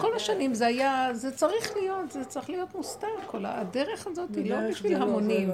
כל 0.00 0.16
השנים 0.16 0.54
זה 0.54 0.66
היה, 0.66 1.08
זה 1.12 1.36
צריך 1.36 1.76
להיות, 1.76 2.10
זה 2.12 2.24
צריך 2.24 2.50
להיות 2.50 2.74
מוסתר, 2.74 3.06
כל 3.26 3.46
הדרך 3.46 4.06
הזאת 4.06 4.36
היא 4.36 4.50
לא 4.50 4.70
בשביל 4.70 5.02
המונים. 5.02 5.50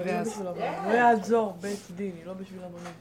לא 0.86 0.92
יעזור 0.92 1.54
בית 1.60 1.78
דין, 1.96 2.12
היא 2.16 2.26
לא 2.26 2.32
בשביל 2.32 2.60
המונים. 2.64 2.92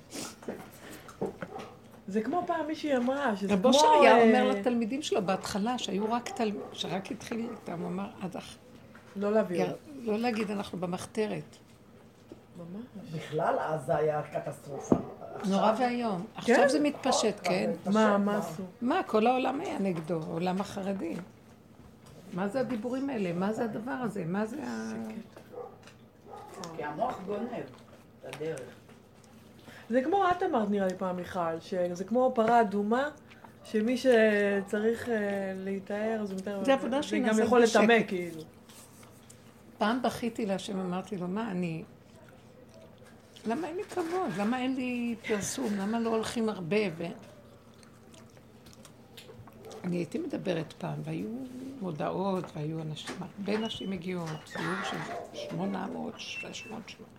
זה 2.07 2.21
כמו 2.21 2.43
פעם 2.47 2.67
מישהי 2.67 2.97
אמרה, 2.97 3.35
שזה 3.35 3.47
כמו... 3.47 3.57
רבו 3.57 3.73
שהיה 3.73 4.17
אה, 4.17 4.23
אומר 4.23 4.49
לתלמידים 4.51 5.01
שלו 5.01 5.25
בהתחלה, 5.25 5.77
שהיו 5.77 6.11
רק 6.11 6.29
תלמידים, 6.29 6.61
שרק 6.73 7.11
התחיל 7.11 7.47
איתם, 7.51 7.79
הוא 7.79 7.87
אמר, 7.87 8.07
עד 8.21 8.37
אח... 8.37 8.57
לא 9.15 9.31
להביא 9.31 9.65
לא 10.03 10.19
להגיד, 10.19 10.51
אנחנו 10.51 10.77
במחתרת. 10.77 11.57
בכלל 13.15 13.55
אז 13.59 13.85
זה 13.85 13.95
היה 13.95 14.21
קטסטרופה. 14.33 14.95
נורא 15.49 15.73
ואיום. 15.79 16.25
עכשיו 16.35 16.55
כן? 16.55 16.67
זה 16.67 16.79
מתפשט, 16.79 17.39
כן? 17.43 17.71
מה, 17.85 18.17
מה 18.17 18.37
עשו? 18.37 18.63
מה, 18.81 19.03
כל 19.03 19.27
העולם 19.27 19.61
היה 19.61 19.79
נגדו, 19.79 20.19
העולם 20.23 20.61
החרדי. 20.61 21.15
מה 22.33 22.47
זה 22.47 22.59
הדיבורים 22.59 23.09
האלה? 23.09 23.33
מה 23.33 23.53
זה 23.53 23.63
הדבר 23.63 23.91
הזה? 23.91 24.23
מה 24.27 24.45
זה 24.45 24.57
ה... 24.63 24.93
כי 26.75 26.83
המוח 26.83 27.19
גונב 27.25 27.63
את 28.19 28.35
הדרך. 28.35 28.61
זה 29.89 30.01
כמו 30.01 30.23
את 30.31 30.43
אמרת 30.43 30.69
נראה 30.69 30.87
לי 30.87 30.93
פעם, 30.97 31.15
מיכל, 31.15 31.59
שזה 31.59 32.03
כמו 32.03 32.31
פרה 32.35 32.61
אדומה, 32.61 33.09
שמי 33.63 33.97
שצריך 33.97 35.09
אה, 35.09 35.15
להתאר, 35.55 36.17
אז 36.21 36.31
הוא 36.31 36.39
מתאר... 36.39 36.63
זה 36.63 36.73
עבודה 36.73 37.03
שהיא 37.03 37.21
נעשית 37.21 37.43
בשקט. 37.43 37.57
זה 37.59 37.63
גם 37.63 37.63
יכול 37.63 37.81
לטמא, 37.83 38.07
כאילו. 38.07 38.41
פעם 39.77 40.01
בכיתי 40.01 40.45
להשם, 40.45 40.79
אמרתי 40.79 41.17
לו, 41.17 41.27
מה, 41.27 41.51
אני... 41.51 41.83
למה 43.45 43.67
אין 43.67 43.75
לי 43.75 43.83
כבוד? 43.83 44.29
למה 44.37 44.59
אין 44.59 44.75
לי 44.75 45.15
פרסום? 45.27 45.73
למה 45.77 45.99
לא 45.99 46.09
הולכים 46.09 46.49
הרבה? 46.49 46.77
ו... 46.97 47.05
אני 49.83 49.97
הייתי 49.97 50.17
מדברת 50.17 50.73
פעם, 50.73 50.99
והיו 51.03 51.27
מודעות, 51.81 52.43
והיו 52.55 52.81
אנשים, 52.81 53.15
הרבה 53.19 53.57
נשים 53.57 53.89
מגיעות, 53.89 54.29
סיור 54.45 54.83
של 54.83 54.97
800, 55.33 56.13
600, 56.17 56.89
700. 56.89 57.09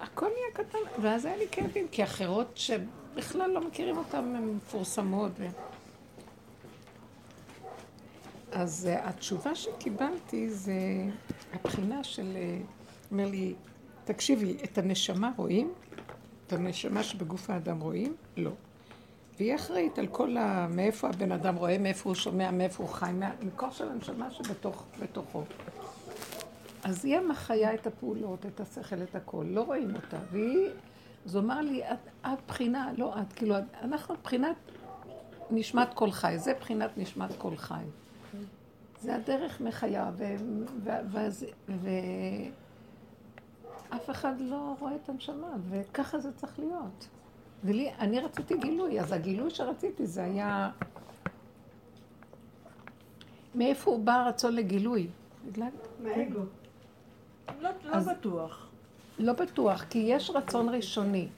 הכל 0.00 0.26
נהיה 0.26 0.66
קטן, 0.66 1.02
ואז 1.02 1.24
היה 1.24 1.36
לי 1.36 1.44
כאבים, 1.50 1.88
כי 1.88 2.04
אחרות 2.04 2.56
שבכלל 2.56 3.50
לא 3.50 3.60
מכירים 3.60 3.96
אותן, 3.96 4.18
הן 4.18 4.56
מפורסמות. 4.56 5.32
ו... 5.38 5.46
אז 8.52 8.88
uh, 8.92 9.08
התשובה 9.08 9.54
שקיבלתי 9.54 10.50
זה 10.50 10.72
הבחינה 11.52 12.04
של, 12.04 12.36
uh, 12.36 13.10
אומר 13.10 13.26
לי, 13.26 13.54
תקשיבי, 14.04 14.56
את 14.64 14.78
הנשמה 14.78 15.30
רואים? 15.36 15.72
את 16.46 16.52
הנשמה 16.52 17.02
שבגוף 17.02 17.50
האדם 17.50 17.80
רואים? 17.80 18.14
לא. 18.36 18.50
והיא 19.38 19.54
אחראית 19.54 19.98
על 19.98 20.06
כל 20.06 20.36
ה... 20.36 20.66
מאיפה 20.70 21.08
הבן 21.08 21.32
אדם 21.32 21.54
רואה, 21.56 21.78
מאיפה 21.78 22.10
הוא 22.10 22.14
שומע, 22.14 22.50
מאיפה 22.50 22.82
הוא 22.82 22.92
חי, 22.92 23.12
מכוח 23.42 23.74
של 23.74 23.88
הנשמה 23.88 24.30
שבתוכו. 24.30 25.42
אז 26.84 27.04
היא 27.04 27.16
המחיה 27.16 27.74
את 27.74 27.86
הפעולות, 27.86 28.46
את 28.46 28.60
השכל, 28.60 29.02
את 29.02 29.14
הכל, 29.14 29.44
לא 29.48 29.60
רואים 29.60 29.94
אותה. 29.96 30.16
והיא, 30.30 30.68
אז 31.26 31.36
אמר 31.36 31.60
לי, 31.60 31.82
את, 31.84 32.26
את 32.26 32.38
בחינה, 32.48 32.92
לא 32.96 33.14
את, 33.20 33.32
כאילו, 33.32 33.54
אנחנו 33.82 34.14
בחינת 34.22 34.56
נשמת 35.50 35.94
כל 35.94 36.10
חי, 36.10 36.34
זה 36.36 36.54
בחינת 36.60 36.90
נשמת 36.98 37.30
כל 37.38 37.56
חי. 37.56 37.84
זה 39.00 39.16
הדרך 39.16 39.60
מחיה, 39.60 40.10
ואף 43.94 44.10
אחד 44.10 44.34
לא 44.40 44.74
רואה 44.78 44.94
את 44.94 45.08
הנשמה, 45.08 45.52
וככה 45.70 46.18
זה 46.18 46.32
צריך 46.32 46.58
להיות. 46.58 47.08
ולי, 47.64 47.90
אני 47.98 48.20
רציתי 48.20 48.58
גילוי, 48.58 49.00
אז 49.00 49.12
הגילוי 49.12 49.50
שרציתי 49.50 50.06
זה 50.06 50.24
היה... 50.24 50.70
מאיפה 53.54 53.90
הוא 53.90 54.04
בא 54.04 54.12
הרצון 54.12 54.54
לגילוי? 54.54 55.08
מהאגו. 56.02 56.40
לא, 57.60 57.70
לא 57.84 57.98
בטוח. 57.98 58.66
לא 59.18 59.32
בטוח, 59.32 59.84
כי 59.84 59.98
יש 59.98 60.30
רצון 60.30 60.68
ראשוני. 60.68 61.28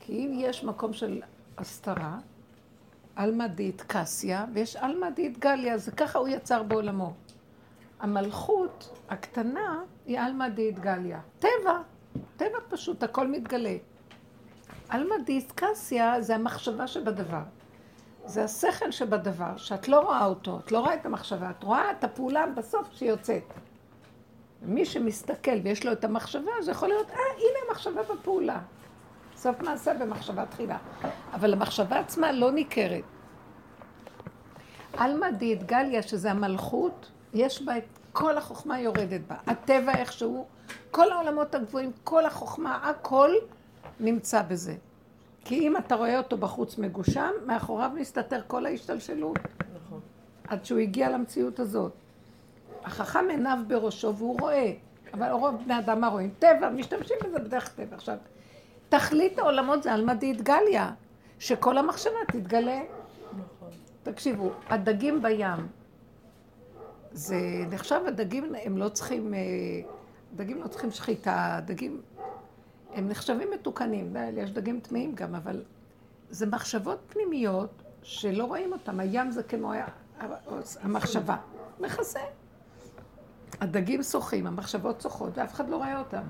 כי 0.00 0.12
אם 0.12 0.32
יש 0.34 0.64
מקום 0.64 0.92
של 0.92 1.22
הסתרה, 1.58 2.18
עלמא 3.16 3.46
דית 3.46 3.82
קסיה, 3.86 4.46
ויש 4.54 4.76
עלמא 4.76 5.10
דית 5.10 5.38
גליה, 5.38 5.78
זה 5.78 5.90
ככה 5.90 6.18
הוא 6.18 6.28
יצר 6.28 6.62
בעולמו. 6.62 7.12
המלכות 8.00 9.00
הקטנה 9.08 9.80
היא 10.06 10.20
עלמא 10.20 10.48
דית 10.48 10.78
גליה. 10.78 11.20
טבע, 11.38 11.80
טבע 12.36 12.58
פשוט, 12.68 13.02
הכל 13.02 13.28
מתגלה. 13.28 13.76
עלמא 14.88 15.14
דית 15.24 15.52
קסיה 15.54 16.20
זה 16.20 16.34
המחשבה 16.34 16.86
שבדבר. 16.86 17.42
זה 18.24 18.44
השכל 18.44 18.90
שבדבר, 18.90 19.56
שאת 19.56 19.88
לא 19.88 20.00
רואה 20.00 20.24
אותו, 20.24 20.58
את 20.64 20.72
לא 20.72 20.80
רואה 20.80 20.94
את 20.94 21.06
המחשבה, 21.06 21.50
את 21.50 21.62
רואה 21.62 21.90
את 21.90 22.04
הפעולה 22.04 22.46
בסוף 22.46 22.88
שיוצאת. 22.92 23.42
מי 24.62 24.84
שמסתכל 24.84 25.58
ויש 25.64 25.86
לו 25.86 25.92
את 25.92 26.04
המחשבה, 26.04 26.50
זה 26.60 26.70
יכול 26.70 26.88
להיות, 26.88 27.10
אה, 27.10 27.16
הנה 27.16 27.68
המחשבה 27.68 28.02
בפעולה. 28.02 28.60
סוף 29.36 29.60
מעשה 29.60 29.94
במחשבה 29.94 30.46
תחילה. 30.46 30.78
אבל 31.32 31.52
המחשבה 31.52 31.98
עצמה 31.98 32.32
לא 32.32 32.52
ניכרת. 32.52 33.04
עלמא 34.96 35.30
דאתגליה, 35.30 36.02
שזה 36.02 36.30
המלכות, 36.30 37.10
יש 37.34 37.62
בה 37.62 37.78
את 37.78 37.84
כל 38.12 38.38
החוכמה 38.38 38.80
יורדת 38.80 39.20
בה. 39.26 39.36
הטבע 39.46 39.92
איכשהו, 39.94 40.46
כל 40.90 41.12
העולמות 41.12 41.54
הגבוהים, 41.54 41.92
כל 42.04 42.26
החוכמה, 42.26 42.90
הכל 42.90 43.30
נמצא 44.00 44.42
בזה. 44.42 44.74
כי 45.44 45.68
אם 45.68 45.76
אתה 45.76 45.94
רואה 45.94 46.18
אותו 46.18 46.36
בחוץ 46.36 46.78
מגושם, 46.78 47.30
מאחוריו 47.46 47.90
מסתתר 47.94 48.40
כל 48.46 48.66
ההשתלשלות. 48.66 49.38
נכון. 49.74 50.00
עד 50.48 50.64
שהוא 50.64 50.78
הגיע 50.78 51.10
למציאות 51.10 51.60
הזאת. 51.60 51.92
החכם 52.84 53.24
עיניו 53.30 53.58
בראשו 53.66 54.16
והוא 54.16 54.40
רואה, 54.40 54.72
אבל 55.14 55.30
רוב 55.30 55.54
בני 55.64 55.78
אדם 55.78 56.00
מה 56.00 56.08
רואים? 56.08 56.30
טבע, 56.38 56.70
משתמשים 56.70 57.16
בזה 57.24 57.38
בדרך 57.38 57.68
טבע. 57.68 57.96
עכשיו, 57.96 58.16
תכלית 58.88 59.38
העולמות 59.38 59.82
זה 59.82 59.92
עלמא 59.92 60.14
דאתגליה, 60.14 60.92
שכל 61.38 61.78
המחשבה 61.78 62.18
תתגלה. 62.32 62.80
נכון. 63.32 63.68
תקשיבו, 64.02 64.50
הדגים 64.68 65.22
בים, 65.22 65.68
זה 67.12 67.36
נחשב, 67.70 68.00
הדגים 68.06 68.54
הם 68.64 68.78
לא 68.78 68.88
צריכים, 68.88 69.34
אה, 69.34 69.40
דגים 70.36 70.62
לא 70.62 70.68
צריכים 70.68 70.90
שחיטה, 70.90 71.60
דגים, 71.64 72.00
הם 72.94 73.08
נחשבים 73.08 73.48
מתוקנים, 73.54 74.16
יש 74.36 74.50
דגים 74.50 74.80
טמאים 74.80 75.14
גם, 75.14 75.34
אבל 75.34 75.62
זה 76.30 76.46
מחשבות 76.46 76.98
פנימיות 77.08 77.82
שלא 78.02 78.44
רואים 78.44 78.72
אותן, 78.72 79.00
הים 79.00 79.30
זה 79.30 79.42
כמו 79.42 79.72
המחשבה, 80.82 81.36
מכסה. 81.80 82.20
הדגים 83.60 84.02
שוחים, 84.02 84.46
המחשבות 84.46 85.00
שוחות, 85.00 85.38
ואף 85.38 85.54
אחד 85.54 85.68
לא 85.68 85.76
רואה 85.76 85.98
אותם. 85.98 86.22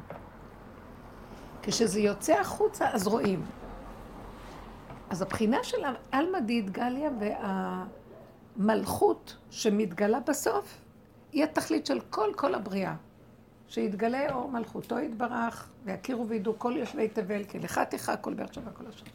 כשזה 1.62 2.00
יוצא 2.00 2.40
החוצה, 2.40 2.90
אז 2.90 3.06
רואים. 3.06 3.42
אז 5.10 5.22
הבחינה 5.22 5.64
של 5.64 5.76
עלמא 6.12 6.38
דאתגליה 6.40 7.10
והמלכות 8.58 9.36
שמתגלה 9.50 10.20
בסוף, 10.20 10.78
היא 11.32 11.44
התכלית 11.44 11.86
של 11.86 12.00
כל 12.00 12.32
כל 12.36 12.54
הבריאה. 12.54 12.94
שיתגלה 13.68 14.32
אור 14.32 14.50
מלכותו 14.50 14.98
יתברך, 14.98 15.68
ויכירו 15.84 16.28
וידעו 16.28 16.58
כל 16.58 16.74
יושבי 16.76 17.08
תבל, 17.08 17.44
כי 17.44 17.58
לך 17.58 17.78
תיכה 17.78 18.16
כל 18.16 18.34
באר 18.34 18.46
שבע 18.52 18.70
כל 18.70 18.84
השם. 18.88 19.06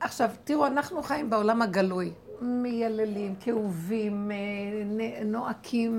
עכשיו, 0.00 0.30
תראו, 0.44 0.66
אנחנו 0.66 1.02
חיים 1.02 1.30
בעולם 1.30 1.62
הגלוי. 1.62 2.12
מייללים, 2.40 3.34
כאובים, 3.40 4.30
אה, 4.30 5.24
נועקים, 5.24 5.92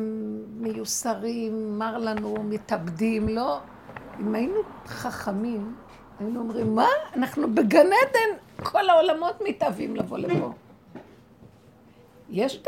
מיוסרים, 0.58 1.80
מר 1.80 1.98
לנו, 1.98 2.44
מתאבדים, 2.44 3.30
לא. 3.30 3.60
אם 4.20 4.36
היינו 4.36 4.60
חכמים, 4.86 5.76
היינו 6.20 6.40
אומרים, 6.40 6.76
מה? 6.76 6.88
אנחנו 7.16 7.54
בגן 7.54 7.86
עדן, 7.86 8.64
כל 8.64 8.90
העולמות 8.90 9.42
מתאבים 9.48 9.96
לבוא 9.96 10.18
לפה. 10.18 10.54
יש, 12.34 12.62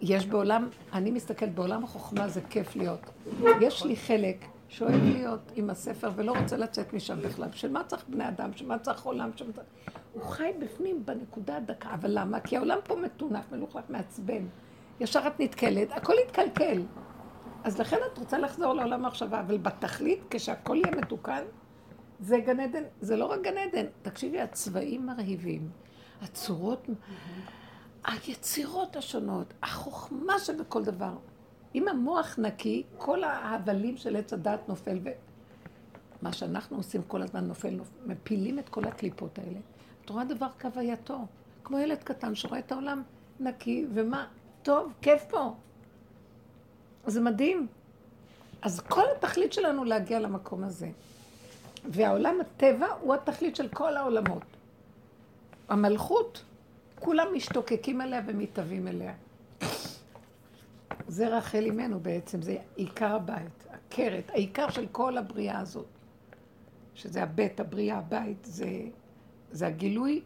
יש 0.00 0.26
בעולם, 0.26 0.68
אני 0.92 1.10
מסתכלת 1.10 1.54
בעולם 1.54 1.84
החוכמה, 1.84 2.28
זה 2.28 2.40
כיף 2.50 2.76
להיות. 2.76 3.00
יש 3.60 3.84
לי 3.84 3.96
חלק 3.96 4.44
שאוהב 4.68 5.04
להיות 5.04 5.52
עם 5.54 5.70
הספר 5.70 6.10
ולא 6.16 6.32
רוצה 6.38 6.56
לצאת 6.56 6.92
משם 6.92 7.20
בכלל. 7.20 7.48
בשביל 7.48 7.72
מה 7.72 7.84
צריך 7.84 8.04
בני 8.08 8.28
אדם? 8.28 8.50
בשביל 8.50 8.68
מה 8.68 8.78
צריך 8.78 9.04
עולם? 9.04 9.30
צריך... 9.36 9.50
הוא 10.12 10.22
חי 10.22 10.50
בפנים 10.58 11.06
בנקודה 11.06 11.56
הדקה. 11.56 11.94
אבל 11.94 12.10
למה? 12.18 12.40
כי 12.40 12.56
העולם 12.56 12.78
פה 12.84 12.96
מטונף, 12.96 13.52
מלוכלך, 13.52 13.84
מעצבן. 13.88 14.46
ישר 15.00 15.26
את 15.26 15.40
נתקלת, 15.40 15.92
הכל 15.92 16.14
יתקלקל. 16.26 16.82
אז 17.64 17.78
לכן 17.78 17.96
את 18.12 18.18
רוצה 18.18 18.38
לחזור 18.38 18.74
לעולם 18.74 19.04
המחשבה, 19.04 19.40
אבל 19.40 19.58
בתכלית, 19.58 20.20
כשהכל 20.30 20.76
יהיה 20.76 20.96
מתוקן, 20.96 21.42
זה 22.20 22.38
גן 22.38 22.60
עדן, 22.60 22.82
זה 23.00 23.16
לא 23.16 23.26
רק 23.26 23.40
גן 23.42 23.58
עדן. 23.58 23.86
תקשיבי, 24.02 24.40
הצבעים 24.40 25.06
מרהיבים, 25.06 25.68
הצורות, 26.22 26.86
היצירות 28.04 28.96
השונות, 28.96 29.54
החוכמה 29.62 30.38
שבכל 30.38 30.84
דבר. 30.84 31.12
אם 31.74 31.88
המוח 31.88 32.38
נקי, 32.38 32.82
כל 32.98 33.24
ההבלים 33.24 33.96
של 33.96 34.16
עץ 34.16 34.32
הדת 34.32 34.68
נופל, 34.68 34.98
ומה 36.20 36.32
שאנחנו 36.32 36.76
עושים 36.76 37.02
כל 37.02 37.22
הזמן 37.22 37.44
נופל, 37.44 37.70
נופל, 37.70 37.90
מפילים 38.06 38.58
את 38.58 38.68
כל 38.68 38.84
הקליפות 38.84 39.38
האלה. 39.38 39.58
את 40.04 40.10
רואה 40.10 40.24
דבר 40.24 40.46
כהווייתו, 40.58 41.18
כמו 41.64 41.78
ילד 41.78 42.02
קטן 42.02 42.34
שרואה 42.34 42.58
את 42.58 42.72
העולם 42.72 43.02
נקי, 43.40 43.86
ומה? 43.94 44.26
טוב, 44.62 44.92
כיף 45.02 45.24
פה. 45.28 45.54
זה 47.06 47.20
מדהים. 47.20 47.66
אז 48.62 48.80
כל 48.80 49.02
התכלית 49.16 49.52
שלנו 49.52 49.84
להגיע 49.84 50.20
למקום 50.20 50.64
הזה. 50.64 50.90
והעולם 51.84 52.40
הטבע 52.40 52.86
הוא 53.00 53.14
התכלית 53.14 53.56
של 53.56 53.68
כל 53.68 53.96
העולמות. 53.96 54.42
המלכות, 55.68 56.44
כולם 57.04 57.26
משתוקקים 57.34 58.00
אליה 58.00 58.22
ומתאבים 58.26 58.88
אליה. 58.88 59.14
זה 61.08 61.28
רחל 61.28 61.64
אימנו 61.64 62.00
בעצם, 62.00 62.42
זה 62.42 62.56
עיקר 62.76 63.14
הבית, 63.14 63.66
הקרת, 63.70 64.30
העיקר 64.30 64.70
של 64.70 64.86
כל 64.92 65.18
הבריאה 65.18 65.58
הזאת. 65.60 65.86
שזה 66.94 67.22
הבית, 67.22 67.60
הבריאה, 67.60 67.98
הבית, 67.98 68.38
זה, 68.44 68.68
זה 69.50 69.66
הגילוי 69.66 70.22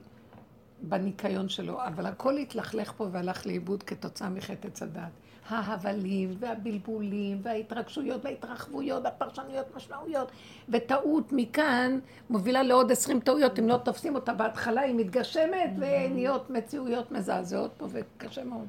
בניקיון 0.83 1.49
שלו, 1.49 1.85
אבל 1.87 2.07
הכל 2.07 2.37
התלכלך 2.37 2.93
פה 2.97 3.07
והלך 3.13 3.47
לאיבוד 3.47 3.83
כתוצאה 3.83 4.29
מחטא 4.29 4.85
הדת. 4.85 5.13
ההבלים 5.51 6.37
והבלבולים 6.39 7.41
וההתרגשויות 7.43 8.25
וההתרחבויות 8.25 9.05
והפרשנויות 9.05 9.77
משמעויות 9.77 10.33
וטעות 10.69 11.29
מכאן 11.33 11.99
מובילה 12.31 12.63
לעוד 12.63 12.93
עשרים 12.93 13.21
טעויות 13.21 13.59
אם 13.59 13.69
לא 13.69 13.77
תופסים 13.77 14.15
אותה 14.15 14.35
בהתחלה 14.35 14.81
היא 14.81 14.95
מתגשמת 14.95 15.71
ונהיות 15.79 16.51
מציאויות 16.51 17.13
מזעזעות 17.13 17.71
פה 17.77 17.87
וקשה 17.91 18.45
מאוד. 18.45 18.67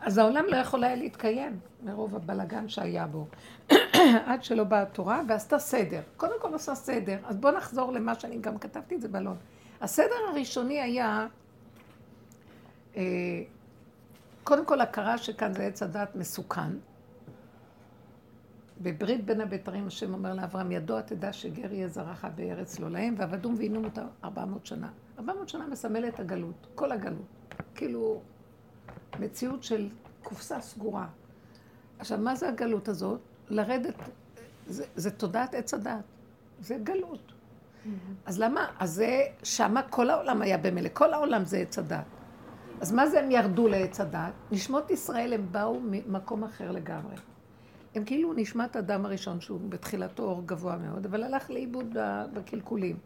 אז 0.00 0.18
העולם 0.18 0.44
לא 0.48 0.56
יכול 0.56 0.84
היה 0.84 0.94
להתקיים 0.94 1.58
מרוב 1.82 2.16
הבלגן 2.16 2.68
שהיה 2.68 3.06
בו 3.06 3.26
עד 4.26 4.44
שלא 4.44 4.64
באה 4.64 4.82
התורה 4.82 5.22
ועשתה 5.28 5.58
סדר. 5.58 6.00
קודם 6.16 6.34
כל 6.40 6.52
עושה 6.52 6.74
סדר. 6.74 7.16
אז 7.24 7.36
בואו 7.36 7.56
נחזור 7.56 7.92
למה 7.92 8.14
שאני 8.14 8.38
גם 8.38 8.58
כתבתי 8.58 8.94
את 8.94 9.00
זה 9.00 9.08
בלון. 9.08 9.36
הסדר 9.80 10.14
הראשוני 10.30 10.80
היה 10.80 11.26
אה, 12.96 13.02
קודם 14.46 14.66
כל 14.66 14.80
הכרה 14.80 15.18
שכאן 15.18 15.54
זה 15.54 15.66
עץ 15.66 15.82
הדת 15.82 16.16
מסוכן. 16.16 16.70
בברית 18.80 19.24
בין 19.24 19.40
הבתרים 19.40 19.86
השם 19.86 20.14
אומר 20.14 20.34
לאברהם, 20.34 20.72
ידוע 20.72 21.00
תדע 21.00 21.32
שגר 21.32 21.72
יהיה 21.72 21.88
זרעך 21.88 22.26
בארץ 22.34 22.78
לא 22.78 22.90
להם, 22.90 23.14
ועבדום 23.18 23.54
ועינום 23.58 23.84
אותה 23.84 24.06
ארבע 24.24 24.44
מאות 24.44 24.66
שנה. 24.66 24.90
ארבע 25.18 25.32
מאות 25.32 25.48
שנה 25.48 25.66
מסמל 25.66 26.08
את 26.08 26.20
הגלות, 26.20 26.66
כל 26.74 26.92
הגלות. 26.92 27.26
כאילו, 27.74 28.20
מציאות 29.20 29.62
של 29.62 29.88
קופסה 30.22 30.60
סגורה. 30.60 31.06
עכשיו, 31.98 32.18
מה 32.18 32.36
זה 32.36 32.48
הגלות 32.48 32.88
הזאת? 32.88 33.20
לרדת, 33.48 33.94
זה, 34.66 34.84
זה 34.96 35.10
תודעת 35.10 35.54
עץ 35.54 35.74
הדת. 35.74 36.04
זה 36.60 36.78
גלות. 36.82 37.32
Mm-hmm. 37.32 37.88
אז 38.26 38.40
למה? 38.40 38.66
אז 38.78 38.90
זה, 38.92 39.20
שמה 39.42 39.82
כל 39.82 40.10
העולם 40.10 40.42
היה 40.42 40.58
במילא, 40.58 40.88
כל 40.92 41.14
העולם 41.14 41.44
זה 41.44 41.58
עץ 41.58 41.78
הדת. 41.78 42.15
אז 42.80 42.92
מה 42.92 43.06
זה 43.06 43.20
הם 43.20 43.30
ירדו 43.30 43.68
לעץ 43.68 44.00
הדת? 44.00 44.32
נשמות 44.50 44.90
ישראל 44.90 45.32
הם 45.32 45.46
באו 45.50 45.80
ממקום 45.80 46.44
אחר 46.44 46.70
לגמרי. 46.70 47.14
הם 47.94 48.04
כאילו 48.04 48.32
נשמת 48.32 48.76
אדם 48.76 49.06
הראשון 49.06 49.40
שהוא 49.40 49.60
בתחילתו 49.68 50.22
אור 50.22 50.42
גבוה 50.46 50.76
מאוד, 50.76 51.06
אבל 51.06 51.22
הלך 51.22 51.50
לאיבוד 51.50 51.96
בקלקולים. 52.32 52.96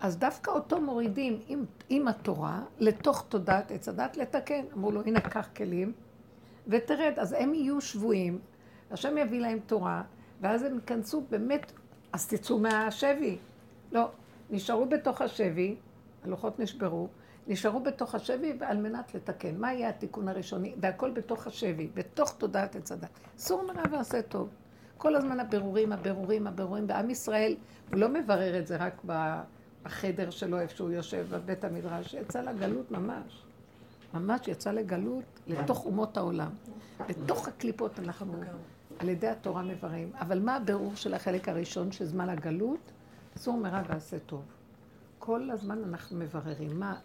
אז 0.00 0.18
דווקא 0.18 0.50
אותו 0.50 0.80
מורידים 0.80 1.40
עם, 1.48 1.64
עם 1.88 2.08
התורה 2.08 2.62
לתוך 2.78 3.24
תודעת 3.28 3.70
עץ 3.70 3.88
הדת 3.88 4.16
לתקן. 4.16 4.64
אמרו 4.76 4.90
לו, 4.90 5.02
הנה 5.06 5.20
קח 5.20 5.48
כלים 5.56 5.92
ותרד. 6.68 7.12
אז 7.18 7.34
הם 7.38 7.54
יהיו 7.54 7.80
שבויים, 7.80 8.38
השם 8.90 9.18
יביא 9.18 9.40
להם 9.40 9.58
תורה, 9.66 10.02
ואז 10.40 10.62
הם 10.62 10.74
ייכנסו 10.74 11.24
באמת, 11.30 11.72
אז 12.12 12.28
תצאו 12.28 12.58
מהשבי. 12.58 13.38
לא, 13.92 14.08
נשארו 14.50 14.86
בתוך 14.86 15.22
השבי, 15.22 15.76
הלוחות 16.24 16.58
נשברו, 16.58 17.08
נשארו 17.46 17.80
בתוך 17.80 18.14
השבי 18.14 18.52
על 18.60 18.76
מנת 18.76 19.14
לתקן. 19.14 19.54
מה 19.58 19.72
יהיה 19.72 19.88
התיקון 19.88 20.28
הראשוני? 20.28 20.74
והכל 20.80 21.10
בתוך 21.10 21.46
השבי, 21.46 21.88
בתוך 21.94 22.34
תודעת 22.38 22.76
עץ 22.76 22.92
הדת. 22.92 23.08
סור 23.38 23.62
מרע 23.66 23.82
ועשה 23.90 24.22
טוב. 24.22 24.48
כל 24.96 25.16
הזמן 25.16 25.40
הבירורים, 25.40 25.92
הבירורים, 25.92 26.46
הבירורים. 26.46 26.86
בעם 26.86 27.10
ישראל, 27.10 27.56
הוא 27.90 28.00
לא 28.00 28.08
מברר 28.08 28.58
את 28.58 28.66
זה 28.66 28.76
רק 28.76 29.02
בחדר 29.84 30.30
שלו, 30.30 30.60
איפה 30.60 30.76
שהוא 30.76 30.90
יושב, 30.90 31.26
בבית 31.30 31.64
המדרש. 31.64 32.14
יצא 32.14 32.40
לגלות 32.40 32.90
ממש. 32.90 33.42
ממש 34.14 34.48
יצא 34.48 34.70
לגלות 34.70 35.24
לתוך 35.46 35.86
אומות 35.86 36.16
העולם. 36.16 36.50
בתוך 37.08 37.48
הקליפות 37.48 37.98
אנחנו 37.98 38.34
על 38.98 39.08
ידי 39.08 39.28
התורה 39.28 39.62
מבררים. 39.62 40.12
אבל 40.20 40.38
מה 40.40 40.56
הבירור 40.56 40.96
של 40.96 41.14
החלק 41.14 41.48
הראשון, 41.48 41.92
שזמן 41.92 42.28
הגלות? 42.28 42.92
סור 43.36 43.56
מרע 43.56 43.82
ועשה 43.88 44.18
טוב. 44.18 44.42
כל 45.18 45.50
הזמן 45.50 45.84
אנחנו 45.84 46.18
מבררים 46.18 46.80
מה 46.80 46.96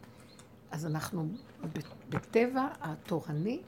אז 0.72 0.86
אנחנו 0.86 1.28
בטבע 2.10 2.68
התורני 2.82 3.62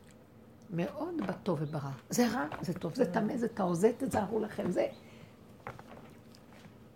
מאוד 0.69 1.21
בטוב 1.27 1.59
וברע. 1.62 1.92
זה 2.09 2.27
רע, 2.27 2.45
זה 2.62 2.74
טוב, 2.74 2.95
זה 2.95 3.13
טמא, 3.13 3.38
זה 3.38 3.48
טהור, 3.48 3.74
זה 3.74 3.92
תזהרו 3.98 4.39
לכם, 4.39 4.71
זה... 4.71 4.88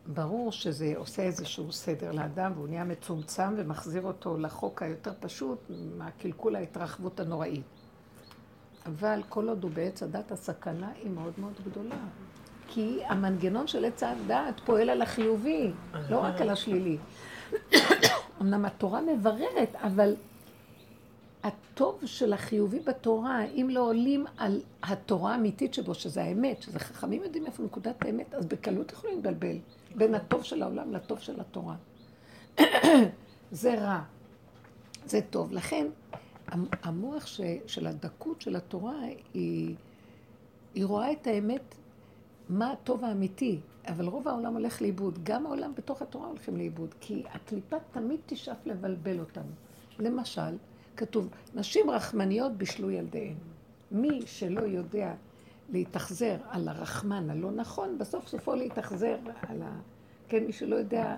ברור 0.07 0.51
שזה 0.51 0.93
עושה 0.95 1.21
איזשהו 1.21 1.71
סדר 1.71 2.11
לאדם 2.11 2.51
והוא 2.55 2.67
נהיה 2.67 2.83
מצומצם 2.83 3.53
ומחזיר 3.57 4.01
אותו 4.01 4.37
לחוק 4.37 4.81
היותר 4.81 5.13
פשוט 5.19 5.59
מהקלקול 5.97 6.55
ההתרחבות 6.55 7.19
הנוראית. 7.19 7.65
אבל 8.85 9.21
כל 9.29 9.49
עוד 9.49 9.63
הוא 9.63 9.71
בעץ 9.71 10.03
הדת, 10.03 10.31
הסכנה 10.31 10.91
היא 11.01 11.11
מאוד 11.11 11.33
מאוד 11.37 11.53
גדולה. 11.65 11.95
כי 12.67 12.99
המנגנון 13.05 13.67
של 13.67 13.85
עץ 13.85 14.03
הדת 14.03 14.61
פועל 14.65 14.89
על 14.89 15.01
החיובי, 15.01 15.71
לא 16.09 16.19
רק 16.19 16.41
על 16.41 16.49
השלילי. 16.49 16.97
אמנם 18.45 18.65
התורה 18.65 19.01
מבררת, 19.01 19.75
אבל 19.75 20.15
הטוב 21.43 21.99
של 22.05 22.33
החיובי 22.33 22.79
בתורה, 22.79 23.43
אם 23.43 23.67
לא 23.71 23.79
עולים 23.79 24.25
על 24.37 24.61
התורה 24.83 25.31
האמיתית 25.31 25.73
שבו, 25.73 25.93
שזה 25.93 26.23
האמת, 26.23 26.61
שזה 26.61 26.79
חכמים 26.79 27.23
יודעים 27.23 27.45
איפה 27.45 27.63
נקודת 27.63 28.05
האמת, 28.05 28.33
אז 28.33 28.45
בקלות 28.45 28.91
יכולים 28.91 29.19
לבלבל 29.19 29.57
בין 29.95 30.15
הטוב 30.15 30.43
של 30.43 30.61
העולם 30.61 30.93
לטוב 30.93 31.19
של 31.19 31.39
התורה. 31.39 31.75
זה 33.51 33.75
רע, 33.81 34.01
זה 35.05 35.19
טוב. 35.29 35.53
לכן, 35.53 35.87
המוח 36.83 37.25
של 37.67 37.87
הדקות 37.87 38.41
של 38.41 38.55
התורה, 38.55 38.95
היא, 39.33 39.75
היא 40.75 40.85
רואה 40.85 41.11
את 41.11 41.27
האמת, 41.27 41.75
מה 42.49 42.71
הטוב 42.71 43.05
האמיתי. 43.05 43.59
אבל 43.87 44.05
רוב 44.05 44.27
העולם 44.27 44.53
הולך 44.53 44.81
לאיבוד. 44.81 45.19
גם 45.23 45.45
העולם 45.45 45.71
בתוך 45.75 46.01
התורה 46.01 46.27
הולכים 46.27 46.57
לאיבוד, 46.57 46.93
כי 46.99 47.23
הקליפה 47.29 47.77
תמיד 47.91 48.19
תשאף 48.25 48.65
לבלבל 48.65 49.19
אותנו. 49.19 49.51
למשל, 49.99 50.57
כתוב, 50.97 51.29
נשים 51.55 51.89
רחמניות 51.89 52.51
בישלו 52.51 52.91
ילדיהן. 52.91 53.35
מי 53.91 54.21
שלא 54.25 54.61
יודע 54.61 55.13
להתאכזר 55.69 56.37
על 56.49 56.67
הרחמן 56.67 57.29
הלא 57.29 57.51
נכון, 57.51 57.97
בסוף 57.97 58.27
סופו 58.27 58.55
להתאכזר 58.55 59.17
על 59.41 59.61
ה... 59.61 59.79
כן, 60.27 60.43
מי 60.45 60.53
שלא 60.53 60.75
יודע 60.75 61.15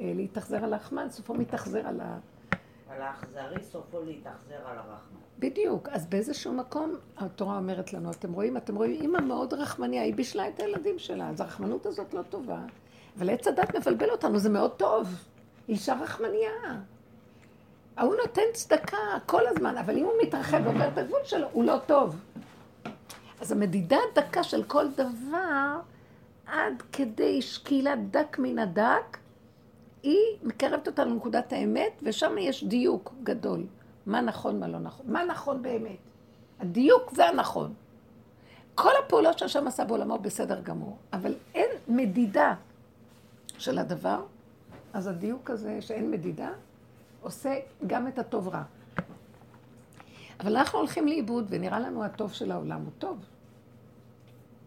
אה, 0.00 0.12
להתאכזר 0.16 0.64
על 0.64 0.72
הרחמן, 0.72 1.10
סופו 1.10 1.34
מתאכזר 1.34 1.86
על 1.86 2.00
ה... 2.00 2.18
על 2.88 3.02
האכזרי 3.02 3.62
סופו 3.62 4.02
להתאכזר 4.02 4.66
על 4.66 4.78
הרחמן. 4.78 5.29
בדיוק. 5.40 5.88
אז 5.88 6.06
באיזשהו 6.06 6.52
מקום 6.52 6.94
התורה 7.18 7.56
אומרת 7.56 7.92
לנו, 7.92 8.10
אתם 8.10 8.32
רואים, 8.32 8.56
אתם 8.56 8.76
רואים, 8.76 9.00
אימא 9.02 9.20
מאוד 9.20 9.54
רחמניה, 9.54 10.02
היא 10.02 10.14
בישלה 10.14 10.48
את 10.48 10.60
הילדים 10.60 10.98
שלה, 10.98 11.28
אז 11.28 11.40
הרחמנות 11.40 11.86
הזאת 11.86 12.14
לא 12.14 12.22
טובה. 12.22 12.60
אבל 13.18 13.30
עץ 13.30 13.46
הדת 13.46 13.76
מבלבל 13.76 14.10
אותנו, 14.10 14.38
זה 14.38 14.48
מאוד 14.48 14.70
טוב. 14.70 15.08
אישה 15.68 15.94
רחמניה. 16.02 16.50
ההוא 17.96 18.14
נותן 18.26 18.42
צדקה 18.52 18.96
כל 19.26 19.46
הזמן, 19.46 19.76
אבל 19.76 19.96
אם 19.98 20.04
הוא 20.04 20.12
מתרחב 20.22 20.60
ועובר 20.64 20.88
את 20.88 20.98
הגבול 20.98 21.20
שלו, 21.24 21.46
הוא 21.52 21.64
לא 21.64 21.78
טוב. 21.86 22.20
אז 23.40 23.52
המדידה 23.52 23.96
הדקה 24.12 24.42
של 24.42 24.62
כל 24.62 24.86
דבר, 24.90 25.80
עד 26.46 26.82
כדי 26.92 27.42
שקילה 27.42 27.94
דק 28.10 28.36
מן 28.38 28.58
הדק, 28.58 29.18
היא 30.02 30.36
מקרבת 30.42 30.86
אותנו 30.86 31.14
לנקודת 31.14 31.52
האמת, 31.52 31.92
ושם 32.02 32.38
יש 32.38 32.64
דיוק 32.64 33.14
גדול. 33.22 33.64
מה 34.06 34.20
נכון, 34.20 34.60
מה 34.60 34.68
לא 34.68 34.78
נכון. 34.78 35.06
מה 35.08 35.24
נכון 35.24 35.62
באמת. 35.62 35.98
הדיוק 36.60 37.10
זה 37.14 37.28
הנכון. 37.28 37.74
כל 38.74 38.92
הפעולות 39.04 39.38
שהשם 39.38 39.66
עשה 39.66 39.84
בעולמו 39.84 40.18
בסדר 40.18 40.60
גמור, 40.60 40.96
אבל 41.12 41.34
אין 41.54 41.70
מדידה 41.88 42.54
של 43.58 43.78
הדבר, 43.78 44.22
אז 44.92 45.06
הדיוק 45.06 45.50
הזה 45.50 45.80
שאין 45.80 46.10
מדידה, 46.10 46.50
עושה 47.20 47.54
גם 47.86 48.08
את 48.08 48.18
הטוב 48.18 48.48
רע. 48.48 48.62
אבל 50.40 50.56
אנחנו 50.56 50.78
הולכים 50.78 51.08
לאיבוד, 51.08 51.46
ונראה 51.48 51.80
לנו 51.80 52.04
הטוב 52.04 52.32
של 52.32 52.50
העולם 52.50 52.80
הוא 52.80 52.92
טוב. 52.98 53.18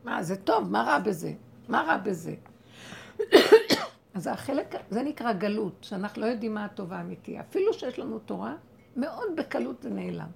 מה, 0.03 0.23
זה 0.23 0.35
טוב, 0.35 0.71
מה 0.71 0.83
רע 0.83 0.99
בזה? 0.99 1.33
מה 1.67 1.81
רע 1.81 1.97
בזה? 1.97 2.35
אז 4.15 4.27
החלק, 4.27 4.75
זה 4.89 5.03
נקרא 5.03 5.33
גלות, 5.33 5.73
שאנחנו 5.81 6.21
לא 6.21 6.25
יודעים 6.25 6.53
מה 6.53 6.65
הטוב 6.65 6.93
האמיתי. 6.93 7.39
אפילו 7.39 7.73
שיש 7.73 7.99
לנו 7.99 8.19
תורה, 8.19 8.55
מאוד 8.95 9.35
בקלות 9.35 9.81
זה 9.81 9.89
נעלם. 9.89 10.29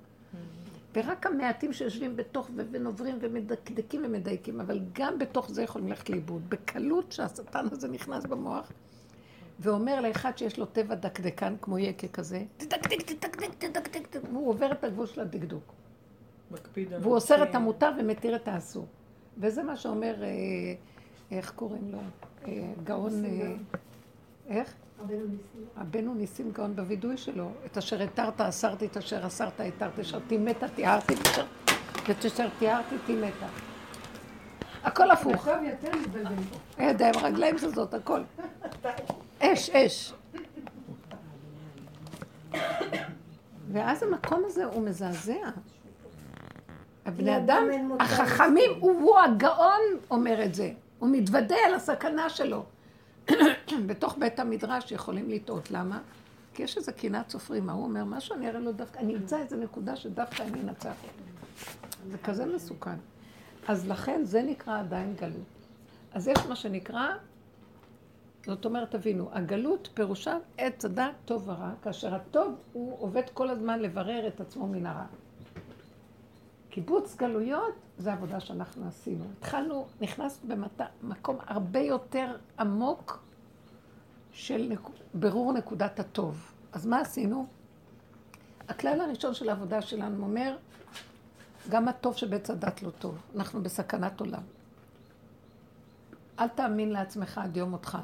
ורק 0.96 1.26
המעטים 1.26 1.74
שיושבים 1.74 2.16
בתוך 2.16 2.50
ונוברים 2.72 3.18
ומדקדקים 3.22 4.02
ומדייקים, 4.06 4.62
אבל 4.62 4.80
גם 4.94 5.20
בתוך 5.20 5.52
זה 5.52 5.64
יכולים 5.64 5.88
ללכת 5.88 6.10
לאיבוד. 6.10 6.50
בקלות 6.50 7.12
שהשטן 7.12 7.66
הזה 7.72 7.88
נכנס 7.88 8.26
במוח 8.26 8.72
ואומר 9.60 10.02
לאחד 10.02 10.38
שיש 10.38 10.60
לו 10.60 10.66
טבע 10.66 10.96
דקדקן 10.96 11.56
כמו 11.62 11.80
יקה 11.80 12.08
כזה, 12.08 12.44
תדקדק, 12.58 13.02
תדקדק, 13.02 13.66
תדקדק, 13.66 14.20
והוא 14.32 14.50
עובר 14.50 14.72
את 14.72 14.84
הגבול 14.84 15.08
של 15.08 15.22
הדקדוק. 15.22 15.74
והוא 17.02 17.16
אוסר 17.16 17.44
את. 17.44 17.56
המותר 17.56 17.92
ומתיר 18.00 18.36
את 18.36 18.48
האסור. 18.48 18.86
וזה 19.38 19.64
מה 19.64 19.78
שאומר, 19.78 20.24
אה, 20.24 20.28
איך 21.32 21.52
קוראים 21.52 21.92
לו? 21.92 21.98
אה, 22.48 22.74
גאון... 22.84 23.26
אה, 23.26 23.56
איך? 24.48 24.74
רבנו 25.78 26.14
ניסים 26.14 26.52
גאון 26.52 26.76
בווידוי 26.76 27.18
שלו, 27.18 27.52
את 27.66 27.78
אשר 27.78 28.02
התרת 28.02 28.42
אסרתי, 28.42 28.86
את 28.86 28.98
אשר 28.98 29.28
אסרת 29.28 29.60
התרת, 29.60 30.00
אשר 30.00 30.20
טימאת 30.28 30.64
תיארתי, 30.76 31.14
ואת 32.08 32.26
אשר 32.26 32.48
תיארתי 32.60 32.96
טימאת. 33.06 33.34
הכל 34.84 35.12
הפוך. 35.12 35.34
עכשיו 35.34 35.64
יותר 35.64 35.92
פה. 35.92 36.84
ידיים, 36.84 37.14
רגליים 37.24 37.58
זה 37.58 37.70
זאת, 37.70 37.94
הכל. 37.94 38.22
אש, 39.40 39.70
אש. 39.70 40.14
ואז 43.72 44.04
המקום 44.04 44.44
הזה 44.46 44.66
הוא 44.66 44.84
מזעזע. 44.84 45.50
הבני 47.06 47.38
אדם, 47.38 47.68
החכמים, 48.00 48.72
הוא, 48.80 49.02
הוא 49.02 49.20
הגאון 49.20 49.82
אומר 50.12 50.46
את 50.46 50.56
זה. 50.56 50.72
הוא 51.00 51.10
מתוודה 51.12 51.56
על 51.66 51.74
הסכנה 51.74 52.30
שלו. 52.30 52.66
בתוך 53.88 54.18
בית 54.18 54.40
המדרש 54.40 54.92
יכולים 54.92 55.30
לטעות. 55.30 55.72
למה? 55.72 56.02
כי 56.54 56.64
יש 56.64 56.78
איזה 56.78 56.92
קנאת 56.92 57.30
סופרים. 57.30 57.70
ההוא 57.70 57.84
אומר 57.84 58.04
משהו, 58.04 58.36
אני 58.36 58.50
אראה 58.50 58.60
לו 58.60 58.72
דווקא, 58.72 59.00
אני 59.00 59.16
אמצא 59.16 59.40
איזה 59.40 59.58
נקודה 59.58 59.96
שדווקא 59.96 60.44
אני 60.44 60.62
אנצח. 60.62 60.94
זה 62.12 62.18
כזה 62.18 62.46
מסוכן. 62.46 62.96
אז 63.68 63.88
לכן 63.88 64.22
זה 64.24 64.42
נקרא 64.42 64.80
עדיין 64.80 65.16
גלות. 65.22 65.48
אז 66.14 66.28
יש 66.28 66.38
מה 66.50 66.56
שנקרא, 66.56 67.08
זאת 68.46 68.66
אומרת, 68.66 68.92
תבינו, 68.92 69.30
הגלות 69.32 69.90
פירושה 69.94 70.38
עץ 70.58 70.86
הדת 70.86 71.14
טוב 71.26 71.50
ורע, 71.50 71.72
כאשר 71.82 72.16
הטוב 72.16 72.56
הוא 72.74 72.98
עובד 73.00 73.24
כל 73.34 73.50
הזמן 73.50 73.80
לברר 73.80 74.28
את 74.28 74.42
עצמו 74.42 74.68
מן 74.68 74.86
הרע. 74.86 75.06
קיבוץ 76.70 77.16
גלויות 77.16 77.74
זה 77.98 78.14
עבודה 78.14 78.40
שאנחנו 78.40 78.88
עשינו. 78.88 79.26
התחלנו, 79.38 79.88
נכנסנו 80.02 80.56
במקום 81.02 81.38
הרבה 81.48 81.80
יותר 81.80 82.36
עמוק 82.60 83.27
של. 84.38 84.72
ברור 85.14 85.54
נקודת 85.54 86.00
הטוב. 86.00 86.52
אז 86.74 86.86
מה 86.86 87.00
עשינו? 87.00 87.48
הכלל 88.68 89.02
הראשון 89.02 89.34
של 89.34 89.50
העבודה 89.50 89.82
שלנו 89.82 90.24
אומר, 90.24 90.58
גם 91.70 91.88
הטוב 91.88 92.18
שבעץ 92.18 92.50
הדת 92.50 92.84
לא 92.84 92.90
טוב. 92.90 93.18
אנחנו 93.36 93.64
בסכנת 93.64 94.20
עולם. 94.20 94.42
אל 96.40 96.48
תאמין 96.48 96.90
לעצמך 96.90 97.38
עד 97.38 97.58
יום 97.58 97.70
מותך. 97.70 97.98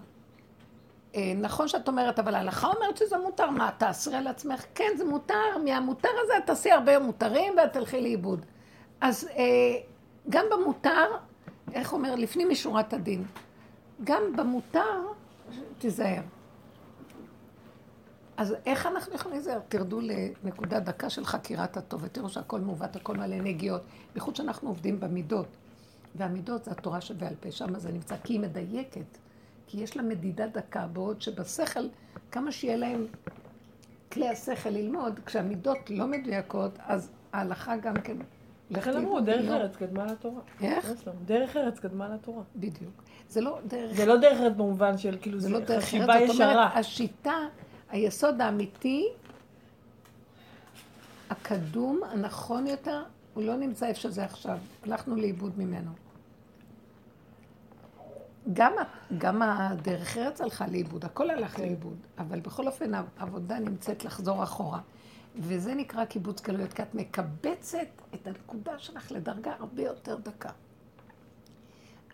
אה, 1.15 1.33
נכון 1.41 1.67
שאת 1.67 1.87
אומרת, 1.87 2.19
אבל 2.19 2.35
ההלכה 2.35 2.67
אומרת 2.67 2.97
שזה 2.97 3.17
מותר. 3.17 3.49
מה, 3.49 3.71
תאסרי 3.77 4.15
על 4.15 4.27
עצמך? 4.27 4.65
כן, 4.75 4.91
זה 4.97 5.05
מותר. 5.05 5.57
מהמותר 5.65 6.09
הזה 6.23 6.37
את 6.37 6.45
תעשי 6.45 6.71
הרבה 6.71 6.99
מותרים 6.99 7.53
ואת 7.57 7.73
תלכי 7.73 8.01
לאיבוד. 8.01 8.45
אז 9.01 9.27
אה, 9.27 9.43
גם 10.29 10.45
במותר, 10.51 11.05
איך 11.73 11.93
אומר, 11.93 12.15
לפנים 12.15 12.49
משורת 12.49 12.93
הדין. 12.93 13.25
גם 14.03 14.21
במותר, 14.35 15.01
תיזהר. 15.77 16.21
אז 18.37 18.55
איך 18.65 18.85
אנחנו 18.85 19.15
יכולים 19.15 19.37
להיזהר? 19.37 19.59
תרדו 19.67 19.99
לנקודה 20.01 20.79
דקה 20.79 21.09
של 21.09 21.25
חקירת 21.25 21.77
הטוב, 21.77 22.03
ותראו 22.03 22.29
שהכל 22.29 22.59
מעוות, 22.61 22.95
הכל 22.95 23.17
מלא 23.17 23.37
נגיעות. 23.41 23.81
בייחוד 24.13 24.35
שאנחנו 24.35 24.69
עובדים 24.69 24.99
במידות. 24.99 25.47
והמידות 26.15 26.63
זה 26.63 26.71
התורה 26.71 27.01
שבעל 27.01 27.35
פה, 27.39 27.51
שם 27.51 27.79
זה 27.79 27.91
נמצא, 27.91 28.15
כי 28.23 28.33
היא 28.33 28.39
מדייקת. 28.39 29.17
כי 29.67 29.79
יש 29.81 29.97
לה 29.97 30.03
מדידה 30.03 30.47
דקה, 30.47 30.87
בעוד 30.87 31.21
שבשכל, 31.21 31.87
כמה 32.31 32.51
שיהיה 32.51 32.77
להם 32.77 33.05
כלי 34.11 34.29
השכל 34.29 34.69
ללמוד, 34.69 35.19
כשהמידות 35.25 35.89
לא 35.89 36.07
מדויקות, 36.07 36.71
אז 36.79 37.11
ההלכה 37.33 37.77
גם 37.77 37.93
כן... 37.93 38.17
לכן 38.69 38.97
אמרו, 38.97 39.21
דרך 39.21 39.45
לא- 39.49 39.53
ארץ 39.53 39.75
קדמה 39.75 40.05
לתורה. 40.05 40.41
איך? 40.61 40.91
דרך 41.25 41.57
ארץ 41.57 41.79
קדמה 41.79 42.09
לתורה. 42.09 42.43
בדיוק. 42.55 43.03
זה 43.33 43.41
לא 43.41 43.59
דרך... 43.67 43.95
זה 43.95 44.05
לא 44.05 44.17
דרך 44.17 44.41
ארץ 44.41 44.53
במובן 44.57 44.97
של 44.97 45.17
כאילו, 45.21 45.39
זה 45.39 45.47
זה 45.47 45.53
לא 45.53 45.59
דרך 45.59 45.71
ארץ, 45.71 45.83
חשיבה 45.83 46.05
זאת 46.05 46.15
אומרת, 46.15 46.29
ישרה. 46.29 46.79
השיטה, 46.79 47.37
היסוד 47.89 48.41
האמיתי, 48.41 49.07
הקדום, 51.29 52.01
הנכון 52.11 52.67
יותר, 52.67 53.03
הוא 53.33 53.43
לא 53.43 53.55
נמצא 53.55 53.85
איפה 53.85 53.99
שזה 53.99 54.23
עכשיו. 54.23 54.57
הלכנו 54.83 55.15
לאיבוד 55.15 55.59
ממנו. 55.59 55.91
גם, 58.53 58.73
גם 59.17 59.41
הדרך 59.41 60.17
ארץ 60.17 60.41
הלכה 60.41 60.67
לאיבוד, 60.67 61.05
הכל 61.05 61.29
הלך 61.29 61.55
כן. 61.55 61.63
לאיבוד, 61.63 61.97
אבל 62.17 62.39
בכל 62.39 62.67
אופן 62.67 62.91
העבודה 63.17 63.59
נמצאת 63.59 64.05
לחזור 64.05 64.43
אחורה. 64.43 64.79
וזה 65.35 65.75
נקרא 65.75 66.05
קיבוץ 66.05 66.41
גלויות, 66.41 66.73
כי 66.73 66.81
את 66.81 66.95
מקבצת 66.95 67.87
את 68.13 68.27
הנקודה 68.27 68.79
שלך 68.79 69.11
לדרגה 69.11 69.51
הרבה 69.59 69.81
יותר 69.81 70.15
דקה. 70.15 70.49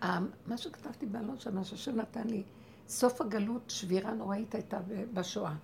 ה- 0.02 0.20
מה 0.48 0.58
שכתבתי 0.58 1.06
באלון 1.06 1.40
שמה 1.40 1.64
שהשם 1.64 1.96
נתן 1.96 2.28
לי, 2.28 2.44
סוף 2.88 3.22
הגלות, 3.22 3.62
שבירה 3.68 4.14
נוראית 4.14 4.56
הייתה 4.56 4.80
בשואה. 5.14 5.56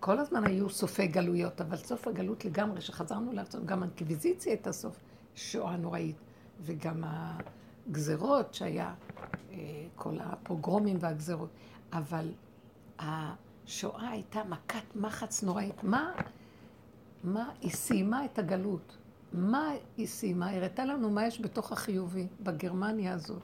כל 0.00 0.18
הזמן 0.18 0.44
היו 0.46 0.70
סופי 0.70 1.06
גלויות, 1.06 1.60
אבל 1.60 1.76
סוף 1.76 2.08
הגלות 2.08 2.44
לגמרי, 2.44 2.80
שחזרנו 2.80 3.32
לארצות, 3.32 3.66
גם 3.66 3.82
האינקוויזיציה 3.82 4.52
הייתה 4.52 4.72
סוף 4.72 5.00
שואה 5.34 5.76
נוראית, 5.76 6.16
וגם 6.60 7.04
הגזרות 7.06 8.54
שהיה, 8.54 8.94
אה, 9.52 9.56
כל 9.96 10.16
הפוגרומים 10.20 10.96
והגזרות. 11.00 11.50
אבל 11.92 12.32
השואה 12.98 14.08
הייתה 14.10 14.44
מכת 14.44 14.96
מחץ 14.96 15.42
נוראית. 15.42 15.84
מה, 15.84 16.12
מה, 17.24 17.50
היא 17.60 17.70
סיימה 17.70 18.24
את 18.24 18.38
הגלות. 18.38 18.96
מה 19.32 19.70
היא 19.96 20.06
סיימה? 20.06 20.50
הראתה 20.50 20.84
לנו 20.84 21.10
מה 21.10 21.26
יש 21.26 21.40
בתוך 21.40 21.72
החיובי, 21.72 22.26
בגרמניה 22.42 23.14
הזאת. 23.14 23.42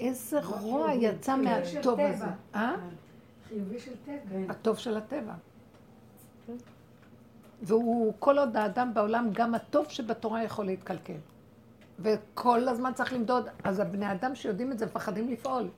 איזה 0.00 0.40
רוע 0.40 0.88
חיובי? 0.88 1.06
יצא 1.06 1.36
מהטוב 1.36 2.00
הזה. 2.00 2.24
אה? 2.54 2.74
חיובי 3.48 3.80
של 3.80 3.92
טבע. 4.04 4.38
הטוב 4.48 4.78
של 4.78 4.96
הטבע. 4.96 5.34
והוא, 7.62 8.12
כל 8.18 8.38
עוד 8.38 8.56
האדם 8.56 8.94
בעולם, 8.94 9.28
גם 9.32 9.54
הטוב 9.54 9.86
שבתורה 9.88 10.44
יכול 10.44 10.66
להתקלקל. 10.66 11.16
וכל 11.98 12.68
הזמן 12.68 12.92
צריך 12.94 13.12
למדוד. 13.12 13.48
אז 13.64 13.80
הבני 13.80 14.12
אדם 14.12 14.34
שיודעים 14.34 14.72
את 14.72 14.78
זה 14.78 14.86
מפחדים 14.86 15.28
לפעול, 15.28 15.68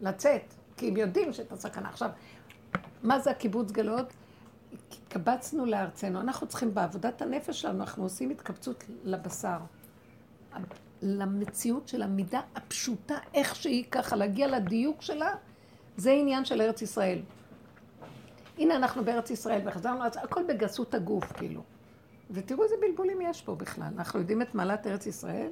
לצאת, 0.00 0.54
כי 0.76 0.88
הם 0.88 0.96
יודעים 0.96 1.32
שאת 1.32 1.52
הסכנה. 1.52 1.88
עכשיו, 1.88 2.10
מה 3.02 3.18
זה 3.18 3.30
הקיבוץ 3.30 3.70
גלויות? 3.70 4.12
התקבצנו 4.72 5.66
לארצנו. 5.66 6.20
אנחנו 6.20 6.46
צריכים, 6.46 6.74
בעבודת 6.74 7.22
הנפש 7.22 7.60
שלנו, 7.60 7.80
אנחנו 7.80 8.02
עושים 8.02 8.30
התקבצות 8.30 8.84
לבשר. 9.04 9.58
למציאות 11.02 11.88
של 11.88 12.02
המידה 12.02 12.40
הפשוטה, 12.54 13.18
איך 13.34 13.56
שהיא 13.56 13.84
ככה, 13.90 14.16
להגיע 14.16 14.46
לדיוק 14.46 15.02
שלה, 15.02 15.34
זה 15.96 16.12
עניין 16.12 16.44
של 16.44 16.60
ארץ 16.60 16.82
ישראל. 16.82 17.18
הנה 18.58 18.76
אנחנו 18.76 19.04
בארץ 19.04 19.30
ישראל 19.30 19.60
וחזרנו, 19.64 20.04
אז 20.04 20.16
הכל 20.16 20.42
בגסות 20.48 20.94
הגוף, 20.94 21.32
כאילו. 21.32 21.62
ותראו 22.30 22.64
איזה 22.64 22.74
בלבולים 22.80 23.20
יש 23.20 23.42
פה 23.42 23.54
בכלל. 23.54 23.88
אנחנו 23.96 24.18
יודעים 24.18 24.42
את 24.42 24.54
מעלת 24.54 24.86
ארץ 24.86 25.06
ישראל? 25.06 25.50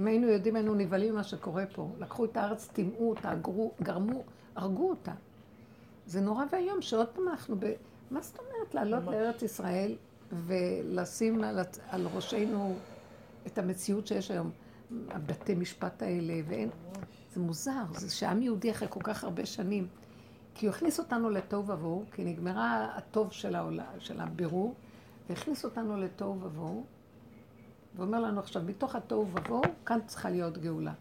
אם 0.00 0.06
היינו 0.06 0.28
יודעים, 0.28 0.56
היינו 0.56 0.74
נבהלים 0.74 1.12
ממה 1.12 1.24
שקורה 1.24 1.64
פה. 1.74 1.88
לקחו 1.98 2.24
את 2.24 2.36
הארץ, 2.36 2.68
טימאו 2.72 3.10
אותה, 3.10 3.34
גרו, 3.34 3.72
גרמו, 3.82 4.22
הרגו 4.56 4.90
אותה. 4.90 5.12
זה 6.06 6.20
נורא 6.20 6.44
ואיום 6.52 6.82
שעוד 6.82 7.08
פעם 7.08 7.28
אנחנו 7.28 7.56
ב... 7.58 7.72
מה 8.10 8.20
זאת 8.22 8.38
אומרת 8.38 8.74
לעלות. 8.74 9.04
לארץ 9.04 9.42
ישראל 9.42 9.96
ולשים 10.32 11.44
על, 11.44 11.58
על 11.90 12.06
ראשנו 12.14 12.76
את 13.48 13.58
המציאות 13.58 14.06
שיש 14.06 14.30
היום? 14.30 14.50
הבתי 15.10 15.54
משפט 15.54 16.02
האלה, 16.02 16.34
ואין... 16.48 16.70
זה 17.32 17.40
מוזר, 17.40 17.84
זה 17.94 18.10
שעם 18.10 18.42
יהודי 18.42 18.70
אחרי 18.70 18.88
כל 18.90 19.00
כך 19.02 19.24
הרבה 19.24 19.46
שנים, 19.46 19.86
כי 20.54 20.66
הוא 20.66 20.74
הכניס 20.74 20.98
אותנו 20.98 21.30
לתוהו 21.30 21.66
ובוהו, 21.66 22.04
כי 22.12 22.24
נגמרה 22.24 22.96
הטוב 22.96 23.32
של, 23.32 23.54
העולה, 23.54 23.84
של 23.98 24.20
הבירור, 24.20 24.74
והכניס 25.28 25.64
אותנו 25.64 25.96
לתוהו 25.96 26.40
ובוהו, 26.40 26.84
ואומר 27.96 28.20
לנו 28.20 28.40
עכשיו, 28.40 28.62
מתוך 28.62 28.94
התוהו 28.96 29.26
ובוהו, 29.34 29.62
כאן 29.86 29.98
צריכה 30.06 30.30
להיות 30.30 30.58
גאולה. 30.58 30.92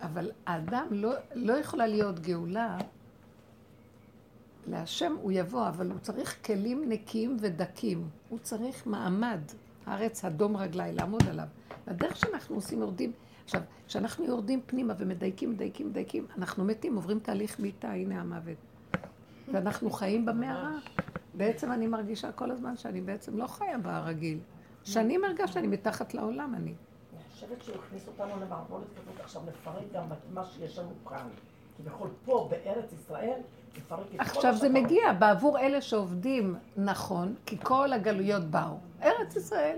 אבל 0.00 0.30
האדם 0.46 0.86
לא, 0.90 1.12
לא 1.34 1.52
יכולה 1.52 1.86
להיות 1.86 2.20
גאולה, 2.20 2.78
להשם 4.66 5.16
הוא 5.22 5.32
יבוא, 5.32 5.68
אבל 5.68 5.90
הוא 5.90 5.98
צריך 5.98 6.46
כלים 6.46 6.88
נקיים 6.88 7.36
ודקים. 7.40 8.08
הוא 8.28 8.38
צריך 8.38 8.86
מעמד, 8.86 9.40
הארץ 9.88 10.24
אדום 10.24 10.56
רגלי, 10.56 10.92
לעמוד 10.92 11.22
עליו. 11.28 11.46
והדרך 11.86 12.16
שאנחנו 12.16 12.54
עושים, 12.54 12.80
יורדים, 12.80 13.12
עכשיו, 13.44 13.60
כשאנחנו 13.86 14.24
יורדים 14.24 14.60
פנימה 14.66 14.94
ומדייקים, 14.98 15.50
מדייקים, 15.50 15.88
מדייקים, 15.88 16.26
אנחנו 16.38 16.64
מתים, 16.64 16.96
עוברים 16.96 17.20
תהליך 17.20 17.60
מיתה, 17.60 17.90
הנה 17.90 18.20
המוות. 18.20 18.56
ואנחנו 19.52 19.90
חיים 19.90 20.26
במערה. 20.26 20.78
בעצם 21.34 21.72
אני 21.72 21.86
מרגישה 21.86 22.32
כל 22.32 22.50
הזמן 22.50 22.76
שאני 22.76 23.00
בעצם 23.00 23.38
לא 23.38 23.46
חיה 23.46 23.78
ברגיל. 23.78 24.38
שנים 24.84 25.24
הרגשתי 25.24 25.52
שאני 25.52 25.66
מתחת 25.66 26.14
לעולם, 26.14 26.54
אני. 26.54 26.74
אני 27.12 27.22
חושבת 27.32 27.62
שהוא 27.62 27.76
הכניס 27.76 28.08
אותנו 28.08 28.40
למערבולת 28.44 28.86
כזאת 29.00 29.20
עכשיו 29.20 29.42
לפרק 29.48 29.84
גם 29.92 30.04
מה 30.34 30.44
שיש 30.44 30.78
לנו 30.78 30.92
כאן. 31.08 31.28
כביכול 31.76 32.08
פה 32.24 32.48
בארץ 32.50 32.92
ישראל, 32.92 33.40
עכשיו 34.18 34.56
זה. 34.56 34.68
מגיע 34.68 35.12
בעבור 35.12 35.58
אלה 35.58 35.80
שעובדים 35.80 36.54
נכון, 36.76 37.34
כי 37.46 37.56
כל 37.62 37.92
הגלויות 37.92 38.44
באו. 38.44 38.76
ארץ 39.02 39.36
ישראל. 39.36 39.76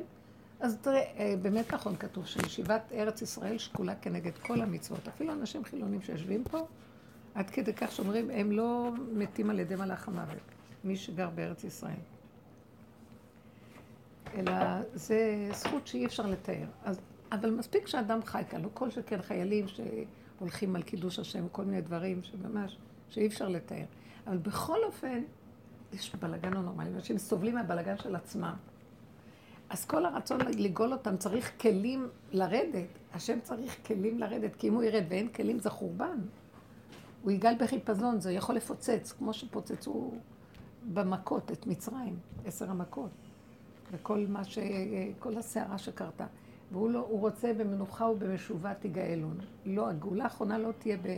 אז 0.61 0.79
תראה, 0.83 1.03
אה, 1.19 1.35
באמת 1.43 1.75
נכון 1.75 1.97
כתוב 1.97 2.27
שישיבת 2.27 2.93
ארץ 2.95 3.23
ישראל 3.23 3.59
שקולה 3.59 3.95
כנגד 3.95 4.39
כל 4.39 4.61
המצוות. 4.61 5.09
אפילו 5.09 5.33
אנשים 5.33 5.65
חילונים 5.65 6.03
שיושבים 6.03 6.45
פה, 6.45 6.67
עד 7.35 7.51
כדי 7.51 7.73
כך 7.73 7.93
שאומרים, 7.93 8.31
הם 8.31 8.53
לא 8.53 8.91
מתים 9.13 9.51
על 9.51 9.59
ידי 9.59 9.77
מלאך 9.77 10.09
המוות, 10.09 10.43
מי 10.85 10.97
שגר 10.97 11.31
בארץ 11.35 11.65
ישראל. 11.65 12.01
אלא 14.35 14.53
זה 14.95 15.49
זכות 15.53 15.87
שאי 15.87 16.07
אפשר 16.07 16.27
לתאר. 16.27 16.67
אז, 16.85 17.01
אבל 17.33 17.51
מספיק 17.51 17.87
שאדם 17.87 18.23
חי 18.25 18.43
כאן, 18.51 18.63
לא 18.63 18.69
כל 18.75 18.91
שכן 18.91 19.23
חיילים 19.23 19.67
שהולכים 19.69 20.77
על 20.77 20.83
קידוש 20.83 21.19
השם, 21.19 21.49
כל 21.49 21.65
מיני 21.65 21.81
דברים 21.81 22.23
שממש, 22.23 22.79
שאי 23.11 23.27
אפשר 23.27 23.49
לתאר. 23.49 23.85
אבל 24.27 24.39
בכל 24.39 24.79
אופן, 24.85 25.23
יש 25.93 26.15
בלאגן 26.15 26.53
לא 26.53 26.61
נורמלי, 26.61 26.91
אנשים 26.95 27.19
סובלים 27.19 27.55
מהבלאגן 27.55 27.97
של 27.97 28.17
עצמם. 28.17 28.55
אז 29.71 29.85
כל 29.85 30.07
הרצון 30.07 30.41
לגאול 30.59 30.93
אותם 30.93 31.17
צריך 31.17 31.53
כלים 31.61 32.09
לרדת. 32.33 32.99
השם 33.15 33.41
צריך 33.43 33.87
כלים 33.87 34.19
לרדת, 34.19 34.57
כי 34.57 34.69
אם 34.69 34.75
הוא 34.75 34.83
ירד 34.83 35.05
ואין 35.09 35.29
כלים 35.29 35.59
זה 35.59 35.71
חורבן. 35.71 36.19
הוא 37.23 37.31
יגאל 37.31 37.55
בחיפזון, 37.59 38.21
זה 38.21 38.33
יכול 38.33 38.55
לפוצץ, 38.55 39.13
כמו 39.19 39.33
שפוצצו 39.33 40.13
במכות 40.93 41.53
את 41.53 41.67
מצרים, 41.67 42.19
עשר 42.45 42.71
המכות. 42.71 43.11
וכל 43.93 44.25
מה 44.29 44.45
ש... 44.45 44.59
כל 45.19 45.37
הסערה 45.39 45.79
שקרתה. 45.79 46.27
והוא 46.73 46.91
לא, 46.91 47.07
רוצה 47.11 47.53
במנוחה 47.53 48.05
ובמשובה 48.05 48.75
תיגאלון. 48.75 49.39
לא, 49.67 49.89
הגאולה 49.89 50.25
האחרונה 50.25 50.59
לא 50.59 50.71
תהיה 50.79 50.97
ב... 50.97 51.09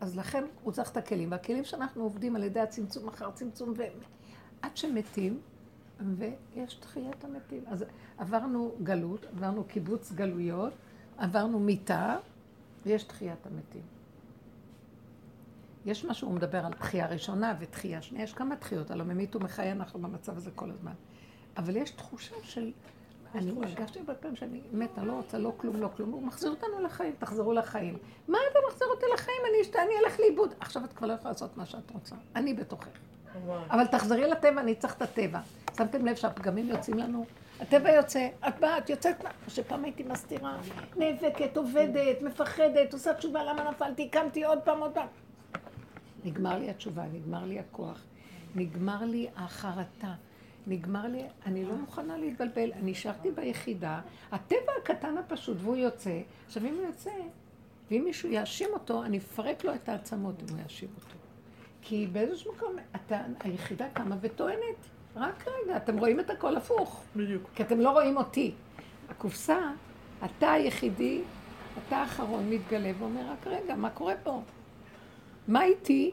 אז 0.00 0.16
לכן 0.16 0.44
הוא 0.62 0.72
צריך 0.72 0.90
את 0.90 0.96
הכלים. 0.96 1.30
והכלים 1.30 1.64
שאנחנו 1.64 2.02
עובדים 2.02 2.36
על 2.36 2.42
ידי 2.42 2.60
הצמצום 2.60 3.08
אחר 3.08 3.30
צמצום, 3.30 3.72
ו... 3.76 3.82
עד 4.62 4.76
שמתים, 4.76 5.40
ויש 6.00 6.74
תחיית 6.74 7.24
המתים. 7.24 7.64
אז 7.66 7.84
עברנו 8.18 8.74
גלות, 8.82 9.24
עברנו 9.24 9.64
קיבוץ 9.64 10.12
גלויות, 10.12 10.72
עברנו 11.18 11.60
מיתה, 11.60 12.16
ויש 12.86 13.04
תחיית 13.04 13.46
המתים. 13.46 13.82
יש 15.86 16.04
משהו, 16.04 16.28
הוא 16.28 16.36
מדבר 16.36 16.66
על 16.66 16.72
תחייה 16.72 17.06
ראשונה 17.06 17.54
ותחייה 17.60 18.02
שנייה, 18.02 18.24
יש 18.24 18.32
כמה 18.32 18.56
תחיות, 18.56 18.90
הלוא 18.90 19.04
ממית 19.04 19.36
ומחיה, 19.36 19.72
אנחנו 19.72 20.00
במצב 20.00 20.36
הזה 20.36 20.50
כל 20.50 20.70
הזמן. 20.70 20.92
אבל 21.56 21.76
יש 21.76 21.90
תחושה 21.90 22.34
של... 22.42 22.72
אני 23.34 23.50
הרגשתי 23.62 23.98
הרבה 23.98 24.14
פעמים 24.14 24.36
שאני 24.36 24.60
מתה, 24.72 25.04
לא 25.04 25.12
רוצה, 25.12 25.38
לא 25.38 25.52
כלום, 25.56 25.76
לא 25.76 25.88
כלום. 25.96 26.10
הוא 26.10 26.22
מחזיר 26.22 26.50
אותנו 26.50 26.80
לחיים, 26.80 27.12
תחזרו 27.18 27.52
לחיים. 27.52 27.98
מה 28.28 28.38
אתה 28.50 28.58
מחזיר 28.68 28.88
אותי 28.88 29.06
לחיים? 29.14 29.42
אני 29.50 29.62
אשתה, 29.62 29.82
אני 29.82 29.92
אלך 30.04 30.20
לאיבוד. 30.20 30.54
עכשיו 30.60 30.84
את 30.84 30.92
כבר 30.92 31.06
לא 31.06 31.12
יכולה 31.12 31.30
לעשות 31.30 31.56
מה 31.56 31.66
שאת 31.66 31.90
רוצה. 31.90 32.16
אני 32.36 32.54
בתוכך. 32.54 32.88
אבל 33.70 33.86
תחזרי 33.86 34.30
לטבע, 34.30 34.60
אני 34.60 34.74
צריך 34.74 34.94
את 34.96 35.02
הטבע. 35.02 35.40
שמתם 35.76 36.06
לב 36.06 36.16
שהפגמים 36.16 36.68
יוצאים 36.68 36.98
לנו? 36.98 37.26
הטבע 37.60 37.90
יוצא, 37.90 38.28
את 38.48 38.60
באה, 38.60 38.78
את 38.78 38.90
יוצאת, 38.90 39.24
מה 39.24 39.30
שפעם 39.48 39.84
הייתי 39.84 40.02
מסתירה, 40.02 40.58
נאבקת, 40.96 41.56
עובדת, 41.56 42.22
מפחדת, 42.22 42.92
עושה 42.92 43.14
תשובה, 43.14 43.44
למה 43.44 43.70
נפלתי, 43.70 44.08
קמתי 44.08 44.44
עוד 44.44 44.58
פעם, 44.64 44.80
עוד 44.80 44.90
פעם. 44.94 45.06
נגמר 46.24 46.58
לי 46.58 46.70
התשובה, 46.70 47.02
נגמר 47.12 47.44
לי 47.44 47.58
הכוח, 47.58 48.04
נגמר 48.54 49.04
לי 49.04 49.28
החרטה, 49.36 50.14
נגמר 50.68 51.06
לי, 51.06 51.22
אני 51.46 51.64
לא 51.64 51.74
מוכנה 51.74 52.16
להתבלבל, 52.16 52.72
אני 52.72 52.90
נשארתי 52.90 53.30
ביחידה, 53.30 54.00
הטבע 54.32 54.72
הקטן 54.82 55.18
הפשוט, 55.18 55.56
והוא 55.60 55.76
יוצא. 55.76 56.20
עכשיו, 56.46 56.64
אם 56.64 56.74
הוא 56.74 56.86
יוצא, 56.86 57.10
ואם 57.90 58.02
מישהו 58.04 58.28
יאשים 58.28 58.68
אותו, 58.72 59.04
אני 59.04 59.18
אפרק 59.18 59.64
לו 59.64 59.74
את 59.74 59.88
העצמות 59.88 60.42
אם 60.42 60.54
הוא 60.54 60.62
יאשים 60.62 60.88
אותו. 60.96 61.16
כי 61.82 62.06
באיזשהו 62.12 62.52
מקום, 62.54 62.76
אתה, 62.96 63.20
היחידה 63.40 63.88
קמה 63.92 64.16
וטוענת, 64.20 64.76
רק 65.16 65.48
רגע, 65.48 65.76
אתם 65.76 65.98
רואים 65.98 66.20
את 66.20 66.30
הכל 66.30 66.56
הפוך. 66.56 67.02
בדיוק. 67.16 67.50
כי 67.54 67.62
אתם 67.62 67.80
לא 67.80 67.90
רואים 67.90 68.16
אותי. 68.16 68.52
הקופסה, 69.08 69.58
אתה 70.24 70.52
היחידי, 70.52 71.20
אתה 71.86 71.96
האחרון 71.96 72.50
מתגלה 72.50 72.92
ואומר, 72.98 73.30
רק 73.30 73.46
רגע, 73.46 73.74
מה 73.74 73.90
קורה 73.90 74.14
פה? 74.22 74.40
מה 75.48 75.64
איתי? 75.64 76.12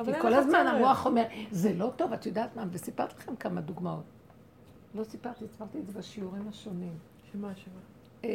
אבל 0.00 0.14
כי 0.14 0.20
כל 0.20 0.34
הזמן. 0.34 0.66
המוח 0.66 1.06
אומר, 1.06 1.22
זה 1.50 1.72
לא 1.74 1.90
טוב, 1.96 2.12
את 2.12 2.26
יודעת 2.26 2.56
מה? 2.56 2.64
וסיפרתי 2.72 3.14
לכם 3.18 3.36
כמה 3.36 3.60
דוגמאות. 3.60 4.04
לא 4.94 5.04
סיפרתי, 5.04 5.44
סיפרתי 5.52 5.78
את 5.78 5.86
זה 5.86 5.98
בשיעורים 5.98 6.48
השונים. 6.48 6.92
שמה, 7.32 7.48
שמה? 7.56 7.80
אה, 8.24 8.30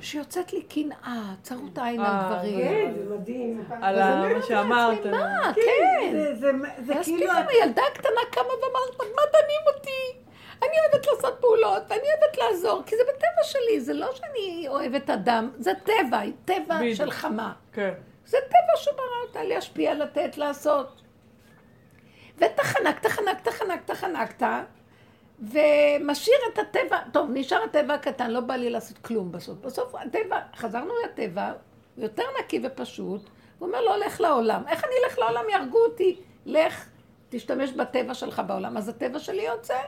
שיוצאת 0.00 0.52
לי 0.52 0.62
קנאה, 0.62 1.34
צרות 1.42 1.78
עין 1.78 2.00
אה, 2.00 2.28
על 2.28 2.34
דברים. 2.34 2.58
כן, 2.58 2.92
זה 3.08 3.14
מדהים. 3.14 3.64
על 3.70 3.98
אני 3.98 4.34
מה 4.34 4.42
שאמרת. 4.42 5.06
מה? 5.06 5.52
כן. 5.54 6.10
זה- 6.12 6.34
זה- 6.34 6.52
זה 6.78 6.92
ואז 6.94 7.04
כאילו... 7.04 7.20
פתאום 7.32 7.46
הילדה 7.48 7.82
הקטנה 7.92 8.20
קמה 8.30 8.44
ואמרת, 8.44 9.14
מה 9.16 9.22
דנים 9.32 9.76
אותי? 9.76 10.18
אני 10.62 10.70
אוהבת 10.92 11.06
לעשות 11.06 11.38
פעולות, 11.40 11.82
ואני 11.88 12.00
אוהבת 12.02 12.38
לעזור, 12.38 12.82
כי 12.86 12.96
זה 12.96 13.02
בטבע 13.14 13.42
שלי, 13.44 13.80
זה 13.80 13.94
לא 13.94 14.08
שאני 14.14 14.68
אוהבת 14.68 15.10
אדם, 15.10 15.50
זה 15.58 15.72
טבע, 15.84 16.20
טבע. 16.44 16.78
של 16.94 17.10
חמה. 17.10 17.52
כן. 17.72 17.92
זה 18.30 18.38
טבע 18.48 18.76
שברא 18.76 19.26
אותה, 19.26 19.44
להשפיע, 19.44 19.94
לתת, 19.94 20.36
לעשות. 20.36 21.02
ותחנקת, 22.36 23.02
תחנקת, 23.02 23.48
תחנקת, 23.48 23.86
תחנקת, 23.86 24.46
ומשאיר 25.40 26.36
את 26.52 26.58
הטבע, 26.58 26.98
טוב, 27.12 27.30
נשאר 27.32 27.62
הטבע 27.62 27.94
הקטן, 27.94 28.30
לא 28.30 28.40
בא 28.40 28.54
לי 28.54 28.70
לעשות 28.70 28.98
כלום 28.98 29.32
בסוף. 29.32 29.58
בסוף 29.58 29.94
הטבע, 29.94 30.40
חזרנו 30.56 30.92
לטבע, 31.04 31.52
יותר 31.98 32.22
נקי 32.40 32.60
ופשוט, 32.64 33.22
הוא 33.58 33.68
אומר 33.68 33.80
לו, 33.80 33.96
לך 33.96 34.20
לעולם. 34.20 34.62
איך 34.68 34.84
אני 34.84 34.92
אלך 35.04 35.18
לעולם? 35.18 35.44
יהרגו 35.50 35.78
אותי. 35.78 36.20
לך, 36.46 36.88
תשתמש 37.28 37.72
בטבע 37.72 38.14
שלך 38.14 38.42
בעולם. 38.46 38.76
אז 38.76 38.88
הטבע 38.88 39.18
שלי 39.18 39.42
יוצא. 39.42 39.78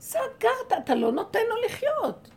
סגרת, 0.00 0.72
אתה 0.84 0.94
לא 0.94 1.12
נותן 1.12 1.40
לו 1.48 1.56
לחיות. 1.64 2.28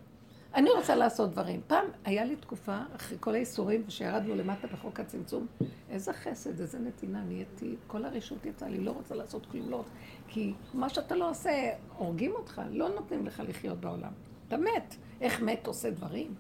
אני 0.56 0.70
רוצה 0.70 0.96
לעשות 0.96 1.32
דברים. 1.32 1.62
פעם 1.68 1.86
היה 2.06 2.26
לי 2.26 2.36
תקופה, 2.36 2.78
אחרי 2.96 3.18
כל 3.20 3.36
האיסורים, 3.36 3.84
שירדנו 3.89 4.36
למטה 4.36 4.68
בחוק 4.68 5.00
הצמצום, 5.00 5.48
איזה 5.89 6.13
חסד, 6.13 6.60
איזה 6.60 6.80
נתינה, 6.80 7.24
נהייתי, 7.24 7.76
כל 7.88 8.06
הרשות 8.06 8.46
יצאה 8.46 8.70
לי, 8.70 8.78
לא 8.78 8.92
רוצה 8.92 9.16
לעשות 9.16 9.46
כלום, 9.46 9.70
לא 9.70 9.76
רוצה. 9.76 9.89
כי 10.28 10.54
מה 10.74 10.89
שאתה 10.89 11.16
לא 11.16 11.30
עושה, 11.30 11.72
הורגים 11.98 12.32
אותך, 12.32 12.62
לא 12.72 12.89
נותנים 12.89 13.26
לך 13.26 13.44
לחיות 13.48 13.80
בעולם. 13.80 14.12
אתה 14.48 14.58
מת. 14.58 14.96
איך 15.22 15.42
מת 15.42 15.68
עושה 15.68 15.89
דברים? 15.89 16.36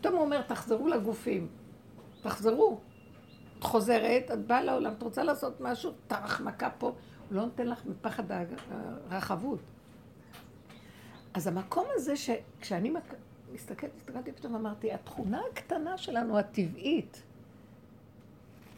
פתאום 0.00 0.14
הוא 0.14 0.22
אומר, 0.22 0.42
תחזרו 0.42 0.88
לגופים. 0.88 1.48
תחזרו. 2.22 2.80
את 3.58 3.64
חוזרת, 3.64 4.30
את 4.32 4.46
באה 4.46 4.62
לעולם, 4.62 4.92
את 4.92 5.02
רוצה 5.02 5.22
לעשות 5.22 5.60
משהו, 5.60 5.92
טרח 6.06 6.40
מכה 6.40 6.70
פה, 6.70 6.86
הוא 6.86 7.36
לא 7.36 7.42
נותן 7.42 7.66
לך 7.66 7.86
מפחד 7.86 8.24
הרחבות. 9.10 9.58
אז 11.34 11.46
המקום 11.46 11.86
הזה 11.94 12.16
שכשאני. 12.16 12.92
מסתכלת, 13.54 13.90
הסתכלתי 13.96 14.32
פתאום 14.32 14.54
אמרתי, 14.54 14.92
התכונה 14.92 15.40
הקטנה 15.52 15.98
שלנו, 15.98 16.38
הטבעית, 16.38 17.22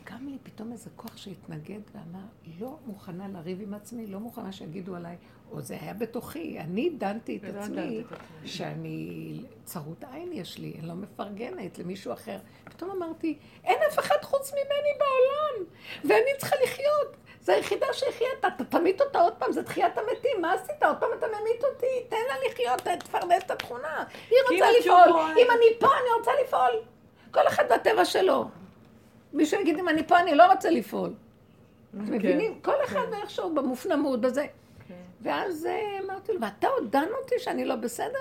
קם 0.04 0.26
לי 0.28 0.38
פתאום 0.42 0.72
איזה 0.72 0.90
כוח 0.96 1.16
שהתנגד 1.16 1.80
ואמר, 1.94 2.26
לא 2.60 2.76
מוכנה 2.86 3.28
לריב 3.28 3.60
עם 3.62 3.74
עצמי, 3.74 4.06
לא 4.06 4.20
מוכנה 4.20 4.52
שיגידו 4.52 4.96
עליי, 4.96 5.16
או 5.50 5.60
זה 5.60 5.78
היה 5.80 5.94
בתוכי, 5.94 6.60
אני 6.60 6.90
דנתי 6.90 7.36
את 7.36 7.44
עצמי. 7.44 8.02
שאני, 8.44 9.40
צרות 9.64 10.04
עין 10.12 10.32
יש 10.32 10.58
לי, 10.58 10.74
אני 10.78 10.88
לא 10.88 10.94
מפרגנת 10.94 11.78
למישהו 11.78 12.12
אחר. 12.12 12.38
פתאום 12.64 12.90
אמרתי, 12.90 13.38
אין 13.64 13.78
אף 13.88 13.98
אחד 13.98 14.16
חוץ 14.22 14.52
ממני 14.52 14.92
בעולם, 14.98 15.70
ואני 16.04 16.30
צריכה 16.38 16.56
לחיות. 16.64 17.16
זו 17.46 17.52
היחידה 17.52 17.86
שהחייתה, 17.92 18.48
אתה 18.48 18.64
תמית 18.64 19.00
אותה 19.00 19.20
עוד 19.20 19.32
פעם, 19.32 19.52
זה 19.52 19.62
תחיית 19.62 19.98
המתים, 19.98 20.40
מה 20.40 20.52
עשית? 20.52 20.82
עוד 20.82 20.96
פעם 20.96 21.08
אתה 21.18 21.26
ממית 21.26 21.64
אותי, 21.64 21.86
תן 22.08 22.16
לה 22.28 22.34
לחיות, 22.48 23.00
תפרנס 23.04 23.42
את 23.46 23.50
התכונה. 23.50 24.04
היא 24.30 24.38
כי 24.48 24.54
רוצה 24.54 24.66
לפעול, 24.80 25.20
אם 25.38 25.46
אני 25.50 25.78
פה, 25.78 25.86
אני 25.86 26.18
רוצה 26.18 26.30
לפעול. 26.44 26.82
כל 27.30 27.48
אחד 27.48 27.64
בטבע 27.72 28.04
שלו. 28.04 28.48
מישהו 29.32 29.60
יגיד, 29.60 29.78
אם 29.78 29.88
אני 29.88 30.06
פה, 30.06 30.20
אני 30.20 30.34
לא 30.34 30.52
רוצה 30.52 30.70
לפעול. 30.70 31.14
אתם 31.94 32.06
כן. 32.06 32.12
מבינים? 32.12 32.60
כל 32.62 32.84
אחד 32.84 33.06
ואיכשהו 33.10 33.54
במופנמות, 33.54 34.20
בזה. 34.20 34.46
כן. 34.88 34.94
ואז 35.20 35.68
אמרתי 36.04 36.32
לו, 36.32 36.40
ואתה 36.40 36.68
עוד 36.68 36.90
דן 36.90 37.08
אותי 37.22 37.34
שאני 37.38 37.64
לא 37.64 37.76
בסדר? 37.76 38.18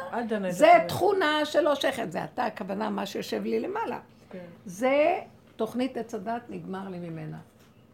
זה. 0.50 0.72
תכונה 0.88 1.46
שלא 1.46 1.76
שייכת, 1.76 2.12
זה 2.12 2.24
אתה, 2.24 2.46
הכוונה, 2.46 2.90
מה 2.90 3.06
שיושב 3.06 3.44
לי 3.44 3.60
למעלה. 3.60 4.00
כן. 4.32 4.46
זה 4.66 5.20
תוכנית 5.56 5.98
עץ 5.98 6.16
הדעת, 6.16 6.42
נגמר 6.50 6.90
לי 6.90 6.98
ממנה. 6.98 7.38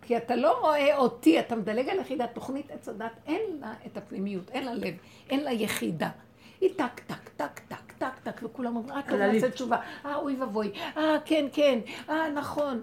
כי 0.01 0.17
אתה 0.17 0.35
לא 0.35 0.59
רואה 0.59 0.97
אותי, 0.97 1.39
אתה 1.39 1.55
מדלג 1.55 1.89
על 1.89 1.99
יחידה, 1.99 2.27
תוכנית 2.27 2.71
עץ 2.71 2.89
הדעת, 2.89 3.11
אין 3.27 3.41
לה 3.61 3.73
את 3.85 3.97
הפנימיות, 3.97 4.49
אין 4.49 4.65
לה 4.65 4.73
לב, 4.73 4.93
אין 5.29 5.43
לה 5.43 5.51
יחידה. 5.51 6.09
היא 6.61 6.69
טק, 6.75 6.99
טק, 7.07 7.29
טק, 7.37 7.59
טק, 7.59 7.91
טק, 7.97 8.19
טק, 8.23 8.41
וכולם 8.43 8.75
אומרים, 8.75 8.95
רק 8.95 9.09
אני. 9.09 9.33
נעשה 9.33 9.51
תשובה. 9.51 9.77
אה, 10.05 10.15
אוי 10.15 10.35
ואבוי, 10.35 10.71
אה, 10.97 11.17
כן, 11.25 11.45
כן, 11.53 11.79
אה, 12.09 12.29
נכון. 12.29 12.81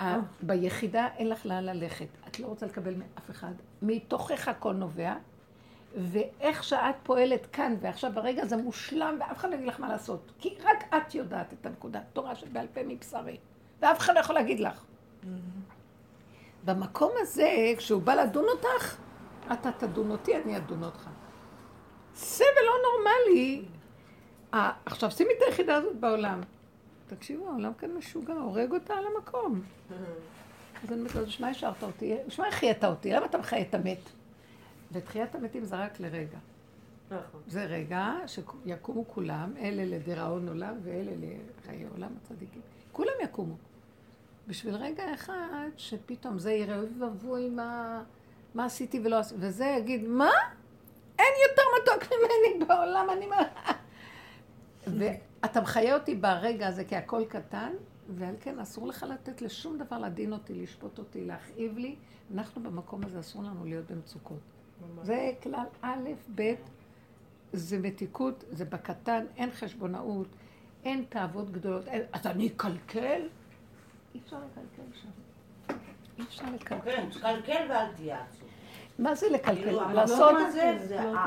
אה, 0.00 0.18
ביחידה 0.42 1.08
אין 1.16 1.28
לך 1.28 1.46
לאן 1.46 1.64
ללכת. 1.64 2.06
את 2.28 2.40
לא 2.40 2.46
רוצה 2.46 2.66
לקבל 2.66 2.94
מאף 2.94 3.30
אחד. 3.30 3.52
מתוכך 3.82 4.48
הכל 4.48 4.72
נובע, 4.72 5.14
ואיך 5.96 6.64
שאת 6.64 6.94
פועלת 7.02 7.46
כאן 7.46 7.76
ועכשיו 7.80 8.12
ברגע 8.14 8.46
זה 8.46 8.56
מושלם, 8.56 9.16
ואף 9.20 9.36
אחד 9.36 9.50
לא 9.50 9.54
יגיד 9.54 9.66
לך 9.66 9.80
מה 9.80 9.88
לעשות. 9.88 10.32
כי 10.38 10.54
רק 10.62 10.94
את 10.94 11.14
יודעת 11.14 11.52
את 11.52 11.66
הנקודה. 11.66 12.00
תורה 12.12 12.34
שבעל 12.34 12.66
פה 12.74 12.80
מבשרי. 12.86 13.36
ואף 13.80 13.98
אחד 13.98 14.14
לא 14.14 14.20
יכול 14.20 14.34
להגיד 14.34 14.60
לך. 14.60 14.84
במקום 16.64 17.12
הזה, 17.20 17.72
כשהוא 17.76 18.02
בא 18.02 18.14
לדון 18.14 18.44
אותך, 18.48 18.96
אתה 19.52 19.72
תדון 19.72 20.10
אותי, 20.10 20.36
אני 20.36 20.56
אדון 20.56 20.84
אותך. 20.84 21.08
סבל 22.14 22.46
לא 22.66 22.72
נורמלי. 22.82 23.64
אה, 24.54 24.72
עכשיו 24.86 25.10
שימי 25.10 25.30
את 25.38 25.42
היחידה 25.46 25.74
הזאת 25.74 25.96
בעולם. 25.96 26.40
תקשיבו, 27.06 27.48
העולם 27.48 27.72
כאן 27.74 27.90
משוגע, 27.90 28.34
הורג 28.34 28.72
אותה 28.72 28.94
על 28.94 29.04
המקום. 29.06 29.62
אז 30.82 30.92
אני 30.92 31.00
אומרת 31.00 31.14
לו, 31.14 31.30
שמע 31.30 31.48
השארת 31.48 31.82
אותי, 31.82 32.16
שמע 32.28 32.46
החיית 32.46 32.84
אותי, 32.84 33.12
למה 33.12 33.26
אתה 33.26 33.38
מחיה 33.38 33.60
את 33.60 33.74
המת? 33.74 33.98
ותחיית 34.92 35.34
המתים 35.34 35.64
זה 35.64 35.76
רק 35.76 36.00
לרגע. 36.00 36.38
נכון. 37.10 37.40
זה 37.46 37.64
רגע 37.64 38.14
שיקומו 38.26 39.04
כולם, 39.08 39.52
אלה 39.60 39.84
לדיראון 39.84 40.48
עולם 40.48 40.74
ואלה 40.82 41.12
לחיי 41.60 41.86
עולם 41.94 42.10
הצדיקים. 42.22 42.62
כולם 42.92 43.12
יקומו. 43.22 43.54
בשביל 44.46 44.74
רגע 44.74 45.14
אחד 45.14 45.68
שפתאום 45.76 46.38
זה 46.38 46.52
יראה, 46.52 46.78
אוי 46.78 46.88
ואבוי 46.98 47.48
מה, 47.48 48.02
מה 48.54 48.64
עשיתי 48.64 49.00
ולא 49.04 49.18
עשיתי, 49.18 49.40
וזה 49.40 49.64
יגיד, 49.64 50.04
מה? 50.08 50.30
אין 51.18 51.34
יותר 51.48 51.62
מתוק 51.82 52.12
ממני 52.12 52.66
בעולם, 52.66 53.06
אני 53.10 53.26
מה... 53.26 53.36
ואתה 54.86 55.60
מחיה 55.60 55.94
אותי 55.94 56.14
ברגע 56.14 56.68
הזה 56.68 56.84
כי 56.84 56.96
הכל 56.96 57.24
קטן, 57.28 57.72
ועל 58.08 58.34
כן 58.40 58.58
אסור 58.58 58.86
לך 58.88 59.06
לתת 59.10 59.42
לשום 59.42 59.78
דבר 59.78 59.98
לדין 59.98 60.32
אותי, 60.32 60.54
לשפוט 60.54 60.98
אותי, 60.98 61.24
להכאיב 61.24 61.78
לי. 61.78 61.96
אנחנו 62.34 62.62
במקום 62.62 63.04
הזה 63.04 63.20
אסור 63.20 63.42
לנו 63.42 63.64
להיות 63.64 63.90
במצוקות. 63.90 64.38
זה 65.02 65.32
כלל 65.42 65.66
א', 65.82 66.08
ב', 66.34 66.54
זה 67.52 67.78
מתיקות, 67.78 68.44
זה 68.50 68.64
בקטן, 68.64 69.24
אין 69.36 69.50
חשבונאות, 69.50 70.26
אין 70.84 71.04
תאוות 71.08 71.50
גדולות. 71.50 71.88
אין, 71.88 72.02
אז 72.12 72.26
אני 72.26 72.46
אקלקל? 72.46 73.28
אי 74.14 74.20
אפשר 74.24 74.36
לקלקל 74.36 74.98
שם. 75.02 75.08
אי 76.18 76.24
אפשר 76.24 76.44
לקלקל. 76.54 76.90
כן, 76.90 77.06
תקלקל 77.10 77.66
ואל 77.70 77.86
תהיה 77.96 78.18
עצוב. 78.30 78.48
מה 78.98 79.14
זה 79.14 79.26
לקלקל? 79.30 79.62
כאילו, 79.62 79.80
לעשות... 79.92 80.32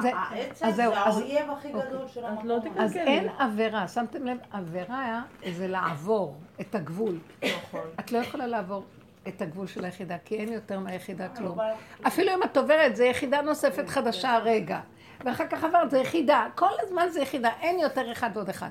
העצב, 0.04 0.70
זה 0.72 0.88
אז- 0.88 1.18
האויב 1.18 1.50
הכי 1.52 1.74
אוקיי. 1.74 1.90
גדול 1.90 2.08
של 2.08 2.26
המקום 2.26 2.48
לא. 2.48 2.58
אז 2.78 2.94
כן. 2.94 3.08
אין 3.08 3.30
עבירה, 3.40 3.88
שמתם 3.88 4.26
לב, 4.26 4.38
עבירה 4.52 5.22
זה 5.52 5.68
לעבור 5.68 6.36
את 6.62 6.76
הגבול. 6.76 7.20
נכון. 7.44 7.82
את 8.00 8.12
לא 8.12 8.18
יכולה 8.18 8.48
לעבור 8.48 8.84
את 9.28 9.42
הגבול 9.42 9.68
של 9.68 9.86
היחידה, 9.86 10.18
כי 10.26 10.36
אין 10.36 10.54
יותר 10.54 10.80
מהיחידה 10.80 11.30
כלום. 11.30 11.60
אבל- 11.60 11.72
אפילו 12.08 12.34
אם 12.34 12.44
את 12.44 12.58
עוברת, 12.58 12.96
זה 12.96 13.06
יחידה 13.06 13.42
נוספת 13.42 13.90
חדשה 13.90 14.34
הרגע. 14.34 14.80
ואחר 15.26 15.48
כך 15.48 15.64
עברת, 15.64 15.92
זה 15.92 15.98
יחידה. 15.98 16.48
כל 16.56 16.70
הזמן 16.80 17.08
זה 17.10 17.22
יחידה, 17.22 17.50
אין 17.62 17.80
יותר 17.80 18.12
אחד 18.12 18.30
ועוד 18.34 18.50
אחד. 18.50 18.70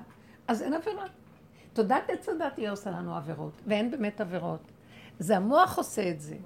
אז 0.48 0.62
אין 0.62 0.74
עבירה. 0.74 1.04
תודעת 1.74 2.10
עץ 2.10 2.28
הדת 2.28 2.56
היא 2.56 2.70
עושה 2.70 2.90
לנו 2.90 3.16
עבירות, 3.16 3.52
ואין 3.66 3.90
באמת 3.90 4.20
עבירות. 4.20 4.60
זה 5.18 5.36
המוח 5.36 5.78
עושה 5.78 6.10
את 6.10 6.20
זה. 6.20 6.36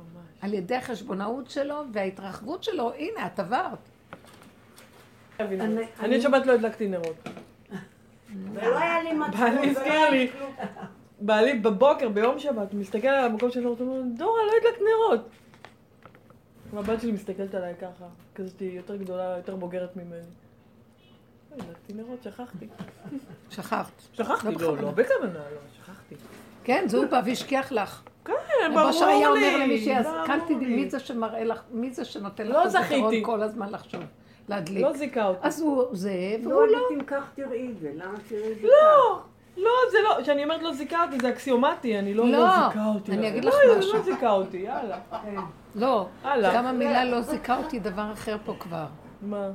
על 0.41 0.55
ידי 0.55 0.77
החשבונאות 0.77 1.51
שלו 1.51 1.83
וההתרחבות 1.93 2.65
שלו, 2.65 2.93
הנה, 2.93 3.27
את 3.27 3.39
עברת. 3.39 3.79
אני 6.01 6.17
את 6.17 6.23
שבת 6.23 6.47
לא 6.47 6.53
הדלקתי 6.53 6.89
נרות. 6.89 7.29
ולא 8.53 8.79
היה 8.79 9.03
לי 9.03 9.13
מצפון, 9.13 9.41
בעלי 9.41 9.59
ולא 9.59 9.71
הזכיר 9.71 9.93
היה 9.93 10.11
לי. 10.11 10.31
בעלי 11.21 11.59
בבוקר, 11.59 12.09
ביום 12.09 12.39
שבת, 12.39 12.75
מסתכל 12.75 13.09
על 13.09 13.25
המקום 13.25 13.51
של 13.51 13.61
נרות, 13.61 13.81
הוא 13.81 13.89
אומר, 13.89 14.17
דורה, 14.17 14.41
לא 14.47 14.53
הדלקת 14.61 14.83
נרות. 14.83 15.29
והבת 16.71 17.01
שלי 17.01 17.13
מסתכלת 17.13 17.55
עליי 17.55 17.75
ככה, 17.81 18.05
כזאת 18.35 18.61
יותר 18.61 18.97
גדולה, 18.97 19.35
יותר 19.37 19.57
בוגרת 19.57 19.97
ממני. 19.97 20.27
לא 21.51 21.63
הדלקתי 21.63 21.93
נרות, 21.93 22.23
שכחתי. 22.23 22.67
שכחת. 23.51 23.87
שכחתי, 24.13 24.47
לא 24.47 24.53
לא, 24.53 24.59
בכוונה. 24.59 24.83
לא 24.83 24.91
בכוונה, 24.91 25.33
לא, 25.35 25.61
שכחתי. 25.77 26.15
כן, 26.65 26.85
זה 26.89 26.97
הוא 26.97 27.07
בא 27.07 27.21
והשכיח 27.25 27.73
לך. 27.73 28.03
כן, 28.25 28.33
רב 28.67 28.79
אושר 28.79 29.01
ברור 29.01 29.11
היה 29.11 29.29
אומר 29.29 29.57
לי, 29.57 29.65
למישהי, 29.65 29.99
אז 29.99 30.07
ברור 30.07 30.27
כאן 30.27 30.39
תדעי, 30.45 30.65
לי. 30.67 30.77
מי 30.77 30.91
זה 30.91 30.99
שמראה 31.01 31.45
לך, 31.45 31.61
מי 31.71 31.93
זה 31.93 32.05
שנותן 32.05 32.47
לך 32.47 32.55
לא 32.55 32.63
את 32.63 32.67
הזיכרון 32.67 33.11
זכיתי. 33.11 33.25
כל 33.25 33.43
הזמן 33.43 33.71
לחשוב, 33.71 34.01
להדליק. 34.49 34.83
לא 34.83 34.93
זיכה 34.93 35.27
אותי. 35.27 35.39
אז 35.43 35.61
הוא 35.61 35.85
זה, 35.93 36.13
והוא 36.43 36.53
לא, 36.53 36.69
לא. 36.69 36.79
אם 36.95 37.05
כך 37.05 37.31
תראי 37.35 37.69
את 37.73 37.79
זה, 37.79 37.91
למה 37.95 38.19
תראי 38.29 38.53
את 38.53 38.59
זה 38.61 38.67
לא, 38.67 39.21
לא, 39.57 39.71
זה 39.91 39.99
לא, 40.05 40.23
כשאני 40.23 40.45
אומרת 40.45 40.63
לא 40.63 40.73
זיכה 40.73 41.05
אותי, 41.05 41.19
זה 41.23 41.29
אקסיומטי, 41.29 41.99
אני 41.99 42.15
לא, 42.15 42.27
לא, 42.27 42.33
לא 42.39 42.69
זיכה 42.69 42.87
אותי. 42.95 43.13
אני 43.13 43.23
לא. 43.23 43.29
אגיד 43.29 43.45
לך 43.45 43.55
לא, 43.69 43.79
משהו. 43.79 43.93
לא 43.93 44.03
זיכה 44.03 44.31
אותי, 44.31 44.57
יאללה. 44.57 44.99
לא. 45.75 46.07
גם 46.55 46.67
המילה 46.67 47.05
לא 47.05 47.21
זיכה 47.21 47.57
אותי 47.57 47.79
דבר 47.79 48.13
אחר 48.13 48.37
פה 48.45 48.55
כבר. 48.61 48.87
מה? 49.23 49.51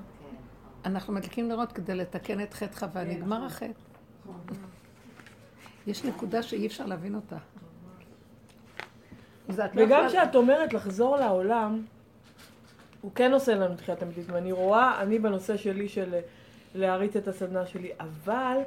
אנחנו 0.86 1.14
מדליקים 1.14 1.48
נרות 1.48 1.72
כדי 1.72 1.96
לתקן 1.96 2.42
את 2.42 2.54
חטא 2.54 2.76
חווה, 2.76 3.04
נגמר 3.04 3.46
החטא. 3.46 3.72
יש 5.88 6.06
נקודה 6.06 6.44
שאי 6.44 6.68
אפשר 6.68 6.86
להבין 6.86 7.16
אותה. 7.16 7.38
לא 9.76 9.84
וגם 9.86 10.08
כשאת 10.10 10.36
אומרת 10.36 10.74
לחזור 10.74 11.18
לעולם, 11.18 11.82
הוא 13.02 13.12
כן 13.16 13.34
עושה 13.34 13.56
לנו 13.56 13.76
תחיית 13.76 14.04
אמיתית, 14.04 14.26
ואני 14.30 14.52
רואה, 14.52 15.02
אני 15.02 15.20
בנושא 15.20 15.58
שלי 15.58 15.90
של 15.90 16.16
להריץ 16.76 17.16
את 17.16 17.28
הסדנה 17.28 17.66
שלי, 17.66 17.92
אבל 18.00 18.58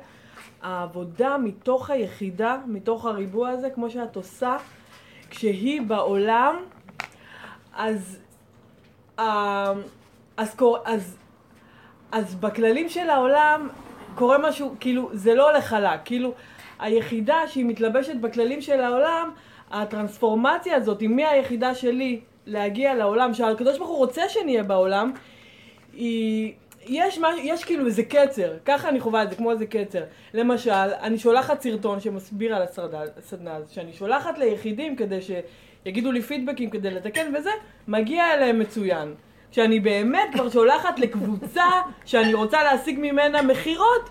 העבודה 0.63 1.39
מתוך 1.39 1.91
היחידה, 1.91 2.59
מתוך 2.67 3.05
הריבוע 3.07 3.49
הזה, 3.49 3.71
כמו 3.71 3.91
שאת 3.91 4.17
עושה, 4.17 4.57
כשהיא 5.31 5.83
בעולם, 5.83 6.57
אז, 7.75 8.19
אה, 9.19 9.73
אז, 10.37 10.55
קור- 10.55 10.79
אז, 10.85 11.17
אז 12.13 12.35
בכללים 12.35 12.89
של 12.89 13.11
העולם 13.11 13.69
קורה 14.15 14.39
משהו, 14.39 14.75
כאילו, 14.81 15.11
זה 15.13 15.35
לא 15.35 15.51
הולך 15.51 15.65
חלק, 15.65 16.01
כאילו, 16.05 16.35
היחידה 16.79 17.37
שהיא 17.49 17.65
מתלבשת 17.65 18.17
בכללים 18.17 18.61
של 18.61 18.81
העולם, 18.81 19.31
הטרנספורמציה 19.71 20.77
הזאת, 20.77 21.03
מהיחידה 21.03 21.75
שלי 21.75 22.21
להגיע 22.47 22.95
לעולם, 22.95 23.35
שהקדוש 23.35 23.79
ברוך 23.79 23.91
הוא 23.91 23.99
רוצה 23.99 24.29
שנהיה 24.29 24.63
בעולם, 24.63 25.13
היא... 25.93 26.53
יש, 26.89 27.19
מה, 27.19 27.29
יש 27.43 27.65
כאילו 27.65 27.87
איזה 27.87 28.03
קצר, 28.03 28.55
ככה 28.65 28.89
אני 28.89 29.01
חווה 29.01 29.23
את 29.23 29.31
זה, 29.31 29.37
כמו 29.37 29.51
איזה 29.51 29.67
קצר. 29.67 30.03
למשל, 30.35 30.71
אני 31.01 31.19
שולחת 31.19 31.61
סרטון 31.61 32.01
שמסביר 32.01 32.57
על 32.57 32.63
הסדנה 33.17 33.55
הזאת, 33.55 33.71
שאני 33.71 33.93
שולחת 33.93 34.39
ליחידים 34.39 34.97
כדי 34.97 35.19
שיגידו 35.23 36.13
לי 36.13 36.23
פידבקים 36.23 36.71
כדי 36.71 36.91
לתקן 36.91 37.35
וזה, 37.39 37.51
מגיע 37.89 38.35
אליהם 38.35 38.59
מצוין. 38.59 39.15
כשאני 39.57 39.81
באמת 39.81 40.29
כבר 40.33 40.51
שולחת 40.51 40.99
לקבוצה 40.99 41.65
שאני 42.05 42.35
רוצה 42.35 42.63
להשיג 42.65 42.99
ממנה 43.01 43.43
מכירות, 43.43 44.11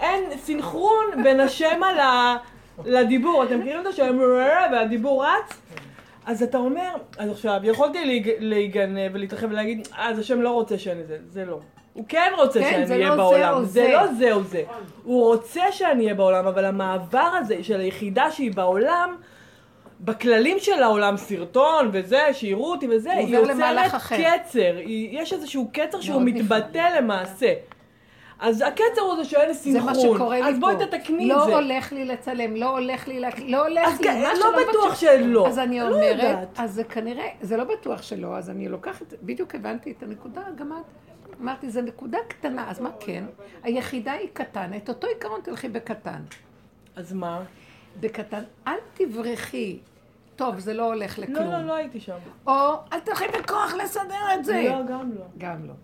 אין 0.00 0.24
סינכרון 0.38 1.04
בין 1.22 1.40
השם 1.40 1.82
על 1.82 1.98
ה... 1.98 2.36
לדיבור. 2.84 3.44
אתם 3.44 3.60
מכירים 3.60 3.80
את 3.80 3.86
השם 3.86 4.18
והדיבור 4.72 5.24
רץ? 5.26 5.60
אז 6.26 6.42
אתה 6.42 6.58
אומר, 6.58 6.88
אז 7.18 7.30
עכשיו, 7.30 7.60
יכולתי 7.62 8.04
להיג- 8.04 8.36
להיגנב 8.38 9.10
ולהתרחב 9.12 9.46
ולהגיד, 9.50 9.88
אה, 9.98 10.08
אז 10.08 10.18
השם 10.18 10.42
לא 10.42 10.50
רוצה 10.50 10.78
שאני 10.78 11.04
זה, 11.04 11.16
זה 11.28 11.44
לא. 11.44 11.58
הוא 11.92 12.04
כן 12.08 12.32
רוצה 12.38 12.60
כן, 12.60 12.84
שאני 12.88 13.00
אהיה 13.00 13.08
לא 13.08 13.16
בעולם, 13.16 13.64
זה 13.64 13.70
זה. 13.70 13.88
לא 13.92 14.06
זה 14.12 14.32
או 14.32 14.42
זה. 14.42 14.62
הוא 15.04 15.24
רוצה 15.26 15.62
שאני 15.72 16.04
אהיה 16.04 16.14
בעולם, 16.14 16.46
אבל 16.46 16.64
המעבר 16.64 17.30
הזה 17.38 17.56
של 17.62 17.80
היחידה 17.80 18.30
שהיא 18.30 18.52
בעולם, 18.54 19.16
בכללים 20.00 20.56
של 20.58 20.82
העולם, 20.82 21.16
סרטון 21.16 21.88
וזה, 21.92 22.20
שיראו 22.32 22.70
אותי 22.70 22.88
וזה, 22.90 23.12
היא 23.12 23.36
יוצרת. 23.36 23.90
קצר, 24.08 24.76
היא, 24.76 25.20
יש 25.20 25.32
איזשהו 25.32 25.70
קצר 25.72 26.00
שהוא 26.00 26.22
מאוד 26.22 26.34
נפלא. 26.34 26.42
מתבטא 26.58 26.96
למעשה. 26.98 27.52
אז 28.40 28.64
הקצר 28.66 29.00
הוא 29.00 29.16
זה 29.16 29.24
שאין 29.24 29.52
זה 29.52 29.58
סינכרון. 29.58 29.86
מה 29.86 29.94
שקורה 29.94 30.36
לי 30.36 30.42
פה. 30.42 30.48
אז 30.48 30.58
בואי 30.58 30.74
תתקני 30.86 31.28
לא 31.28 31.42
את 31.42 31.46
זה. 31.46 31.54
הולך 31.54 31.92
לי 31.92 32.04
לצלם, 32.04 32.56
לא 32.56 32.78
הולך 32.78 33.08
לי, 33.08 33.20
להק- 33.20 33.40
לא 33.46 33.66
הולך 33.66 33.88
אז 33.88 34.00
לי, 34.00 34.08
מה 34.20 34.32
לא 34.40 34.46
בטוח. 34.68 34.94
שלא. 35.00 35.48
אז 35.48 35.58
אני 35.58 35.80
לא 35.80 35.84
אומרת, 35.84 36.16
יודעת. 36.16 36.48
אז 36.60 36.72
זה 36.74 36.84
כנראה, 36.84 37.28
זה 37.40 37.56
לא 37.56 37.64
בטוח 37.64 38.02
שלא, 38.02 38.36
אז 38.36 38.50
אני 38.50 38.68
לוקחת, 38.68 39.14
בדיוק 39.22 39.54
הבנתי 39.54 39.90
את 39.98 40.02
הנקודה, 40.02 40.42
גם 40.56 40.72
את. 40.72 40.84
אמרתי, 41.42 41.70
זו 41.70 41.80
נקודה 41.82 42.18
קטנה, 42.28 42.70
אז 42.70 42.80
מה 42.80 42.90
כן? 43.00 43.24
היחידה 43.62 44.12
היא 44.12 44.28
קטן, 44.32 44.70
את 44.76 44.88
אותו 44.88 45.06
עיקרון 45.06 45.40
תלכי 45.44 45.68
בקטן. 45.68 46.20
אז 46.96 47.12
מה? 47.12 47.40
בקטן, 48.00 48.42
אל 48.66 48.76
תברחי. 48.94 49.78
טוב, 50.36 50.58
זה 50.58 50.74
לא 50.74 50.84
הולך 50.84 51.18
לא, 51.18 51.24
לכלום. 51.24 51.50
לא, 51.50 51.66
לא 51.66 51.74
הייתי 51.74 52.00
שם. 52.00 52.16
או 52.46 52.52
אל 52.92 53.00
תלכי 53.00 53.24
בכוח 53.38 53.74
לסדר 53.74 54.34
את 54.34 54.44
זה. 54.44 54.64
לא, 54.68 54.86
גם 54.86 55.12
לא. 55.12 55.24
גם 55.38 55.66
לא. 55.66 55.74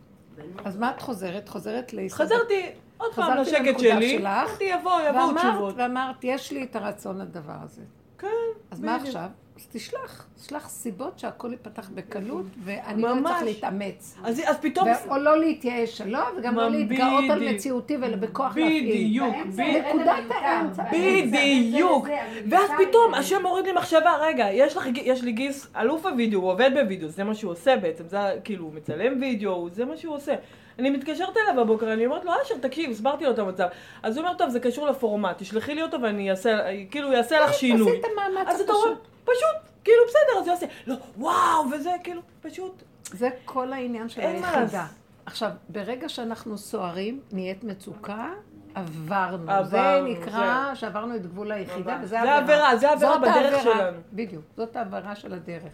אז 0.64 0.76
מה 0.76 0.90
את 0.90 1.02
חוזרת? 1.02 1.48
חוזרת 1.48 1.92
להסתדר. 1.92 2.24
חזרתי 2.24 2.66
עוד 2.98 3.14
פעם 3.14 3.36
לשקט 3.38 3.78
שלי. 3.78 4.18
אמרתי, 4.18 4.64
יבוא, 4.64 5.00
יבואו 5.08 5.28
ואמרת, 5.28 5.36
תשובות. 5.38 5.74
ואמרת, 5.78 6.24
יש 6.24 6.52
לי 6.52 6.62
את 6.62 6.76
הרצון 6.76 7.18
לדבר 7.18 7.56
הזה. 7.62 7.82
כן, 8.18 8.28
אז 8.70 8.80
מה. 8.80 8.96
עכשיו? 8.96 9.28
אז 9.56 9.66
תשלח, 9.72 10.26
תשלח 10.36 10.68
סיבות 10.68 11.18
שהכל 11.18 11.48
ייפתח 11.50 11.90
בקלות, 11.94 12.46
ואני 12.64 13.02
לא. 13.02 13.14
צריך 13.28 13.42
להתאמץ. 13.42 14.16
אז 14.24 14.42
אז 14.46 14.56
פתאום... 14.60 14.88
ו- 14.88 15.10
או 15.10 15.18
לא 15.18 15.38
להתייאש 15.38 15.98
שלא, 15.98 16.18
וגם 16.38 16.56
לא 16.56 16.70
להתגאות 16.70 17.24
על. 17.30 17.48
מציאותי 17.48 17.96
ובכוח 18.00 18.56
להפעיל. 18.56 18.92
בדיוק, 18.92 19.36
בדיוק. 19.46 19.86
נקודת 19.86 20.24
האמצע. 20.30 20.82
בדיוק. 20.92 22.08
ואז 22.50 22.70
פתאום 22.88 23.14
השם 23.14 23.42
מוריד 23.42 23.66
לי 23.66 23.72
מחשבה, 23.72 24.16
רגע, 24.20 24.46
יש, 24.52 24.76
לך, 24.76 24.86
יש 24.94 25.22
לי 25.22 25.32
גיס 25.32 25.68
אלוף 25.76 26.06
הווידאו, 26.06 26.40
הוא 26.40 26.50
עובד 26.50 26.70
בווידאו, 26.74 27.08
זה 27.08 27.24
מה 27.24 27.34
שהוא 27.34 27.52
עושה 27.52 27.76
בעצם, 27.76 28.04
זה 28.08 28.18
כאילו, 28.44 28.64
הוא 28.64 28.74
מצלם 28.74 29.20
וידאו, 29.20 29.68
זה 29.72 29.84
מה 29.84 29.96
שהוא 29.96 30.14
עושה. 30.14 30.34
אני 30.78 30.90
מתקשרת 30.90 31.36
אליו 31.36 31.64
בבוקר, 31.64 31.92
אני 31.92 32.06
אומרת 32.06 32.24
לו, 32.24 32.32
אשר, 32.42 32.54
תקשיב, 32.58 32.90
הסברתי 32.90 33.24
לו 33.24 33.30
את 33.30 33.38
המצב. 33.38 33.66
אז 34.02 34.16
הוא 34.16 34.26
אומר, 34.26 34.36
טוב, 34.38 34.48
זה 34.48 34.60
קשור 34.60 34.86
לפורמט, 34.86 35.38
תשלחי 35.38 35.74
לי 35.74 35.82
אותו 35.82 36.02
ואני 36.02 36.30
אעשה, 36.30 36.58
כאילו, 36.90 37.12
יעשה 37.12 37.40
לך 37.40 37.54
שינוי. 37.54 37.90
עשית 37.90 38.04
מאמץ 38.16 38.48
אז 38.48 38.60
אתה 38.60 38.72
רואה, 38.72 38.90
הפשוט. 38.90 39.15
פשוט, 39.26 39.72
כאילו, 39.84 40.02
בסדר, 40.08 40.40
אז 40.40 40.46
יעשה, 40.46 40.66
לא, 40.86 40.96
וואו, 41.16 41.70
וזה, 41.72 41.90
כאילו, 42.04 42.20
פשוט. 42.42 42.82
זה 43.10 43.28
כל 43.44 43.72
העניין 43.72 44.08
של 44.08 44.20
היחידה. 44.20 44.86
עכשיו, 45.26 45.50
ברגע 45.68 46.08
שאנחנו 46.08 46.58
סוערים, 46.58 47.20
נהיית 47.32 47.64
מצוקה, 47.64 48.30
עברנו. 48.74 49.50
עברנו, 49.50 50.06
זה 50.14 50.20
נקרא 50.20 50.74
שעברנו 50.74 51.16
את 51.16 51.26
גבול 51.26 51.52
היחידה, 51.52 51.94
ממש. 51.96 52.04
וזה 52.04 52.06
זה 52.10 52.20
עבירה. 52.20 52.38
עבירה, 52.38 52.76
זה 52.76 52.90
עבירה 52.90 53.12
זאת 53.12 53.20
בדרך 53.20 53.34
העבירה. 53.36 53.60
שלנו. 53.62 53.98
בדיוק, 54.12 54.44
זאת 54.56 54.76
העבירה 54.76 55.16
של 55.16 55.32
הדרך. 55.34 55.72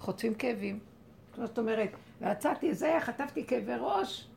חוטפים 0.00 0.34
כאבים. 0.34 0.78
שאת 1.36 1.58
אומרת, 1.58 1.90
ויצאתי 2.20 2.74
זה, 2.74 2.96
חטפתי 3.00 3.46
כאבי 3.46 3.72
ראש. 3.80 4.28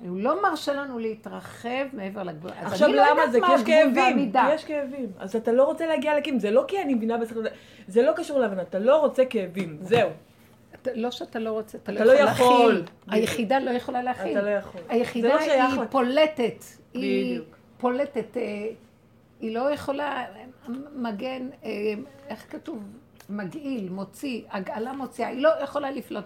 הוא 0.00 0.20
לא 0.20 0.42
מרשה 0.42 0.72
לנו 0.72 0.98
להתרחב 0.98 1.86
מעבר 1.92 2.22
לגבול. 2.22 2.50
עכשיו 2.62 2.88
לא 2.88 3.04
למה 3.10 3.26
זה? 3.30 3.38
כי 3.46 3.52
יש 3.54 3.62
כאבים, 3.64 4.32
יש 4.54 4.64
כאבים. 4.64 5.12
אז 5.18 5.36
אתה 5.36 5.52
לא 5.52 5.64
רוצה 5.64 5.86
להגיע 5.86 6.18
לכאבים, 6.18 6.38
זה 6.38 6.50
לא 6.50 6.64
כי 6.68 6.82
אני 6.82 6.94
מבינה 6.94 7.18
בסדר, 7.18 7.40
זה 7.88 8.02
לא 8.02 8.12
קשור 8.16 8.38
להבנה, 8.40 8.62
אתה 8.62 8.78
לא 8.78 8.96
רוצה 9.00 9.24
כאבים, 9.24 9.78
זהו. 9.80 10.10
לא 10.94 11.10
שאתה 11.10 11.38
לא 11.38 11.50
רוצה, 11.50 11.78
אתה 11.78 11.92
אתה 11.92 12.04
לא 12.04 12.14
לא 12.14 12.18
יכול. 12.18 12.72
להכיל. 12.72 12.84
היחידה 13.08 13.58
לא 13.58 13.70
יכולה 13.70 14.02
להכיל. 14.02 14.38
אתה 14.38 14.42
לא 14.42 14.50
יכול. 14.50 14.80
היחידה 14.88 15.28
לא 15.28 15.40
היא. 15.40 15.80
פולטת. 15.90 16.64
היא. 16.94 17.40
פולטת. 17.78 18.36
אה, 18.36 18.42
היא 19.40 19.54
לא 19.54 19.70
יכולה, 19.70 20.24
מגן, 20.94 21.48
אה, 21.64 21.70
איך 22.28 22.46
כתוב? 22.50 22.82
מגעיל, 23.28 23.88
מוציא, 23.90 24.42
הגעלה 24.50 24.92
מוציאה, 24.92 25.28
היא 25.28 25.42
לא 25.42 25.50
יכולה 25.62 25.90
לפלוט. 25.90 26.24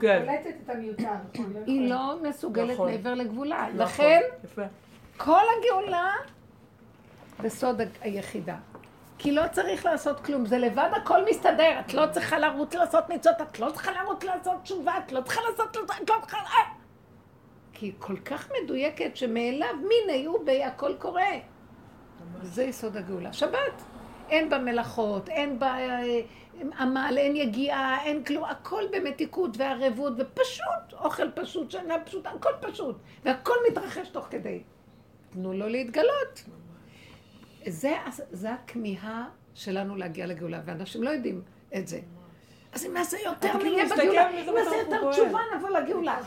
כן. 0.00 0.22
קולטת 0.26 0.54
את 0.64 0.70
המיותר, 0.70 1.02
נכון. 1.34 1.52
היא 1.66 1.86
יכולה. 1.86 1.96
לא 1.96 2.28
מסוגלת 2.28 2.74
נכון. 2.74 2.90
מעבר 2.90 3.14
לגבולה. 3.14 3.66
נכון, 3.74 3.84
לכן. 3.84 4.20
כל 5.16 5.42
הגאולה 5.58 6.12
בסוד 7.42 7.80
היחידה. 8.00 8.56
כי 9.18 9.32
לא 9.32 9.42
צריך 9.52 9.84
לעשות 9.84 10.20
כלום, 10.20 10.46
זה 10.46 10.58
לבד 10.58 10.90
הכל 10.96 11.24
מסתדר, 11.30 11.80
את 11.80 11.94
לא 11.94 12.06
צריכה 12.12 12.38
לרוץ 12.38 12.74
לעשות 12.74 13.08
מצוות, 13.08 13.40
את 13.42 13.60
לא 13.60 13.70
צריכה 13.70 13.92
לרוץ 13.92 14.24
לעשות 14.24 14.54
תשובה, 14.62 14.98
את 14.98 15.12
לא 15.12 15.20
צריכה 15.20 15.40
לעשות, 15.50 15.76
את 16.02 16.10
לא 16.10 16.16
צריכה... 16.20 16.36
אה! 16.36 16.72
כי 17.72 17.86
היא 17.86 17.92
כל 17.98 18.16
כך 18.16 18.48
מדויקת 18.62 19.16
שמאליו 19.16 19.74
מיני 19.88 20.24
הוא 20.24 20.44
בי 20.44 20.64
הכל 20.64 20.94
קורה. 20.98 21.30
זה 22.42 22.62
יסוד 22.62 22.96
הגאולה. 22.96 23.32
שבת, 23.32 23.82
אין 24.30 24.50
בה 24.50 24.58
מלאכות, 24.58 25.28
אין 25.28 25.58
בה 25.58 25.76
עמל, 26.78 27.14
אין 27.18 27.36
יגיעה, 27.36 28.04
אין 28.04 28.24
כלום, 28.24 28.44
הכל 28.44 28.82
במתיקות 28.92 29.56
וערבות 29.56 30.12
ופשוט, 30.18 30.92
אוכל 30.92 31.30
פשוט, 31.30 31.70
שנה 31.70 31.94
פשוט, 32.04 32.26
הכל 32.26 32.52
פשוט, 32.60 32.96
והכל 33.24 33.54
מתרחש 33.70 34.08
תוך 34.08 34.26
כדי. 34.30 34.62
תנו 35.30 35.52
לו 35.52 35.68
להתגלות. 35.68 36.44
זה, 37.66 37.96
זה 38.30 38.52
הכמיהה 38.52 39.28
שלנו 39.54 39.96
להגיע 39.96 40.26
לגאולה, 40.26 40.60
ואנשים 40.64 41.02
לא 41.02 41.10
יודעים 41.10 41.42
את 41.76 41.88
זה. 41.88 42.00
אז 42.72 42.86
אם 42.86 42.94
נעשה 42.94 43.16
יותר, 43.24 43.48
כאילו 43.52 43.76
נהיה 43.76 43.84
מסתכל 43.84 44.00
בגאולה. 44.02 44.30
אם 44.30 44.54
נעשה 44.54 44.76
יותר 44.76 45.10
תשובה. 45.10 45.40
נבוא 45.56 45.68
לגאולה. 45.70 46.18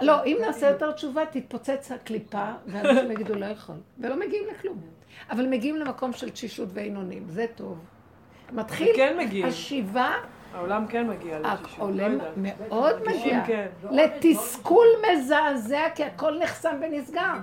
לא, 0.00 0.24
אם 0.24 0.38
נעשה 0.40 0.70
יותר 0.70 0.92
תשובה, 0.92 1.26
תתפוצץ 1.26 1.92
הקליפה, 1.92 2.50
ואנשים 2.66 3.10
יגידו, 3.10 3.34
לא 3.34 3.46
יכול. 3.46 3.76
ולא 3.98 4.16
מגיעים 4.16 4.44
לכלום. 4.50 4.97
אבל 5.30 5.46
מגיעים 5.46 5.76
למקום 5.76 6.12
של 6.12 6.30
תשישות 6.30 6.68
ועינונים, 6.72 7.24
זה 7.28 7.46
טוב. 7.54 7.78
מתחיל 8.52 8.96
כן. 8.96 9.18
השיבה, 9.44 10.12
העולם 10.54 10.86
כן 10.86 11.08
מגיע 11.08 11.38
לתשישות, 11.38 11.78
לא 11.78 11.84
העולם 11.84 12.12
יודעת. 12.12 12.32
מאוד 12.68 12.96
מגיע. 13.02 13.44
כן. 13.46 13.66
לתסכול 13.90 14.86
מזעזע, 15.12 15.82
כי 15.94 16.04
הכל 16.04 16.38
נחסם 16.38 16.76
ונסגר. 16.80 17.34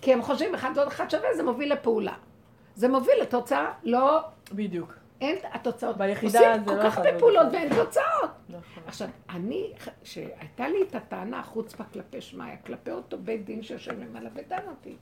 כי 0.00 0.12
הם 0.12 0.22
חושבים 0.22 0.54
אחד 0.54 0.70
ועוד 0.74 0.88
אחד 0.88 1.10
שווה, 1.10 1.34
זה 1.36 1.42
מוביל 1.42 1.72
לפעולה. 1.72 2.14
זה 2.74 2.88
מוביל 2.88 3.14
לתוצאה, 3.22 3.72
לא, 3.84 4.20
בדיוק. 4.52 4.94
אין 5.20 5.36
התוצאות. 5.52 5.96
ביחידה 5.96 6.38
עושים 6.38 6.64
זה 6.64 6.70
כל 6.70 6.76
לא 6.76 6.82
כך 6.82 6.86
אחד 6.86 7.06
הרבה 7.06 7.10
ועוד 7.10 7.20
פעולות. 7.20 7.52
ואין 7.52 7.68
תוצאות. 7.68 8.30
נכון. 8.48 8.82
עכשיו, 8.86 9.08
אני, 9.30 9.72
שהייתה 10.02 10.68
לי 10.68 10.82
את 10.82 10.94
הטענה, 10.94 11.42
חוצפה 11.42 11.84
כלפי 11.84 12.20
שמיא, 12.20 12.54
כלפי 12.66 12.90
אותו 12.90 13.18
בית 13.18 13.44
דין 13.44 13.62
שיושב 13.62 14.00
למעלה 14.00 14.30
ודן 14.34 14.62
אותי. 14.70 14.96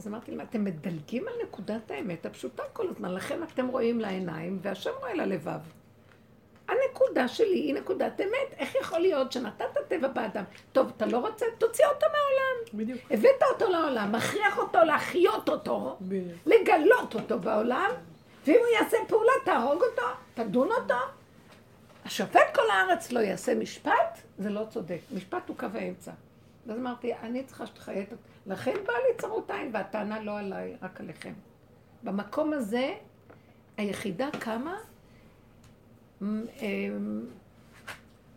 אז 0.00 0.08
אמרתי 0.08 0.30
להם, 0.30 0.40
אתם 0.40 0.64
מדלגים 0.64 1.28
על 1.28 1.34
נקודת 1.42 1.90
האמת 1.90 2.26
הפשוטה 2.26 2.62
כל 2.72 2.88
הזמן, 2.88 3.14
לכן 3.14 3.42
אתם 3.42 3.68
רואים 3.68 4.00
לעיניים 4.00 4.58
והשם 4.62 4.90
רואה 5.00 5.14
ללבב. 5.14 5.60
הנקודה 6.68 7.28
שלי 7.28 7.58
היא 7.58 7.74
נקודת 7.74 8.20
אמת. 8.20 8.54
איך 8.58 8.74
יכול 8.74 8.98
להיות 8.98 9.32
שנתת 9.32 9.64
טבע 9.88 10.08
באדם? 10.08 10.44
טוב, 10.72 10.92
אתה 10.96 11.06
לא 11.06 11.18
רוצה? 11.18 11.46
תוציא 11.58 11.84
אותו 11.86 12.06
מהעולם. 12.12 12.84
בדיוק. 12.84 13.00
הבאת 13.10 13.42
אותו 13.52 13.72
לעולם, 13.72 14.12
מכריח 14.12 14.58
אותו 14.58 14.78
להחיות 14.78 15.48
אותו, 15.48 15.96
בדיוק. 16.00 16.38
לגלות 16.46 17.14
אותו 17.14 17.38
בעולם, 17.38 17.90
ואם 18.46 18.56
הוא 18.58 18.82
יעשה 18.82 18.96
פעולה, 19.08 19.32
תהרוג 19.44 19.82
אותו, 19.82 20.06
תדון 20.34 20.68
אותו. 20.72 20.94
השופט 22.04 22.54
כל 22.54 22.70
הארץ 22.70 23.12
לא 23.12 23.20
יעשה 23.20 23.54
משפט, 23.54 24.20
זה 24.38 24.50
לא 24.50 24.66
צודק. 24.70 25.00
משפט 25.14 25.48
הוא 25.48 25.56
קו 25.56 25.66
האמצע. 25.74 26.12
ואז 26.66 26.78
אמרתי, 26.78 27.14
אני 27.14 27.44
צריכה 27.44 27.66
שתחיה 27.66 28.02
את... 28.02 28.08
לכן 28.50 28.74
באה 28.86 28.96
לי 28.96 29.16
צרות 29.18 29.50
עין, 29.50 29.70
והטענה 29.72 30.20
לא 30.20 30.38
עליי, 30.38 30.76
רק 30.82 31.00
עליכם. 31.00 31.32
במקום 32.02 32.52
הזה, 32.52 32.94
היחידה 33.76 34.28
קמה, 34.40 34.76
אמ, 36.22 37.26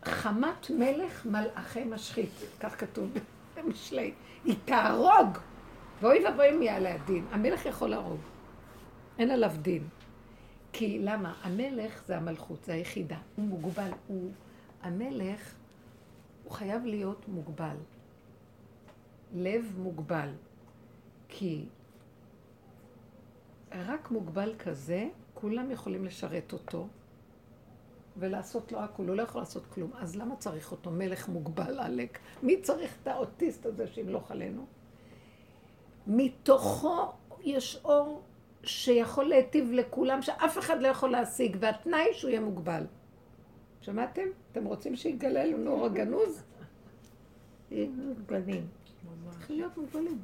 חמת 0.06 0.70
מלך 0.70 1.26
מלאכי 1.26 1.84
משחית, 1.84 2.30
כך 2.60 2.80
כתוב 2.80 3.10
במשלי. 3.56 4.14
היא 4.46 4.56
תהרוג, 4.66 5.38
ואוי 6.02 6.26
ואבוי 6.26 6.50
אם 6.52 6.62
יעלה 6.62 6.96
הדין. 6.96 7.26
המלך 7.32 7.66
יכול 7.66 7.90
להרוג, 7.90 8.20
אין 9.20 9.32
עליו 9.32 9.52
דין. 9.62 9.88
כי 10.74 11.00
למה? 11.00 11.34
המלך 11.42 12.04
זה 12.08 12.18
המלכות, 12.18 12.64
זה 12.64 12.74
היחידה. 12.74 13.18
הוא 13.36 13.46
מוגבל. 13.46 13.92
הוא... 14.08 14.32
המלך, 14.82 15.54
הוא 16.44 16.52
חייב 16.52 16.86
להיות 16.86 17.28
מוגבל. 17.28 17.76
לב 19.34 19.74
מוגבל. 19.78 20.30
כי 21.28 21.66
רק 23.72 24.12
מוגבל 24.12 24.56
כזה, 24.60 25.08
כולם 25.34 25.72
יכולים 25.72 26.06
לשרת 26.06 26.54
אותו 26.54 26.88
ולעשות 28.18 28.72
לו 28.72 28.80
הכול. 28.80 29.08
הוא 29.08 29.16
לא 29.16 29.22
יכול 29.22 29.42
לעשות 29.42 29.66
כלום. 29.66 29.92
אז 29.96 30.16
למה 30.16 30.36
צריך 30.36 30.72
אותו? 30.72 30.92
מלך 30.92 31.30
מוגבל, 31.30 31.80
עלק. 31.80 32.20
מי 32.44 32.62
צריך 32.62 32.98
את 33.02 33.08
האוטיסט 33.08 33.66
הזה 33.66 33.88
שימלוך 33.88 34.32
עלינו? 34.32 34.66
מתוכו 36.08 37.12
יש 37.44 37.80
אור 37.86 38.22
שיכול 38.64 39.26
להיטיב 39.26 39.72
לכולם, 39.72 40.22
שאף 40.22 40.58
אחד 40.58 40.82
לא 40.82 40.88
יכול 40.88 41.12
להשיג, 41.12 41.58
והתנאי 41.60 42.14
שהוא 42.14 42.30
יהיה 42.30 42.42
מוגבל. 42.42 42.86
שמעתם? 43.82 44.28
אתם 44.52 44.66
רוצים 44.66 44.96
שיגלה 44.96 45.46
לנו 45.46 45.72
אור 45.72 45.86
הגנוז? 45.86 46.44
מוגבלים. 47.72 48.68
צריכים 49.38 49.58
להיות 49.58 49.78
מוגבלים. 49.78 50.20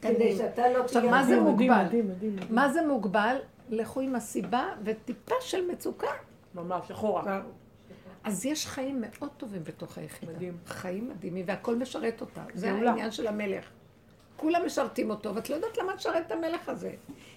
כדי 0.00 0.36
שאתה 0.36 0.68
לא 0.68 0.84
עכשיו, 0.84 1.00
תהיה... 1.00 1.12
מה 1.12 1.24
זה 1.24 1.40
מוגבל? 1.40 1.86
מה 2.50 2.72
זה 2.72 2.86
מוגבל? 2.86 3.36
לכו 3.70 4.00
עם 4.00 4.14
הסיבה 4.14 4.64
וטיפה 4.84 5.34
של 5.40 5.66
מצוקה. 5.66 6.10
ממש, 6.54 6.90
אחורה. 6.90 7.40
אז 8.24 8.46
יש 8.46 8.66
חיים 8.66 9.00
מאוד 9.00 9.30
טובים 9.36 9.64
בתוך 9.64 9.98
היחידה. 9.98 10.32
מדהים. 10.32 10.56
חיים 10.66 11.08
מדהימים, 11.08 11.44
והכל 11.48 11.76
משרת 11.76 12.20
אותה. 12.20 12.44
זה. 12.54 12.72
העניין 12.72 13.10
של 13.10 13.26
המלך. 13.26 13.64
כולם 14.36 14.66
משרתים 14.66 15.10
אותו, 15.10 15.34
ואת 15.34 15.50
לא 15.50 15.54
יודעת 15.54 15.78
למה 15.78 15.94
את 15.94 16.00
שרת 16.00 16.26
את 16.26 16.32
המלך 16.32 16.68
הזה. 16.68 16.94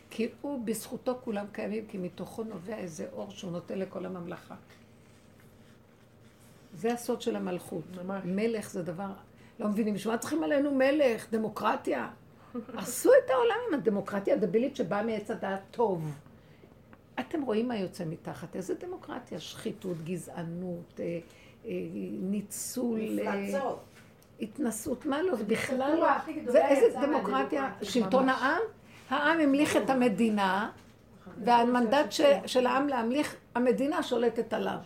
כי 0.09 0.29
הוא, 0.41 0.65
בזכותו 0.65 1.17
כולם 1.23 1.45
קיימים, 1.51 1.85
כי 1.87 1.97
מתוכו 1.97 2.43
נובע 2.43 2.77
איזה 2.77 3.07
אור 3.13 3.31
שהוא 3.31 3.51
נותן 3.51 3.79
לכל 3.79 4.05
הממלכה. 4.05 4.55
זה 6.73 6.93
הסוד 6.93 7.21
של 7.21 7.35
המלכות. 7.35 7.83
ממש. 8.03 8.21
מלך 8.25 8.69
זה 8.69 8.83
דבר... 8.83 9.11
לא 9.61 9.67
מבינים, 9.67 9.93
בשביל 9.93 10.13
מה 10.13 10.17
צריכים 10.17 10.43
עלינו 10.43 10.71
מלך? 10.71 11.31
דמוקרטיה? 11.31 12.09
עשו 12.77 13.09
את 13.25 13.29
העולם 13.29 13.55
עם 13.67 13.73
הדמוקרטיה 13.73 14.33
הדבילית 14.35 14.75
שבאה 14.75 15.03
מעץ 15.03 15.31
הדעת 15.31 15.61
טוב. 15.71 16.11
אתם 17.19 17.41
רואים 17.41 17.67
מה 17.67 17.75
יוצא 17.77 18.03
מתחת, 18.05 18.55
איזה 18.55 18.73
דמוקרטיה? 18.75 19.39
שחיתות, 19.39 19.97
גזענות, 20.03 20.99
אה, 20.99 21.19
אה, 21.65 21.71
ניצול, 22.21 22.99
אה, 23.19 23.35
מפלצות. 23.35 23.79
התנסות, 24.41 25.05
מה 25.05 25.21
לא, 25.21 25.35
זה 25.35 25.43
בכלל 25.43 25.95
לא, 25.99 26.07
זה 26.45 26.67
איזה 26.67 26.99
דמוקרטיה. 27.01 27.71
שלטון. 27.81 28.29
העם, 28.29 28.61
העם 29.09 29.39
המליך 29.39 29.77
את 29.77 29.89
המדינה, 29.89 30.69
והמנדט 31.43 32.11
ש- 32.11 32.21
של 32.45 32.65
העם 32.65 32.87
להמליך, 32.87 33.35
המדינה 33.55 34.03
שולטת 34.03 34.53
עליו. 34.53 34.77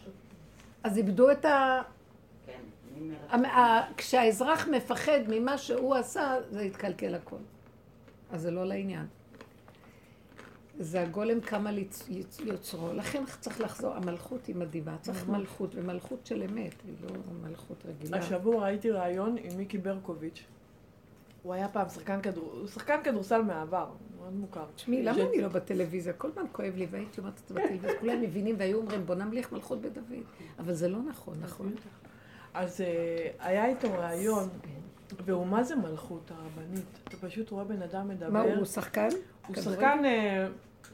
אז 0.84 0.98
איבדו 0.98 1.32
את 1.32 1.46
ה... 1.46 1.82
כן, 2.46 2.52
אני 2.52 2.62
אומרת. 2.62 2.64
המ- 2.64 2.85
ה- 2.85 2.85
כשהאזרח 3.98 4.68
מפחד 4.68 5.20
ממה 5.28 5.58
שהוא 5.58 5.96
עשה, 5.96 6.34
זה 6.52 6.64
יתקלקל 6.64 7.16
הכל. 7.16 7.36
אז 8.32 8.42
זה 8.42 8.52
לא 8.52 8.66
לעניין. 8.66 9.06
זה 10.80 11.02
הגולם 11.02 11.40
קם 11.40 11.68
על 11.68 11.78
יצ- 11.78 12.08
יצ- 12.10 12.42
יוצרו. 12.46 12.94
לכן 12.94 13.24
צריך 13.40 13.62
לחזור, 13.62 13.94
המלכות 13.94 14.46
היא 14.46 14.56
מדהימה. 14.56 14.98
צריך 15.02 15.28
מלכות, 15.30 15.76
ומלכות 15.76 16.26
של 16.26 16.44
אמת, 16.44 16.74
היא 16.88 16.94
לא 17.04 17.10
מלכות 17.50 17.78
רגילה. 17.86 18.18
השבוע 18.18 18.64
ראיתי 18.64 18.92
ראיון 18.92 19.36
עם 19.44 19.58
מיקי 19.58 19.78
ברקוביץ'. 19.78 20.44
הוא 21.44 21.54
היה 21.54 21.68
פעם 21.68 21.90
שחקן 21.90 22.22
כדור... 22.22 22.52
הוא 22.60 22.68
שחקן 22.68 22.98
כדורסל 23.04 23.42
מהעבר, 23.42 23.88
מאוד 24.20 24.34
מוכר. 24.34 24.66
תשמעי, 24.76 25.04
למה 25.04 25.18
אני 25.30 25.42
לא 25.42 25.48
בטלוויזיה? 25.48 26.14
כל 26.14 26.30
פעם 26.34 26.46
כואב 26.52 26.74
לי, 26.76 26.88
והייתי 26.92 27.20
אומרת 27.22 27.34
את 27.44 27.48
זה 27.48 27.54
בטלוויזיה, 27.56 28.00
כולם 28.00 28.22
מבינים 28.22 28.56
והיו 28.60 28.78
אומרים, 28.78 29.06
בוא 29.06 29.16
נמליך 29.16 29.52
מלכות 29.52 29.82
בדוד. 29.82 30.04
אבל 30.60 30.74
זה 30.74 30.88
לא 30.88 31.00
נכון, 31.10 31.36
נכון? 31.42 31.76
אז 32.56 32.82
אה, 32.82 33.28
היה 33.40 33.66
איתו 33.66 33.88
ראיון, 33.98 34.50
והוא 35.26 35.48
מה 35.48 35.64
זה 35.64 35.76
מלכות 35.76 36.32
הרבנית? 36.32 37.00
אתה 37.04 37.18
פשוט 37.18 37.50
רואה 37.50 37.64
בן 37.64 37.82
אדם 37.82 38.08
מדבר. 38.08 38.30
מה, 38.30 38.42
הוא 38.42 38.66
שחקן? 38.66 39.08
הוא? 39.48 39.56
שחקן 39.56 40.06
אה, 40.06 40.48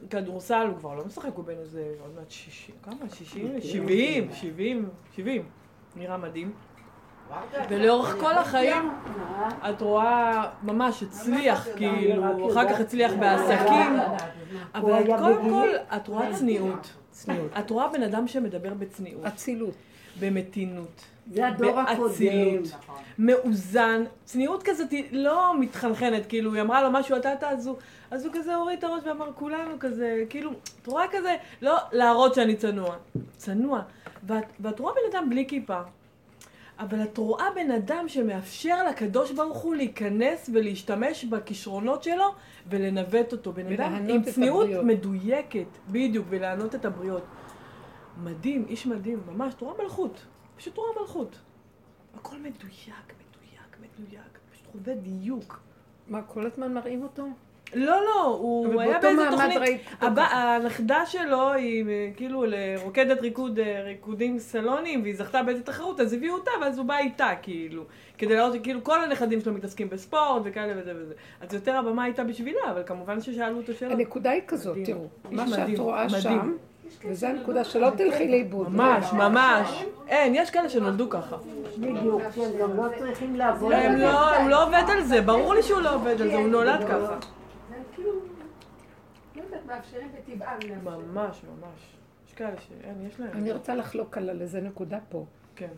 כדורסל, 0.10 0.68
הוא 0.68 0.78
כבר 0.78 0.96
לא 0.96 1.06
משחק, 1.06 1.30
הוא 1.36 1.46
בן 1.46 1.58
איזה, 1.58 1.94
עוד 2.02 2.16
מעט 2.16 2.32
60, 2.32 2.76
כמה? 2.84 3.10
60? 3.14 3.62
70, 3.62 4.34
70, 4.34 4.90
70. 5.16 5.44
נראה 5.96 6.18
מדהים. 6.18 6.54
ולאורך 7.70 8.16
כל 8.20 8.34
החיים 8.34 8.92
את 9.70 9.82
רואה 9.82 10.50
ממש 10.64 11.04
הצליח, 11.04 11.68
כאילו, 11.76 12.52
אחר 12.52 12.70
כך 12.70 12.80
הצליח 12.80 13.12
בעסקים, 13.20 14.00
אבל 14.76 15.04
קודם 15.18 15.50
כל 15.50 15.70
את 15.96 16.08
רואה 16.08 16.36
צניעות. 16.36 16.94
צניעות. 17.12 17.52
את 17.60 17.70
רואה 17.70 17.88
בן 17.88 18.04
אדם 18.04 18.28
שמדבר 18.28 18.74
בצניעות, 18.74 19.26
אצילות. 19.26 19.76
במתינות, 20.20 21.06
זה 21.28 21.48
הדור 21.48 21.80
הקודם. 21.80 22.10
באצילות, 22.10 22.68
מאוזן, 23.20 24.04
צניעות 24.26 24.64
כזאת 24.64 24.92
היא 24.92 25.06
לא 25.12 25.60
מתחנחנת, 25.60 26.26
כאילו 26.26 26.54
היא 26.54 26.62
אמרה 26.62 26.84
לו 26.84 26.92
משהו, 26.92 27.18
אתה 27.18 27.34
אתה, 27.34 27.50
אז 27.50 27.68
הוא, 27.68 27.76
אז 28.12 28.26
הוא 28.26 28.34
כזה 28.34 28.56
הוריד 28.56 28.78
את 28.78 28.84
הראש 28.84 29.04
ואמר 29.06 29.30
כולנו 29.36 29.80
כזה, 29.80 30.24
כאילו, 30.30 30.52
את 30.82 30.88
רואה 30.88 31.06
כזה, 31.12 31.36
לא 31.62 31.78
להראות 31.92 32.36
שאני 32.36 32.56
צנוע, 32.56 32.96
צנוע, 33.38 33.82
ואת, 34.24 34.46
ואת 34.60 34.80
רואה 34.80 34.94
בן 34.94 35.18
אדם 35.18 35.30
בלי 35.30 35.46
כיפה, 35.48 35.82
אבל 36.80 37.04
את 37.04 37.18
רואה 37.18 37.46
בן 37.56 37.72
אדם 37.72 38.08
שמאפשר 38.08 38.84
לקדוש 38.84 39.32
ברוך 39.32 39.58
הוא 39.58 39.76
להיכנס 39.76 40.50
ולהשתמש 40.54 41.26
בכישרונות 41.26 42.04
שלו 42.04 42.34
ולנווט 42.70 43.32
אותו. 43.32 43.54
בן 43.54 43.74
אדם 43.74 43.94
עם 44.10 44.24
צניעות 44.24 44.64
הבריות. 44.64 44.86
מדויקת, 44.86 45.66
בדיוק, 45.88 46.26
ולענות 46.30 46.76
את 46.76 46.86
הבריות. 46.86 47.24
מדהים, 48.24 48.66
איש 48.70 48.86
מדהים, 48.86 49.20
ממש, 49.28 49.54
את 49.54 49.62
רואה 49.62 49.74
מלכות. 49.84 50.26
פשוט 50.62 50.78
רואה 50.78 50.90
מלכות. 51.02 51.40
הכל 52.16 52.36
מדויק, 52.36 53.14
מדויק, 53.18 53.78
מדויק. 54.00 54.40
פשוט 54.52 54.68
חווה 54.72 54.94
דיוק. 54.96 55.60
מה, 56.08 56.22
כל 56.22 56.46
הזמן 56.46 56.74
מראים 56.74 57.04
אותו? 57.04 57.28
לא, 57.74 58.02
לא, 58.06 58.24
הוא 58.24 58.82
היה 58.82 59.00
באיזה 59.00 59.28
תוכנית. 59.32 59.82
הבא-. 60.02 60.22
הנכדה 60.22 61.06
שלו 61.06 61.54
היא 61.54 61.86
אה, 61.90 62.10
כאילו 62.16 62.46
רוקדת 62.84 63.22
ריקוד, 63.22 63.60
אה, 63.60 63.82
ריקודים 63.82 64.40
סלונים, 64.40 65.02
והיא 65.02 65.16
זכתה 65.16 65.44
באיזה 65.44 65.64
תחרות, 65.64 66.00
אז 66.00 66.14
הביאו 66.14 66.34
אותה, 66.34 66.52
ואז 66.62 66.78
הוא 66.78 66.86
בא 66.86 66.98
איתה, 66.98 67.30
כאילו. 67.42 67.84
כדי 68.18 68.36
להראות 68.36 68.54
שכאילו 68.54 68.84
כל 68.84 69.04
הנכדים 69.04 69.42
שלו 69.42 69.54
מתעסקים 69.54 69.90
בספורט 69.90 70.42
וכאלה 70.46 70.82
וזה 70.82 70.94
וזה. 70.96 71.14
אז 71.40 71.54
יותר 71.54 71.76
הבמה 71.76 72.04
הייתה 72.04 72.24
בשבילה, 72.24 72.72
אבל 72.72 72.84
כמובן 72.86 73.22
ששאלו 73.22 73.58
אותו 73.58 73.74
שאלות. 73.74 73.94
הנקודה 73.94 74.30
היא 74.30 74.42
כזאת, 74.48 74.78
מדהים. 74.78 74.86
תראו, 74.96 75.08
מה 75.32 75.48
שאת 75.48 75.60
מדהים, 75.60 75.80
רואה 75.80 76.06
מדהים. 76.06 76.22
שם, 76.22 76.56
וזו 77.10 77.28
הנקודה 77.28 77.64
שלא 77.64 77.90
תלכי 77.98 78.28
לאיבוד. 78.28 78.70
ממש, 78.70 79.14
ממש. 79.14 79.84
אין, 80.08 80.36
יש 80.36 80.52
כאלה 80.52 80.70
שנולדו 80.70 81.10
ככה. 81.10 81.38
בדיוק, 81.78 82.22
כן, 82.36 82.50
גם 82.60 82.78
לא 82.78 82.88
צריכים 83.00 83.36
לעבוד 83.36 83.74
הם 83.74 83.92
על 83.92 83.98
זה. 83.98 84.04
לא, 84.04 84.38
הוא 84.38 84.50
לא 84.50 84.64
עובד 84.64 84.84
על 84.90 85.04
זה, 85.04 85.22
ברור 85.22 85.54
לי 85.54 85.64
שהוא 85.64 85.82
לא 85.82 85.96
עובד 85.96 86.22
על 86.22 86.28
זה, 86.32 86.36
הוא 86.36 86.48
נולד 86.48 86.84
ככה. 86.84 87.20
זה 87.70 87.76
כאילו, 87.96 88.12
לא 89.36 89.42
יודעת, 89.42 89.66
מאפשרים 89.66 90.12
בטבעם. 90.18 90.60
ממש, 90.84 91.42
ממש. 91.44 91.96
יש 92.28 92.34
כאלה 92.34 92.56
שאין, 92.68 93.08
יש 93.08 93.20
להם. 93.20 93.32
אני 93.34 93.52
רוצה 93.52 93.76
לחלוק 93.76 94.18
על 94.18 94.42
איזה 94.42 94.62
נקודה 94.62 95.00
פה, 95.10 95.26
כן. 95.56 95.72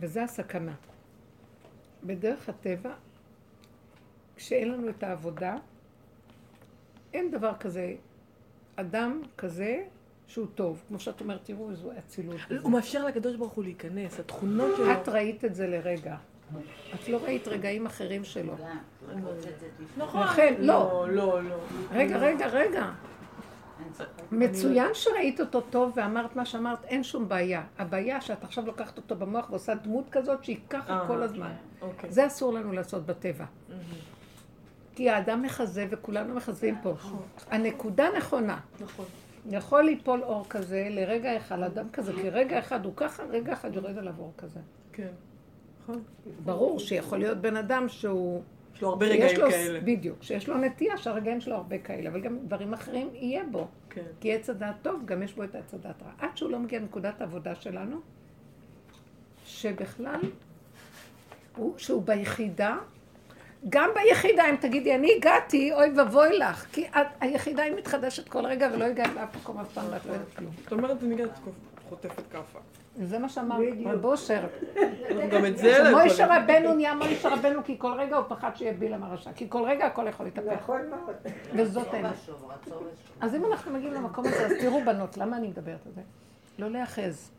וזה 0.00 0.22
הסכנה. 0.22 0.74
בדרך 2.04 2.48
הטבע, 2.48 2.90
כשאין 4.36 4.72
לנו 4.72 4.88
את 4.88 5.02
העבודה, 5.02 5.56
אין 7.14 7.30
דבר 7.30 7.52
כזה, 7.60 7.94
אדם 8.76 9.22
כזה 9.38 9.84
שהוא 10.26 10.46
טוב. 10.54 10.82
כמו 10.88 10.98
שאת 10.98 11.20
אומרת, 11.20 11.40
תראו 11.44 11.70
איזו 11.70 11.90
אצילות. 11.98 12.36
הוא 12.62 12.72
מאפשר 12.72 13.06
לקדוש 13.06 13.36
ברוך 13.36 13.52
הוא 13.52 13.64
להיכנס, 13.64 14.20
התכונות 14.20 14.76
שלו. 14.76 14.92
את 14.92 15.08
ראית 15.08 15.44
את 15.44 15.54
זה 15.54 15.66
לרגע. 15.66 16.16
את 16.94 17.08
לא 17.08 17.18
ראית 17.24 17.48
רגעים 17.48 17.86
אחרים 17.86 18.24
שלו. 18.24 18.54
נכון. 19.96 20.22
לכן, 20.22 20.54
לא, 20.58 21.06
לא, 21.10 21.42
לא. 21.42 21.56
רגע, 21.92 22.16
רגע, 22.16 22.46
רגע. 22.46 22.90
מצוין 24.32 24.94
שראית 24.94 25.40
אותו 25.40 25.60
טוב 25.60 25.92
ואמרת 25.96 26.36
מה 26.36 26.46
שאמרת, 26.46 26.84
אין 26.84 27.04
שום 27.04 27.28
בעיה. 27.28 27.62
הבעיה 27.78 28.20
שאת 28.20 28.44
עכשיו 28.44 28.66
לוקחת 28.66 28.96
אותו 28.96 29.16
במוח 29.16 29.50
ועושה 29.50 29.74
דמות 29.74 30.04
כזאת 30.10 30.44
שהיא 30.44 30.58
ככה 30.70 31.00
אה, 31.00 31.06
כל 31.06 31.22
הזמן. 31.22 31.52
אוקיי. 31.82 32.12
זה 32.12 32.26
אסור 32.26 32.52
לנו 32.52 32.72
לעשות 32.72 33.06
בטבע. 33.06 33.44
כי 34.94 35.10
האדם 35.10 35.42
מחזה 35.42 35.86
וכולנו 35.90 36.34
מחזים 36.34 36.76
פה. 36.82 36.94
הנקודה 37.50 38.06
נכונה. 38.16 38.60
נכון. 38.80 39.04
יכול 39.50 39.82
ליפול 39.84 40.22
אור 40.22 40.44
כזה 40.48 40.86
לרגע 40.90 41.36
אחד, 41.36 41.62
אדם 41.62 41.86
כזה, 41.92 42.12
כי 42.12 42.30
רגע 42.30 42.58
אחד 42.58 42.84
הוא 42.84 42.92
ככה, 42.96 43.22
רגע 43.24 43.52
אחד 43.52 43.74
יורד 43.74 43.98
עליו 43.98 44.14
אור 44.18 44.32
כזה. 44.38 44.60
כן. 44.92 45.08
נכון. 45.82 46.02
ברור 46.44 46.78
שיכול 46.80 47.18
להיות 47.18 47.38
בן 47.38 47.56
אדם 47.56 47.88
שהוא... 47.88 48.42
יש 48.74 48.82
לו 48.82 48.88
הרבה 48.88 49.06
רגעים 49.06 49.40
לו- 49.40 49.50
כאלה. 49.50 49.80
בדיוק, 49.80 50.22
שיש 50.22 50.48
לו 50.48 50.58
נטייה 50.58 50.96
שהרגעים 50.96 51.40
שלו 51.40 51.54
הרבה 51.54 51.78
כאלה, 51.78 52.08
אבל 52.10 52.20
גם 52.20 52.38
דברים 52.38 52.74
אחרים 52.74 53.08
יהיה 53.12 53.44
בו. 53.50 53.66
כן. 53.90 54.02
כי 54.20 54.34
עץ 54.34 54.50
הדעת 54.50 54.74
טוב, 54.82 55.02
גם 55.04 55.22
יש 55.22 55.34
בו 55.34 55.44
את 55.44 55.54
עץ 55.54 55.74
הדעת 55.74 56.02
רע. 56.02 56.10
עד 56.18 56.36
שהוא 56.36 56.50
לא 56.50 56.58
מגיע 56.58 56.78
לנקודת 56.80 57.20
העבודה 57.20 57.54
שלנו, 57.54 57.96
שבכלל, 59.44 60.20
הוא, 61.56 61.78
שהוא 61.78 62.02
ביחידה, 62.02 62.76
גם 63.68 63.90
ביחידה, 63.94 64.50
אם 64.50 64.56
תגידי, 64.56 64.94
אני 64.94 65.14
הגעתי, 65.16 65.72
אוי 65.72 65.92
ואבוי 65.96 66.38
לך, 66.38 66.66
כי 66.72 66.86
את, 66.86 67.06
היחידה 67.20 67.62
היא 67.62 67.72
מתחדשת 67.76 68.28
כל 68.28 68.46
רגע 68.46 68.68
ולא 68.72 68.84
הגעת 68.84 69.14
לאף 69.14 69.36
מקום 69.36 69.58
אף 69.58 69.72
פעם 69.72 69.84
ואת 69.90 70.06
לא 70.06 70.12
יודעת 70.12 70.28
כלום. 70.36 70.50
זאת 70.62 70.72
אומרת, 70.72 71.02
אני 71.02 71.16
גם 71.16 71.28
חוטפת 71.88 72.22
כאפה. 72.32 72.58
זה 73.02 73.18
מה 73.18 73.28
שאמר 73.28 73.56
רב 73.84 74.04
אושר. 74.04 74.40
גם 75.30 75.46
את 75.46 75.58
זה 75.58 75.78
לא. 75.82 75.90
מוישה 75.90 76.26
רבנו 76.36 76.74
נהיה 76.74 76.94
מוישה 76.94 77.28
רבנו 77.28 77.64
כי 77.64 77.74
כל 77.78 77.92
רגע 77.92 78.16
הוא 78.16 78.24
פחד 78.28 78.50
שיהיה 78.54 78.72
בלעם 78.72 79.02
הרשע, 79.02 79.30
כי 79.32 79.46
כל 79.48 79.62
רגע 79.64 79.86
הכל 79.86 80.06
יכול 80.08 80.26
להתהפך. 80.26 80.52
נכון 80.52 80.80
מאוד. 80.90 81.14
וזאת 81.54 81.94
האמת. 81.94 82.12
אז 83.20 83.34
אם 83.34 83.44
אנחנו 83.44 83.72
מגיעים 83.72 83.94
למקום 83.94 84.26
הזה, 84.26 84.46
אז 84.46 84.52
תראו 84.60 84.80
בנות, 84.84 85.16
למה 85.16 85.36
אני 85.36 85.48
מדברת 85.48 85.86
על 85.86 85.92
זה? 85.92 86.00
לא 86.58 86.70
להיאחז. 86.70 87.30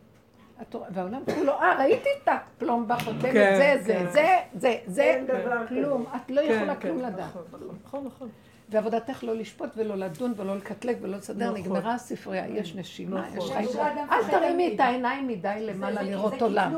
התורה- 0.60 0.88
והעולם 0.94 1.22
כולו, 1.36 1.52
אה, 1.54 1.76
ראיתי 1.80 2.10
את 2.24 2.28
הפלומבה 2.28 2.96
חותמת, 3.00 3.22
כן, 3.34 3.56
זה, 3.58 3.84
זה, 3.84 3.94
כן. 3.94 4.10
זה, 4.12 4.28
זה, 4.54 4.76
זה, 4.88 5.04
אין 5.04 5.26
דבר 5.26 5.68
כלום. 5.68 6.06
את 6.16 6.32
לא 6.32 6.42
כן, 6.42 6.54
יכולה 6.56 6.76
כלום 6.76 6.98
לדעת. 6.98 7.30
נכון, 7.30 7.44
נכון, 7.52 7.78
נכון, 7.86 8.06
נכון. 8.06 8.30
ועבודתך 8.70 9.24
לא 9.24 9.36
לשפוט 9.36 9.70
ולא 9.78 9.96
לדון 9.96 10.34
ולא 10.38 10.58
לקטלג 10.58 10.98
ולא 11.02 11.18
לסדר, 11.18 11.46
נכון. 11.52 11.60
נגמרה 11.62 11.94
הספרייה, 11.94 12.48
יש 12.48 12.76
נשימה, 12.76 13.22
נכון. 13.22 13.38
יש 13.38 13.72
זה 13.72 13.84
חיים. 13.84 14.10
אל 14.12 14.32
תרימי. 14.32 14.76
את 14.76 14.80
העיניים 14.80 15.28
מדי 15.28 15.56
למעלה 15.60 16.04
זה- 16.04 16.10
לראות 16.12 16.34
זה 16.40 16.46
עולם. 16.46 16.74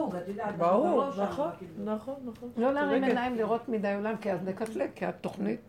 ברור, 0.57 1.11
שם, 1.11 1.21
נכון, 1.23 1.49
כאילו. 1.57 1.95
נכון, 1.95 2.15
נכון. 2.25 2.49
לא 2.57 2.73
להרים. 2.73 3.03
עיניים 3.03 3.35
לראות 3.35 3.69
מדי 3.69 3.93
עולם, 3.95 4.17
כי 4.17 4.31
אז 4.31 4.39
נקטלג, 4.43 4.89
כי 4.95 5.05
התוכנית 5.05 5.59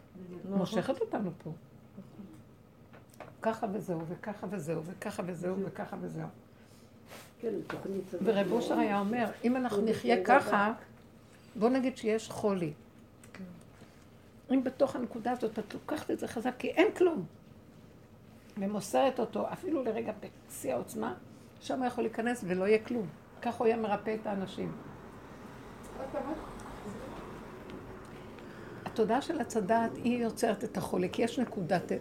נכון. 0.45 0.59
מושכת 0.59 1.01
אותנו 1.01 1.31
פה. 1.45 1.51
ככה 3.43 3.67
וזהו, 3.73 4.01
וככה 4.09 4.47
וזהו, 4.51 4.83
וככה 4.85 5.23
וזהו, 5.27 5.55
וככה 5.65 5.97
וזהו. 6.01 6.27
כן. 7.41 7.55
ורב 8.25 8.53
אושר 8.53 8.79
היה 8.79 9.01
אומר, 9.01 9.25
אם 9.45 9.57
אנחנו 9.57 9.85
נחיה 9.85 10.25
ככה, 10.25 10.73
בוא 11.57 11.69
נגיד 11.69 11.97
שיש 11.97 12.31
חולי. 12.31 12.73
אם 14.51 14.65
בתוך 14.65 14.97
הנקודה 14.97 15.33
הזאת 15.33 15.59
את 15.59 15.75
לוקחת 15.75 16.11
את 16.11 16.19
זה 16.19 16.29
חזק, 16.29 16.55
כי 16.59 16.69
אין 16.69 16.93
כלום, 16.93 17.25
ומוסרת 18.59 19.21
אותו 19.21 19.53
אפילו 19.53 19.83
לרגע 19.83 20.13
בשיא 20.21 20.75
העוצמה, 20.75 21.15
שם 21.61 21.79
הוא 21.79 21.87
יכול 21.87 22.05
להיכנס 22.05 22.45
ולא 22.47 22.65
יהיה 22.65 22.79
כלום. 22.79 23.07
כך 23.43 23.55
הוא 23.55 23.67
היה 23.67 23.77
מרפא 23.77 24.17
את 24.21 24.27
האנשים. 24.27 24.73
התודעה 28.85 29.23
של 29.23 29.39
הדעת 29.57 29.91
היא 29.97 30.23
יוצרת 30.23 30.65
את 30.65 30.77
החולי, 30.77 31.09
כי 31.13 31.23
יש 31.23 31.39
נקודת, 31.39 31.93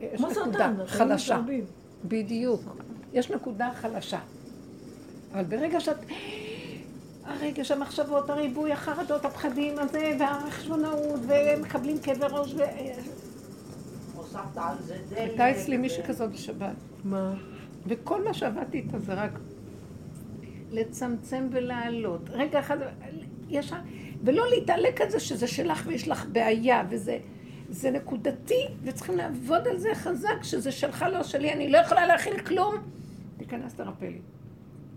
יש 0.00 0.20
נקודה 0.20 0.72
חלשה. 0.86 1.40
בדיוק. 2.04 2.60
יש 3.12 3.30
נקודה 3.30 3.70
חלשה. 3.74 4.20
אבל 5.32 5.44
ברגע 5.44 5.80
שאת... 5.80 5.96
הרגש, 7.24 7.70
המחשבות, 7.70 8.30
הריבוי, 8.30 8.72
החרדות, 8.72 9.24
הפחדים 9.24 9.78
הזה, 9.78 10.16
והחשבונאות, 10.20 11.20
ומקבלים 11.28 11.98
כאבי 11.98 12.26
ראש, 12.30 12.54
ו... 12.54 12.62
הוספת 14.14 14.56
על 14.56 14.76
זה 14.80 14.96
דלק. 15.08 15.18
הייתה 15.18 15.50
אצלי 15.50 15.76
מישהי 15.76 16.02
כזאת 16.02 16.30
בשבת, 16.30 16.74
מה? 17.04 17.34
וכל 17.86 18.24
מה 18.24 18.34
שעבדתי 18.34 18.78
איתה 18.78 18.98
זה 18.98 19.14
רק 19.14 19.30
לצמצם 20.70 21.48
ולהעלות. 21.52 22.30
רגע 22.30 22.60
אחד, 22.60 22.76
ישר, 23.48 23.76
ולא 24.24 24.44
להתעלק 24.50 25.00
על 25.00 25.10
זה 25.10 25.20
שזה 25.20 25.46
שלך 25.46 25.82
ויש 25.86 26.08
לך 26.08 26.26
בעיה, 26.32 26.84
וזה... 26.90 27.18
זה 27.72 27.90
נקודתי, 27.90 28.66
וצריכים 28.84 29.16
לעבוד 29.16 29.68
על 29.68 29.78
זה 29.78 29.88
חזק, 29.94 30.42
שזה 30.42 30.72
שלך, 30.72 31.04
לא 31.12 31.22
שלי, 31.22 31.52
אני 31.52 31.68
לא 31.68 31.78
יכולה 31.78 32.06
להכיל 32.06 32.38
כלום. 32.40 32.74
תיכנס, 33.38 33.74
תרפא 33.74 34.04
לי. 34.04 34.18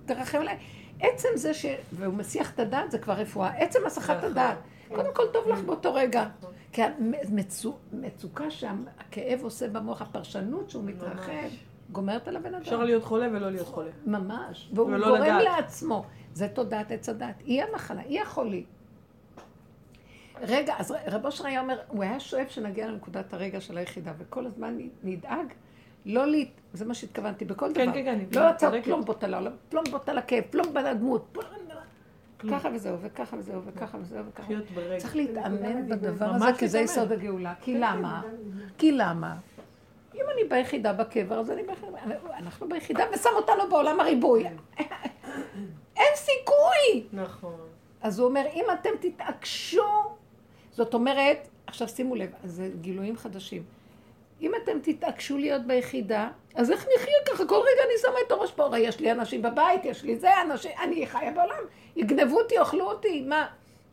תרחם 0.05 0.37
עליי. 0.37 0.57
עצם 0.99 1.27
זה 1.35 1.53
ש... 1.53 1.65
והוא 1.91 2.13
מסיח 2.13 2.51
את 2.53 2.59
הדעת, 2.59 2.91
זה 2.91 2.99
כבר 2.99 3.13
רפואה. 3.13 3.57
עצם 3.57 3.79
הסחת 3.85 4.17
נכון. 4.17 4.31
הדעת. 4.31 4.57
קודם 4.87 5.13
כל 5.13 5.23
טוב 5.33 5.47
לך 5.47 5.59
באותו 5.59 5.93
רגע. 5.93 6.25
כי 6.71 6.81
המצוקה 7.91 8.51
שהכאב 8.51 9.39
עושה 9.43 9.67
במוח, 9.69 10.01
הפרשנות 10.01 10.69
שהוא 10.69 10.83
מתרחב. 10.83 11.31
גומרת 11.91 12.27
על 12.27 12.35
הבן 12.35 12.55
אפשר 12.55 12.75
אדם. 12.75 12.83
להיות 12.83 13.03
חולה 13.03 13.27
ולא 13.27 13.49
להיות 13.49 13.67
חולה. 13.67 13.91
ממש. 14.05 14.69
והוא 14.73 14.97
גורם. 14.97 15.39
לעצמו. 15.43 16.05
זה 16.33 16.47
תודעת 16.47 16.91
עץ 16.91 17.09
הדת. 17.09 17.35
היא 17.45 17.63
המחלה, 17.63 18.01
היא 18.01 18.21
החולי. 18.21 18.63
רגע, 20.41 20.75
אז 20.77 20.93
רב 21.07 21.25
אושר 21.25 21.45
היה 21.45 21.61
אומר, 21.61 21.79
הוא 21.87 22.03
היה 22.03 22.19
שואף 22.19 22.49
שנגיע 22.49 22.87
לנקודת 22.87 23.33
הרגע 23.33 23.61
של 23.61 23.77
היחידה, 23.77 24.11
וכל 24.17 24.45
הזמן 24.45 24.77
נדאג 25.03 25.53
לא 26.05 26.27
ל... 26.27 26.35
זה 26.73 26.85
מה 26.85 26.93
שהתכוונתי, 26.93 27.45
בכל 27.45 27.65
כן, 27.65 27.85
דבר. 27.85 27.93
כן, 27.93 28.03
כן, 28.03 28.09
אני 28.09 28.25
לא 28.35 28.49
לצאת 28.49 28.59
צודקת. 28.59 28.83
פלומבות 28.83 29.23
על 29.23 29.33
העולם, 29.33 29.51
פלומבות 29.69 30.09
על 30.09 30.17
הכאב, 30.17 30.43
פלומבות 30.49 30.75
על 30.75 30.85
הדמות. 30.85 31.37
ככה 32.51 32.69
וזהו, 32.73 32.97
וככה 33.01 33.37
וזהו, 33.37 33.61
וככה 33.65 33.97
וזהו, 34.01 34.25
וככה. 34.29 34.53
צריך 34.97 35.15
להתאמן 35.15 35.89
בדבר 35.89 36.25
הזה, 36.25 36.45
ממש 36.45 36.57
כי 36.57 36.67
זה. 36.67 36.79
יסוד 36.79 37.11
הגאולה. 37.11 37.53
כי 37.61 37.79
למה? 37.79 38.21
כי 38.77 38.91
למה? 38.91 39.35
אם 40.15 40.23
אני 40.33 40.43
ביחידה 40.49 40.93
בקבר, 40.93 41.39
אז 41.39 41.51
אני 41.51 41.63
ביחידה. 41.63 41.97
אנחנו 42.37 42.69
ביחידה 42.69 43.03
ושם 43.13 43.29
אותנו 43.35 43.69
בעולם 43.69 43.99
הריבוי. 43.99 44.47
אין 45.97 46.13
סיכוי! 46.15 47.07
נכון. 47.13 47.55
אז 48.01 48.19
הוא 48.19 48.27
אומר, 48.27 48.45
אם 48.53 48.65
אתם 48.73 48.89
תתעקשו, 48.99 49.83
זאת 50.71 50.93
אומרת, 50.93 51.47
עכשיו 51.67 51.87
שימו 51.87 52.15
לב, 52.15 52.29
אז 52.43 52.51
זה 52.51 52.69
גילויים 52.81 53.17
חדשים. 53.17 53.63
אם 54.43 54.51
אתם 54.63 54.79
תתעקשו 54.81 55.37
להיות 55.37 55.67
ביחידה, 55.67 56.29
אז 56.55 56.71
איך 56.71 56.87
נחיה 56.95 57.13
ככה? 57.27 57.45
כל 57.45 57.55
רגע 57.55 57.83
אני 57.85 57.93
שמה 58.01 58.15
את 58.27 58.31
הראש 58.31 58.51
פה, 58.51 58.63
הרי 58.63 58.79
יש 58.79 58.99
לי 58.99 59.11
אנשים 59.11 59.41
בבית, 59.41 59.85
יש 59.85 60.03
לי 60.03 60.15
זה, 60.15 60.41
אנשים, 60.41 60.71
אני 60.83 61.07
חיה 61.07 61.31
בעולם, 61.31 61.63
יגנבו 61.95 62.39
אותי, 62.39 62.55
יאכלו 62.55 62.85
אותי, 62.85 63.21
מה? 63.21 63.47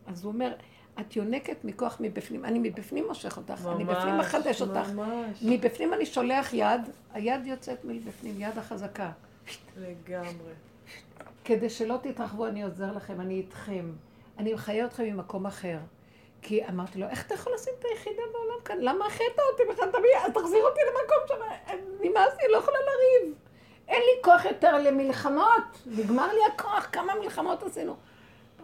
אז 0.06 0.24
הוא 0.24 0.32
אומר, 0.32 0.52
את 1.00 1.16
יונקת 1.16 1.64
מכוח 1.64 1.96
מבפנים, 2.00 2.44
אני 2.44 2.58
מבפנים 2.58 3.06
מושך 3.08 3.36
אותך, 3.36 3.68
אני 3.74 3.84
בפנים 3.84 4.14
ממש, 4.14 4.26
מחדש 4.26 4.62
אותך. 4.62 4.90
ממש. 4.94 5.42
מבפנים 5.42 5.94
אני 5.94 6.06
שולח 6.06 6.52
יד, 6.52 6.80
היד 7.12 7.46
יוצאת 7.46 7.84
מבפנים, 7.84 8.34
יד 8.38 8.58
החזקה. 8.58 9.10
לגמרי. 9.76 10.52
כדי 11.44 11.70
שלא 11.70 11.96
תתרחבו, 12.02 12.46
אני 12.46 12.62
עוזר 12.62 12.92
לכם, 12.96 13.20
אני 13.20 13.34
איתכם. 13.34 13.92
אני 14.38 14.54
מחיה 14.54 14.86
אתכם 14.86 15.04
ממקום 15.04 15.46
אחר. 15.46 15.78
כי 16.42 16.68
אמרתי 16.68 16.98
לו, 16.98 17.08
איך 17.08 17.26
אתה 17.26 17.34
יכול 17.34 17.52
לשים 17.54 17.72
את 17.78 17.84
היחידה 17.84 18.22
בעולם 18.32 18.60
כאן? 18.64 18.76
למה 18.80 19.06
החטא 19.06 19.42
אותי 19.52 19.62
בכלל? 19.70 19.88
תביא, 19.88 20.16
אז 20.26 20.32
תחזיר 20.32 20.64
אותי 20.64 20.80
למקום 20.88 21.18
שם. 21.28 21.34
נמאס 22.00 22.32
לי, 22.42 22.52
לא 22.52 22.56
יכולה 22.58 22.78
לריב. 22.78 23.34
אין 23.88 24.00
לי 24.00 24.22
כוח 24.22 24.44
יותר 24.44 24.78
למלחמות. 24.78 25.62
נגמר 25.86 26.32
לי 26.32 26.40
הכוח, 26.54 26.88
כמה 26.92 27.14
מלחמות 27.14 27.62
עשינו. 27.62 27.96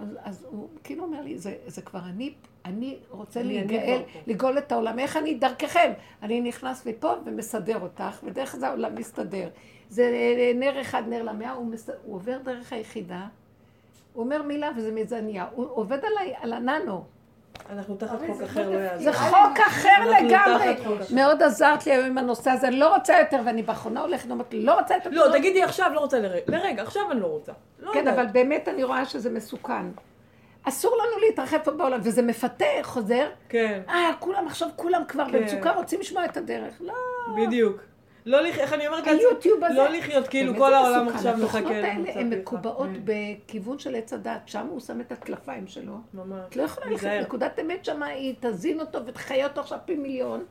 אז, 0.01 0.09
אז 0.23 0.47
הוא 0.51 0.69
כאילו 0.85 1.05
אומר 1.05 1.21
לי, 1.21 1.39
זה, 1.39 1.55
זה 1.67 1.83
כבר 1.83 1.99
אני, 1.99 2.35
אני 2.65 2.99
רוצה 3.11 3.43
להיגאל. 3.43 4.03
לגאול 4.27 4.59
את 4.59 4.73
העולם. 4.73 4.99
איך 4.99 5.17
אני 5.17 5.35
דרככם? 5.35 5.93
אני 6.23 6.41
נכנס 6.41 6.87
מפה 6.87 7.13
ומסדר 7.25 7.81
אותך, 7.81 8.21
ודרך 8.25 8.57
זה 8.57 8.69
העולם 8.69 8.95
מסתדר. 8.95 9.49
זה 9.91 10.13
נר 10.55 10.81
אחד, 10.81 11.03
נר 11.09 11.23
למאה, 11.23 11.53
הוא, 11.53 11.67
מס... 11.67 11.91
הוא 12.05 12.15
עובר 12.15 12.39
דרך 12.39 12.73
היחידה, 12.73 13.27
הוא 14.13 14.25
אומר 14.25 14.43
מילה 14.43 14.71
וזה 14.77 14.93
מזניה, 14.93 15.47
הוא 15.55 15.67
עובד 15.71 15.99
עליי, 16.05 16.35
על 16.41 16.53
הננו. 16.53 17.05
אנחנו 17.71 17.97
תחת 17.97 18.19
חוק 18.27 18.37
זה 18.37 18.45
אחר, 18.45 18.65
חוק 18.65 18.73
לא. 18.75 18.79
יעזור. 18.79 19.05
זה 19.05 19.13
חוק 19.13 19.59
אחר 19.67 20.11
לגמרי. 20.11 20.77
מאוד 21.15 21.43
עזרת 21.43 21.87
לי 21.87 21.93
היום 21.93 22.07
עם 22.07 22.19
הנושא 22.19 22.51
הזה, 22.51 22.71
לא 22.71 22.95
רוצה 22.95 23.19
יותר, 23.19 23.41
ואני 23.47 23.63
באחרונה 23.63 24.01
הולכת 24.01 24.29
ואומרת 24.29 24.53
לי, 24.53 24.63
לא 24.63 24.79
רוצה 24.79 24.95
יותר. 24.95 25.11
לא, 25.13 25.33
תגידי 25.33 25.63
עכשיו, 25.63 25.91
לא 25.95 26.01
רוצה 26.01 26.19
לרגע. 26.21 26.45
לרגע, 26.49 26.83
עכשיו 26.83 27.03
אני 27.11 27.21
לא 27.21 27.27
רוצה. 27.27 27.53
לא 27.81 27.91
כן. 27.95 28.09
אבל 28.09 28.27
באמת 28.27 28.69
אני 28.69 28.85
רואה 28.85 29.05
שזה 29.05 29.31
מסוכן. 29.31 29.87
אסור 30.63 30.97
לנו 30.97 31.27
להתרחב 31.27 31.59
פה 31.65 31.71
בעולם, 31.71 32.01
וזה 32.03 32.23
מפתה, 32.23 32.65
חוזר. 32.83 33.29
כן, 33.49 33.81
אה, 33.89 34.11
כולם 34.19 34.47
עכשיו, 34.47 34.69
כולם 34.77 35.03
כבר 35.09 35.25
כן. 35.27 35.33
במצוקה, 35.33 35.73
רוצים 35.73 36.01
לשמוע 36.01 36.25
את 36.25 36.37
הדרך. 36.37 36.75
לא. 36.81 36.95
בדיוק. 37.37 37.77
לא 38.27 38.41
לח... 38.41 38.59
איך 38.59 38.73
אני 38.73 38.87
אומרת 38.87 39.07
לעצמי? 39.07 39.21
היוטיוב 39.23 39.65
הזה. 39.65 39.75
לא 39.75 39.89
לחיות 39.89 40.29
כאילו 40.29 40.55
כל 40.57 40.75
העולם. 40.75 41.09
עכשיו 41.09 41.37
מחכה 41.37 41.59
התוכנות 41.59 41.73
האלה 41.85 42.13
הן. 42.21 42.33
מקובעות 42.41 42.89
כן. 42.89 43.01
בכיוון 43.05 43.79
של 43.79 43.95
עץ 43.95 44.13
הדת, 44.13 44.41
שם 44.47 44.67
הוא 44.67 44.81
שם 44.81 45.01
את 45.01 45.13
הטלפיים 45.13 45.67
שלו. 45.67 45.99
ממש. 46.15 46.39
את 46.49 46.57
לא 46.57 46.63
יכולה 46.63 46.87
ללכת. 46.87 47.07
נקודת 47.23 47.59
אמת 47.59 47.85
שמה 47.85 48.07
היא 48.07 48.35
תזין 48.41 48.81
אותו 48.81 49.07
ותחיה 49.07 49.47
אותו 49.47 49.61
עכשיו 49.61 49.79
פי 49.85 49.97
מיליון. 49.97 50.45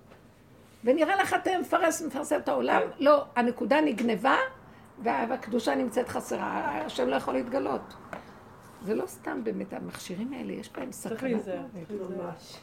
ונראה 0.84 1.15
לך 1.15 1.34
אתה 1.34 1.49
מפרס, 1.61 2.01
מפרסם 2.01 2.39
את 2.39 2.49
העולם? 2.49 2.82
כן. 2.82 3.03
לא, 3.03 3.26
הנקודה 3.36 3.82
נגנבה 3.82 4.36
וה- 5.03 5.26
והקדושה 5.30 5.76
נמצאת 5.76 6.07
חסרה, 6.09 6.82
השם 6.86 7.07
לא 7.07 7.15
יכול 7.15 7.34
להתגלות. 7.34 7.93
זה 8.84 8.95
לא 8.95 9.05
סתם 9.07 9.43
באמת, 9.43 9.73
המכשירים 9.73 10.34
האלה, 10.34 10.53
יש 10.53 10.69
בהם 10.71 10.91
סכנה. 10.91 11.09
צריך 11.09 11.23
להיזהר. 11.23 11.61
ממש. 11.89 12.57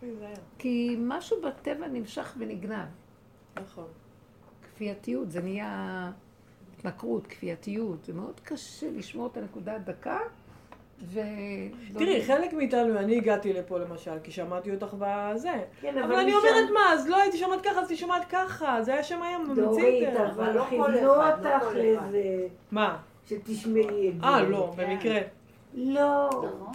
צריך 0.00 0.02
להיזהר. 0.02 0.34
כי 0.58 0.96
משהו 0.98 1.36
בטבע 1.42 1.86
נמשך 1.86 2.34
ונגנב. 2.38 2.86
נכון. 3.62 3.86
כפייתיות, 4.80 5.30
זה 5.30 5.40
נהיה 5.42 6.10
התמכרות, 6.76 7.26
כפייתיות. 7.26 8.04
זה 8.04 8.12
מאוד 8.12 8.40
קשה 8.44 8.86
לשמור 8.96 9.26
את 9.26 9.36
הנקודה 9.36 9.74
הדקה, 9.74 10.18
ו... 11.02 11.20
תראי, 11.98 12.22
חלק 12.22 12.52
מאיתנו, 12.52 12.98
אני 12.98 13.16
הגעתי 13.16 13.52
לפה 13.52 13.78
למשל, 13.78 14.10
כי 14.22 14.30
שמעתי 14.30 14.74
אותך 14.74 14.94
בזה. 14.98 15.52
כן, 15.80 15.98
אבל 15.98 16.14
אני 16.14 16.30
משם- 16.32 16.36
אומרת 16.38 16.70
מה, 16.74 16.92
אז 16.92 17.08
לא 17.08 17.16
הייתי 17.16 17.38
שומעת 17.38 17.60
ככה, 17.60 17.70
אז 17.70 17.90
הייתי 17.90 17.96
שומעת 17.96 18.24
ככה. 18.30 18.82
זה 18.82 18.92
היה 18.92 19.02
שם 19.02 19.22
היה 19.22 19.38
ממציא 19.38 19.62
דורית. 19.62 20.08
אבל 20.16 20.52
לא 20.52 20.62
כל 20.62 20.68
כיוונו 20.70 20.96
אחד, 20.96 21.44
לא 21.44 21.54
אותך 21.54 21.64
כל 21.64 21.68
אחד. 21.70 22.08
לזה, 22.08 22.22
מה? 22.70 22.98
שתשמעי 23.26 24.08
את 24.08 24.20
זה. 24.20 24.26
אה, 24.26 24.42
לא. 24.42 24.72
במקרה. 24.76 25.18
לא. 25.74 26.30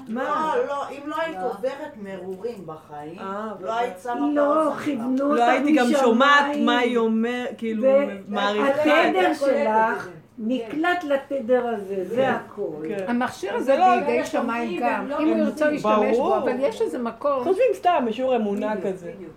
מה? 0.07 0.53
לא, 0.55 0.65
לא, 0.67 0.89
אם 0.89 1.01
לא 1.05 1.15
היית 1.21 1.37
עוברת 1.43 1.93
מרורים 2.03 2.65
בחיים, 2.65 3.19
אה, 3.19 3.51
לא 3.59 3.73
היית 3.73 3.93
שמה 4.03 4.27
לא, 4.33 4.71
כיוונו. 4.85 5.23
אותך 5.25 5.37
לא 5.39 5.43
הייתי 5.43 5.75
גם 5.75 5.85
שומעת 6.01 6.41
משמיים. 6.41 6.65
מה 6.65 6.77
היא 6.77 6.97
אומרת, 6.97 7.49
כאילו, 7.57 7.87
מעריכה. 8.27 8.63
והתדר 8.65 9.31
את 9.31 9.35
זה. 9.35 9.65
שלך 9.65 10.07
נקלט 10.37 11.03
לתדר 11.03 11.67
הזה, 11.67 12.05
זה 12.05 12.29
הכל. 12.29 12.71
כן. 12.87 13.05
המכשיר 13.07 13.51
זה 13.51 13.57
הזה 13.57 13.77
לא- 13.77 13.99
בידי 13.99 14.25
שמיים 14.25 14.81
גם. 14.83 15.07
לא 15.07 15.19
אם 15.19 15.27
הוא. 15.27 15.37
ירצה 15.37 15.71
להשתמש. 15.71 16.17
בו, 16.17 16.37
אבל 16.37 16.55
יש 16.59 16.81
איזה 16.81 16.97
מקום. 16.97 17.43
חושבים 17.43 17.67
סתם, 17.73 18.05
בשיעור 18.07 18.35
אמונה 18.35 18.73
כזה. 18.83 19.11
בדיוק. 19.15 19.31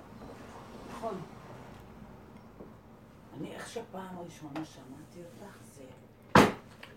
נכון. 0.98 1.14
אני 3.40 3.48
איך 3.54 3.68
שפעם 3.68 4.02
ראשונה 4.24 4.50
זה... 4.54 4.87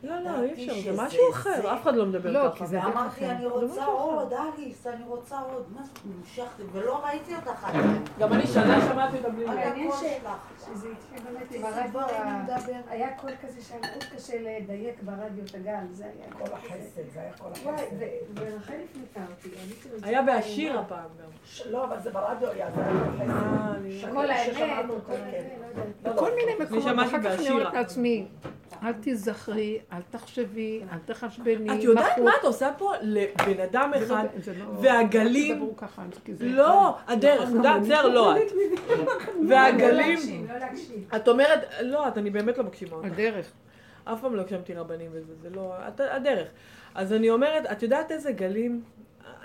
לא, 0.03 0.19
לא, 0.19 0.43
אי 0.43 0.53
אפשר, 0.53 0.93
זה 0.95 1.03
משהו 1.03 1.19
אחר, 1.31 1.73
אף 1.73 1.81
אחד 1.83 1.95
לא 1.95 2.05
מדבר 2.05 2.31
לא, 2.31 2.49
ככה. 2.49 2.57
כי 2.57 2.67
זה- 2.67 2.77
ואמרתי, 2.79 3.07
אחרת. 3.07 3.29
אני 3.31 3.45
רוצה. 3.45 3.85
עוד, 3.85 4.33
אליס, 4.33 4.87
אני 4.87 5.03
רוצה 5.07 5.39
עוד. 5.39 5.63
מה 5.75 5.81
זה, 5.83 5.91
המשכתי, 6.19 6.63
ולא 6.71 7.05
ראיתי 7.05 7.35
אותך 7.35 7.63
עדיין. 7.63 8.03
גם 8.19 8.33
אני 8.33 8.47
שנה 8.47 8.81
שמעתי 8.91 9.17
אותה 9.17 9.29
בלי... 9.29 9.45
מעניין. 9.45 9.91
שזה 9.91 10.87
התחיל 10.91 11.23
באמת 11.33 11.51
עם 11.51 11.65
איזה 11.65 11.81
הרדיו. 11.81 12.01
היה 12.89 13.17
קול 13.17 13.31
כזה 13.41 13.61
שהיה 13.61 13.79
מאוד 13.81 14.03
קשה 14.15 14.33
לדייק 14.39 14.95
ברדיו 15.03 15.43
את 15.49 15.55
הגל, 15.55 15.83
זה 15.91 16.03
היה 16.05 16.33
כל. 16.47 16.53
החסד, 16.53 17.01
זה 17.13 17.19
היה 17.21 17.33
כל 17.33 17.47
החסד. 17.51 17.67
ו- 17.99 18.05
ורחל 18.35 18.73
הפנתה 18.91 19.21
אותי, 19.31 19.49
אני 19.65 19.73
כאילו... 19.81 19.97
היה 20.03 20.21
בהשיר 20.21 20.79
הפעם 20.79 20.99
גם. 21.23 21.71
לא, 21.71 21.83
אבל 21.85 21.99
זה 21.99 22.09
ברדיו 22.11 22.49
היה, 22.49 22.67
זה 22.75 22.81
היה 22.85 22.93
כל 24.13 24.31
אה, 24.31 24.45
כל 24.55 24.71
האמת, 24.71 24.87
כל 25.05 25.13
לא. 25.13 26.15
לא, 26.15 26.15
לא. 26.29 26.35
מיני 26.35 26.51
מקומות, 26.63 27.07
אחר 27.07 27.19
כך 27.23 27.39
אני. 27.39 27.49
אומרת 27.49 27.73
לעצמי, 27.73 28.27
אל 28.83 28.93
תיזכרי, 28.93 29.79
אל 29.93 30.01
תחשבי, 30.09 30.81
אל 30.93 30.97
תחשבני. 31.05 31.73
את 31.79 31.83
יודעת. 31.83 32.17
מה 32.17 32.31
את 32.39 32.45
עושה 32.45 32.69
פה 32.77 32.91
לבן 33.01 33.59
אדם 33.63 33.91
זה 33.99 33.99
לא- 33.99 34.05
אחד, 34.15 34.25
זה 34.41 34.53
לא- 34.59 34.65
והגלים- 34.81 35.69
זה- 36.33 36.45
לא, 36.45 36.95
הדרך, 37.07 37.49
את 37.49 37.55
יודעת, 37.55 37.81
בסדר, 37.81 38.07
לא 38.07 38.37
את. 38.37 38.41
והגלים. 39.49 40.47
את 41.15 41.27
אומרת, 41.27 41.59
לא, 41.81 42.07
את, 42.07 42.17
אני 42.17 42.29
באמת 42.29 42.57
לא 42.57 42.63
מקשיבה 42.63 42.95
אותך. 42.95 43.07
הדרך. 43.07 43.51
אף 44.03 44.21
פעם 44.21 44.35
לא 44.35 44.41
הקשבתי 44.41 44.73
רבנים 44.73 45.09
וזה, 45.13 45.33
זה 45.41 45.49
לא, 45.49 45.73
הדרך. 45.99 46.47
אז 46.95 47.13
אני 47.13 47.29
אומרת, 47.29 47.65
את 47.71 47.83
יודעת 47.83 48.11
איזה 48.11 48.31
גלים? 48.31 48.81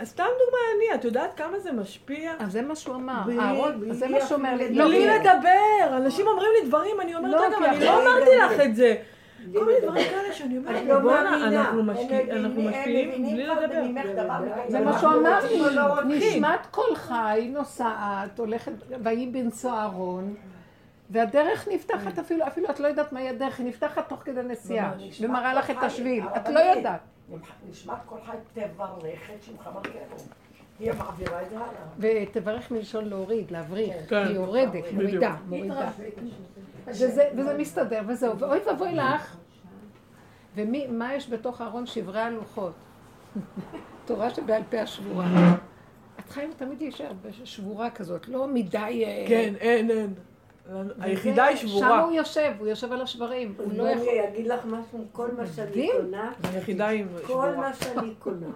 סתם 0.04 0.24
דוגמה 0.24 0.58
אני, 0.76 0.94
את 1.00 1.04
יודעת 1.04 1.30
כמה 1.36 1.58
זה 1.58 1.72
משפיע? 1.72 2.32
אז 2.38 2.52
זה 2.52 2.62
מה 2.62 2.76
שהוא 2.76 2.94
אמר, 2.94 3.22
אהרון, 3.40 3.92
זה 3.92 4.08
מה 4.08 4.20
שהוא 4.20 4.36
אומר 4.36 4.54
לי. 4.54 4.74
לא, 4.74 4.84
בלי 4.84 5.06
לדבר, 5.06 5.96
אנשים 5.96 6.26
אומרים 6.26 6.48
לי 6.62 6.68
דברים, 6.68 7.00
אני 7.00 7.14
אומרת, 7.16 7.40
רגע, 7.58 7.70
אני 7.70 7.84
לא 7.84 8.02
אמרתי. 8.02 8.30
לך 8.54 8.60
את 8.64 8.76
זה. 8.76 8.94
כל 9.52 9.66
מיני. 9.66 9.80
דברים 9.82 10.04
כאלה 10.10 10.32
שאני 10.34 10.58
אומרת, 10.58 10.82
את 10.82 10.88
לא 10.88 10.98
בואנה, 10.98 11.30
מאמינה. 11.30 11.68
אנחנו 11.68 11.82
משפיעים 11.82 13.08
מבינים 13.08 13.34
בלי 13.34 13.46
לדבר. 13.46 14.38
זה. 14.68 14.80
מה 14.80 14.98
שהוא 14.98 15.12
אמר 15.12 15.38
לי, 15.50 15.74
לא. 15.74 16.04
נשמת 16.04 16.66
כל 16.70 16.94
חי 16.94 17.50
נוסעת, 17.52 18.38
הולכת, 18.38 18.72
ויהי 19.02 19.26
בנשוא 19.26 19.70
אהרון, 19.70 20.34
והדרך 21.10 21.68
נפתחת 21.72 22.18
אפילו, 22.18 22.46
אפילו 22.46 22.70
את 22.70 22.80
לא 22.80 22.86
יודעת 22.88 23.12
מהי 23.12 23.28
הדרך, 23.28 23.58
היא 23.58 23.66
נפתחת 23.66 24.08
תוך 24.08 24.20
כדי 24.24 24.42
נסיעה. 24.42 24.92
ומראה 25.20 25.54
לך 25.54 25.70
את 25.70 25.82
השביל, 25.82 26.24
את. 26.36 26.48
לא 26.48 26.60
יודעת. 26.60 27.00
נשמת 27.70 27.94
כל 28.06 28.16
חי 28.26 28.36
תברך 28.54 29.30
את 29.34 29.42
שמך 29.42 29.68
מלכנו. 29.74 30.16
היא 30.80 30.92
מעבירה 30.98 31.42
את 31.42 31.50
זה 31.50 31.56
הלאה. 31.56 32.22
ותברך 32.22 32.70
מלשון 32.70 33.04
להוריד, 33.04 33.50
להבריך. 33.50 33.94
כן. 34.08 34.16
היא 34.16 34.34
יורדת, 34.34 34.72
בדיוק. 34.72 34.92
מורידה, 34.92 35.34
מורידה. 35.46 35.90
וזה, 36.86 37.28
וזה 37.36 37.58
מסתדר, 37.58 38.00
וזהו. 38.06 38.38
ואוי 38.38 38.58
ואבוי 38.66 38.94
לך. 38.94 39.36
ומה 40.56 41.14
יש 41.14 41.30
בתוך 41.30 41.60
הארון? 41.60 41.86
שברי 41.86 42.20
הלוחות. 42.20 42.72
תורה 44.06 44.30
שבעל 44.30 44.62
פה 44.70 44.80
השבורה. 44.80 45.54
את 46.20 46.30
חייבת 46.30 46.58
תמיד 46.58 46.80
להישאר 46.80 47.12
שבורה 47.44 47.90
כזאת, 47.90 48.28
לא 48.28 48.48
מדי... 48.48 49.02
אה, 49.06 49.24
כן, 49.28 49.54
אין, 49.60 49.90
אין. 49.90 50.14
היחידה 50.98 51.44
היא 51.44 51.56
שם 51.56 51.68
שבורה. 51.68 52.00
הוא 52.00 52.12
יושב, 52.12 52.52
הוא 52.58 52.68
יושב 52.68 52.92
על 52.92 53.02
השברים. 53.02 53.54
הוא 53.58 53.72
לא 53.76 53.88
יכול... 53.88 54.08
אני 54.08 54.28
אגיד 54.28 54.46
לך 54.46 54.60
משהו, 54.66 55.04
כל 55.12 55.28
מה 55.36 55.46
שאני. 55.46 55.90
קונה, 55.96 56.32
היחידה 56.42 56.86
היא 56.86 57.04
כל 57.20 57.26
שבורה. 57.26 57.56
מה 57.56 57.74
שאני 57.74 58.14
קונה, 58.18 58.46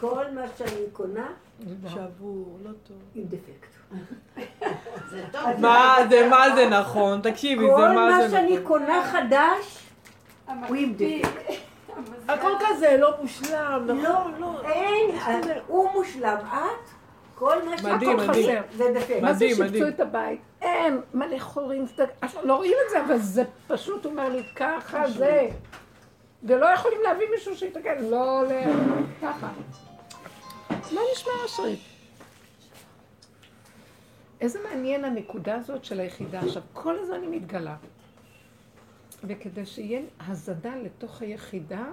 כל 0.00 0.24
מה 0.34 0.42
שאני 0.56 0.84
קונה, 0.92 1.28
שבור, 1.88 2.58
לא 2.64 2.70
טוב. 2.82 2.96
עם 3.14 3.24
דפקט. 3.24 3.73
זה 5.10 5.22
טוב. 5.32 5.42
מה 5.60 5.96
זה, 6.10 6.28
מה 6.28 6.54
זה 6.54 6.68
נכון? 6.68 7.20
תקשיבי, 7.20 7.64
זה 7.66 7.72
כל 7.76 7.88
מה 7.88 7.94
מה 7.94 8.28
זה 8.28 8.36
שאני 8.36 8.52
נכון. 8.52 8.64
קונה 8.64 9.04
חדש, 9.04 9.78
הוא 10.68 10.76
דפקט. 10.96 11.54
הכל 12.28 12.52
כזה 12.60 12.96
לא 13.00 13.14
מושלם, 13.20 13.84
לא, 13.86 13.94
נכון? 13.94 14.34
לא. 14.38 14.60
אין, 14.64 15.10
הוא 15.66 15.90
מושלם, 15.94 16.36
את, 16.48 16.90
כל 17.34 17.56
מה 17.70 17.78
שאת 17.78 17.86
מדהים, 17.86 18.18
הכל 18.18 18.28
מדהים. 18.28 18.62
חסר. 18.62 18.76
זה. 18.76 19.20
מה 19.22 19.32
זה. 19.32 19.48
שיפצו 19.48 19.88
את 19.88 20.00
הבית? 20.00 20.40
אין, 20.62 21.00
מלא 21.14 21.38
חורים, 21.38 21.86
לא 22.42 22.56
רואים 22.56 22.76
את 22.86 22.90
זה, 22.90 23.04
אבל 23.04 23.18
זה 23.18 23.44
פשוט, 23.66 24.04
אומר 24.04 24.28
לי, 24.28 24.42
ככה 24.56 25.08
זה. 25.08 25.48
ולא 26.42 26.66
יכולים 26.66 26.98
להביא 27.02 27.26
מישהו 27.34 27.56
שיתקן, 27.56 28.04
לא. 28.04 28.42
ככה. 29.22 29.48
לא 30.92 31.02
נשמע 31.12 31.32
אשרית. 31.46 31.93
איזה 34.44 34.58
מעניין 34.62 35.04
הנקודה 35.04 35.54
הזאת 35.54 35.84
של 35.84 36.00
היחידה. 36.00 36.40
עכשיו, 36.40 36.62
כל 36.72 36.98
הזמן 36.98 37.22
היא 37.22 37.30
מתגלה. 37.30 37.76
וכדי 39.24 39.66
שיהיה 39.66 40.02
הזדה 40.20 40.76
לתוך 40.76 41.22
היחידה, 41.22 41.84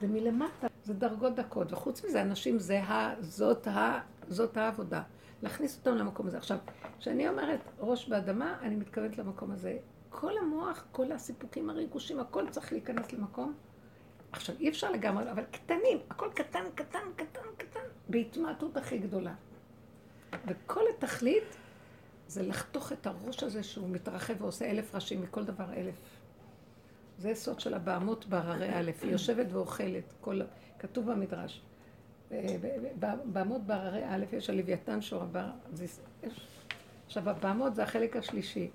זה 0.00 0.06
מלמטה, 0.06 0.66
זה 0.84 0.94
דרגות 0.94 1.34
דקות. 1.34 1.72
וחוץ 1.72 2.04
מזה, 2.04 2.22
אנשים 2.22 2.58
זה 2.58 2.82
ה... 2.82 3.14
זאת 3.20 3.66
ה... 3.66 4.00
זאת 4.28 4.56
העבודה. 4.56 5.02
להכניס 5.42 5.78
אותם 5.78 5.96
למקום 5.96 6.26
הזה. 6.26 6.38
עכשיו, 6.38 6.58
כשאני 6.98 7.28
אומרת 7.28 7.60
ראש 7.78 8.08
באדמה, 8.08 8.56
אני 8.62 8.76
מתכוונת 8.76 9.18
למקום 9.18 9.50
הזה. 9.50 9.76
כל 10.10 10.38
המוח, 10.38 10.84
כל 10.92 11.12
הסיפוקים, 11.12 11.70
הריגושים, 11.70 12.20
הכל 12.20 12.48
צריך 12.50 12.72
להיכנס 12.72 13.12
למקום. 13.12 13.54
עכשיו, 14.32 14.54
אי 14.60 14.68
אפשר 14.68 14.90
לגמרי, 14.90 15.30
אבל 15.30 15.44
קטנים, 15.50 15.98
הכל 16.10 16.28
קטן, 16.34 16.64
קטן, 16.74 17.08
קטן, 17.16 17.48
קטן, 17.56 17.86
בהתמעטות 18.08 18.76
הכי 18.76 18.98
גדולה. 18.98 19.34
וכל 20.46 20.82
התכלית 20.96 21.56
זה 22.28 22.42
לחתוך 22.42 22.92
את 22.92 23.06
הראש 23.06 23.42
הזה 23.42 23.62
שהוא 23.62 23.88
מתרחב 23.88 24.42
ועושה 24.42 24.70
אלף 24.70 24.94
ראשים, 24.94 25.22
מכל 25.22 25.44
דבר 25.44 25.72
אלף. 25.72 25.94
זה 27.18 27.30
יסוד 27.30 27.60
של 27.60 27.74
הבעמות 27.74 28.26
בהררי 28.26 28.68
א', 28.74 28.90
היא 29.02 29.10
יושבת 29.12 29.46
ואוכלת, 29.52 30.12
כל... 30.20 30.40
כתוב 30.78 31.12
במדרש. 31.12 31.60
ב- 32.98 33.14
בעמות 33.24 33.62
בהררי 33.66 34.04
א', 34.04 34.24
יש 34.32 34.50
הלוויתן 34.50 35.02
שור 35.02 35.22
הבר... 35.22 35.50
עכשיו, 37.06 37.30
הבעמות 37.30 37.74
זה 37.74 37.82
החלק 37.82 38.16
השלישי. 38.16 38.70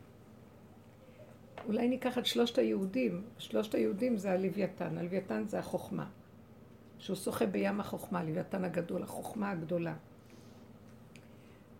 אולי 1.68 1.88
ניקח 1.88 2.18
את 2.18 2.26
שלושת 2.26 2.58
היהודים, 2.58 3.24
שלושת 3.38 3.76
היהודים 3.76 4.18
זה 4.18 4.32
הלוויתן, 4.32 4.97
הלוויתן 4.97 5.47
זה 5.47 5.60
החוכמה. 5.60 6.08
שהוא 7.00 7.16
שוחה 7.16 7.45
בים 7.45 7.80
החוכמה, 7.80 8.20
הלוויתן 8.20 8.64
הגדול, 8.64 9.04
החוכמה 9.04 9.52
הגדולה. 9.52 9.93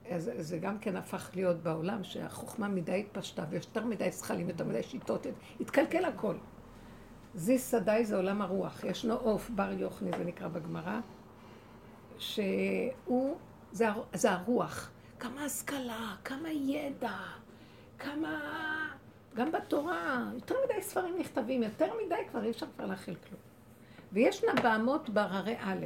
אז 0.10 0.32
זה 0.38 0.58
גם 0.58 0.80
כן 0.80 0.96
הפך 0.96 1.30
להיות 1.36 1.58
בעולם, 1.58 2.04
שהחוכמה 2.04 2.68
מדי 2.68 3.00
התפשטה, 3.00 3.44
ויש 3.50 3.66
יותר 3.66 3.86
מדי 3.86 4.12
זכלים, 4.12 4.50
יותר 4.50 4.66
מדי 4.66 4.84
שיטות, 4.84 5.28
התקלקל 5.60 6.06
הכל. 6.06 6.36
זיס 7.36 7.72
סדאי 7.72 8.06
זה 8.06 8.16
עולם 8.16 8.42
הרוח. 8.42 8.84
ישנו 8.84 9.14
עוף, 9.14 9.50
בר 9.50 9.72
יוחני, 9.72 10.12
זה 10.18 10.24
נקרא 10.24 10.48
בגמרא, 10.48 11.00
שהוא, 12.18 13.38
זה, 13.72 13.86
זה 14.14 14.32
הרוח. 14.32 14.92
כמה 15.20 15.46
השכלה, 15.46 16.16
כמה 16.24 16.50
ידע, 16.50 17.18
כמה... 18.00 18.40
גם 19.36 19.52
בתורה, 19.52 20.30
יותר 20.34 20.56
מדי 20.66 20.82
ספרים 20.82 21.16
נכתבים, 21.20 21.64
יותר 21.64 21.94
מדי 22.06 22.16
כבר 22.32 22.44
אי 22.44 22.50
אפשר 22.50 22.66
כבר 22.76 22.86
להכיל 22.86 23.16
כלום. 23.16 23.42
וישנה 24.12 24.54
בעמות 24.64 25.10
בהררי 25.10 25.56
א', 25.60 25.86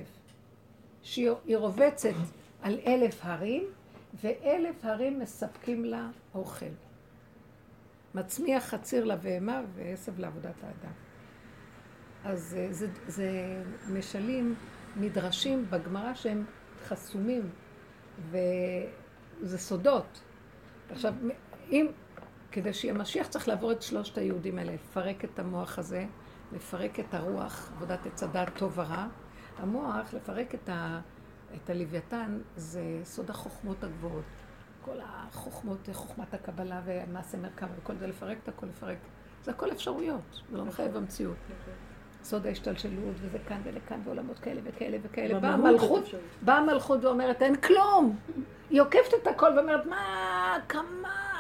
שהיא 1.02 1.30
היא 1.46 1.58
רובצת 1.58 2.14
על 2.62 2.80
אלף 2.88 3.20
הרים, 3.22 3.64
ואלף 4.22 4.86
הרים 4.86 5.20
מספקים 5.20 5.86
לה 5.86 6.10
אוכל. 6.36 6.66
מצמיח 8.16 8.64
חציר 8.64 9.06
לבהמה 9.06 9.62
ועשב 9.76 10.20
לעבודת 10.20 10.64
האדם. 10.64 10.94
אז 12.24 12.58
אה, 12.60 12.74
זה, 12.74 12.88
זה 13.08 13.30
משלים, 13.90 14.56
מדרשים 14.96 15.66
בגמרא 15.70 16.14
שהם 16.14 16.46
חסומים, 16.88 17.50
וזה 18.30 19.58
סודות. 19.58 20.22
עכשיו, 20.90 21.14
אם, 21.72 21.88
כדי 22.52 22.74
שיהיה 22.74 22.94
משיח 22.94 23.28
צריך 23.28 23.48
לעבור 23.48 23.72
את 23.72 23.82
שלושת 23.82 24.18
היהודים 24.18 24.60
האלה, 24.60 24.74
לפרק 24.74 25.26
את 25.26 25.40
המוח 25.40 25.80
הזה, 25.80 26.06
לפרק 26.52 27.00
את 27.00 27.14
הרוח, 27.14 27.72
עבודת 27.76 28.06
עץ 28.06 28.24
הדעת 28.24 28.58
טוב 28.58 28.80
ורע. 28.80 29.08
המוח, 29.58 30.14
לפרק 30.14 30.56
את, 30.56 30.70
ה, 30.70 31.00
את 31.56 31.70
הלוויתן, 31.70 32.40
זה 32.56 32.82
סוד 33.04 33.30
החוכמות 33.30 33.84
הגבוהות. 33.84 34.24
כל 34.86 34.98
החוכמות, 35.04 35.90
חוכמת 35.94 36.34
הקבלה 36.34 36.82
ומעשה 36.86 37.38
מרכבה 37.38 37.72
וכל 37.78 37.96
זה, 37.96 38.08
לפרק 38.08 38.38
את 38.44 38.48
הכל, 38.48 38.66
לפרק. 38.66 38.98
זה 39.44 39.52
הכל 39.52 39.72
אפשרויות, 39.72 40.42
זה 40.52 40.58
לא 40.58 40.66
מחייב 40.66 40.94
במציאות. 40.98 41.36
סוד 42.24 42.46
ההשתלשלות, 42.46 43.16
וזה 43.22 43.38
כאן 43.48 43.62
ולכאן, 43.64 44.00
ועולמות 44.04 44.40
כאלה 44.40 44.62
וכאלה 44.64 44.98
וכאלה. 45.04 45.40
באה 45.40 45.54
המלכות. 45.54 46.04
באה 46.42 46.58
המלכות 46.58 47.06
ואומרת, 47.06 47.42
אין 47.42 47.56
כלום. 47.56 48.18
היא 48.70 48.82
עוקפת 48.82 49.14
את 49.22 49.28
הכל 49.28 49.52
ואומרת, 49.58 49.86
מה, 49.86 50.58
כמה 50.70 51.33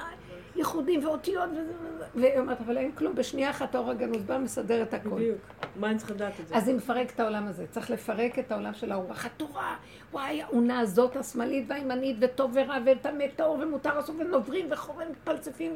ייחודים 0.56 1.06
ואותיות, 1.06 1.50
וזה 1.52 1.74
וזה. 1.82 2.06
והיא 2.16 2.40
אומרת, 2.40 2.62
אבל 2.62 2.78
אין 2.78 2.92
כלום, 2.92 3.16
בשנייה 3.16 3.50
אחת 3.50 3.76
האור 3.76 3.90
הגנוז 3.92 4.24
בא, 4.24 4.38
מסדר 4.38 4.82
את 4.82 4.94
הכל. 4.94 5.10
בדיוק. 5.10 5.38
מה 5.80 5.90
אני 5.90 5.98
צריכה 5.98 6.14
לדעת 6.14 6.40
את 6.40 6.48
זה? 6.48 6.58
אז 6.58 6.68
היא 6.68 6.76
מפרקת 6.76 7.16
את 7.16 7.20
העולם 7.20 7.48
הזה. 7.48 7.66
צריך 7.72 7.90
לפרק 7.92 8.40
את 8.40 8.52
העולם 8.52 8.74
של 8.74 8.92
הרוח 8.92 9.26
התורה. 9.26 9.76
וואי, 10.12 10.42
האונה 10.42 10.80
הזאת, 10.80 11.16
השמאלית 11.16 11.66
והימנית, 11.68 12.18
וטוב 12.20 12.52
ורע, 12.56 12.78
וטמא 12.86 13.26
טהור, 13.36 13.60
ומותר 13.60 13.96
לעשות, 13.96 14.16
ונוברים, 14.20 14.68
וחורים, 14.72 15.08
מתפלצפים, 15.12 15.74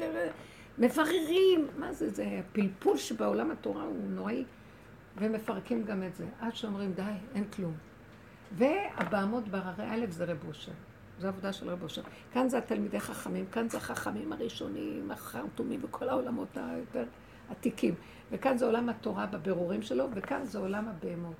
ומבררים. 0.78 1.66
מה 1.76 1.92
זה, 1.92 2.10
זה 2.10 2.40
הפלפול 2.40 2.96
שבעולם 2.96 3.50
התורה 3.50 3.82
הוא 3.82 3.96
נוראי. 4.08 4.44
ומפרקים 5.16 5.84
גם 5.84 6.02
את 6.02 6.14
זה. 6.14 6.24
עד 6.40 6.54
שאומרים, 6.54 6.92
די, 6.92 7.02
אין 7.34 7.44
כלום. 7.44 7.74
והבעמות 8.52 9.48
בהררי 9.48 9.84
א' 9.84 10.06
זה 10.08 10.24
רב 10.24 10.38
אושר. 10.48 10.72
זו 11.18 11.28
עבודה 11.28 11.52
של 11.52 11.70
רב 11.70 11.82
אושר. 11.82 12.02
כאן 12.32 12.48
זה 12.48 12.58
התלמידי 12.58 13.00
חכמים, 13.00 13.46
כאן 13.46 13.68
זה 13.68 13.76
החכמים 13.76 14.32
הראשונים, 14.32 15.10
החרטומים 15.10 15.80
וכל 15.82 16.08
העולמות 16.08 16.48
היותר 16.56 17.04
עתיקים. 17.50 17.94
וכאן 18.30 18.58
זה 18.58 18.66
עולם 18.66 18.88
התורה 18.88 19.26
בבירורים 19.26 19.82
שלו, 19.82 20.06
וכאן 20.14 20.44
זה 20.44 20.58
עולם 20.58 20.88
הבהמות. 20.88 21.34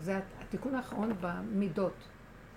זה 0.00 0.20
התיקון 0.40 0.74
האחרון 0.74 1.12
במידות, 1.20 1.94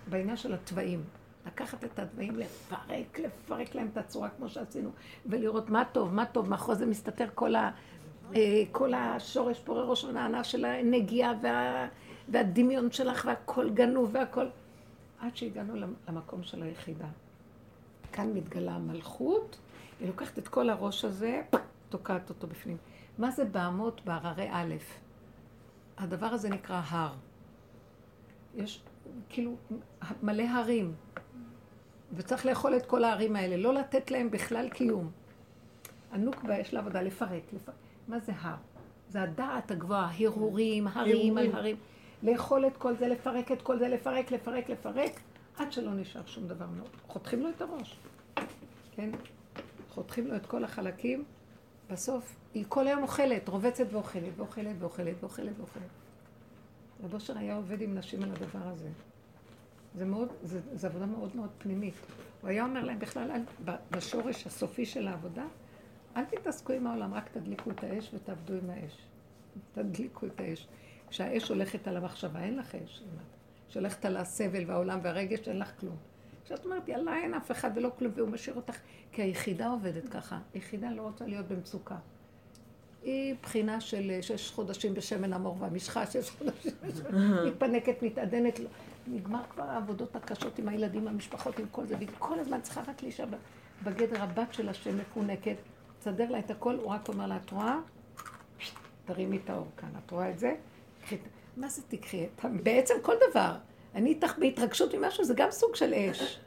בעניין 0.08 0.38
של 0.38 0.54
התוואים. 0.54 1.04
לקחת 1.45 1.84
את 1.84 1.99
התוואים, 1.99 2.39
לפרק, 2.39 3.20
לפרק 3.20 3.76
להם 3.76 3.89
את 3.91 3.97
הצורה 3.97 4.30
כמו 4.30 4.49
שעשינו, 4.49 4.89
ולראות 5.26 5.70
מה 5.70 5.84
טוב, 5.91 6.14
מה 6.14 6.26
טוב, 6.26 6.49
מאחורי 6.49 6.78
זה 6.78 6.86
מסתתר 6.86 7.28
כל, 7.36 7.56
ה, 7.56 7.72
אה, 8.36 8.64
כל 8.72 8.93
השורש 8.93 9.60
פורה 9.60 9.84
ראש 9.84 10.04
ונענה 10.04 10.43
של 10.43 10.66
הנגיעה 10.66 11.34
וה, 11.41 11.88
והדמיון 12.30 12.91
שלך, 12.91 13.26
והכל 13.26 13.70
גנוב 13.70 14.10
והכל... 14.14 14.45
עד 15.22 15.38
שהגענו 15.38 15.74
למקום 16.07 16.43
של 16.43 16.63
היחידה. 16.63 17.07
כאן 18.13 18.34
מתגלה 18.34 18.72
המלכות, 18.72 19.59
היא 19.99 20.07
לוקחת 20.07 20.39
את 20.39 20.47
כל 20.47 20.69
הראש 20.69 21.05
הזה, 21.05 21.41
תוקעת 21.89 22.30
אותו 22.30 22.47
בפנים. 22.47 22.78
מה 23.17 23.32
זה 23.32 23.45
בעמות 23.45 24.01
בהררי 24.05 24.47
א'? 24.51 24.76
הדבר 25.97 26.26
הזה 26.26 26.49
נקרא 26.49 26.82
הר. 26.86 27.13
יש 28.55 28.84
כאילו 29.30 29.55
מלא 30.24 30.43
הרים, 30.43 30.93
וצריך 32.13 32.45
לאכול 32.45 32.76
את 32.76 32.86
כל 32.86 33.03
ההרים 33.03 33.36
האלה, 33.36 33.57
לא 33.57 33.74
לתת 33.74 34.11
להם 34.11 34.32
בכלל 34.32 34.69
קיום. 34.69 35.11
הנוקבה 36.11 36.59
יש 36.59 36.74
לה 36.74 36.80
עבודה 36.80 37.01
לפרק, 37.01 37.43
לפרק. 37.53 37.76
מה 38.07 38.19
זה 38.19 38.32
הר? 38.36 38.55
זה 39.09 39.22
הדעת 39.22 39.72
הגבוהה, 39.72 40.11
הרהורים, 40.19 40.88
הרים 40.88 41.38
על. 41.38 41.51
הרים. 41.55 41.76
לאכול 42.24 42.67
את 42.67 42.78
כל 42.78 42.95
זה, 42.95 43.07
לפרק 43.07 43.51
את 43.51 43.61
כל 43.61 43.80
זה, 43.80 43.88
לפרק, 43.88 44.32
לפרק, 44.32 44.69
לפרק, 44.69 45.19
עד 45.57 45.72
שלא 45.72 45.93
נשאר 45.93 46.26
שום 46.26 46.47
דבר 46.47 46.65
מאוד. 46.78 46.89
חותכים 47.07 47.41
לו 47.41 47.49
את 47.49 47.61
הראש, 47.61 47.99
כן? 48.91 49.09
חותכים 49.89 50.28
לו 50.28 50.36
את 50.36 50.45
כל 50.45 50.63
החלקים, 50.63 51.24
בסוף 51.89 52.36
היא 52.53 52.65
כל 52.69 52.88
היום 52.88 53.03
אוכלת, 53.03 53.49
רובצת 53.49 53.86
ואוכלת, 53.91 54.34
ואוכלת, 54.38 54.76
ואוכלת, 54.80 55.15
ואוכלת, 55.22 55.59
ואוכלת. 55.59 55.84
רב 57.03 57.13
אושר 57.13 57.38
היה 57.38 57.55
עובד 57.55 57.82
עם 57.82 57.97
נשים 57.97 58.24
על 58.24 58.30
הדבר 58.32 58.67
הזה. 58.67 58.89
זה 59.95 60.05
מאוד, 60.05 60.30
זה, 60.43 60.59
זה 60.74 60.88
עבודה 60.88 61.05
מאוד 61.05 61.36
מאוד 61.36 61.49
פנימית. 61.57 61.93
הוא 62.41 62.49
היה 62.49 62.63
אומר 62.63 62.84
להם 62.84 62.99
בכלל, 62.99 63.32
אל, 63.32 63.74
בשורש 63.91 64.47
הסופי 64.47 64.86
של 64.86 65.07
העבודה, 65.07 65.45
אל 66.17 66.26
תתעסקו 66.26 66.74
עם 66.74 66.88
העולם, 66.88 67.13
רק 67.13 67.30
תדליקו 67.30 67.72
את 67.72 67.84
האש 67.84 68.11
ותעבדו 68.13 68.53
עם 68.53 68.69
האש. 68.69 68.97
תדליקו 69.72 70.26
את 70.26 70.39
האש. 70.39 70.67
כשהאש 71.12 71.49
הולכת 71.49 71.88
על 71.88 71.97
המחשבה, 71.97 72.39
אין 72.43 72.57
לך 72.57 72.76
אש. 72.76 73.03
שהולכת 73.70 74.05
על 74.05 74.18
הסבל 74.18 74.64
והעולם 74.68 74.99
והרגש, 75.03 75.47
אין 75.47 75.59
לך 75.59 75.72
כלום. 75.80 75.95
כשאת 76.45 76.66
אומרת, 76.66 76.88
יאללה, 76.88 77.18
אין 77.18 77.34
אף 77.34 77.51
אחד 77.51 77.72
ולא 77.76 77.89
כלום, 77.99 78.12
והוא 78.16 78.30
משאיר 78.30 78.55
אותך, 78.55 78.78
כי 79.12 79.22
היחידה 79.22 79.68
עובדת 79.70 80.09
ככה. 80.09 80.39
היחידה 80.53 80.91
לא 80.91 81.01
רוצה 81.01 81.26
להיות 81.26 81.47
במצוקה. 81.47 81.95
היא 83.03 83.36
בחינה 83.41 83.82
של 83.82 84.12
שש 84.22 84.51
חודשים 84.51 84.93
בשמן 84.93 85.34
המור 85.34 85.57
והמשחה, 85.59 86.05
שש 86.05 86.30
חודשים 86.30 86.72
בשמן, 86.84 87.47
מתפנקת, 87.47 88.03
מתעדנת, 88.03 88.59
לא- 88.59 88.70
נגמר 89.07 89.41
כבר 89.49 89.64
העבודות 89.64 90.16
הקשות 90.16 90.59
עם 90.59 90.68
הילדים, 90.68 91.07
המשפחות, 91.07 91.59
עם 91.59 91.66
כל 91.72 91.86
זה, 91.86 91.95
והיא 91.95 92.09
כל 92.20 92.39
הזמן 92.39 92.62
צריכה 92.62 92.82
רק 92.88 93.03
להישאר 93.03 93.26
בגדר 93.84 94.22
הבת 94.24 94.53
של 94.53 94.70
השם 94.70 94.97
מפונקת, 94.97 95.55
תסדר 95.99 96.30
לה 96.32 96.39
את 96.39 96.51
הכל, 96.51 96.76
הוא 96.76 96.88
רק 96.91 97.07
אומר 97.09 97.28
לה, 97.28 97.38
את 97.38 97.51
רואה? 97.51 97.78
תרימי 99.05 99.38
את 99.43 99.49
האור 99.49 99.68
כאן, 99.78 99.89
את 100.05 100.12
רואה 100.12 100.30
את 100.30 100.39
זה? 100.39 100.55
מה 101.58 101.70
זה 101.70 101.82
תקחי? 101.88 102.26
בעצם 102.64 102.93
כל 103.02 103.16
דבר. 103.30 103.56
אני 103.95 104.10
איתך 104.10 104.38
בהתרגשות 104.39 104.95
ממשהו, 104.95 105.24
זה 105.24 105.34
גם 105.34 105.52
סוג 105.52 105.76
של 105.76 105.93
אש. 105.93 106.39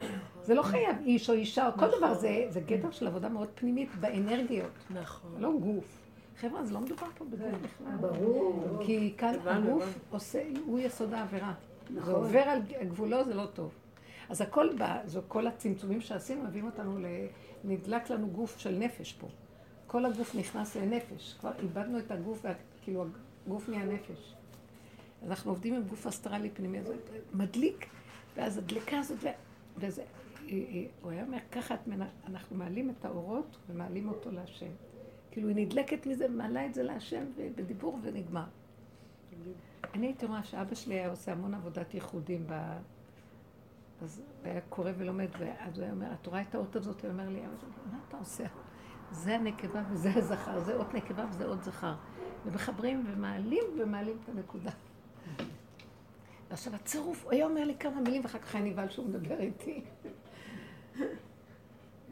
זה 0.43 0.53
לא 0.53 0.63
חייב 0.63 0.95
איש 1.05 1.29
או 1.29 1.33
אישה, 1.33 1.67
או 1.67 1.71
כל 1.73 1.87
דבר, 1.97 2.13
זה, 2.13 2.45
זה 2.49 2.59
גדר 2.59 2.91
של 2.91 3.07
עבודה 3.07 3.29
מאוד 3.29 3.47
פנימית 3.55 3.95
באנרגיות, 3.95 4.71
נכון. 4.89 5.31
לא 5.37 5.51
גוף. 5.59 6.01
חבר'ה, 6.39 6.65
זה 6.65 6.73
לא 6.73 6.79
מדובר 6.79 7.07
פה 7.17 7.25
בגוף 7.25 7.51
בכלל. 7.61 7.97
ברור. 7.99 8.63
כי 8.85 9.13
כאן 9.17 9.33
הגוף. 9.45 9.99
עושה, 10.09 10.43
הוא 10.65 10.79
יסוד 10.79 11.13
העבירה. 11.13 11.53
זה 11.89 11.99
נכון. 11.99 12.13
עובר 12.13 12.39
על 12.39 12.61
גבולו, 12.87 13.25
זה 13.25 13.33
לא 13.33 13.45
טוב. 13.45 13.71
אז 14.29 14.41
הכל 14.41 14.69
בא, 14.77 15.01
זו 15.05 15.21
כל 15.27 15.47
הצמצומים 15.47 16.01
שעשינו, 16.01 16.43
מביאים 16.43 16.65
אותנו 16.65 16.99
ל... 16.99 17.05
נדלק 17.63 18.09
לנו 18.09 18.27
גוף 18.27 18.57
של 18.59 18.71
נפש 18.71 19.13
פה. 19.13 19.27
כל 19.87 20.05
הגוף 20.05 20.35
נכנס 20.35 20.75
לנפש. 20.75 21.35
כבר 21.39 21.51
איבדנו 21.59 21.99
את 21.99 22.11
הגוף, 22.11 22.45
כאילו 22.81 23.05
הגוף 23.47 23.69
נהיה 23.69 23.85
נפש. 23.85 24.35
אנחנו 25.25 25.51
עובדים 25.51 25.73
עם 25.73 25.83
גוף 25.83 26.07
אסטרלי 26.07 26.49
פנימי, 26.49 26.83
זה 26.83 26.95
מדליק, 27.33 27.89
ואז 28.35 28.57
הדלקה 28.57 28.99
הזאת. 28.99 29.19
וזה... 29.77 30.03
הוא 31.01 31.11
היה 31.11 31.23
אומר, 31.25 31.37
ככה. 31.51 31.75
אנחנו 32.27 32.57
מעלים 32.57 32.89
את 32.89 33.05
האורות 33.05 33.57
ומעלים 33.69 34.09
אותו 34.09 34.31
להשם. 34.31 34.71
כאילו 35.31 35.47
היא 35.47 35.55
נדלקת 35.55 36.07
מזה, 36.07 36.27
מעלה 36.27 36.65
את 36.65 36.73
זה 36.73 36.83
להשם, 36.83 37.25
ובדיבור 37.35 37.99
ונגמר. 38.01 38.45
אני 39.93 40.07
הייתי 40.07 40.25
רואה 40.25 40.43
שאבא 40.43 40.75
שלי 40.75 40.95
היה 40.95 41.09
עושה 41.09 41.31
המון 41.31 41.53
עבודת 41.53 41.93
ייחודים 41.93 42.47
ב... 42.47 42.53
אז 44.01 44.21
היה 44.43 44.61
קורא 44.69 44.91
ולומד, 44.97 45.27
ואז 45.39 45.77
הוא 45.77 45.83
היה 45.83 45.93
אומר, 45.93 46.13
את 46.21 46.27
רואה 46.27 46.41
את 46.41 46.55
האות 46.55 46.75
הזאת? 46.75 47.01
הוא 47.01 47.11
אומר 47.11 47.29
לי, 47.29 47.45
"אבא 47.45 47.57
שלי, 47.57 47.69
מה 47.91 47.97
אתה 48.07 48.17
עושה? 48.17 48.43
זה 49.11 49.35
הנקבה 49.35 49.83
וזה 49.89 50.13
הזכר, 50.15 50.59
זה 50.59 50.75
אות 50.75 50.93
נקבה 50.93 51.25
וזה 51.29 51.45
אות 51.45 51.63
זכר. 51.63 51.95
ומחברים 52.45 53.03
ומעלים 53.07 53.63
ומעלים 53.79 54.17
את 54.23 54.29
הנקודה. 54.29 54.71
ועכשיו 56.49 56.75
הצירוף, 56.75 57.23
הוא 57.23 57.31
היה 57.31 57.45
אומר 57.45 57.63
לי 57.63 57.75
כמה 57.79 58.01
מילים, 58.01 58.21
ואחר 58.23 58.39
כך 58.39 58.55
היה 58.55 58.63
נבהל 58.63 58.89
שהוא 58.89 59.09
מדבר 59.09 59.39
איתי. 59.39 59.81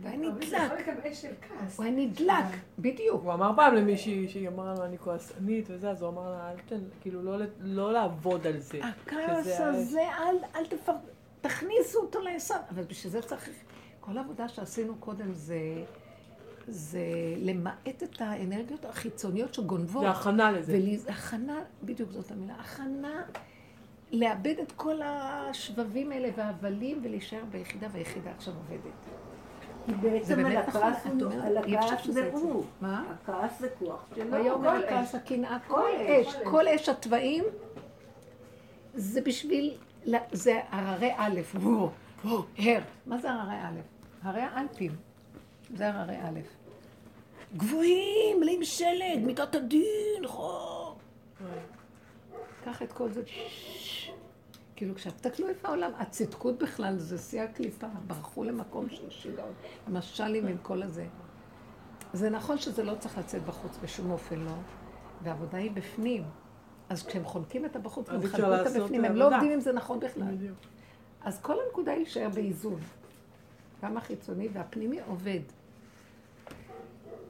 והיה 0.01 0.18
נדלק. 0.18 0.72
הוא 1.76 1.86
היה 1.86 1.91
נדלק, 1.91 2.45
בדיוק. 2.80 3.24
הוא 3.24 3.34
אמר 3.34 3.51
פעם 3.55 3.76
למישהי 3.76 4.28
שהיא 4.28 4.47
אמרה 4.47 4.74
לו 4.78 4.86
אני 4.86 4.97
כועסנית 4.97 5.66
וזה, 5.70 5.89
אז 5.89 6.01
הוא 6.01 6.09
אמר 6.09 6.32
לה, 6.32 6.51
אל 6.51 6.57
תן, 6.66 6.80
כאילו 7.01 7.24
לא, 7.24 7.45
לא 7.59 7.93
לעבוד 7.93 8.47
על 8.47 8.59
זה. 8.59 8.80
הכעס 8.84 9.59
הזה, 9.59 10.01
אל, 10.01 10.36
אל 10.55 10.66
תפר... 10.66 10.93
תכניסו 11.41 11.99
אותו 11.99 12.20
ליסוד. 12.20 12.57
אבל 12.70 12.84
בשביל 12.84 13.11
זה 13.11 13.22
צריך... 13.22 13.49
כל 13.99 14.18
העבודה 14.18 14.47
שעשינו 14.47 14.95
קודם 14.99 15.34
זה, 15.34 15.84
זה 16.68 16.99
למעט 17.38 18.03
את 18.03 18.22
האנרגיות 18.22 18.86
החיצוניות 18.86 19.53
שגונבות. 19.53 20.03
זה 20.03 20.09
הכנה 20.09 20.51
לזה. 20.51 20.80
הכנה, 21.07 21.59
בדיוק 21.84 22.11
זאת 22.11 22.32
המילה, 22.32 22.53
הכנה 22.59 23.24
לאבד 24.11 24.55
את 24.61 24.72
כל 24.72 25.01
השבבים 25.03 26.11
האלה 26.11 26.30
וההבלים 26.38 26.99
ולהישאר 27.03 27.43
ביחידה, 27.51 27.88
והיחידה 27.91 28.32
עכשיו 28.32 28.53
עובדת. 28.53 28.93
כי 29.86 29.91
זה 30.01 30.09
בעצם 30.09 30.34
על 30.34 30.43
באמת 30.43 30.68
נכון, 30.68 30.82
הכעס 30.82 31.05
הכעס 31.88 32.03
שזה 32.03 32.14
זה. 32.14 32.30
הוא. 32.34 32.64
מה? 32.82 33.03
הכעס 33.24 33.59
זה 33.59 33.70
כוח 33.80 34.05
שלו. 34.16 34.32
כל 34.61 34.68
על 34.68 34.84
כעס 34.89 35.09
אש. 35.09 35.16
הקנאה, 35.16 35.57
כל 35.68 35.89
אש, 36.07 36.36
כל 36.43 36.68
אש 36.68 36.89
התוואים, 36.89 37.43
זה 38.95 39.22
בשביל, 39.22 39.78
זה 40.32 40.59
הררי 40.70 41.11
א', 41.18 41.39
וואו, 41.55 41.89
הר. 42.57 42.82
מה 43.05 43.18
זה 43.18 43.32
הררי 43.32 43.55
א'? 43.55 43.80
הרי 44.24 44.41
האלפים, 44.41 44.91
זה 45.74 45.90
הררי 45.90 46.16
א'. 46.16 46.40
גבוהים, 47.58 48.40
מלאים 48.40 48.64
שלג, 48.64 49.20
מידת 49.26 49.56
הדין, 49.56 50.28
חור. 50.28 50.98
קח 52.64 52.82
את 52.82 52.92
כל 52.92 53.12
זה. 53.12 53.22
כאילו 54.76 54.96
כשתסתכלו 54.96 55.48
איפה 55.48 55.68
העולם, 55.68 55.92
הצדקות 55.98 56.58
בכלל 56.58 56.98
זה 56.98 57.18
שיא 57.18 57.42
הקליפה, 57.42 57.88
ברחו 58.08 58.44
למקום 58.44 58.90
של 58.90 59.10
שיגעון, 59.10 59.54
משלים 59.88 60.48
עם 60.48 60.58
כל 60.62 60.84
הזה. 60.84 61.06
זה 62.14 62.30
נכון 62.30 62.58
שזה 62.58 62.84
לא 62.84 62.96
צריך 63.00 63.18
לצאת 63.18 63.44
בחוץ 63.44 63.78
בשום 63.84 64.12
אופן, 64.12 64.40
לא. 64.40 64.52
והעבודה 65.22 65.58
היא 65.58 65.72
בפנים. 65.72 66.24
אז 66.90 67.06
כשהם 67.06 67.24
חונקים 67.24 67.66
את 67.66 67.76
הבחוץ, 67.76 68.10
הם 68.10 68.28
חנקו 68.28 68.56
את 68.62 68.68
הבפנים, 68.68 69.06
הם 69.06 69.16
לא. 69.16 69.26
עובדים 69.26 69.52
אם 69.52 69.60
זה 69.60 69.74
נכון 69.74 70.00
בכלל. 70.00 70.36
אז 71.22 71.42
כל 71.42 71.56
הנקודה 71.66 71.92
היא 71.92 72.02
להישאר 72.02 72.30
באיזון. 72.30 72.80
גם 73.84 73.98
החיצוני 73.98 74.48
והפנימי 74.54 75.00
עובד. 75.08 75.40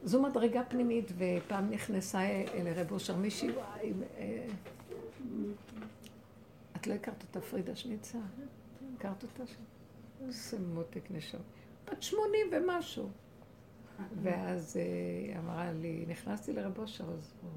זו 0.04 0.22
מדרגה 0.22 0.62
פנימית, 0.64 1.12
ופעם 1.18 1.70
נכנסה 1.70 2.20
לרב 2.64 2.92
אושר 2.92 3.16
מישהי, 3.16 3.50
וואי, 3.50 3.92
אה, 4.18 4.46
את 6.76 6.86
לא 6.86 6.94
הכרת 6.94 7.22
אותה, 7.22 7.40
פרידה 7.40 7.76
שניצר? 7.76 8.18
הכרת 8.98 9.22
אותה? 9.22 9.42
איזה 10.26 10.58
מותק 10.74 11.10
נשום. 11.10 11.40
בת 11.86 12.02
שמונים 12.02 12.46
ומשהו. 12.52 13.08
ואז 14.22 14.76
אה, 14.76 14.82
היא 15.28 15.38
אמרה 15.38 15.72
לי, 15.72 16.04
נכנסתי 16.08 16.52
לרב 16.52 16.78
אושר, 16.78 17.04
אז 17.04 17.32
הוא 17.42 17.50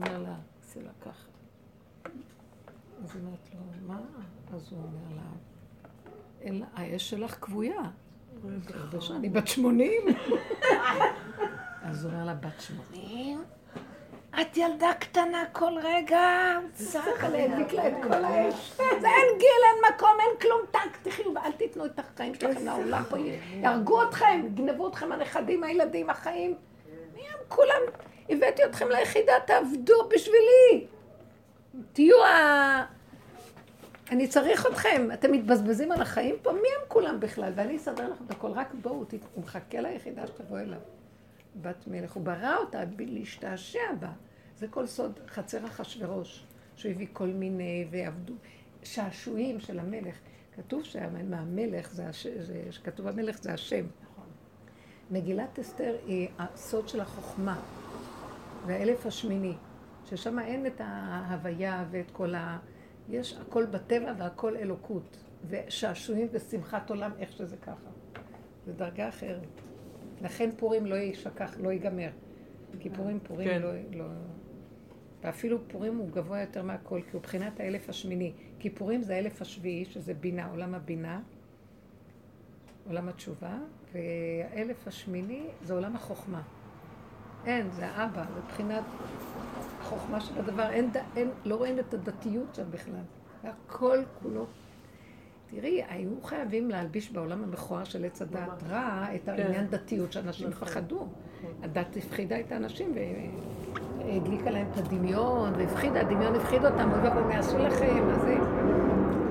אומר 0.00 0.18
לה, 0.22 0.36
עשה 0.62 0.80
לה 0.82 0.90
ככה. 1.00 1.28
אז 3.04 3.14
היא 3.16 3.22
אומרת 3.24 3.48
לו, 3.54 3.60
מה? 3.86 4.00
אז 4.54 4.72
הוא 4.72 4.78
אומר 4.82 5.16
לה, 5.16 5.30
"אין 6.40 6.58
לה- 6.58 6.66
האש 6.74 7.10
שלך 7.10 7.36
כבויה. 7.44 7.90
אושר, 8.94 9.16
אני 9.16 9.28
בת 9.28 9.48
שמונים. 9.48 10.02
אז 11.82 12.04
הוא 12.04 12.12
אומר 12.12 12.24
לה, 12.24 12.34
בת 12.34 12.60
שמונים? 12.60 13.44
את 14.40 14.56
ילדה 14.56 14.92
קטנה 14.98 15.44
כל 15.52 15.72
רגע, 15.82 16.54
הוא 16.62 16.70
צעק 16.72 17.24
עליה, 17.24 17.44
הדליק 17.44 17.72
לה 17.72 17.88
את 17.88 17.94
כל 18.02 18.24
האש. 18.24 18.72
זה 19.00 19.08
אין 19.08 19.38
גיל, 19.38 19.62
אין 19.68 19.94
מקום, 19.94 20.16
אין 20.20 20.40
כלום, 20.40 20.60
טק, 20.70 20.96
תחיו, 21.02 21.34
ואל 21.34 21.52
תיתנו 21.52 21.84
את 21.84 21.98
החיים 21.98 22.34
שלכם 22.34 22.64
לעולם 22.64 23.02
פה, 23.08 23.16
יהרגו 23.18 24.02
אתכם, 24.02 24.42
יגנבו 24.46 24.88
אתכם 24.88 25.12
הנכדים, 25.12 25.64
הילדים, 25.64 26.10
החיים. 26.10 26.54
מי 27.14 27.20
הם 27.20 27.38
כולם? 27.48 27.80
הבאתי 28.28 28.64
אתכם 28.64 28.88
ליחידה, 28.88 29.32
תעבדו 29.46 30.08
בשבילי. 30.08 30.86
תהיו 31.92 32.24
ה... 32.24 32.99
אני 34.10 34.28
צריך 34.28 34.66
אתכם, 34.66 35.08
אתם 35.12 35.32
מתבזבזים 35.32 35.92
על 35.92 36.02
החיים 36.02 36.34
פה, 36.42 36.52
מי 36.52 36.58
הם 36.58 36.88
כולם 36.88 37.20
בכלל? 37.20 37.52
ואני 37.56 37.76
אסדר 37.76 38.12
לכם 38.12 38.24
את 38.24 38.30
הכל, 38.30 38.50
רק 38.50 38.74
בואו, 38.82 39.04
הוא 39.34 39.44
מחכה 39.44 39.80
ליחידה 39.80 40.26
שתבוא 40.26 40.58
אליו. 40.58 40.78
בת 41.60 41.86
מלך, 41.86 42.12
הוא 42.12 42.22
ברא 42.22 42.56
אותה 42.56 42.82
להשתעשע 42.98 43.92
בה. 44.00 44.12
זה 44.58 44.68
כל 44.68 44.86
סוד 44.86 45.20
חצר 45.28 45.66
אחשורוש, 45.66 46.44
שהוא 46.76 46.92
הביא 46.92 47.06
כל 47.12 47.26
מיני 47.26 47.86
ועבדו, 47.90 48.34
שעשועים 48.82 49.60
של 49.60 49.78
המלך. 49.78 50.16
כתוב 50.56 50.84
שהמלך, 50.84 51.92
זה, 51.92 52.08
הש... 52.08 52.26
זה... 52.26 52.62
כתוב 52.84 53.06
המלך 53.06 53.42
זה 53.42 53.52
השם. 53.52 53.84
מגילת 55.10 55.58
אסתר 55.58 55.96
היא 56.06 56.28
הסוד 56.38 56.88
של 56.88 57.00
החוכמה, 57.00 57.60
והאלף 58.66 59.06
השמיני, 59.06 59.54
ששם 60.04 60.38
אין 60.38 60.66
את 60.66 60.80
ההוויה 60.84 61.84
ואת 61.90 62.10
כל 62.10 62.34
ה... 62.34 62.58
יש 63.08 63.38
הכל 63.40 63.66
בטבע 63.66 64.12
והכל 64.18 64.56
אלוקות, 64.56 65.24
ושעשועים 65.48 66.28
ושמחת 66.32 66.90
עולם, 66.90 67.10
איך 67.18 67.32
שזה 67.32 67.56
ככה. 67.56 67.90
זו 68.66 68.72
דרגה 68.72 69.08
אחרת. 69.08 69.60
לכן 70.20 70.50
פורים 70.56 70.86
לא 70.86 70.94
יישכח, 70.94 71.56
לא 71.60 71.68
ייגמר. 71.70 72.10
כי 72.80 72.90
פורים, 72.90 73.20
פורים 73.20 73.48
כן. 73.48 73.62
לא, 73.62 73.72
לא... 73.92 74.04
ואפילו 75.22 75.68
פורים 75.68 75.96
הוא 75.96 76.10
גבוה 76.10 76.40
יותר 76.40 76.62
מהכל, 76.62 77.00
כי 77.02 77.10
הוא 77.12 77.22
בחינת 77.22 77.60
האלף 77.60 77.88
השמיני. 77.88 78.32
כי 78.58 78.70
פורים 78.70 79.02
זה 79.02 79.14
האלף 79.14 79.42
השביעי, 79.42 79.84
שזה 79.84 80.14
בינה, 80.14 80.46
עולם 80.46 80.74
הבינה, 80.74 81.20
עולם 82.86 83.08
התשובה, 83.08 83.58
והאלף 83.92 84.88
השמיני 84.88 85.46
זה 85.62 85.74
עולם 85.74 85.96
החוכמה. 85.96 86.42
אין, 87.46 87.70
זה 87.70 87.86
האבא, 87.86 88.24
זה 88.34 88.40
בחינת 88.48 88.82
החוכמה 89.80 90.20
שבדבר, 90.20 90.70
אין, 90.70 90.90
ד- 90.92 91.16
אין, 91.16 91.30
לא 91.44 91.54
רואים 91.56 91.78
את 91.78 91.94
הדתיות 91.94 92.54
שם 92.54 92.70
בכלל. 92.70 92.94
הכל 93.44 93.98
כולו. 94.22 94.46
תראי, 95.50 95.82
היו 95.88 96.10
חייבים 96.22 96.70
להלביש 96.70 97.12
בעולם 97.12 97.44
המכוער 97.44 97.84
של 97.84 98.04
עץ 98.04 98.22
הדעת. 98.22 98.62
רע 98.70 99.06
את 99.14 99.20
כן. 99.24 99.30
העניין 99.32 99.66
דתיות, 99.66 100.12
שאנשים 100.12 100.48
נכון. 100.48 100.68
פחדו. 100.68 101.06
הדת 101.62 101.96
הפחידה 101.96 102.40
את 102.40 102.52
האנשים 102.52 102.94
והדליקה 102.94 104.50
להם 104.50 104.66
את 104.72 104.78
הדמיון, 104.78 105.52
והפחידה, 105.56 106.00
הדמיון 106.00 106.34
הפחיד 106.34 106.64
אותם, 106.64 106.90
אוי 106.92 107.00
ואבוי, 107.08 107.22
מה 107.22 107.34
יעשו 107.34 107.58
לכם, 107.58 108.06
מה 108.06 108.18
זה... 108.18 108.36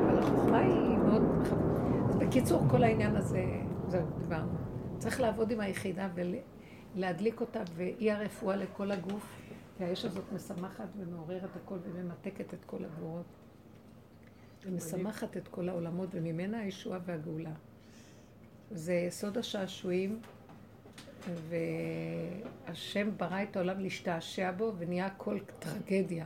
אבל 0.05 0.20
החוכמה 0.20 0.57
היא 0.57 0.97
מאוד... 0.97 1.22
אז 2.10 2.16
בקיצור, 2.16 2.64
כל 2.70 2.84
העניין 2.84 3.16
הזה, 3.16 3.43
זהו, 3.88 4.01
דיברנו. 4.20 4.51
צריך 4.97 5.22
לעבוד 5.22 5.51
עם 5.51 5.60
היחידה 5.60 6.07
ולהדליק 6.96 7.42
אותה, 7.42 7.64
והיא 7.76 8.12
הרפואה 8.12 8.56
לכל 8.56 8.92
הגוף, 8.92 9.26
והאש 9.80 10.06
הזאת 10.06 10.24
משמחת 10.36 10.88
ומעוררת 10.98 11.56
הכל 11.56 11.78
וממתקת 11.84 12.54
את 12.54 12.66
כל 12.66 12.86
הגבורות. 12.86 13.26
ומשמחת 14.66 15.38
את 15.38 15.48
כל 15.48 15.70
העולמות, 15.70 16.10
וממנה 16.12 16.60
הישועה 16.60 17.00
והגאולה. 17.06 17.54
זה 18.72 18.94
יסוד 18.94 19.38
השעשועים, 19.38 20.20
והשם 22.68 23.18
ברא 23.18 23.44
את 23.44 23.56
העולם 23.56 23.80
להשתעשע 23.80 24.52
בו, 24.52 24.74
ונהיה 24.78 25.06
הכל 25.06 25.40
טרגדיה. 25.60 26.26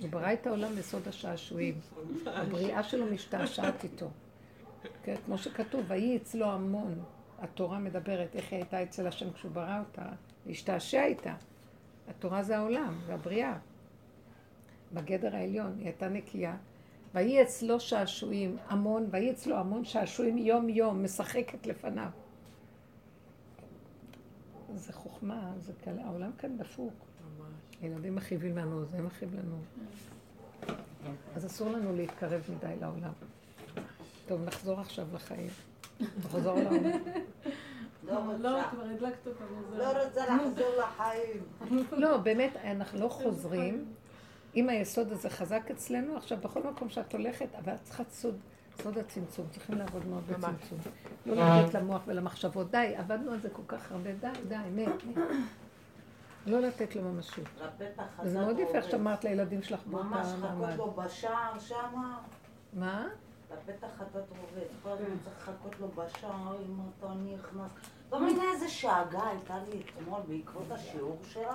הוא 0.00 0.10
ברא 0.10 0.32
את 0.32 0.46
העולם 0.46 0.72
לסוד 0.76 1.08
השעשועים. 1.08 1.74
הבריאה 2.26 2.82
שלו 2.82 3.06
משתעשעת 3.06 3.84
איתו. 3.84 4.10
כן, 5.02 5.14
כמו 5.26 5.38
שכתוב, 5.38 5.84
ויהי 5.88 6.16
אצלו 6.16 6.46
המון. 6.46 7.02
התורה 7.44 7.78
מדברת 7.78 8.36
איך 8.36 8.52
היא 8.52 8.58
הייתה 8.58 8.82
אצל 8.82 9.06
השם 9.06 9.32
כשהוא 9.32 9.52
ברא 9.52 9.78
אותה, 9.78 10.08
להשתעשע 10.46 11.04
איתה. 11.04 11.34
התורה 12.08 12.42
זה 12.42 12.56
העולם, 12.56 13.00
והבריאה. 13.06 13.58
בגדר 14.92 15.36
העליון, 15.36 15.74
היא 15.78 15.86
הייתה 15.86 16.08
נקייה. 16.08 16.56
ויהי 17.14 17.42
אצלו 17.42 17.80
שעשועים, 17.80 18.56
המון, 18.68 19.06
ויהי 19.10 19.30
אצלו 19.30 19.56
המון 19.56 19.84
שעשועים 19.84 20.38
יום 20.38 20.68
יום, 20.68 21.04
משחקת 21.04 21.66
לפניו. 21.66 22.10
זה 24.74 24.92
חוכמה, 24.92 25.52
זה 25.60 25.72
כאלה, 25.84 26.04
העולם 26.04 26.30
כאן 26.38 26.58
דפוק. 26.58 26.92
ממש. 27.38 27.52
הילדים 27.80 28.14
מכאיבים 28.14 28.58
לנו, 28.58 28.84
זה 28.84 29.02
מכאיב 29.02 29.34
לנו. 29.34 29.56
אז 31.34 31.46
אסור 31.46 31.70
לנו 31.70 31.96
להתקרב 31.96 32.42
מדי 32.56 32.74
לעולם. 32.80 33.12
טוב, 34.26 34.44
נחזור 34.44 34.80
עכשיו 34.80 35.06
לחיים. 35.14 35.50
נחזור 36.00 36.54
לעולם. 36.54 36.74
לא 38.04 38.12
לא, 38.12 38.18
רוצה. 38.18 38.68
כבר 38.70 38.84
הדלקת 38.84 39.26
אותנו. 39.26 39.46
זה- 39.70 39.78
לא 39.78 40.04
רוצה 40.04 40.20
לחזור 40.36 40.68
לחיים. 40.78 41.42
לא, 41.92 42.16
באמת, 42.16 42.56
אנחנו 42.56 43.00
לא 43.00 43.08
חוזרים. 43.08 43.84
אם 44.56 44.68
היסוד 44.68 45.12
הזה 45.12 45.30
חזק 45.30 45.70
אצלנו, 45.70 46.16
עכשיו 46.16 46.38
בכל 46.38 46.62
מקום 46.62 46.88
שאת 46.88 47.12
הולכת, 47.12 47.48
אבל 47.64 47.74
את 47.74 47.82
צריכה 47.82 48.02
סוד, 48.10 48.36
סוד 48.82 48.98
הצמצום, 48.98 49.46
צריכים 49.50 49.78
לעבוד 49.78 50.06
מאוד. 50.06 50.22
בצמצום. 50.26 50.78
לא 51.26 51.34
לתת 51.60 51.74
למוח 51.74 52.02
ולמחשבות, 52.06 52.70
די, 52.70 52.94
עבדנו 52.96 53.32
על 53.32 53.40
זה 53.40 53.48
כל 53.50 53.62
כך 53.68 53.92
הרבה, 53.92 54.10
די, 54.12 54.28
די, 54.48 54.56
מת. 54.74 55.02
לא 56.46 56.60
לתת 56.60 56.96
לו 56.96 57.02
ממשות. 57.02 57.44
חזק 58.16 58.34
מאוד 58.40 58.58
יפה. 58.58 58.82
שאמרת 58.82 59.24
לילדים 59.24 59.62
שלך 59.62 59.80
באותה 59.86 60.04
ממש. 60.04 60.26
חכות 60.26 60.68
לו 60.76 60.90
בשער 60.90 61.58
שמה. 61.58 62.18
מה? 62.72 63.06
לפתח 63.54 63.86
חטאת 63.98 64.24
עובד. 64.30 64.66
כל 64.82 64.88
הזמן 64.88 65.16
צריך 65.24 65.48
לחכות 65.48 65.80
לו 65.80 65.88
בשער 65.88 66.56
אם 66.66 66.76
אתה 66.98 67.08
נכנס. 67.14 67.70
לא 68.12 68.20
מבינה 68.20 68.42
איזה 68.54 68.68
שאגה 68.68 69.26
הייתה 69.28 69.58
לי 69.70 69.82
אתמול 69.82 70.20
בעקבות 70.28 70.70
השיעור 70.70 71.18
שלך. 71.32 71.54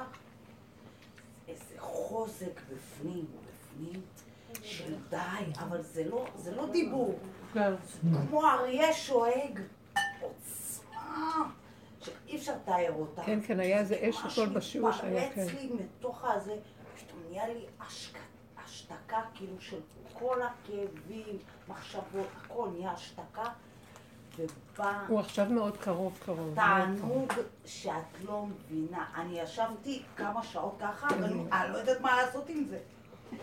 איזה 1.47 1.75
חוזק 1.77 2.61
בפנים, 2.73 3.25
בפנים, 3.47 4.01
של 4.63 4.95
די, 5.09 5.17
אבל 5.59 5.81
זה 5.81 6.03
לא, 6.09 6.25
זה 6.35 6.55
לא 6.55 6.69
דיבור. 6.71 7.19
כן. 7.53 7.73
כמו 8.29 8.45
אריה 8.47 8.93
שואג, 8.93 9.59
עוצמה, 10.21 11.49
שאי 12.01 12.37
אפשר 12.37 12.53
לתאר 12.55 12.93
אותה. 12.99 13.23
כן, 13.25 13.39
כן, 13.47 13.59
היה 13.59 13.79
איזה 13.79 14.09
אש 14.09 14.15
הכל 14.39 14.49
בשיעור 14.49 14.91
שהיה, 14.91 15.29
כן. 15.31 15.41
מתפרץ 15.41 15.61
לי 15.61 15.69
מתוך 15.73 16.23
הזה, 16.25 16.55
פתאום 16.95 17.19
נהיה 17.29 17.47
לי 17.47 17.65
השק- 17.79 18.17
השתקה 18.80 19.21
כאילו 19.36 19.53
של 19.59 19.80
כל 20.13 20.41
הכאבים, 20.41 21.38
מחשבות, 21.67 22.27
הכל 22.38 22.67
נהיה 22.73 22.91
השתקה, 22.91 23.43
ובא 24.38 25.05
הוא 25.07 25.19
עכשיו 25.19 25.45
מאוד 25.49 25.77
קרוב, 25.77 26.19
קרוב. 26.25 26.55
תענוג 26.55 27.34
שאת 27.65 28.23
לא 28.25 28.45
מבינה. 28.45 29.05
אני 29.15 29.39
ישבתי 29.39 30.01
כמה 30.15 30.43
שעות 30.43 30.77
ככה, 30.82 31.07
ואני 31.21 31.43
אני 31.51 31.73
לא 31.73 31.77
יודעת 31.77 32.01
מה 32.01 32.21
לעשות 32.21 32.49
עם 32.49 32.65
זה. 32.69 32.80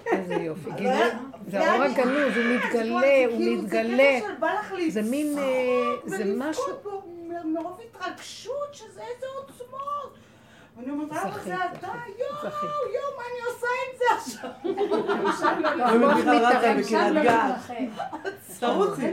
איזה 0.07 0.35
יופי. 0.35 0.71
לא 0.71 0.77
יודע, 0.77 1.19
זה 1.49 1.71
האור 1.71 1.83
הגנוז, 1.83 2.37
הוא 2.37 2.45
אה, 2.45 2.57
מתגלה, 2.57 3.27
הוא 3.27 3.39
כאילו, 3.39 3.63
מתגלה. 3.63 4.21
זה 4.91 5.03
מין, 5.03 5.39
אה, 5.39 5.45
זה 6.07 6.25
משהו... 6.37 6.65
מרוב 7.45 7.81
התרגשות, 7.81 8.75
שזה 8.75 9.01
איזה 9.01 9.27
עוצמות. 9.39 9.86
ואני 10.77 10.91
אומרת, 10.91 11.11
אבא 11.13 11.39
זה 11.45 11.55
אתה, 11.55 11.87
יואו. 12.19 12.53
יואו, 12.95 13.17
מה 13.17 13.23
אני 13.31 13.41
עושה 13.47 13.67
עם 13.83 13.99
זה 13.99 14.05
עכשיו? 14.17 14.51
המוח 15.81 16.17
לא 16.17 17.23
גת. 17.23 17.55
תרוצי. 18.61 19.13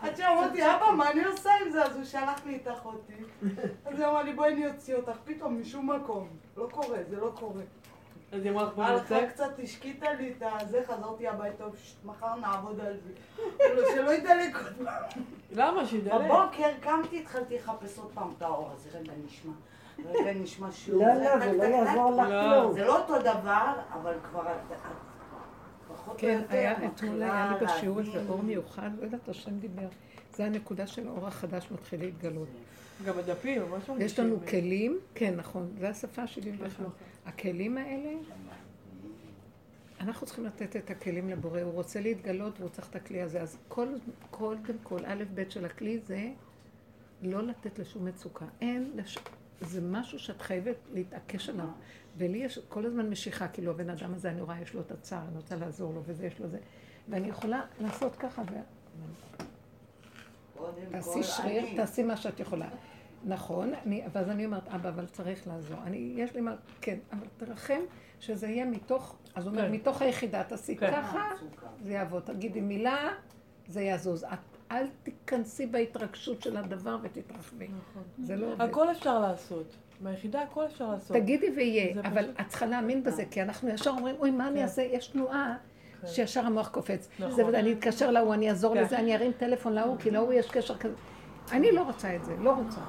עד 0.00 0.16
שאמרתי, 0.16 0.62
אבא, 0.62 0.90
מה 0.96 1.10
אני 1.10 1.24
עושה 1.24 1.50
עם 1.64 1.70
זה? 1.70 1.84
אז 1.84 1.96
הוא 1.96 2.04
שלח 2.04 2.40
לי 2.46 2.56
את 2.56 2.68
אחותי. 2.68 3.12
אז 3.86 3.98
היא 4.00 4.06
אמרה 4.06 4.22
לי, 4.22 4.32
בואי 4.32 4.52
אני 4.52 4.66
אוציא 4.66 4.94
אותך. 4.94 5.16
פתאום, 5.24 5.60
משום 5.60 5.90
מקום. 5.90 6.28
לא 6.56 6.68
קורה, 6.72 6.98
זה 7.10 7.16
לא 7.16 7.30
קורה. 7.34 7.62
אז 8.32 8.42
היא 8.44 8.52
אמרה 8.52 8.64
לך, 8.64 8.72
בואי 8.74 8.86
הלכה 8.86 9.20
נצא. 9.20 9.26
קצת, 9.26 9.50
השקיטה 9.62 10.12
לי 10.12 10.34
את 10.38 10.42
הזה, 10.60 10.80
חזרתי 10.86 11.28
הביתה, 11.28 11.64
"פשט, 11.70 12.04
מחר 12.04 12.34
נעבוד 12.34 12.80
על 12.80 12.96
זה. 13.06 13.12
כאילו, 13.58 13.82
שלא 13.94 14.10
ידלק 14.10 14.56
עוד 14.56 14.86
פעם. 14.86 15.22
למה? 15.52 15.86
שידלק. 15.86 16.12
בבוקר 16.14 16.70
קמתי, 16.80 17.20
התחלתי 17.20 17.54
לחפש 17.56 17.98
עוד 17.98 18.10
פעם 18.14 18.28
את 18.36 18.42
האור 18.42 18.70
הזה, 18.74 18.98
רגע 18.98 19.12
נשמע. 19.26 19.52
רגע 20.04 20.32
נשמע 20.34 20.72
שיעור. 20.72 21.06
לא, 21.06 21.14
זה 21.14 21.24
לא, 21.24 21.52
זה 21.52 21.56
לא. 21.56 21.64
יעזור 21.64 22.10
לך 22.10 22.28
לא. 22.28 22.60
כלום. 22.60 22.72
זה 22.72 22.84
לא 22.84 23.00
אותו 23.00 23.18
דבר, 23.18 23.72
אבל 23.92 24.14
כבר 24.30 24.42
את... 24.42 24.76
כן, 26.18 26.42
היה, 26.48 26.86
אתמול 26.86 27.22
היה 27.22 27.52
לי 27.60 27.66
בשיעור 27.66 27.98
איזה 27.98 28.10
להבין. 28.10 28.28
אור 28.28 28.42
מיוחד, 28.42 28.90
לא 28.98 29.04
יודעת, 29.04 29.28
השם 29.28 29.58
דיבר. 29.58 29.88
זה 30.34 30.44
הנקודה 30.44 30.86
של 30.86 31.08
האור 31.08 31.26
החדש 31.26 31.68
מתחיל 31.70 32.00
להתגלות. 32.00 32.48
גם 33.04 33.18
הדפים, 33.18 33.62
ממש 33.62 33.88
מרגישים. 33.88 34.00
יש 34.00 34.18
לנו 34.18 34.36
כלים, 34.50 34.98
כן, 35.14 35.34
נכון, 35.36 35.70
זה 35.78 35.88
השפה 35.88 36.22
ה-71. 36.22 36.64
משהו 36.66 36.66
אחר. 36.66 36.84
הכלים 37.26 37.78
האלה, 37.78 38.10
אנחנו 40.00 40.26
צריכים 40.26 40.44
לתת 40.44 40.76
את 40.76 40.90
הכלים 40.90 41.28
לבורא, 41.28 41.60
הוא 41.60 41.72
רוצה 41.72 42.00
להתגלות 42.00 42.60
והוא 42.60 42.70
צריך 42.70 42.88
את 42.90 42.96
הכלי 42.96 43.22
הזה. 43.22 43.40
אז 43.40 43.58
כל, 43.68 43.88
קודם 44.30 44.78
כל, 44.82 44.98
א' 45.06 45.24
ב' 45.34 45.50
של 45.50 45.64
הכלי 45.64 45.98
זה 45.98 46.28
לא 47.22 47.42
לתת 47.42 47.78
לשום 47.78 48.04
מצוקה. 48.04 48.44
אין, 48.60 48.90
לש... 48.94 49.18
זה 49.60 49.80
משהו 49.80 50.18
שאת 50.18 50.42
חייבת 50.42 50.76
להתעקש 50.92 51.48
עליו. 51.48 51.68
ולי 52.16 52.38
יש 52.38 52.58
כל 52.68 52.86
הזמן 52.86 53.10
משיכה, 53.10 53.48
כאילו 53.48 53.70
הבן 53.70 53.90
אדם 53.90 54.14
הזה, 54.14 54.30
אני 54.30 54.40
רואה, 54.40 54.60
יש 54.60 54.74
לו 54.74 54.80
את 54.80 54.90
הצער, 54.90 55.22
אני 55.28 55.36
רוצה 55.36 55.56
לעזור 55.56 55.94
לו, 55.94 56.02
וזה, 56.04 56.26
יש 56.26 56.40
לו 56.40 56.48
זה. 56.48 56.58
ואני 57.08 57.28
יכולה 57.28 57.62
לעשות 57.80 58.16
ככה, 58.16 58.42
ו... 58.42 58.54
תעשי 60.90 61.22
שריר. 61.22 61.64
תעשי 61.76 62.02
מה 62.02 62.16
שאת 62.16 62.40
יכולה. 62.40 62.68
נכון, 63.24 63.74
אני, 63.74 64.04
ואז 64.12 64.28
אני 64.28 64.46
אומרת, 64.46 64.68
אבא, 64.68 64.88
אבל 64.88 65.06
צריך 65.06 65.46
לעזור. 65.46 65.78
אני, 65.82 66.12
יש 66.16 66.34
לי 66.34 66.40
מה, 66.40 66.54
כן, 66.80 66.98
אבל 67.12 67.26
תרחם 67.36 67.80
שזה 68.20 68.48
יהיה 68.48 68.64
מתוך, 68.64 69.16
אז 69.34 69.46
הוא 69.46 69.52
אומר, 69.52 69.66
כן. 69.66 69.72
מתוך 69.72 70.02
היחידה, 70.02 70.44
תעשי 70.44 70.76
כן. 70.76 70.92
ככה, 70.92 71.30
מצוקה. 71.34 71.66
זה 71.84 71.92
יעבוד. 71.92 72.22
תגידי 72.22 72.60
מילה, 72.60 73.08
זה 73.66 73.82
יזוז. 73.82 74.24
את, 74.24 74.55
אל 74.70 74.86
תיכנסי 75.02 75.66
בהתרגשות 75.66 76.42
של 76.42 76.56
הדבר 76.56 76.98
ותתרחבי. 77.02 77.68
זה 78.22 78.36
לא 78.36 78.46
עובד. 78.52 78.60
הכל 78.64 78.90
אפשר 78.90 79.18
לעשות. 79.18 79.66
מהיחידה 80.00 80.42
הכל 80.42 80.64
אפשר 80.66 80.90
לעשות. 80.90 81.16
תגידי 81.16 81.50
ויהיה, 81.56 82.00
אבל 82.00 82.22
פשוט- 82.24 82.40
את 82.40 82.48
צריכה 82.48 82.66
להאמין 82.66 83.04
בזה, 83.04 83.24
כי 83.30 83.42
אנחנו 83.42 83.68
ישר 83.68 83.90
אומרים, 83.90 84.14
אוי, 84.18 84.30
מה 84.30 84.48
אני 84.48 84.56
כן. 84.56 84.62
אעשה? 84.62 84.82
יש 84.82 85.06
תנועה. 85.08 85.56
כן. 86.00 86.06
שישר 86.06 86.46
המוח 86.46 86.68
קופץ. 86.68 87.08
נכון. 87.18 87.34
זה 87.52 87.58
אני 87.58 87.72
אתקשר 87.72 88.10
להוא, 88.10 88.34
אני 88.34 88.50
אעזור 88.50 88.74
כן. 88.74 88.82
לזה, 88.82 88.98
אני 88.98 89.14
ארים 89.16 89.32
טלפון 89.32 89.72
להוא, 89.72 89.96
כי 89.98 90.10
להוא 90.10 90.32
יש 90.32 90.50
קשר 90.50 90.78
כזה. 90.78 90.94
אני 91.52 91.72
לא 91.72 91.82
רוצה 91.82 92.16
את 92.16 92.24
זה, 92.24 92.36
לא 92.40 92.50
רוצה. 92.50 92.80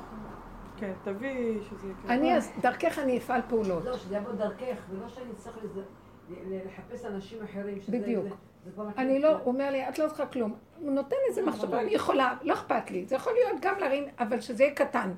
כן, 0.77 0.91
תביאי 1.03 1.31
שזה 1.69 1.87
יקרה. 1.91 2.15
אני, 2.15 2.37
אז 2.37 2.51
דרכך 2.61 2.99
אני 2.99 3.17
אפעל 3.17 3.41
פעולות. 3.49 3.85
לא, 3.85 3.97
שזה 3.97 4.15
יבוא 4.17 4.31
דרכך, 4.33 4.75
ולא 4.89 5.09
שאני 5.09 5.25
אצטרך 5.31 5.57
לזה- 5.63 5.81
לחפש 6.65 7.05
אנשים 7.05 7.43
אחרים. 7.43 7.81
שזה- 7.81 7.99
בדיוק. 7.99 8.23
זה- 8.23 8.29
זה 8.65 8.71
כבר 8.71 8.87
אני 8.97 9.19
לא, 9.19 9.31
הוא 9.37 9.53
אומר 9.53 9.71
לי, 9.71 9.89
את 9.89 9.99
לא 9.99 10.07
צריכה 10.07 10.25
כלום. 10.25 10.55
הוא 10.81 10.91
נותן 10.91 11.15
איזה 11.29 11.41
מחשבה, 11.45 11.81
אני 11.81 11.91
יכולה, 11.91 12.35
לא 12.41 12.53
אכפת 12.53 12.91
לי. 12.91 13.05
זה 13.05 13.15
יכול 13.15 13.33
להיות 13.33 13.61
גם 13.61 13.75
להרים, 13.79 14.03
אבל 14.19 14.41
שזה 14.41 14.63
יהיה 14.63 14.75
קטן. 14.75 15.11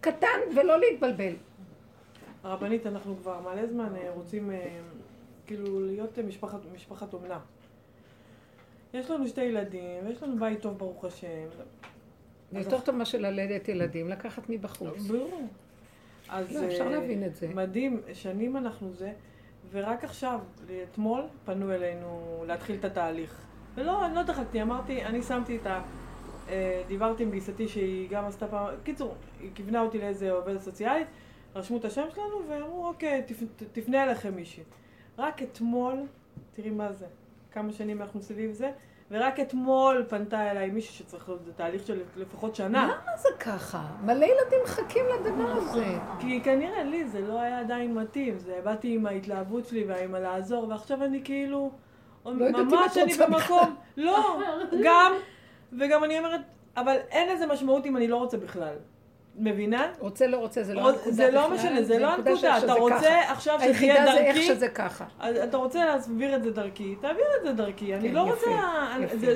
קטן 0.00 0.26
ולא 0.56 0.80
להתבלבל. 0.80 1.32
הרבנית, 2.42 2.86
אנחנו 2.86 3.16
כבר 3.22 3.40
מלא 3.40 3.66
זמן 3.66 3.96
אה, 3.96 4.10
רוצים 4.14 4.50
אה, 4.50 4.78
כאילו 5.46 5.80
להיות 5.86 6.18
אה, 6.18 6.22
משפחת, 6.24 6.58
משפחת 6.74 7.14
אומנה. 7.14 7.38
יש 8.94 9.10
לנו 9.10 9.26
שתי 9.28 9.42
ילדים, 9.42 10.06
ויש 10.06 10.22
לנו 10.22 10.38
בית 10.38 10.60
טוב 10.60 10.78
ברוך 10.78 11.04
השם. 11.04 11.28
זה 12.52 12.58
יותר 12.58 12.80
טוב 12.80 12.94
מה 12.96 13.04
של 13.04 13.22
ללדת 13.26 13.68
ילדים, 13.68 14.08
לקחת 14.08 14.42
מבחוץ. 14.48 14.98
ברור. 15.02 15.42
אז 16.28 16.52
לא, 16.56 16.66
אפשר 16.66 16.88
להבין 16.88 17.24
את 17.26 17.36
זה. 17.36 17.48
מדהים, 17.54 18.00
שנים 18.12 18.56
אנחנו 18.56 18.92
זה, 18.92 19.12
ורק 19.70 20.04
עכשיו, 20.04 20.40
אתמול, 20.90 21.22
פנו 21.44 21.72
אלינו 21.72 22.44
להתחיל 22.46 22.76
את 22.76 22.84
התהליך. 22.84 23.42
ולא, 23.74 24.06
אני 24.06 24.14
לא 24.14 24.22
דחקתי, 24.22 24.62
אמרתי, 24.62 25.04
אני 25.04 25.22
שמתי 25.22 25.56
את 25.56 25.66
ה... 25.66 25.82
אה, 26.48 26.82
דיברתי 26.88 27.22
עם 27.22 27.30
גיסתי 27.30 27.68
שהיא 27.68 28.08
גם 28.10 28.24
עשתה 28.24 28.46
פעם, 28.48 28.66
קיצור, 28.84 29.14
היא 29.40 29.50
כיוונה 29.54 29.80
אותי 29.80 29.98
לאיזה 29.98 30.32
עובדת 30.32 30.60
סוציאלית, 30.60 31.06
רשמו 31.54 31.76
את 31.76 31.84
השם 31.84 32.04
שלנו 32.14 32.42
ואמרו, 32.48 32.86
אוקיי, 32.86 33.22
תפ, 33.26 33.42
תפנה 33.72 34.04
אליכם 34.04 34.34
מישהי. 34.34 34.62
רק 35.18 35.42
אתמול, 35.42 35.94
תראי 36.52 36.70
מה 36.70 36.92
זה, 36.92 37.06
כמה 37.52 37.72
שנים 37.72 38.02
אנחנו 38.02 38.22
סביב 38.22 38.52
זה, 38.52 38.70
ורק 39.12 39.40
אתמול 39.40 40.04
פנתה 40.08 40.50
אליי 40.50 40.70
מישהי 40.70 40.94
שצריך 40.94 41.28
להיות 41.28 41.44
בתהליך 41.44 41.86
של 41.86 42.00
לפחות 42.16 42.54
שנה. 42.54 42.84
למה 42.84 43.16
זה 43.16 43.28
ככה? 43.40 43.82
מלא 44.02 44.24
ילדים 44.24 44.58
מחכים 44.64 45.04
לדבר 45.14 45.50
הזה. 45.50 45.84
כי 46.20 46.40
כנראה 46.40 46.82
לי 46.82 47.08
זה 47.08 47.20
לא 47.20 47.40
היה 47.40 47.60
עדיין 47.60 47.94
מתאים, 47.94 48.38
זה 48.38 48.60
באתי 48.64 48.94
עם 48.94 49.06
ההתלהבות 49.06 49.66
שלי 49.66 49.84
ועם 49.84 50.14
הלעזור, 50.14 50.68
ועכשיו 50.68 51.04
אני 51.04 51.20
כאילו, 51.24 51.70
לא 52.26 52.44
יודעת 52.44 52.62
אם 52.62 52.68
את 52.68 52.72
ממש 52.72 52.96
אני 52.96 53.14
במקום, 53.14 53.76
לא, 53.96 54.40
גם, 54.84 55.12
וגם 55.78 56.04
אני 56.04 56.18
אומרת, 56.18 56.40
אבל 56.76 56.96
אין 57.10 57.34
לזה 57.34 57.46
משמעות 57.46 57.86
אם 57.86 57.96
אני 57.96 58.08
לא 58.08 58.16
רוצה 58.16 58.36
בכלל. 58.36 58.74
מבינה? 59.36 59.92
רוצה 59.98 60.26
לא 60.26 60.36
רוצה, 60.36 60.62
זה 60.62 60.74
לא 60.74 60.88
הנקודה 60.88 61.10
זה 61.12 61.30
לא 61.30 61.50
משנה, 61.50 61.82
זה 61.82 61.98
לא 61.98 62.06
הנקודה 62.06 62.58
אתה 62.58 62.72
רוצה. 62.72 63.32
עכשיו 63.32 63.58
שזה 63.58 63.66
היחידה 63.66 63.92
יהיה 63.92 64.12
זה 64.12 64.18
איך 64.18 64.36
דרכי, 64.36 64.46
שזה 64.46 64.68
ככה. 64.68 65.04
אתה 65.44 65.56
רוצה 65.56 65.84
להסביר 65.84 66.36
את 66.36 66.42
זה 66.42 66.50
דרכי, 66.50 66.94
תעביר 67.00 67.24
את 67.40 67.42
זה 67.46 67.52
דרכי. 67.52 67.94
אני 67.94 68.08
כן, 68.08 68.14
לא 68.14 68.20
רוצה 68.20 68.50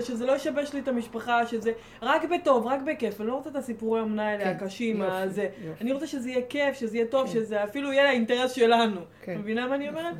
שזה 0.02 0.26
לא 0.26 0.32
ישבש 0.32 0.72
לי 0.72 0.80
את 0.80 0.88
המשפחה, 0.88 1.46
שזה 1.46 1.72
רק 2.02 2.22
בטוב, 2.24 2.66
רק 2.66 2.80
בכיף. 2.82 3.20
אני 3.20 3.28
לא 3.28 3.34
רוצה 3.34 3.50
את 3.50 3.56
הסיפורי 3.56 4.00
האמונה 4.00 4.28
האלה 4.28 4.44
כן, 4.44 4.50
הקשים, 4.50 5.02
הזה. 5.02 5.48
אני 5.80 5.92
רוצה 5.92 6.06
שזה 6.06 6.30
יהיה 6.30 6.46
כיף, 6.48 6.74
שזה 6.76 6.96
יהיה 6.96 7.06
טוב, 7.06 7.26
כן. 7.26 7.32
שזה 7.32 7.64
אפילו 7.64 7.92
יהיה 7.92 8.04
לאינטרס 8.04 8.52
שלנו. 8.52 9.00
מבינה 9.28 9.66
מה 9.66 9.74
אני 9.74 9.88
אומרת? 9.88 10.14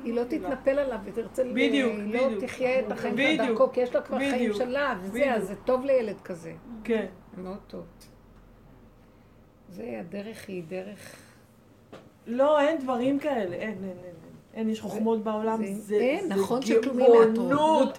היא 0.04 0.14
לא 0.14 0.24
תתנפל 0.24 0.78
עליו 0.78 0.98
ותרצה... 1.04 1.44
ל- 1.44 1.50
בדיוק, 1.52 1.92
היא 1.92 2.14
לא 2.14 2.26
בדיוק. 2.26 2.44
תחיה 2.44 2.80
את 2.80 2.92
החיים 2.92 3.16
שלה 3.16 3.24
בדיוק, 3.34 3.48
דרכו, 3.58 3.72
כי 3.72 3.80
יש 3.80 3.94
לה 3.94 4.00
כבר 4.02 4.18
חיים 4.18 4.34
בדיוק, 4.34 4.56
שלה, 4.56 4.94
וזה, 5.02 5.10
בדיוק. 5.12 5.28
אז 5.28 5.46
זה 5.48 5.54
טוב 5.64 5.84
לילד 5.84 6.20
כזה. 6.24 6.52
כן. 6.84 7.06
מאוד 7.36 7.58
טוב. 7.66 7.84
זה, 9.68 9.96
הדרך 10.00 10.48
היא 10.48 10.62
דרך... 10.68 11.16
לא, 12.26 12.60
אין 12.60 12.78
דברים 12.78 13.18
כאלה. 13.18 13.56
אין, 13.56 13.68
אין, 13.84 13.96
אין. 14.04 14.14
אין. 14.54 14.68
יש 14.70 14.80
חוכמות 14.80 15.24
בעולם. 15.24 15.64
זה- 15.66 16.18
נכון 16.28 16.62
שכלום 16.62 16.98
היא 16.98 17.08
מהטוב. 17.08 17.34
גאונות. 17.52 17.98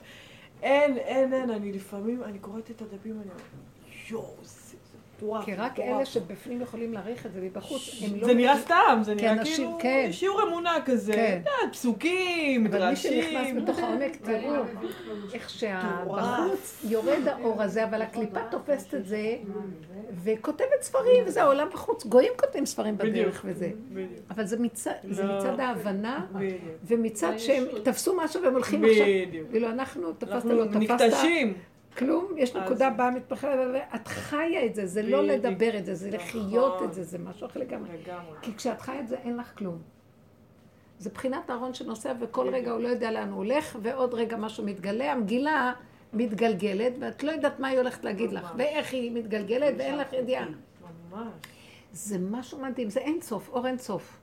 אין, 0.62 0.97
אין, 0.97 1.34
אין. 1.34 1.49
אני 1.49 1.72
לפעמים, 1.74 2.24
אני 2.24 2.39
קוראת 2.39 2.72
את 2.72 2.82
הדפים, 2.82 3.12
אני 3.12 3.30
אומרת, 3.30 3.41
יואו, 4.10 4.36
מטורף. 5.18 5.45
כי 5.45 5.53
רק 5.55 5.72
מטורף." 5.72 5.88
אלה 5.97 6.05
שבפנים 6.05 6.61
יכולים 6.61 6.93
להעריך 6.93 7.26
את 7.26 7.34
זה 7.34 7.41
מבחוץ, 7.41 8.01
הם 8.05 8.20
לא... 8.22 8.28
זה 8.28 8.34
נראה 8.34 8.57
סתם, 8.59 8.99
זה 9.01 9.16
נראה 9.16 9.32
אנשים- 9.32 9.55
כאילו 9.55 9.78
כן. 9.80 10.09
שיעור 10.11 10.43
אמונה 10.43 10.78
כזה, 10.86 11.13
כן. 11.13 11.41
פסוקים, 11.72 12.66
אבל 12.66 12.78
מי 12.80 12.86
מדרשים. 12.86 13.24
שנכנס 13.24 13.63
בתוך 13.63 13.80
העומק, 13.84 14.16
תראו 14.24 14.53
איך 15.34 15.49
שבחוץ 15.49 16.86
יורד 16.89 17.28
האור 17.28 17.61
הזה, 17.63 17.84
אבל 17.84 18.01
הקליפה 18.01 18.39
תופסת 18.51 18.93
את 18.95 19.05
זה 19.05 19.36
וכותבת 20.24 20.68
ספרים, 20.82 21.24
וזה 21.26 21.41
העולם 21.43 21.68
בחוץ. 21.74 22.05
גויים 22.05 22.32
כותבים 22.39 22.66
ספרים 22.66 22.97
בדרך 22.97 23.41
וזה. 23.45 23.70
אבל 24.30 24.45
זה 24.45 24.59
מצד, 24.59 24.91
לא. 25.03 25.38
מצד 25.38 25.59
ההבנה. 25.59 26.26
ומצד 26.88 27.34
שהם 27.38 27.63
תפסו 27.84 28.18
משהו 28.24 28.41
והם 28.43 28.53
הולכים 28.53 28.86
עכשיו. 28.86 29.05
בדיוק. 29.28 29.47
ואילו 29.51 29.70
אנחנו, 29.70 30.13
תפסת 30.13 30.45
לא 30.45 30.66
תפסת. 30.66 31.16
כלום, 31.98 32.34
יש 32.38 32.56
נקודה 32.56 32.89
באה 32.89 33.12
מתפחדת, 33.12 33.68
ואת 33.74 34.08
חיה 34.08 34.66
את 34.66 34.76
זה, 34.76 34.86
זה 34.86 35.02
לא. 35.02 35.24
לדבר 35.24 35.78
את 35.78 35.86
זה, 35.86 35.96
זה. 35.96 36.12
לחיות 36.12 36.84
את 36.84 36.93
זה, 36.93 37.04
זה 37.04 37.18
משהו 37.18 37.48
אחר 37.48 37.60
לגמרי. 37.60 37.89
כי 38.41 38.56
כשאת 38.56 38.82
חיה 38.82 39.00
את 39.00 39.08
זה, 39.08 39.16
אין 39.18 39.38
לך 39.38 39.58
כלום. 39.58 39.78
זה 41.00 41.10
בחינת 41.10 41.50
אהרון 41.50 41.74
שנוסע, 41.74 42.14
וכל 42.20 42.50
רגע 42.50 42.72
הוא 42.72 42.80
לא 42.80 42.88
יודע 42.88 43.12
לאן 43.12 43.30
הוא 43.30 43.38
הולך, 43.38 43.78
ועוד 43.82 44.14
רגע 44.14 44.38
משהו 44.38 44.66
מתגלה. 44.66 45.12
המגילה 45.12 45.74
מתגלגלת, 46.14 46.93
ואת 47.00 47.24
לא 47.24 47.32
יודעת 47.32 47.60
מה 47.60 47.68
היא 47.68 47.78
הולכת 47.78 48.04
להגיד 48.04 48.32
לך, 48.32 48.54
ואיך 48.58 48.93
היא 48.93 49.12
מתגלגלת, 49.12 49.74
ואין 49.78 49.98
לך 49.98 50.14
ידיעה. 50.14 50.46
זה 51.91 52.18
משהו 52.20 52.60
מדהים, 52.62 52.89
זה 52.89 53.00
אין 53.00 53.22
סוף, 53.22 53.50
אור 53.50 53.68
אין 53.68 53.78
סוף. 53.78 54.18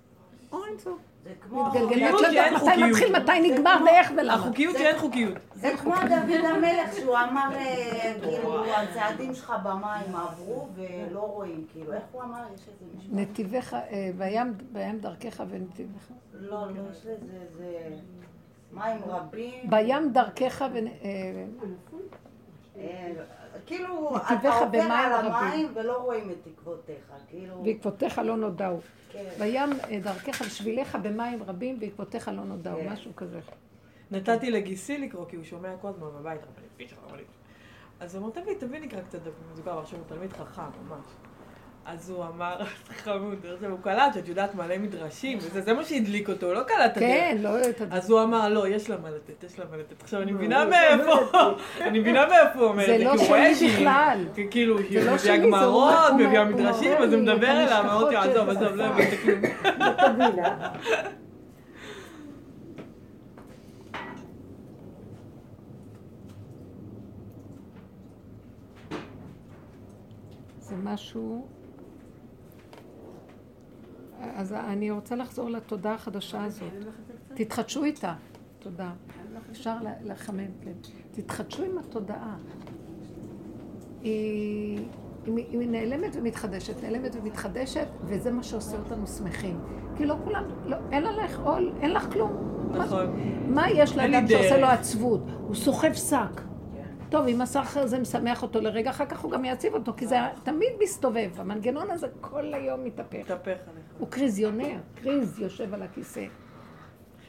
אור 0.53 0.67
אין 0.67 0.79
סוף. 0.79 0.99
זה 1.25 1.31
כמו... 1.41 1.65
מתגלגל, 1.67 2.13
חוקיות 2.13 2.13
ואת 2.13 2.21
לא 2.23 2.27
יודעת 2.27 2.63
מתי. 2.63 2.83
מתחיל, 2.91 3.17
מתי 3.17 3.43
זה 3.43 3.55
נגמר, 3.55 3.77
כמו- 3.79 3.87
ואיך 3.87 4.11
ולמה. 4.17 4.35
החוקיות 4.35 4.77
שאין 4.77 4.99
חוקיות. 4.99 5.35
זה 5.55 5.73
כמו 5.79 5.95
דוד 5.95 6.45
המלך 6.45 6.95
שהוא 6.97 7.17
אמר, 7.19 7.49
אה, 7.55 8.15
כאילו, 8.23 8.65
הצעדים 8.75 9.35
שלך 9.35 9.53
במים 9.65 10.17
עברו 10.17 10.69
ולא 10.75 11.21
רואים, 11.21 11.65
כאילו, 11.73 11.93
איך 11.93 12.03
הוא 12.13 12.23
אמר? 12.23 12.39
יש 12.55 12.61
איזה 12.69 12.85
משפט? 12.99 13.11
נתיבך, 13.13 13.75
אה, 13.75 14.11
בים 14.73 14.99
דרכך 15.01 15.43
ונתיבך. 15.49 16.11
לא, 16.33 16.67
לא, 16.67 16.81
יש 16.93 16.99
לזה, 17.07 17.39
זה... 17.59 17.89
מים 18.73 18.99
רבים. 19.07 19.71
בים 19.71 20.13
דרכך 20.13 20.65
ו... 20.73 20.79
כאילו, 23.67 24.17
אתה 24.17 24.59
עובר 24.59 24.81
על 24.81 25.27
רבים. 25.27 25.33
המים 25.33 25.73
ולא 25.75 25.97
רואים 25.97 26.31
את 26.31 26.37
תקוותיך, 26.45 27.13
כאילו... 27.29 27.63
בעקבותיך 27.63 28.19
לא 28.19 28.37
נודעו. 28.37 28.81
כן. 29.13 29.25
בים 29.39 29.71
אה, 29.91 30.01
דרכך 30.03 30.43
ושביליך 30.47 30.99
במים 31.03 31.43
רבים, 31.43 31.81
בעקבותיך 31.81 32.29
לא 32.29 32.45
נודעו, 32.45 32.79
כן. 32.81 32.89
משהו 32.89 33.17
כזה. 33.17 33.41
נתתי 34.11 34.51
לגיסי 34.51 34.99
לקרוא, 34.99 35.27
כי 35.29 35.37
הוא 35.37 35.45
שומע 35.45 35.77
כל 35.81 35.89
הזמן 35.89 36.07
בבית, 36.21 36.41
רבנית, 36.41 36.71
פיצ'ר, 36.77 36.97
רבנית. 37.09 37.27
אז 38.01 38.15
הוא 38.15 38.25
אמר, 38.25 38.31
תביא, 38.31 38.55
תביא 38.59 38.81
נקרא 38.81 39.01
קצת 39.01 39.19
דפים 39.19 39.53
מזוכר, 39.53 39.79
עכשיו 39.79 39.99
הוא 39.99 40.07
תלמיד 40.09 40.33
חכם, 40.33 40.63
ממש. 40.63 41.05
אז 41.87 42.11
הוא 42.11 42.25
אמר, 42.25 42.57
חמוד, 43.05 43.39
עכשיו 43.55 43.71
הוא 43.71 43.79
קלט 43.83 44.15
שאת 44.15 44.29
יודעת 44.29 44.55
מלא 44.55 44.79
מדרשים, 44.79 45.39
וזה 45.41 45.61
זה 45.61 45.73
מה 45.73 45.85
שהדליק 45.85 46.29
אותו, 46.29 46.47
הוא 46.47 46.55
לא 46.55 46.63
קלט 46.63 46.93
את 46.93 46.97
הדרך. 46.97 47.09
כן, 47.11 47.37
לא. 47.41 47.51
אז 47.91 48.11
הוא 48.11 48.23
אמר, 48.23 48.49
לא, 48.49 48.69
יש 48.69 48.91
לה 48.91 48.97
מה 49.03 49.11
לתת, 49.11 49.45
יש 49.45 49.59
לה 49.59 49.65
מה 49.71 49.77
לתת. 49.77 50.03
עכשיו, 50.03 50.23
אני 50.23 50.33
מבינה 50.33 50.65
מאיפה, 50.65 51.13
אני 51.87 51.99
מבינה 52.01 52.27
מאיפה 52.27 52.59
הוא 52.59 52.69
אומר 52.69 52.87
זה 52.87 52.99
לא 52.99 53.19
שלי 53.19 53.69
בכלל. 53.69 54.25
כאילו, 54.51 54.79
היא 54.79 55.01
זה 55.01 55.07
לא 55.11 55.15
מביאה 55.15 55.19
שלי, 55.19 55.51
זה 55.51 55.65
הוא- 55.65 55.91
גמרות, 55.93 56.13
מביאה 56.19 56.45
מדרשים, 56.45 56.93
אז 56.97 57.13
הוא 57.13 57.23
מדבר 57.23 57.51
אליו, 57.51 57.81
אמרתי, 57.85 58.17
המשפחות 58.17 58.37
עזוב, 58.37 58.49
עזוב, 58.49 58.77
לא 58.77 58.85
השפה." 58.85 59.03
הבנת 59.03 59.21
כלום. 59.23 59.41
זה 70.61 70.77
משהו... 70.77 71.47
אז 74.35 74.53
אני 74.53 74.91
רוצה 74.91 75.17
לחזור 75.17 75.51
לתודה 75.51 75.95
החדשה 75.95 76.45
הזאת. 76.45 76.69
תתחדשו 77.35 77.85
איתה. 77.85 78.15
תודה. 78.59 78.91
אפשר 79.51 79.75
לחמם, 80.05 80.47
כן. 80.65 80.73
תתחדשו 81.13 81.63
עם 81.65 81.79
התודעה. 81.79 82.37
היא, 84.03 84.79
היא, 85.27 85.35
היא 85.51 85.69
נעלמת 85.69 86.17
ומתחדשת, 86.17 86.83
נעלמת 86.83 87.17
ומתחדשת, 87.17 87.87
וזה 88.05 88.31
מה 88.31 88.43
שעושה 88.43 88.77
אותנו 88.79 89.07
שמחים. 89.07 89.61
כי 89.97 90.07
לא 90.07 90.15
כולם, 90.25 90.45
לא, 90.67 90.77
אין 90.93 91.07
עליך 91.07 91.41
עול, 91.41 91.73
אין 91.81 91.91
לך 91.91 92.13
כלום. 92.13 92.33
מה- 92.73 92.79
נכון. 92.85 93.07
מה 93.49 93.71
יש 93.71 93.99
אין 93.99 94.11
לי 94.11 94.17
לאדם 94.17 94.29
שעושה. 94.29 94.59
לו 94.59 94.67
עצבות? 94.67 95.21
הוא 95.47 95.55
סוחב 95.55 95.93
שק. 95.93 96.41
טוב, 97.13 97.27
אם 97.29 97.41
הסך 97.41 97.77
הזה 97.77 97.99
משמח 97.99 98.43
אותו 98.43 98.61
לרגע, 98.61 98.91
אחר 98.91 99.07
כך 99.07 99.21
הוא 99.21 99.31
גם 99.31 99.45
יציב 99.45 99.75
אותו, 99.75 99.93
כי 99.97 100.07
זה 100.07 100.17
תמיד 100.43 100.73
מסתובב. 100.83 101.31
המנגנון 101.37 101.91
הזה 101.91 102.07
כל 102.21 102.55
היום 102.55 102.85
מתהפך. 102.85 103.19
מתהפך 103.19 103.49
עליך. 103.49 103.85
הוא 103.99 104.09
קריזיונר, 104.09 104.77
קריז 104.95 105.39
יושב 105.39 105.75
על 105.75 105.83
הכיסא. 105.83 106.25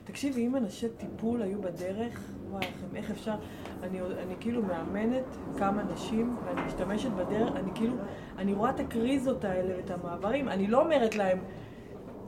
תקשיבי, 0.04 0.48
אם 0.48 0.56
אנשי 0.56 0.90
טיפול 0.90 1.42
היו 1.42 1.62
בדרך, 1.62 2.20
וואי, 2.50 2.66
איך 2.96 3.12
אפשר? 3.12 3.36
אני, 3.84 4.02
אני 4.02 4.36
כאילו 4.40 4.62
מאמנת 4.62 5.24
כמה 5.58 5.84
נשים, 5.84 6.36
ואני 6.46 6.62
משתמשת 6.62 7.12
בדרך, 7.12 7.56
אני 7.56 7.72
כאילו, 7.76 7.94
אני 8.38 8.54
רואה 8.54 8.70
את 8.70 8.80
הקריזות 8.80 9.44
האלה 9.44 9.74
ואת 9.78 9.92
המעברים, 9.92 10.50
אני 10.50 10.68
לא 10.68 10.82
אומרת 10.82 11.16
להם 11.16 11.40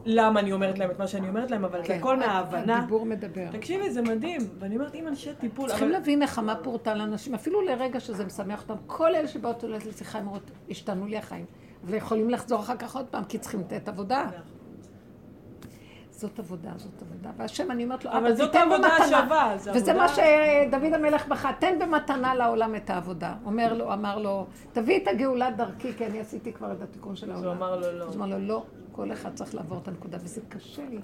למה 0.05 0.39
אני 0.39 0.51
אומרת 0.51 0.79
להם 0.79 0.91
את 0.91 0.99
מה 0.99 1.07
שאני 1.07 1.29
אומרת 1.29 1.51
להם, 1.51 1.65
אבל 1.65 1.85
זה 1.85 1.95
הכל 1.95 2.17
מההבנה. 2.17 2.63
כן, 2.63 2.69
הדיבור 2.69 3.05
מדבר. 3.05 3.47
תקשיבי, 3.51 3.89
זה 3.89 4.01
מדהים, 4.01 4.41
ואני 4.59 4.75
אומרת, 4.75 4.95
אם 4.95 5.07
אנשי 5.07 5.29
טיפול, 5.39 5.69
צריכים 5.69 5.87
אבל... 5.87 5.97
להבין 5.97 6.19
נחמה 6.19 6.55
פורטה 6.55 6.93
לאנשים, 6.93 7.33
אפילו 7.33 7.61
לרגע 7.61 7.99
שזה 7.99 8.25
משמח 8.25 8.61
אותם. 8.61 8.75
כל 8.87 9.15
אלה 9.15 9.27
שבאות 9.27 9.63
אולי 9.63 9.77
לשיחה, 9.87 10.19
הם 10.19 10.25
אומרות, 10.25 10.51
השתנו 10.69 11.05
לי 11.05 11.17
החיים. 11.17 11.45
ויכולים 11.83 12.29
לחזור 12.29 12.59
אחר 12.59 12.77
כך 12.77 12.95
עוד 12.95 13.05
פעם, 13.05 13.23
כי 13.23 13.37
צריכים 13.37 13.59
לתת 13.59 13.87
עבודה. 13.87 14.29
זאת 16.18 16.39
עבודה, 16.39 16.70
זאת 16.78 17.01
עבודה. 17.01 17.30
והשם, 17.38 17.72
אני 17.72 17.84
אומרת 17.84 18.05
לו, 18.05 18.11
אבל 18.11 18.18
אבא, 18.28 18.36
זאת 18.36 18.51
תיתן 18.51 18.63
עבודה 18.72 18.78
במתנה. 18.89 19.07
שווה, 19.07 19.53
זה 19.57 19.72
וזה 19.72 19.91
עבודה- 19.91 19.93
מה 19.97 20.07
שדוד 20.09 20.93
המלך 20.93 21.28
בכה, 21.28 21.51
תן 21.59 21.80
במתנה 21.80 22.36
לעולם 22.36 22.76
את 22.76 22.89
העבודה. 22.89 23.36
אומר 23.45 23.74
לו, 23.74 23.93
אמר 23.93 24.18
לו, 24.20 24.45
תביא 24.74 24.97
את 25.03 25.07
הגאולה 25.07 25.51
דרכי, 25.51 25.93
כי 25.93 26.05
אני 26.05 26.20
עשיתי 26.20 26.53
כבר 26.53 26.72
את 26.72 26.82
התיקון 26.82 27.16
של 27.16 27.32
אז 27.32 27.43
העולם. 27.43 27.57
הוא 27.57 27.68
אמר 27.68 27.76
לו 27.76 27.99
לא. 27.99 28.05
אז 28.05 28.16
הוא 28.16 28.26
אמר 28.26 28.38
לו, 28.38 28.47
לא, 28.47 28.63
כל 28.91 29.11
אחד 29.11 29.34
צריך 29.36 29.55
לעבור 29.55 29.78
את 29.84 29.88
הנקודה, 29.88 30.18
וזה 30.22 30.41
קשה 30.49 30.82
לי. 30.89 30.97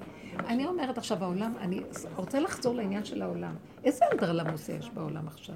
אני 0.48 0.66
אומרת 0.66 0.98
עכשיו, 0.98 1.24
העולם, 1.24 1.54
אני 1.62 1.82
רוצה 2.16 2.40
לחזור 2.40 2.76
לעניין 2.76 3.06
של 3.06 3.22
העולם. 3.22 3.56
איזה 3.84 4.06
אנדרלמוס 4.12 4.70
יש 4.70 4.90
בעולם 4.90 5.28
עכשיו? 5.28 5.56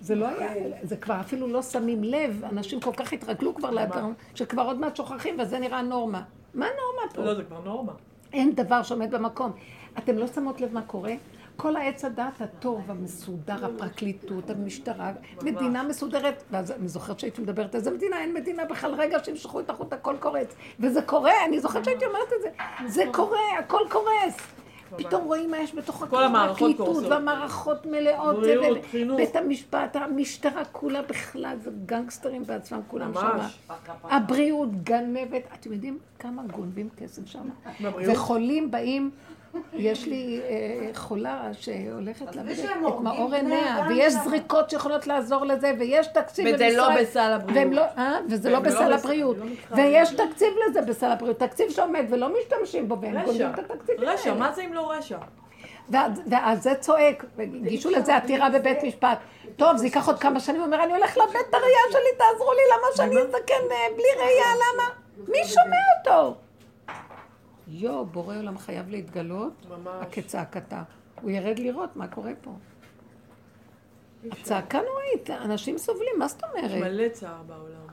זה 0.00 0.14
לא 0.14 0.26
היה, 0.28 0.48
זה 0.82 0.96
כבר 0.96 1.20
אפילו 1.20 1.46
לא 1.48 1.62
שמים 1.62 2.04
לב, 2.04 2.42
אנשים 2.52 2.80
כל 2.80 2.92
כך 2.96 3.12
התרגלו 3.12 3.54
כבר 3.54 3.70
לדבר, 3.70 4.04
שכבר 4.34 4.62
עוד 4.62 4.78
מעט 4.80 4.96
שוכחים, 4.96 5.36
וזה 5.40 5.58
נראה 5.58 5.82
נורמה. 5.82 6.22
מה 6.54 6.66
נורמה 6.66 7.14
פה? 7.14 7.22
לא, 7.22 7.34
זה 7.34 7.44
כבר 7.44 7.60
נורמה. 7.64 7.92
אין 8.32 8.54
דבר 8.54 8.82
שעומד 8.82 9.14
במקום. 9.14 9.52
אתם 9.98 10.18
לא 10.18 10.26
שמות 10.26 10.60
לב 10.60 10.74
מה 10.74 10.82
קורה? 10.82 11.12
כל 11.56 11.76
העץ 11.76 12.04
הדעת 12.04 12.40
הטוב, 12.40 12.90
המסודר, 12.90 13.66
הפרקליטות, 13.66 14.50
המשטרה, 14.50 15.12
מדינה 15.42 15.82
מסודרת, 15.82 16.42
ואז 16.50 16.70
אני 16.70 16.88
זוכרת 16.88 17.20
שהייתי 17.20 17.42
מדברת 17.42 17.74
על 17.74 17.80
זה, 17.80 17.90
מדינה, 17.90 18.20
אין 18.20 18.34
מדינה 18.34 18.64
בכלל, 18.64 18.94
רגע 18.94 19.24
שימשכו 19.24 19.60
את 19.60 19.70
החוט, 19.70 19.92
הכל 19.92 20.16
קורץ. 20.20 20.54
וזה 20.80 21.02
קורה, 21.02 21.32
אני 21.48 21.60
זוכרת 21.60 21.84
שהייתי 21.84 22.06
אומרת 22.06 22.28
את 22.36 22.42
זה. 22.42 22.48
זה 22.86 23.04
קורה, 23.12 23.58
הכל 23.58 23.82
קורס. 23.90 24.36
פתאום 24.96 25.24
רואים 25.24 25.50
מה 25.50 25.58
יש 25.58 25.74
בתוך 25.74 26.04
קורסות. 26.76 27.04
והמערכות 27.10 27.86
מלאות. 27.86 28.36
בית 29.16 29.36
המשפט, 29.36 29.96
המשטרה 29.96 30.64
כולה 30.64 31.02
בכלל, 31.02 31.56
זה 31.64 31.70
גנגסטרים 31.86 32.44
בעצמם, 32.44 32.80
כולם. 32.88 33.12
שמה. 33.14 33.48
הבריאות, 34.02 34.82
גנבת, 34.84 35.42
אתם 35.54 35.72
יודעים 35.72 35.98
כמה 36.18 36.42
גונבים 36.42 36.88
כסף 36.96 37.26
שם? 37.26 37.48
וחולים 38.06 38.70
באים, 38.70 39.10
יש 39.72 40.06
לי 40.06 40.40
אה, 40.48 40.90
חולה 40.94 41.50
שהולכת 41.52 42.36
לאבד 42.36 42.58
את 42.58 43.00
מאור 43.02 43.34
עיניה, 43.34 43.86
ויש. 43.88 44.14
זריקות 44.24 44.70
שיכולות 44.70 45.06
לעזור 45.06 45.44
לזה, 45.44 45.72
ויש 45.78 46.06
תקציב 46.06 46.46
וזה 46.54 46.68
לא 46.76 46.88
בסל 47.00 47.20
הבריאות. 47.20 47.72
לא, 47.72 47.82
אה? 47.98 48.18
וזה 48.30 48.50
לא 48.50 48.58
לא 48.58 48.60
בסל 48.60 48.92
הבריאות. 48.92 49.36
לא. 49.38 49.76
ויש 49.76 50.10
תקציב 50.10 50.48
לזה 50.68 50.82
בסל 50.82 51.10
הבריאות, 51.10 51.38
תקציב 51.38 51.70
שעומד 51.70 52.04
ולא 52.08 52.28
משתמשים 52.38 52.88
בו, 52.88 53.00
והם 53.00 53.24
גונבים. 53.24 53.50
את 53.50 53.58
התקציבים 53.58 54.08
רשע. 54.08 54.34
מה 54.34 54.52
זה 54.52 54.62
אם 54.62 54.74
לא 54.74 54.90
רשע? 54.90 55.18
ואז 55.90 56.62
זה 56.62 56.74
צועק, 56.74 57.24
והגישו 57.36 57.90
לזה 57.90 58.16
עתירה 58.16 58.50
בבית 58.50 58.82
משפט. 58.82 59.18
טוב, 59.56 59.76
זה 59.76 59.86
ייקח 59.86 60.06
עוד 60.06 60.18
כמה 60.18 60.40
שנים, 60.40 60.60
הוא 60.60 60.66
אומר, 60.66 60.84
אני 60.84 60.92
הולך 60.92 61.16
לאבד 61.16 61.36
את 61.48 61.54
הראייה 61.54 61.80
שלי, 61.90 62.18
תעזרו 62.18 62.52
לי, 62.52 62.60
למה 62.72 62.96
שאני 62.96 63.20
אזדקן 63.20 63.54
אה, 63.70 63.86
בלי 63.96 64.24
ראייה, 64.24 64.46
למה? 64.54 64.88
מי 65.28 65.38
שומע 65.44 65.76
אותו? 65.98 66.34
יו, 67.68 68.04
בורא 68.04 68.36
עולם 68.36 68.58
חייב 68.58 68.90
להתגלות, 68.90 69.66
ממש. 69.68 70.06
כצעקתה. 70.10 70.82
הוא 71.22 71.30
ירד 71.30 71.58
לראות 71.58 71.96
מה 71.96 72.08
קורה 72.08 72.32
פה. 72.40 72.50
הצעקה 74.32 74.78
נוראית, 74.78 75.30
אנשים 75.30 75.78
סובלים, 75.78 76.14
מה 76.18 76.28
זאת 76.28 76.42
יש 76.42 76.64
אומרת? 76.64 76.80
מלא 76.80 77.08
צער 77.08 77.42
בעולם. 77.46 77.86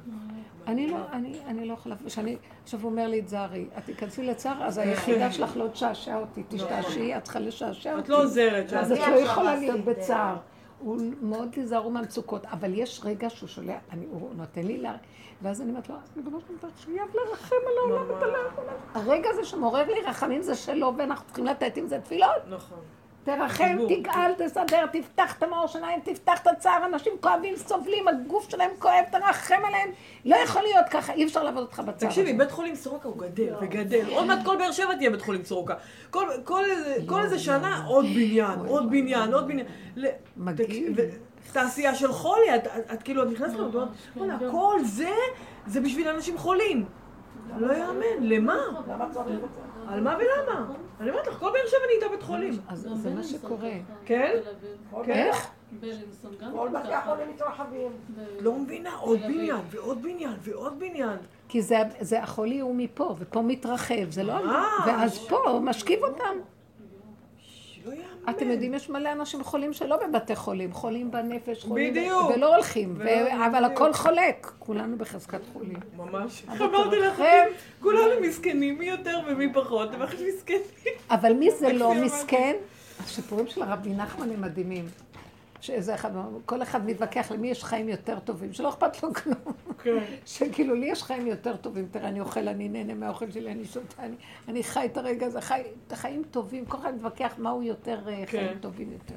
אני 0.67 0.88
לא, 0.88 0.97
אני, 1.11 1.39
אני 1.45 1.67
לא 1.67 1.74
יכולה, 1.74 1.95
שאני, 2.07 2.38
עכשיו 2.63 2.80
הוא 2.82 2.91
אומר 2.91 3.07
לי, 3.07 3.21
תזהרי, 3.21 3.65
את 3.78 3.86
תיכנסי 3.86 4.24
לצער, 4.24 4.63
אז 4.63 4.78
היחידה 4.78 5.32
שלך 5.32 5.57
לא 5.57 5.67
תשעשע 5.67 6.17
אותי, 6.17 6.43
תשתעשעי, 6.49 7.17
את 7.17 7.24
צריכה 7.24 7.39
לשעשע 7.39 7.91
אותי. 7.91 8.03
את 8.03 8.09
לא 8.09 8.24
עוזרת 8.24 8.74
אז. 8.74 8.91
את 8.91 8.97
לא 8.97 9.15
יכולה 9.15 9.55
להיות 9.55 9.86
בצער. 9.86 10.36
הוא 10.84 11.02
מאוד 11.22 11.50
תיזהרו 11.52 11.92
מהמצוקות, 11.92 12.46
אבל 12.46 12.74
יש 12.74 13.02
רגע 13.04 13.30
שהוא 13.30 13.50
שולח, 13.50 13.82
אני, 13.92 14.06
הוא 14.12 14.30
נותן 14.36 14.64
לי 14.64 14.78
לה... 14.78 14.96
ואז 15.42 15.62
אני 15.62 15.70
אומרת 15.70 15.90
לו, 15.90 15.96
ריבונו 16.18 16.40
של 16.42 16.58
דבר, 16.58 16.70
חייב 16.86 17.08
לרחם 17.16 17.56
על 17.68 17.78
העולם, 17.78 18.10
לא. 18.10 18.72
הרגע 18.94 19.30
הזה 19.30 19.46
שמעורר 19.46 19.88
לי 19.88 20.02
רחמים 20.06 20.42
זה 20.42 20.56
שלו, 20.56 20.94
ואנחנו 20.98 21.26
צריכים 21.26 21.46
לתת 21.46 21.78
עם 21.78 21.88
זה 21.88 22.00
תפילות. 22.00 22.30
נכון. 22.50 22.80
תרחם. 23.24 23.78
תגאל, 23.89 24.32
תסדר, 24.38 24.86
תפתח 24.91 25.38
את 25.38 25.43
המאור 25.43 25.67
שלהם, 25.67 25.99
תפתח 26.03 26.39
את 26.41 26.47
הצער, 26.47 26.86
אנשים 26.86 27.13
כואבים, 27.21 27.55
סובלים, 27.55 28.07
הגוף 28.07 28.49
שלהם 28.49 28.69
כואב, 28.80 29.03
תרחם 29.11 29.65
עליהם. 29.67 29.89
לא 30.26 30.36
יכול 30.36 30.61
להיות 30.61 30.86
ככה, 30.91 31.13
אי 31.13 31.26
אפשר 31.26 31.43
לעבוד 31.43 31.61
אותך 31.63 31.80
בצער. 31.80 32.09
תקשיבי, 32.09 32.34
בית 32.34 32.51
חולים 32.51 32.76
סורוקה 32.76 33.07
הוא 33.07 33.17
גדל 33.17 33.53
וגדל. 33.61 34.05
עוד 34.09 34.26
מעט 34.26 34.39
כל 34.45 34.57
באר 34.57 34.71
שבע 34.71 34.95
תהיה 34.95 35.09
בית 35.09 35.21
חולים 35.21 35.43
סורוקה. 35.43 35.74
כל- 36.11 36.30
איזה- 37.19 37.39
שנה 37.39 37.84
עוד 37.88 38.05
בניין, 38.05 38.59
עוד 38.67 38.89
בניין, 38.91 39.34
עוד 39.34 39.47
בניין. 39.47 39.65
מגעיל. 40.38 40.93
תעשייה 41.53 41.95
של 41.95 42.11
חולי, 42.11 42.55
את- 42.55 43.03
כאילו, 43.03 43.24
את 43.24 43.28
נכנסת 43.28 43.53
לזה, 43.53 43.63
ואת 43.63 43.74
אומרת, 43.76 43.89
וואלה, 44.41 44.51
כל 44.51 44.80
זה, 44.84 45.09
זה 45.67 45.82
בשביל 45.82 46.07
אנשים 46.07 46.38
חולים. 46.38 46.86
לא 47.58 47.74
יאמן, 47.74 48.22
למה? 48.22 48.58
על 49.88 50.02
מה 50.02 50.18
ולמה? 50.18 50.66
אני 51.00 51.10
אומרת 51.10 51.28
לך, 51.28 51.39
כל 51.39 51.52
באר 51.52 51.68
שבע 51.68 51.80
נהייתה 51.88 52.08
בית 52.12 52.24
חולים. 52.24 52.54
אז 52.68 52.88
זה 52.94 53.10
מה 53.10 53.24
שקורה. 53.24 53.72
כן? 54.06 54.36
כן? 55.04 55.12
איך? 55.14 55.48
כל. 56.52 56.70
בתי 56.74 56.94
החולים 56.94 57.30
מתרחבים. 57.30 57.91
לא 58.39 58.54
מבינה, 58.54 58.96
עוד 58.96 59.20
בניין, 59.20 59.62
ועוד 59.70 60.02
בניין, 60.02 60.34
ועוד 60.39 60.80
בניין. 60.80 61.18
כי 61.48 61.62
זה, 61.62 61.78
זה 62.00 62.24
החולי 62.24 62.60
הוא 62.60 62.76
מפה, 62.76 63.16
ופה 63.20 63.41
מתרחב, 63.41 64.10
זה 64.10 64.24
לא... 64.24 64.34
ואז 64.86 65.28
פה 65.28 65.60
משכיב 65.64 66.04
אותם. 66.04 66.36
אתם 68.30 68.51
יודעים, 68.51 68.74
יש 68.74 68.89
מלא 68.89 69.11
אנשים 69.11 69.43
חולים 69.43 69.74
שלא 69.74 69.97
בבתי 70.07 70.36
חולים, 70.36 70.74
חולים 70.74 71.11
בנפש, 71.11 71.63
חולים... 71.63 71.93
בדיוק. 71.93 72.32
ולא 72.36 72.55
הולכים. 72.55 72.97
אבל. 73.45 73.65
הכל 73.65 73.93
חולק, 73.93 74.51
כולנו 74.59 74.97
בחזקת 74.97 75.39
חולים. 75.53 75.80
ממש. 75.97 76.43
לך, 76.53 76.63
תרחם. 76.91 77.24
כולנו 77.82 78.21
מסכנים, 78.21 78.80
מי 78.80 78.86
יותר 78.86 79.19
ומי 79.28 79.53
פחות, 79.53 79.93
הם 79.93 80.01
הכי 80.01 80.24
מסכנים. 80.36 80.93
אבל 81.09 81.34
מי 81.34 81.51
זה 81.51 81.74
לא 81.74 81.93
מסכן? 81.93 82.55
הסיפורים 83.03 83.47
של 83.47 83.61
הרבי 83.61 83.89
נחמן 83.89 84.32
הם 84.32 84.41
מדהימים. 84.41 84.86
שאיזה 85.64 85.95
אחד, 85.95 86.11
כל 86.45 86.61
אחד 86.61 86.86
מתווכח 86.86 87.32
למי 87.32 87.47
יש 87.47 87.64
חיים 87.64 87.89
יותר 87.89 88.20
טובים, 88.20 88.53
שלא 88.53 88.70
אכפת 88.70 89.03
לו 89.03 89.14
כלום. 89.14 89.36
כן. 89.84 90.03
שכאילו 90.26 90.76
לי 90.76 90.86
יש 90.86 91.03
חיים 91.03 91.28
יותר 91.28 91.55
טובים, 91.55 91.88
תראה, 91.91 92.07
אני 92.07 92.20
אוכל, 92.20 92.47
אני 92.47 92.70
נהנה 92.70 92.93
מהאוכל 92.93 93.32
שלי, 93.32 93.51
אני 93.51 93.66
שותה, 93.66 94.03
אני, 94.03 94.16
אני 94.47 94.64
חי 94.64 94.86
את 94.86 94.97
הרגע 94.97 95.26
הזה, 95.26 95.41
חי 95.41 95.61
את 95.88 95.93
החיים 95.93 96.24
טובים, 96.32 96.66
כל 96.66 96.78
אחד 96.78 96.95
מתווכח 96.95 97.34
מהו 97.38 97.64
יותר 97.64 97.99
אה, 98.07 98.16
כן. 98.16 98.26
חיים 98.26 98.59
טובים 98.59 98.91
יותר. 98.91 99.16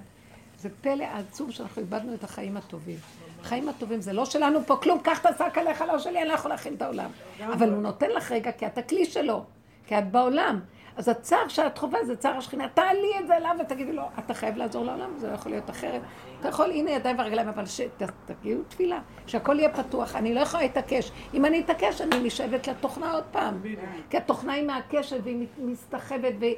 זה 0.58 0.68
פלא 0.80 1.04
עצום 1.04 1.52
שאנחנו 1.52 1.82
איבדנו 1.82 2.14
את 2.14 2.24
החיים 2.24 2.56
הטובים. 2.56 2.98
החיים 3.40 3.68
הטובים 3.68 4.00
זה 4.00 4.12
לא 4.12 4.24
שלנו 4.24 4.62
פה 4.66 4.76
כלום, 4.76 4.98
קח 4.98 5.20
את 5.20 5.26
השק 5.26 5.58
עליך, 5.58 5.80
לא 5.80 5.98
שלי, 5.98 6.20
אני 6.20 6.28
לא 6.28 6.34
יכול 6.34 6.50
להכין 6.50 6.74
את 6.74 6.82
העולם. 6.82 7.10
אבל 7.46 7.70
הוא 7.70 7.82
נותן 7.82 8.10
לך 8.10 8.32
רגע, 8.32 8.52
כי 8.52 8.66
את 8.66 8.78
הכלי 8.78 9.04
שלו, 9.04 9.44
כי 9.86 9.98
את 9.98 10.10
בעולם. 10.10 10.60
אז 10.96 11.08
הצער 11.08 11.48
שאת 11.48 11.78
חווה 11.78 12.04
זה 12.04 12.16
צער 12.16 12.36
השכינה. 12.36 12.68
תעלי 12.68 13.12
את 13.20 13.26
זה 13.26 13.36
אליו 13.36 13.56
ותגידי 13.60 13.92
לו, 13.92 14.02
אתה 14.18 14.34
חייב 14.34 14.56
לעזור 14.56 14.84
לעולם, 14.84 15.10
זה 15.18 15.28
לא 15.28 15.32
יכול 15.32 15.52
להיות 15.52 15.70
אחרת. 15.70 16.02
אתה 16.40 16.48
יכול, 16.48 16.70
הנה 16.70 16.90
ידיים 16.90 17.18
ורגליים, 17.18 17.48
אבל 17.48 17.64
שתגיעו 17.66 18.62
תפילה, 18.68 19.00
שהכל 19.26 19.58
יהיה 19.58 19.72
פתוח. 19.72 20.16
אני 20.16 20.34
לא 20.34 20.40
יכולה 20.40 20.62
להתעקש. 20.62 21.12
אם 21.34 21.44
אני 21.44 21.60
אתעקש, 21.60 22.00
אני 22.00 22.20
נשאבת 22.22 22.68
לתוכנה 22.68 23.12
עוד 23.12 23.24
פעם. 23.32 23.60
כי 24.10 24.16
התוכנה 24.16 24.52
היא 24.52 24.66
מהקשת 24.66 25.20
והיא 25.24 25.46
מסתחבת 25.58 26.32
והיא... 26.38 26.56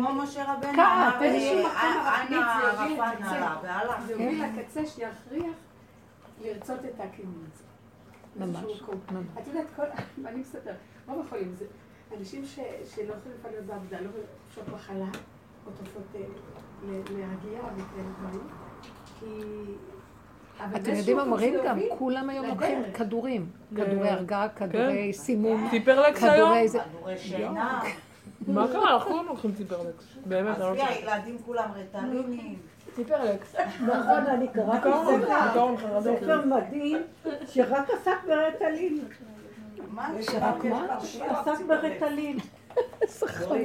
כמו 0.00 0.12
משה 0.12 0.52
רבנו 0.52 0.72
אמר, 0.72 1.16
באיזשהו 1.20 1.66
אה, 1.66 2.24
מקום 2.24 3.00
מחמיץ, 3.00 3.26
זה 4.06 4.12
יוביל 4.12 4.44
לקצה 4.44 4.86
שיכריח 4.86 5.54
לרצות 6.42 6.78
את 6.84 7.00
הכינוי 7.00 7.44
הזה. 7.52 7.64
ממש. 8.36 8.82
את 9.38 9.46
יודעת. 9.46 9.66
אני 10.26 10.40
מספר, 10.40 10.72
רוב 11.08 11.26
החולים 11.26 11.54
זה 11.54 11.64
אנשים 12.20 12.44
ש... 12.44 12.54
שלא 12.94 13.02
יכולים 13.14 13.38
לפעול 13.38 13.54
בעבודה, 13.66 14.00
לא 14.00 14.08
חופשות 14.48 14.74
מחלה, 14.74 15.04
או 15.66 15.70
תרופות 15.76 16.02
אה, 16.14 16.20
ל- 16.86 17.18
להרגיע 17.18 17.60
וכאלה 17.76 18.08
דברים, 18.20 18.48
כי... 19.20 19.26
אתם 20.76 20.94
יודעים 20.94 21.16
מה 21.16 21.38
זה 21.38 21.60
גם? 21.64 21.78
כולם 21.98 22.30
היום. 22.30 22.46
לוקחים 22.46 22.82
כדורים. 22.94 23.46
כדורי 23.76 24.08
הרגעה, 24.08 24.48
כדורי 24.48 25.12
סימום, 25.12 25.68
ציפרלקס 25.70 26.22
היום? 26.22 26.48
כדורי 26.48 26.68
זה. 26.68 26.78
שינה. 27.16 27.82
מה 28.48 28.68
קרה? 28.72 28.94
אנחנו 28.94 29.10
כולם 29.10 29.26
לוקחים 29.26 29.52
ציפרלקס. 29.52 30.04
באמת, 30.26 30.56
אני 30.56 30.60
לא 30.60 30.70
עזבי, 30.70 30.80
רוצה. 30.80 31.14
הילדים 31.14 31.38
כולם 31.46 31.68
רטלינים. 31.74 32.58
ציפרלקס. 32.96 33.54
נכון, 33.80 34.26
אני 34.28 34.48
קראתי 34.48 34.88
ספר, 35.04 35.46
דיכאון 35.48 35.76
חרדות. 35.76 36.18
ספר 36.18 36.44
מדהים, 36.46 36.98
שרק 37.46 37.90
עסק 37.90 38.16
ברטלין. 38.26 38.98
שרק 40.22 40.64
מה? 40.64 40.86
עסק 41.30 41.64
ברטלין. 41.66 42.38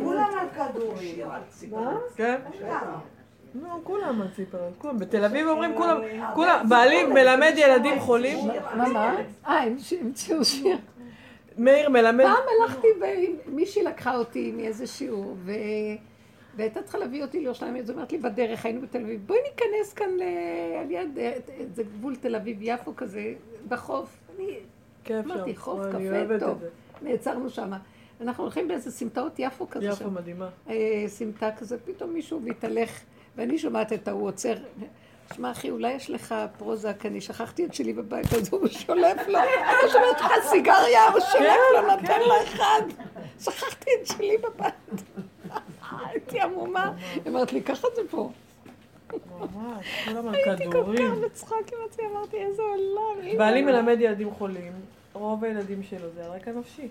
כולם 0.04 0.30
על 0.40 0.48
כדורים. 0.50 1.28
מה? 1.72 1.98
כן? 2.16 2.40
כולם. 2.60 3.00
לא, 3.56 3.70
כולם 3.84 4.22
על 4.22 4.28
ציפרלקס. 4.36 4.76
כולם. 4.78 5.00
בתל 5.00 5.26
אביב 5.26 5.48
אומרים 5.48 5.76
כולם, 5.78 6.02
כולם, 6.34 6.66
בעלי 6.70 7.04
מלמד 7.06 7.54
ילדים 7.58 8.00
חולים. 8.00 8.38
מה, 8.76 8.90
מה? 8.90 9.16
אה, 9.48 9.64
הם 9.64 9.80
ש- 9.80 9.94
המציאו 9.94 10.46
שיר. 10.46 10.78
מאיר 11.58 11.90
מלמד. 11.90 12.24
פעם 12.26 12.44
הלכתי, 12.62 12.88
מישהי 13.48 13.84
לקחה 13.84 14.16
אותי 14.16 14.52
מאיזה 14.52 14.88
שיעור, 14.88 15.36
ו... 15.46 15.52
והייתה 16.56 16.82
צריכה 16.82 16.98
להביא 16.98 17.24
אותי 17.24 17.40
לירושלים, 17.40 17.76
אז 17.78 17.90
היא 17.90 17.96
אומרת 17.96 18.12
לי 18.12 18.18
בדרך, 18.18 18.66
היינו 18.66 18.82
בתל 18.82 19.02
אביב, 19.02 19.22
בואי 19.28 19.40
ניכנס 19.44 19.94
כאן 19.94 20.10
ל- 20.18 20.22
על 20.82 20.92
יד, 20.92 21.18
זה 21.76 21.84
גבול 21.84 22.16
תל 22.16 22.36
אביב-יפו 22.36 22.96
כזה, 22.96 23.34
בחוף. 23.68 24.10
אני 25.12 25.24
כיף 25.24 25.32
אמרתי, 25.32 25.54
שם. 25.54 25.60
חוף, 25.60 25.80
וואי, 25.80 26.10
אני 26.10 26.26
קפה, 26.28 26.46
טוב. 26.46 26.58
נעצרנו 27.02 27.50
שם. 27.50 27.72
אנחנו 28.22 28.44
הולכים 28.44 28.68
באיזה 28.68 28.92
סמטאות 28.92 29.40
יפו 29.40 29.70
כזה 29.70 29.86
יפו 29.86 29.96
שם. 29.96 30.14
מדהימה. 30.14 30.50
אה, 30.70 31.04
סמטה 31.08 31.50
כזה, 31.58 31.78
פתאום 31.86 32.14
מישהו 32.14 32.40
מתהלך, 32.40 33.00
ואני 33.36 33.58
שומעת 33.58 33.94
את 33.94 34.08
ההוא 34.08 34.28
עוצר. 34.28 34.56
שמע 35.34 35.52
אחי, 35.52 35.70
אולי 35.70 35.94
יש 35.94 36.10
לך 36.10 36.36
פרוזק, 36.58 37.06
אני 37.06 37.22
שכחתי 37.22 37.66
את 37.66 37.74
שלי 37.74 37.94
בבית, 37.94 38.34
אז 38.34 38.50
הוא 38.54 38.68
שולף 38.68 39.28
לו, 39.28 39.40
אתה 39.40 39.90
שומעת 39.92 40.22
לך 40.22 40.32
סיגריה, 40.50 41.08
הוא 41.10 41.20
שולף 41.20 41.60
לו, 41.74 41.82
נותן 41.82 42.20
לו 42.20 42.34
אחד. 42.44 42.82
שכחתי 43.40 43.90
את 44.02 44.08
שלי 44.08 44.38
בבית. 44.38 45.04
הייתי 46.06 46.40
עמומה. 46.40 46.94
היא 47.14 47.22
אומרת 47.28 47.54
לי, 47.54 47.62
קח 47.62 47.86
את 47.86 47.96
זה 47.96 48.02
פה. 48.10 48.32
ממש, 49.40 49.86
כולם 50.06 50.28
על 50.28 50.36
הייתי 50.36 50.66
כל. 50.72 50.96
כך 50.98 51.18
בצחוק 51.26 51.58
עם 51.74 51.78
עצמי, 51.90 52.06
אמרתי, 52.12 52.38
איזה 52.38 52.62
עולם. 52.62 53.38
בעלי 53.38 53.62
מלמד 53.62 53.98
ילדים 54.00 54.32
חולים, 54.32 54.74
רוב 55.18 55.44
הילדים 55.44 55.84
שלו 55.84 56.10
זה 56.10 56.26
על 56.26 56.32
רקע 56.32 56.52
נפשי. 56.52 56.88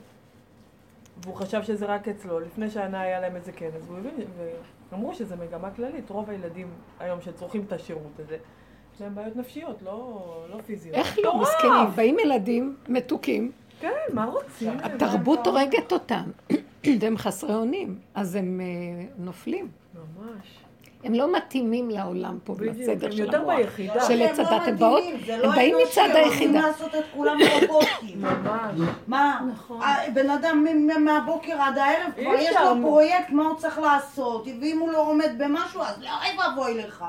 והוא 1.22 1.34
חשב 1.34 1.62
שזה 1.62 1.86
רק 1.86 2.08
אצלו, 2.08 2.40
לפני 2.40 2.70
שנה 2.70 3.00
היה 3.00 3.20
להם 3.20 3.36
איזה 3.36 3.52
כנס, 3.52 3.82
והוא 3.86 3.98
הבין, 3.98 4.26
ואמרו 4.92 5.14
שזה 5.14 5.36
מגמה 5.36 5.70
כללית, 5.70 6.10
רוב 6.10 6.30
הילדים 6.30 6.68
היום 7.00 7.20
שצורכים 7.20 7.64
את 7.66 7.72
השירות 7.72 8.12
הזה, 8.18 8.36
יש 8.94 9.00
להם 9.00 9.14
בעיות 9.14 9.36
נפשיות, 9.36 9.82
לא, 9.82 10.46
לא 10.50 10.60
פיזיות. 10.66 10.96
איך 10.96 11.18
לא. 11.24 11.40
מסכנים? 11.40 11.86
באים 11.94 12.18
ילדים 12.18 12.76
מתוקים, 12.88 13.52
כן, 13.80 13.92
מה 14.12 14.24
רוצים? 14.24 14.78
התרבות 14.82 15.46
הורגת 15.46 15.92
אותם, 15.92 16.30
והם 17.00 17.16
חסרי 17.16 17.54
אונים, 17.54 17.98
אז 18.14 18.34
הם 18.34 18.60
אה, 18.60 19.06
נופלים. 19.18 19.68
ממש. 19.94 20.65
הם 21.06 21.14
לא 21.14 21.32
מתאימים 21.36 21.90
לעולם 21.90 22.38
פה, 22.44 22.54
בדיוק, 22.54 22.76
לסדר 22.78 23.06
הם 23.06 23.12
של 23.12 23.34
המוח. 23.34 23.56
של 24.08 24.22
עץ 24.22 24.38
הם 24.38 24.44
לא 24.44 24.50
הדת, 24.50 24.68
הם 24.68 24.76
באות- 24.76 24.98
מתאימים, 25.02 25.24
זה 25.26 25.34
הם 25.34 25.40
לא 25.40 25.50
באים 25.50 25.76
מצד 25.88 26.02
הם 26.02 26.10
רוצים 26.10 26.24
היחידה. 26.32 26.60
לעשות 26.60 26.94
את 26.94 27.04
כולם 27.14 27.38
רובוטים. 27.60 28.22
מה? 29.06 29.40
נכון. 29.54 29.82
אה, 29.82 30.10
בן 30.14 30.30
אדם 30.30 30.66
מהבוקר 31.04 31.60
עד 31.62 31.78
הערב 31.78 32.12
כבר 32.20 32.34
יש. 32.34 32.56
לו 32.64 32.82
פרויקט 32.82 33.30
מה 33.30 33.46
הוא 33.46 33.56
צריך 33.56 33.78
לעשות, 33.78 34.46
ואם 34.60 34.78
הוא 34.80 34.92
לא 34.92 35.08
עומד 35.08 35.30
במשהו 35.38 35.80
אז 35.82 36.02
לא 36.02 36.08
אוי 36.08 36.38
ואבוי 36.48 36.82
לך. 36.82 37.04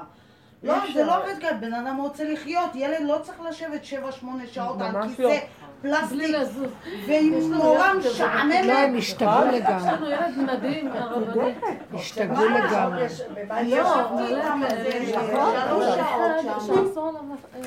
לא, 0.64 0.76
זה. 0.94 1.06
לא 1.06 1.18
עובד 1.18 1.40
ככה, 1.42 1.54
בן 1.54 1.74
אדם 1.74 1.98
רוצה 1.98 2.24
לחיות, 2.24 2.76
ילד 2.76 3.02
לא 3.02 3.18
צריך 3.24 3.42
לשבת 3.50 3.82
7-8 4.22 4.26
שעות 4.52 4.82
על 4.82 4.92
לא. 4.94 5.08
כיסא 5.08 5.40
בלי 5.82 5.92
פלסטיק. 6.28 6.70
ועם 7.08 7.34
כזה. 7.38 8.10
משעממת. 8.10 8.66
לא, 8.66 8.74
הם 8.74 8.98
השתגעו 8.98 9.32
נכון. 9.32 9.54
יש 9.54 9.62
לגמרי. 9.62 9.92
לנו 9.92 10.10
ילד 10.10 10.38
מדהים, 10.38 10.92
הרבנית. 10.92 11.58
השתגעו 11.94 12.46
לגמרי. 12.46 13.06
לא, 13.70 13.86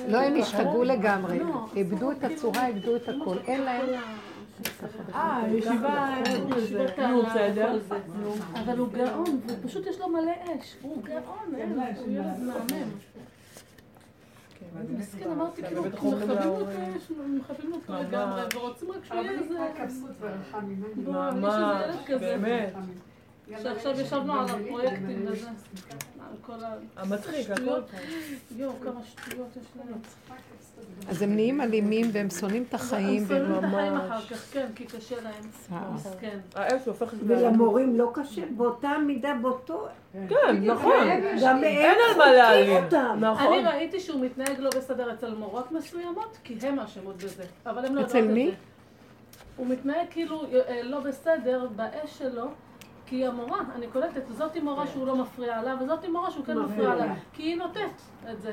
לא, 0.09 0.19
הם 0.19 0.41
השתגעו 0.41 0.85
לגמרי. 0.85 1.39
לא, 1.39 1.67
איבדו 1.77 2.11
את 2.11 2.25
הצורה, 2.25 2.67
איבדו 2.67 2.97
את 2.97 3.09
הכל. 3.09 3.37
אין 3.47 3.63
להם... 3.63 3.87
אה, 5.15 5.43
ישיבה, 5.55 6.17
אין 6.27 6.51
לזה. 6.51 6.87
נו, 7.09 7.23
בסדר. 7.23 7.79
נו. 8.23 8.35
אבל 8.55 8.79
הוא 8.79 8.89
גאון, 8.93 9.41
ופשוט 9.47 9.87
יש 9.87 10.01
לו 10.01 10.09
מלא 10.09 10.33
אש. 10.45 10.77
הוא 10.83 11.03
גאון, 11.03 11.55
אין, 11.57 11.81
הוא 11.99 12.09
ילד 12.09 12.39
מהמם. 12.39 12.91
מסכן, 14.99 15.31
אמרתי, 15.31 15.63
כאילו, 15.63 15.85
מכבים 15.85 16.29
לו 16.29 16.61
את. 16.61 16.67
האש, 16.79 17.11
מכבים 17.11 17.71
לו 17.71 17.77
אותו. 17.77 17.93
לגמרי, 17.93 18.43
ורוצים 18.55 18.91
רק 18.91 19.05
שהוא 19.05 19.21
יהיה 19.21 19.31
איזה... 19.31 19.59
ממש. 20.97 22.11
באמת. 22.21 22.73
שעכשיו 23.63 24.01
ישבנו 24.01 24.41
על 24.41 24.47
הפרויקטים 24.49 25.27
וזה. 25.27 25.49
על 26.21 26.37
כל 26.43 26.65
ה... 26.65 26.75
המצחיק, 26.97 27.51
הכל. 27.51 27.81
יואו, 28.57 28.73
כמה 28.83 29.01
שטויות 29.05 29.57
יש 29.57 29.67
להם. 29.77 29.99
אז 31.09 31.23
הם 31.23 31.35
נהיים 31.35 31.61
אלימים 31.61 32.07
והם 32.13 32.31
שונאים 32.31 32.65
את 32.69 32.75
החיים. 32.75 33.23
הם 33.23 33.29
שמים 33.29 33.59
את 33.59 33.65
החיים. 33.65 33.95
אחר 33.95 34.21
כך, 34.21 34.53
כן, 34.53 34.67
כי 34.75 34.85
קשה 34.85 35.17
להם. 35.23 35.91
מסכן. 35.95 36.39
האש 36.55 36.87
הופכת... 36.87 37.17
ולמורים 37.27 37.99
לא 37.99 38.11
קשה, 38.15 38.43
באותה 38.57 38.91
מידה, 39.07 39.35
באותו... 39.43 39.87
כן, 40.13 40.57
נכון. 40.63 40.93
גם 41.43 41.65
אין 41.65 41.97
על 42.11 42.19
מה 42.19 42.33
להעלים. 42.33 42.85
נכון. 43.21 43.53
אני 43.53 43.65
ראיתי 43.65 44.01
שהוא 44.01 44.21
מתנהג 44.21 44.59
לא 44.61 44.71
בסדר 44.77 45.13
אצל 45.13 45.35
מורות 45.35 45.73
מסוימות, 45.73 46.39
כי 46.45 46.59
הן 46.63 46.79
אשמות 46.79 47.17
בזה. 47.17 47.45
אבל 47.67 47.85
הן 47.85 47.95
לא 47.95 48.01
יודעות 48.01 48.09
אצל 48.09 48.19
את 48.19 48.25
זה. 48.25 48.33
מי? 48.33 48.51
הוא 49.57 49.67
מתנהג 49.67 50.07
כאילו 50.11 50.43
אה, 50.45 50.83
לא 50.83 51.01
בסדר 51.01 51.69
באש 51.77 52.19
שלו. 52.19 52.47
כי 53.07 53.27
המורה, 53.27 53.61
אני 53.75 53.87
קולטת, 53.87 54.23
זאתי 54.31 54.61
מורה 54.61 54.87
שהוא 54.87 55.07
לא 55.07 55.17
מפריע 55.17 55.63
לה, 55.63 55.75
וזאתי 55.83 56.09
מורה 56.09 56.31
שהוא 56.31 56.45
כן 56.45 56.59
מפריע 56.59 56.95
לה. 56.95 57.15
כי 57.33 57.43
היא 57.43 57.57
נותנת 57.57 58.03
את 58.33 58.43
זה. 58.43 58.53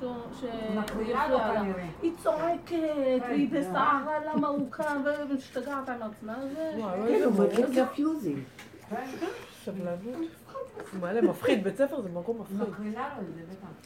שהיא 0.00 0.78
הפריעה 0.78 1.28
לה. 1.28 1.62
היא 2.02 2.12
צועקת, 2.22 3.22
והיא 3.28 3.48
בסערה, 3.50 4.18
למה 4.34 4.48
הוא 4.48 4.66
קם, 4.70 5.02
ומשתגעת 5.30 5.88
עם 5.88 6.02
עצמה. 6.02 6.34
זה... 6.54 6.74
לא 6.78 6.86
כן, 7.08 7.28
מורה. 7.28 7.46
מדליק 7.46 7.88
קפיוזים. 7.88 8.44
סבלנות. 9.64 9.98
הוא 10.92 11.00
מלא 11.00 11.20
מפחיד, 11.20 11.64
בית 11.64 11.76
ספר 11.76 12.00
זה 12.00 12.08
מקום 12.08 12.40
מפחיד. 12.40 12.58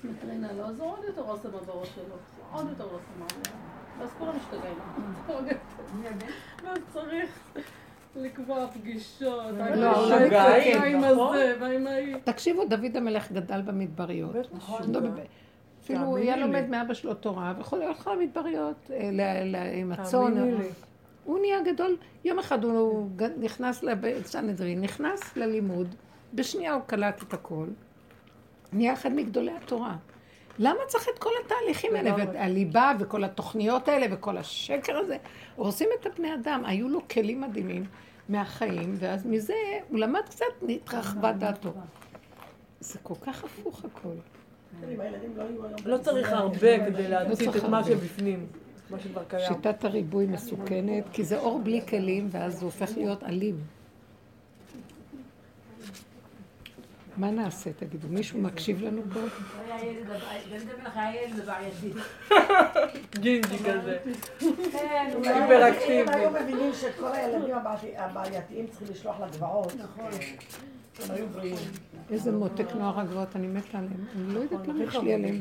מקרינה 0.05 0.53
לו, 0.53 0.65
אז 0.65 0.81
הוא 0.81 0.91
עוד 0.91 1.05
יותר 1.07 1.23
עושה 1.23 1.49
בבראש 1.49 1.89
שלו. 1.95 2.15
עוד 2.53 2.67
יותר 2.69 2.85
עושה 2.85 3.05
מה 3.19 3.27
ואז 4.01 4.11
כולם 4.19 4.33
משתגעים. 4.37 4.79
ואז 6.65 6.79
צריך 6.93 7.31
לקבוע 8.17 8.67
פגישות. 8.67 9.45
לא, 9.59 9.65
הוא 9.65 10.11
לא 10.11 10.19
משוגעים, 10.19 10.83
עם 10.83 11.05
נכון? 11.05 11.37
הזה, 11.37 11.57
ועם 11.61 11.87
ההיא. 11.87 12.17
תקשיבו, 12.25 12.65
דוד 12.65 12.97
המלך 12.97 13.33
גדל 13.33 13.63
במדבריות. 13.63 14.35
אפילו 15.95 16.07
הוא 16.07 16.19
היה. 16.19 16.37
לומד 16.37 16.69
מאבא 16.69 16.95
שלו 16.95 17.15
תורה, 17.15 17.55
ויכול 17.59 17.79
להיות 17.79 17.99
לך 17.99 18.07
למדבריות, 18.07 18.91
אה, 18.91 19.73
עם 19.75 19.93
הצאן. 19.93 20.35
הוא 21.25 21.39
נהיה 21.39 21.63
גדול. 21.63 21.97
יום 22.25 22.39
אחד 22.39 22.65
הוא 22.65 23.11
נכנס 23.41 23.83
לסנהדרין, 23.83 24.81
נכנס 24.81 25.37
ללימוד, 25.37 25.95
בשנייה 26.35 26.75
הוא 26.75 26.83
קלט 26.87 27.23
את 27.23 27.35
הכל, 27.35 27.67
נהיה 28.73 28.93
אחד 28.93 29.13
מגדולי 29.13 29.53
התורה. 29.53 29.97
למה 30.59 30.79
צריך 30.87 31.09
את 31.15 31.19
כל 31.19 31.31
התהליכים 31.45 31.95
האלה. 31.97 32.15
והליבה 32.17 32.93
וכל 32.99 33.25
התוכניות 33.25 33.89
האלה 33.89 34.07
וכל 34.11 34.37
השקר 34.37 34.97
הזה? 34.99 35.17
הורסים 35.57 35.89
את 36.01 36.07
הבני 36.07 36.35
אדם. 36.35 36.63
היו 36.67 36.89
לו 36.89 37.09
כלים 37.09 37.41
מדהימים 37.41 37.85
מהחיים, 38.29 38.95
ואז 38.99 39.27
מזה 39.27 39.55
הוא 39.89 39.99
למד 39.99 40.21
קצת, 40.29 40.45
התרחבה 40.69 41.33
דעתו. 41.33 41.73
זה 42.81 42.99
כל 43.03 43.15
כך 43.21 43.45
הפוך 43.45 43.85
הכל. 43.85 44.15
לא 45.85 45.99
צריך 45.99 46.33
הרבה 46.33 46.87
כדי 46.87 47.09
להצית 47.09 47.49
צריך 47.51 47.65
את 47.65 47.69
מה. 47.71 47.85
שבפנים, 47.85 48.47
מה 48.91 48.99
שכבר 49.01 49.23
קיים. 49.29 49.43
שיטת 49.55 49.85
הריבוי 49.85 50.27
מסוכנת, 50.27 51.05
כי 51.13 51.25
זה 51.25 51.39
אור 51.39 51.61
בלי 51.65 51.81
כלים, 51.89 52.29
ואז 52.31 52.63
הוא 52.63 52.71
הופך 52.73 52.97
להיות 52.97 53.25
אלים. 53.25 53.57
מה 57.17 57.31
נעשה, 57.31 57.71
תגידו? 57.73 58.09
מישהו 58.09 58.39
מקשיב 58.41 58.83
לנו 58.83 59.03
פה? 59.15 59.21
ג'ינג'י 63.21 63.59
כזה. 63.59 63.99
כן, 64.73 65.11
היפראקטיבי. 65.25 66.03
אם 66.03 66.09
היו 66.09 66.31
מבינים 66.31 66.73
שאת 66.75 66.95
כל 67.01 67.13
הילדים 67.13 67.55
הבעתי- 67.55 67.97
הבעייתיים 67.97 68.67
צריכים 68.67 68.89
לשלוח 68.91 69.17
לגבעות. 69.21 69.73
נכון. 69.77 70.11
הם 71.05 71.11
היו 71.11 71.27
בריאים. 71.29 71.57
איזה 72.11 72.33
מותק 72.33 72.67
נוער 72.75 73.01
הגבעות, 73.01 73.37
אני 73.37 73.47
מתה 73.47 73.79
עליהם. 73.79 74.05
אני 74.17 74.35
לא 74.35 74.41
יודעת 74.41 74.69
למה 74.69 74.85
יש 74.85 74.97
לי 74.97 75.15
עליהם. 75.15 75.41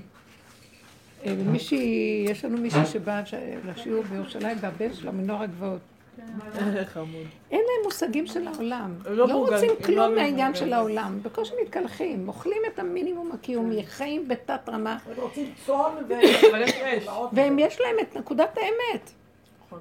אה, 1.25 1.35
מישהי, 1.35 2.25
יש 2.29 2.45
לנו 2.45 2.57
מישהי 2.57 2.85
שבאה 2.85 3.21
לשיעור 3.65 4.03
בירושלים, 4.03 4.57
והבן 4.61 4.93
שלה 4.93 5.11
מנוער 5.11 5.41
הגבעות. 5.41 5.79
חמוד. 6.93 7.25
אין 7.51 7.59
להם 7.59 7.85
מושגים 7.85 8.27
של 8.27 8.47
העולם. 8.47 8.93
לא 9.05 9.27
לא 9.27 9.35
רוצים 9.35 9.69
לא 9.79 9.85
כלום 9.85 10.15
מהעניין. 10.15 10.55
של 10.55 10.73
העולם. 10.73 11.19
בקושי 11.23 11.53
מתקלחים, 11.63 12.27
אוכלים 12.27 12.61
את 12.73 12.79
המינימום 12.79 13.31
הקיומי, 13.31 13.83
חיים 13.85 14.27
בתת 14.27 14.69
רמה, 14.69 14.97
הם 15.05 15.13
רוצים 15.21 15.51
צאן. 15.65 15.91
והם 17.33 17.59
יש 17.59 17.81
להם 17.81 17.95
את 18.01 18.17
נקודת 18.17 18.57
האמת. 18.57 19.11
נכון. 19.67 19.79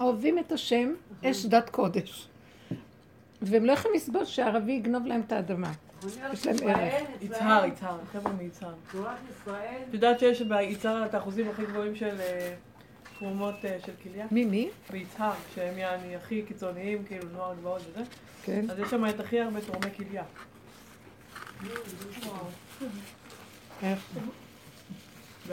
אוהבים 0.00 0.38
את 0.38 0.52
השם, 0.52 0.92
אש 1.24 1.46
דת 1.46 1.70
קודש. 1.70 2.28
והם 3.42 3.64
לא 3.64 3.72
יכולים 3.72 3.96
לסבול 3.96 4.24
שהערבי 4.24 4.72
יגנוב 4.72 5.06
להם 5.06 5.20
את 5.26 5.32
האדמה. 5.32 5.72
יש 6.32 6.46
להם 6.46 6.56
ערך. 6.62 6.92
יצהר, 7.20 7.64
יצהר, 7.64 7.98
חבר'ה 8.12 8.32
מיצהר. 8.32 8.74
את 9.88 9.94
יודעת 9.94 10.18
שיש 10.18 10.42
ביצהר 10.42 11.04
את 11.06 11.14
האחוזים 11.14 11.50
הכי 11.50 11.66
גבוהים 11.66 11.96
של 11.96 12.20
אה, 12.20 12.54
תרומות 13.18 13.54
אה, 13.64 13.76
של 13.86 13.92
כליה? 14.02 14.26
מי 14.30 14.44
מי? 14.44 14.70
ביצהר, 14.90 15.32
שהם 15.54 15.78
יעני 15.78 16.16
הכי 16.16 16.42
קיצוניים, 16.42 17.04
כאילו 17.04 17.28
נוער 17.32 17.54
גבעות 17.54 17.82
וזה, 17.90 18.04
כן. 18.44 18.64
אז 18.70 18.78
יש 18.78 18.90
שם 18.90 19.08
את 19.08 19.20
הכי 19.20 19.40
הרבה 19.40 19.60
תורמי 19.60 19.90
כליה. 19.96 20.22
איך? 23.82 23.98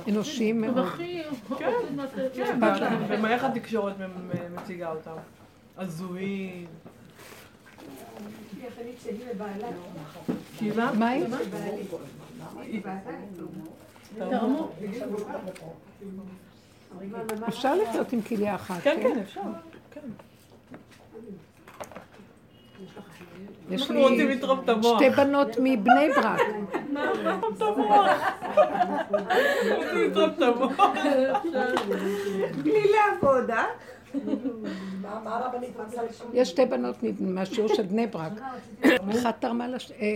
אנושיים 0.07 0.61
מאוד. 0.61 0.89
כן, 1.57 1.71
כן. 2.37 2.59
ומאיך 3.09 3.43
התקשורת 3.43 3.95
מציגה 4.55 4.91
אותם? 4.91 5.15
הזויים. 5.77 6.67
השנית 8.67 8.95
שלי 9.03 9.25
לבעלה. 9.31 9.67
כי 10.57 10.71
מה? 10.71 10.91
מה 10.93 11.09
היא? 11.09 11.25
תרמו. 14.17 14.69
אפשר 17.47 17.75
לחיות 17.75 18.13
עם 18.13 18.21
כליה 18.21 18.55
אחת, 18.55 18.81
כן, 18.83 18.99
כן? 19.01 19.13
כן, 19.13 19.19
אפשר. 19.19 19.41
כן. 19.91 20.01
יש 23.69 23.91
לי. 23.91 24.39
שתי 24.83 25.09
בנות 25.09 25.47
מבני 25.59 26.09
ברק. 26.15 26.39
את 27.55 27.61
המוח. 27.61 28.09
רוצים 29.75 30.11
לתרום 30.11 30.29
את 30.29 30.41
המוח. 30.41 30.89
בלי 32.63 32.91
לעבוד, 32.91 33.51
אה? 33.51 33.65
יש 36.33 36.49
שתי 36.49 36.65
בנות 36.65 36.95
מהשיעור 37.19 37.75
של 37.75 37.83
בני 37.83 38.07
ברק. 38.07 38.31
אחת 39.19 39.41
תרמה 39.41 39.67
לש... 39.67 39.91
אה, 39.91 40.15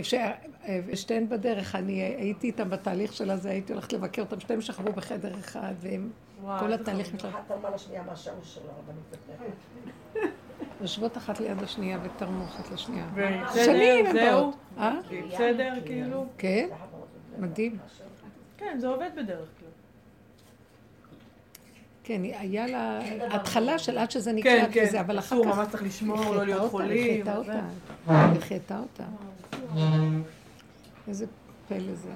אה, 0.66 0.80
ושתיהן 0.86 1.30
בדרך, 1.30 1.76
אני 1.76 2.02
הייתי 2.02 2.48
איתן 2.48 2.70
בתהליך 2.70 3.14
של 3.14 3.32
הזה, 3.32 3.50
הייתי 3.50 3.74
הולכת 3.74 3.94
לבקר 3.94 4.22
אותן, 4.22 4.40
שתיהן 4.40 4.62
שכבו 4.62 4.92
בחדר 4.92 5.40
אחד, 5.40 5.74
והם 5.80 6.10
כל 6.60 6.74
התהליכים 6.74 7.20
שלהם. 7.20 7.34
אחת 7.34 7.48
תרמה 7.48 7.70
לשנייה 7.70 8.04
מהשיעור 8.04 8.40
של 8.44 8.62
הרבנית 8.62 9.18
יושבות 10.82 11.18
אחת 11.18 11.40
ליד 11.40 11.64
השנייה 11.64 12.00
ותרמו 12.04 12.46
אחת 12.46 12.72
לשנייה. 12.72 13.06
שנים 13.64 14.06
הן? 14.06 14.16
באות. 14.16 14.56
אה? 14.78 15.00
בסדר, 15.32 15.74
כאילו? 15.86 16.26
כן? 16.38 16.70
מדהים. 17.38 17.78
כן, 18.58 18.78
זה 18.80 18.88
עובד 18.88 19.10
בדרך 19.18 19.50
כלל. 19.57 19.57
כן, 22.08 22.22
היה 22.24 22.68
לה 22.68 23.00
התחלה 23.32 23.80
של 23.80 23.98
עד 23.98 24.12
שזה 24.12 24.32
כן, 24.32 24.38
נקלט 24.38 24.70
כן, 24.74 24.84
וזה, 24.88 25.02
אבל 25.02 25.20
אחר 25.20 25.44
כך... 25.44 25.58
ממש 25.58 25.68
צריך 25.72 25.84
לשמור, 25.84 26.20
היא 26.20 26.36
לא 26.36 26.46
להיות 26.46 26.62
היא 26.62 26.70
חולים. 26.70 27.28
החייתה 27.28 27.40
וזה. 27.40 27.52
אותה. 27.52 28.26
היא 28.32 28.38
החייתה 28.38 28.80
אותה. 28.80 29.04
איזה 31.08 31.26
פלא 31.68 31.94
זה. 31.94 32.10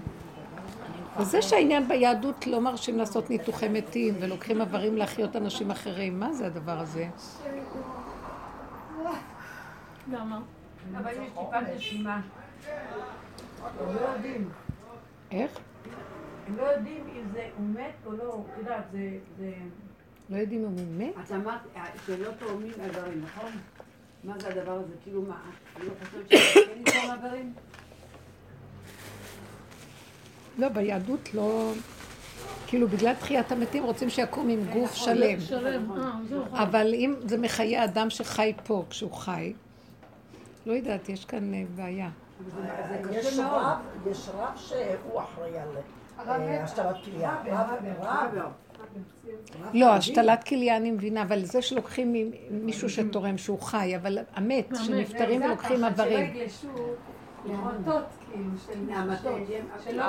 וזה 1.19 1.41
שהעניין 1.41 1.87
ביהדות 1.87 2.47
לא 2.47 2.61
מרשים 2.61 2.97
לעשות 2.97 3.29
ניתוחי 3.29 3.69
מתים 3.69 4.13
ולוקחים 4.19 4.61
איברים 4.61 4.97
להחיות 4.97 5.35
אנשים 5.35 5.71
אחרים, 5.71 6.19
מה 6.19 6.33
זה 6.33 6.45
הדבר 6.45 6.79
הזה? 6.79 7.07
למה? 10.11 10.39
אבל 10.97 11.11
יש 11.11 11.17
טיפת 11.17 11.75
נשימה. 11.75 12.21
הם 13.79 13.95
לא 13.95 14.01
יודעים. 14.01 14.49
איך? 15.31 15.51
הם 16.47 16.57
לא 16.57 16.63
יודעים 16.63 17.03
אם 17.15 17.23
זה 17.33 17.49
הוא 17.57 17.67
מת 17.67 17.95
או 18.05 18.11
לא. 18.11 18.43
את 18.53 18.59
יודעת, 18.59 18.83
זה... 19.37 19.51
לא 20.31 20.37
יודעים 20.37 20.65
אם 20.65 20.71
הוא 20.71 20.87
מת? 20.97 21.13
את 21.25 21.31
אמרת 21.31 21.59
אה, 21.75 21.85
שלא 22.05 22.31
תורמים 22.39 22.71
איברים, 22.83 23.23
נכון? 23.25 23.51
מה 24.23 24.39
זה 24.39 24.47
הדבר 24.47 24.71
הזה? 24.71 24.93
כאילו 25.03 25.21
מה? 25.21 25.41
אני 25.75 25.85
לא 25.85 25.91
חושבת 26.05 26.29
שכן 26.29 26.61
לתרום 26.79 27.11
איברים? 27.11 27.53
לא, 30.57 30.69
ביהדות 30.69 31.33
לא... 31.33 31.73
כאילו, 32.67 32.87
בגלל 32.87 33.13
תחיית 33.13 33.51
המתים 33.51 33.83
רוצים 33.83 34.09
שיקום 34.09 34.49
עם 34.49 34.59
גוף 34.73 34.93
שלם. 34.93 35.39
שלם, 35.39 35.91
אה, 35.91 36.11
זהו. 36.29 36.43
אבל 36.53 36.93
אם 36.93 37.15
זה 37.25 37.37
מחיי 37.37 37.83
אדם 37.83 38.09
שחי 38.09 38.53
פה 38.63 38.85
כשהוא 38.89 39.13
חי, 39.13 39.53
לא 40.65 40.73
יודעת, 40.73 41.09
יש 41.09 41.25
כאן 41.25 41.53
אה, 41.53 41.63
בעיה. 41.75 42.09
יש. 43.11 43.39
רב, 43.39 43.77
יש 44.11 44.29
רב 44.33 44.57
שהוא 44.57 45.21
אחראי 45.21 45.59
על 45.59 45.77
אה, 46.29 46.63
השתלת 46.63 46.95
כליה. 47.05 47.35
רב, 47.45 48.37
רב. 48.37 48.51
לא, 49.73 49.93
השתלת 49.93 50.43
כליה 50.43 50.77
אני 50.77 50.91
מבינה, 50.91 51.21
אבל 51.21 51.45
זה 51.45 51.61
שלוקחים 51.61 52.31
מישהו 52.51 52.89
שתורם 52.89 53.37
שהוא 53.37 53.59
חי, 53.59 53.95
אבל 53.95 54.17
המת, 54.33 54.73
שנפטרים 54.85 55.41
ולוקחים 55.43 55.77
שלא 55.77 55.87
איברים. 55.87 56.35
יגלשו 56.35 56.67
להמתות, 57.45 58.03
כאילו, 58.31 58.49
של 59.83 59.99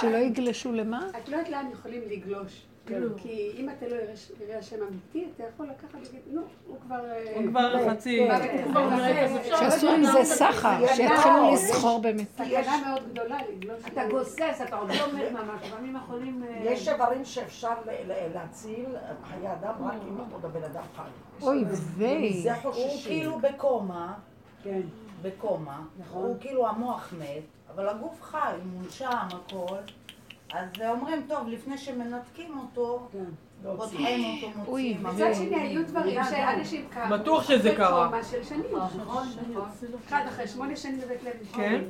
שלא 0.00 0.16
יגלשו 0.16 0.72
למה? 0.72 1.06
את 1.22 1.28
לא 1.28 1.36
יודעת 1.36 1.50
לאן 1.50 1.66
יכולים 1.72 2.02
לגלוש. 2.10 2.67
כי 3.16 3.52
אם 3.56 3.70
אתה 3.70 3.88
לא 3.88 3.94
יראה- 3.94 4.58
השם 4.58 4.76
אמיתי, 4.90 5.28
אתה 5.34 5.44
יכול 5.54 5.66
לקחת 5.66 5.94
ולהגיד, 5.94 6.20
נו, 6.32 6.42
הוא 6.66 6.76
כבר... 6.80 7.04
אה, 7.10 7.32
הוא 7.36 7.46
כבר 7.48 7.90
חצי... 7.90 8.18
הוא 8.20 8.28
כבר 8.70 8.88
מראה, 8.88 9.28
שעשו 9.44 9.88
עם 9.90 10.04
זה 10.04 10.24
סחר, 10.24 10.86
שיתחילו 10.94 11.52
לסחור 11.54 12.00
באמת. 12.02 12.26
סכנה 12.34 12.82
מאוד 12.88 13.08
גדולה 13.12 13.38
לגלוש. 13.48 13.80
אתה 13.86 14.02
גוסס, 14.10 14.60
אתה 14.68 14.76
עוד 14.76 14.88
לא 14.88 15.12
מת 15.14 15.32
ממש, 15.32 15.66
לפעמים 15.66 15.96
יכולים... 15.96 16.42
אה, 16.48 16.60
יש 16.64 16.88
איברים 16.88 17.24
שאפשר 17.24 17.74
להציל 18.34 18.86
חיי 19.24 19.52
אדם 19.52 19.74
רק 19.86 19.94
אם 20.08 20.18
עוד 20.32 20.44
הבן 20.44 20.62
אדם 20.62 20.82
חי. 20.96 21.02
אוי 21.42 21.64
ויי. 21.96 22.42
זה 22.42 22.54
הוא 22.54 22.72
חוששים. 22.72 23.00
כאילו 23.12 23.38
בקומה, 23.38 24.14
כן. 24.62 24.80
בקומה, 25.22 25.80
נכון. 25.98 26.22
הוא 26.24 26.36
כאילו 26.40 26.66
המוח 26.68 27.12
מת, 27.18 27.42
אבל 27.74 27.88
הגוף 27.88 28.22
חי, 28.22 28.52
מונשם, 28.72 29.06
הכל. 29.10 29.76
אז 30.52 30.68
אומרים, 30.88 31.22
טוב, 31.28 31.48
לפני 31.48 31.78
שמנתקים 31.78 32.58
אותו, 32.58 33.08
כן. 33.12 33.24
פותחים 33.76 34.44
אותו, 34.44 34.58
מוציאים. 34.58 35.02
מצד 35.02 35.34
שני, 35.34 35.56
היו 35.56 35.86
דברים 35.86 36.20
שאנשים 36.30 36.88
קמו. 36.90 37.18
בטוח 37.18 37.48
שזה 37.48 37.74
קרה. 37.76 38.22
של 38.30 38.44
שנים. 38.44 38.64
נכון, 38.76 39.28
נכון. 39.50 39.68
אחד 40.08 40.24
אחרי 40.28 40.48
שמונה 40.48 40.76
שנים 40.76 41.00
בבית 41.00 41.22
לב. 41.22 41.32
כן? 41.54 41.80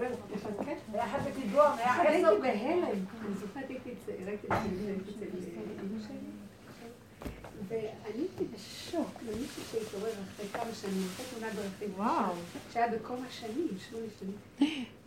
כן. 0.65 0.77
היה 0.93 1.05
אחד 1.05 1.19
בקידוח, 1.31 1.79
היה 1.79 1.95
הייתי 1.95 2.25
עשר... 2.25 2.41
בהלם, 2.41 2.83
אני 2.85 3.35
זוכרת, 3.35 3.69
הייתי 3.69 3.91
אצל, 3.93 4.13
ראיתי 4.27 4.47
את 4.47 4.53
זה, 4.79 5.51
ואני 7.69 7.89
הייתי 8.05 8.45
בשוק 8.99 9.23
למישהו 9.23 9.63
שהתעורר 9.63 10.13
אחרי 10.25 10.49
כמה 10.49 10.75
שנים, 10.75 11.07
אחרי 11.15 11.27
תאונת 11.31 11.55
דרכים, 11.55 11.95
וואו. 11.97 12.35
שהיה 12.71 12.89
בקומה 12.89 13.31
שנים, 13.31 13.69
שמונה 13.79 14.07
שנים, 14.19 14.37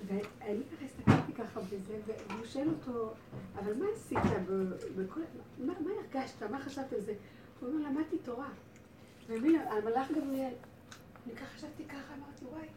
ואני 0.07 0.61
ככה 0.75 0.85
הסתכלתי 0.85 1.33
ככה 1.33 1.61
בזה, 1.61 1.99
והוא 2.27 2.45
שואל 2.45 2.67
אותו, 2.69 3.13
אבל 3.59 3.73
מה 3.73 3.85
עשית 3.95 4.17
בכל, 4.97 5.19
מה 5.57 5.73
מה 5.79 5.89
הרגשת, 5.99 6.43
מה 6.43 6.59
חשבת 6.59 6.93
על 6.93 7.01
זה? 7.01 7.13
הוא 7.59 7.69
אומר, 7.69 7.89
למדתי 7.89 8.17
תורה. 8.17 8.49
והאמין, 9.27 9.61
המלאך 9.61 10.11
גבריאל. 10.11 10.53
אני 11.25 11.35
ככה 11.35 11.45
חשבתי 11.45 11.83
ככה, 11.85 12.13
אמרתי, 12.17 12.45
וואי. 12.45 12.67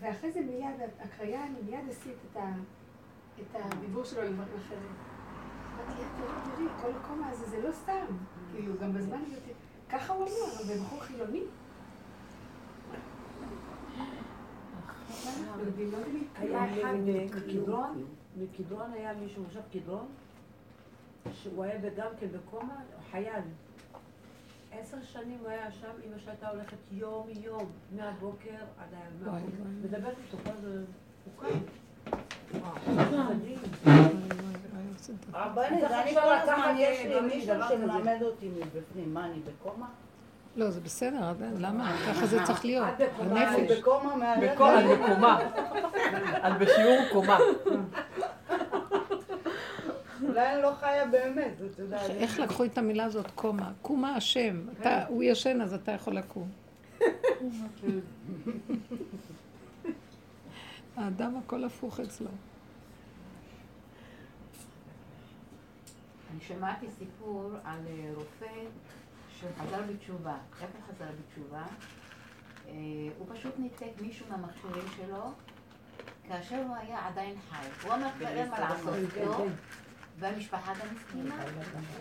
ואחרי 0.00 0.32
זה 0.32 0.40
מיד, 0.40 0.88
הקריין, 1.00 1.54
מיד 1.64 1.88
עשית 1.90 2.16
את, 2.36 3.54
הדיבור 3.54 4.04
שלו 4.04 4.22
לדברים 4.22 4.48
אחרים. 4.66 4.92
אמרתי, 5.76 6.02
"יא, 6.02 6.08
תראי, 6.16 6.56
תראי, 6.56 6.68
כל 6.82 6.98
הקומה 6.98 7.30
הזה 7.30 7.46
זה 7.46 7.60
לא 7.62 7.72
סתם. 7.72 8.06
כאילו, 8.52 8.74
גם 8.82 8.92
בזמן 8.92 9.18
הזה, 9.26 9.40
ככה 9.92 10.12
הוא 10.12 10.22
אמר, 10.22 10.74
ובחור 10.74 11.00
חילוני. 11.00 11.42
היה 16.38 16.72
אחד 16.72 16.94
מקדרון, 17.04 18.04
מקדרון 18.36 18.92
היה 18.92 19.12
מישהו 19.14 19.42
מושב 19.42 19.60
קדרון, 19.72 20.06
שהוא 21.32 21.64
היה 21.64 21.78
גם 21.96 22.08
כן 22.20 22.26
בקומה, 22.32 22.80
חייל. 23.10 23.42
עשר 24.72 24.96
שנים 25.02 25.38
הוא 25.40 25.48
היה 25.48 25.72
שם, 25.72 25.90
אמא 26.06 26.18
שהייתה 26.18 26.48
הולכת 26.48 26.76
יום 26.92 27.28
יום, 27.28 27.70
מהבוקר 27.96 28.56
עד 28.78 28.88
היום. 28.92 29.36
מדברת 29.84 30.16
איתו 30.26 30.36
כל 30.44 30.50
הזמן, 30.50 30.84
הוא 31.24 31.32
קם. 31.38 31.58
מדהים. 33.30 34.39
רבנית, 35.34 35.84
אני 35.84 36.14
כל 36.14 36.20
לקחת, 36.20 36.42
הזמן 36.48 36.74
יש 36.78 37.06
לי 37.06 37.14
גם 37.16 37.26
מישהו. 37.26 37.54
שמלמד 37.68 38.18
אותי 38.22 38.48
מבפנים, 38.48 39.14
מה, 39.14 39.26
אני 39.26 39.40
בקומה? 39.40 39.86
לא, 40.56 40.70
זה 40.70 40.80
בסדר, 40.80 41.32
למה? 41.58 41.92
ככה 42.08 42.26
זה 42.26 42.38
צריך 42.44 42.64
להיות. 42.64 42.86
את 42.96 43.08
הנפש. 43.20 43.78
בקומה 43.78 44.16
מהלב. 44.16 44.52
בקומה, 44.52 44.80
את 44.80 44.98
בקומה. 44.98 45.40
את 46.48 46.58
בשיעור 46.60 46.98
קומה. 47.12 47.38
אולי 50.22 50.54
אני 50.54 50.62
לא 50.62 50.72
חיה 50.80 51.06
באמת, 51.06 51.52
אתה 51.74 51.82
יודע. 51.82 52.00
איך 52.06 52.38
לקחו 52.40 52.64
את 52.64 52.78
המילה 52.78 53.04
הזאת 53.04 53.26
קומה? 53.34 53.70
קומה 53.82 54.16
השם. 54.16 54.60
אתה- 54.80 55.04
הוא 55.06 55.22
ישן 55.22 55.60
אז 55.60 55.74
אתה 55.74 55.92
יכול 55.92 56.14
לקום. 56.14 56.48
האדם 60.96 61.36
הכל 61.36 61.64
הפוך 61.64 62.00
אצלו. 62.00 62.28
אני 66.30 66.40
שמעתי 66.40 66.86
סיפור 66.98 67.52
על 67.64 67.80
אה, 67.86 68.10
רופא 68.14 68.52
שחזר 69.28 69.82
בתשובה. 69.92 70.36
איך 70.60 70.70
הוא 70.74 70.94
חזר 70.94 71.10
בתשובה? 71.20 71.62
אה, 72.68 72.72
הוא 73.18 73.26
פשוט 73.34 73.58
ניתק 73.58 73.90
מישהו 74.00 74.26
מהמכשירים 74.30 74.84
שלו 74.96 75.32
כאשר 76.28 76.62
הוא 76.68 76.76
היה 76.76 77.06
עדיין 77.08 77.36
חי. 77.50 77.66
הוא 77.86 77.94
אמר 77.94 78.10
כבר 78.18 78.28
אין 78.28 78.50
מה 78.50 78.60
לעשות 78.60 78.94
איתו, 78.94 79.44
והמשפחה 80.18 80.72
גם 80.74 80.86
הסכימה, 80.96 81.44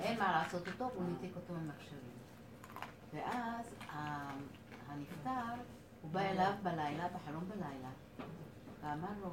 אין 0.02 0.20
מה 0.20 0.32
לעשות 0.32 0.68
איתו, 0.68 0.90
והוא 0.94 1.04
ניתק 1.22 1.36
אותו 1.36 1.54
מהמכשירים. 1.54 2.00
ואז 3.14 3.66
ה- 3.92 4.34
הנפטר, 4.90 5.62
הוא 6.02 6.12
בא 6.12 6.20
אליו 6.20 6.54
בלילה, 6.64 7.08
בחלום 7.08 7.50
בלילה, 7.50 7.90
ואמר 8.84 9.10
לו, 9.22 9.30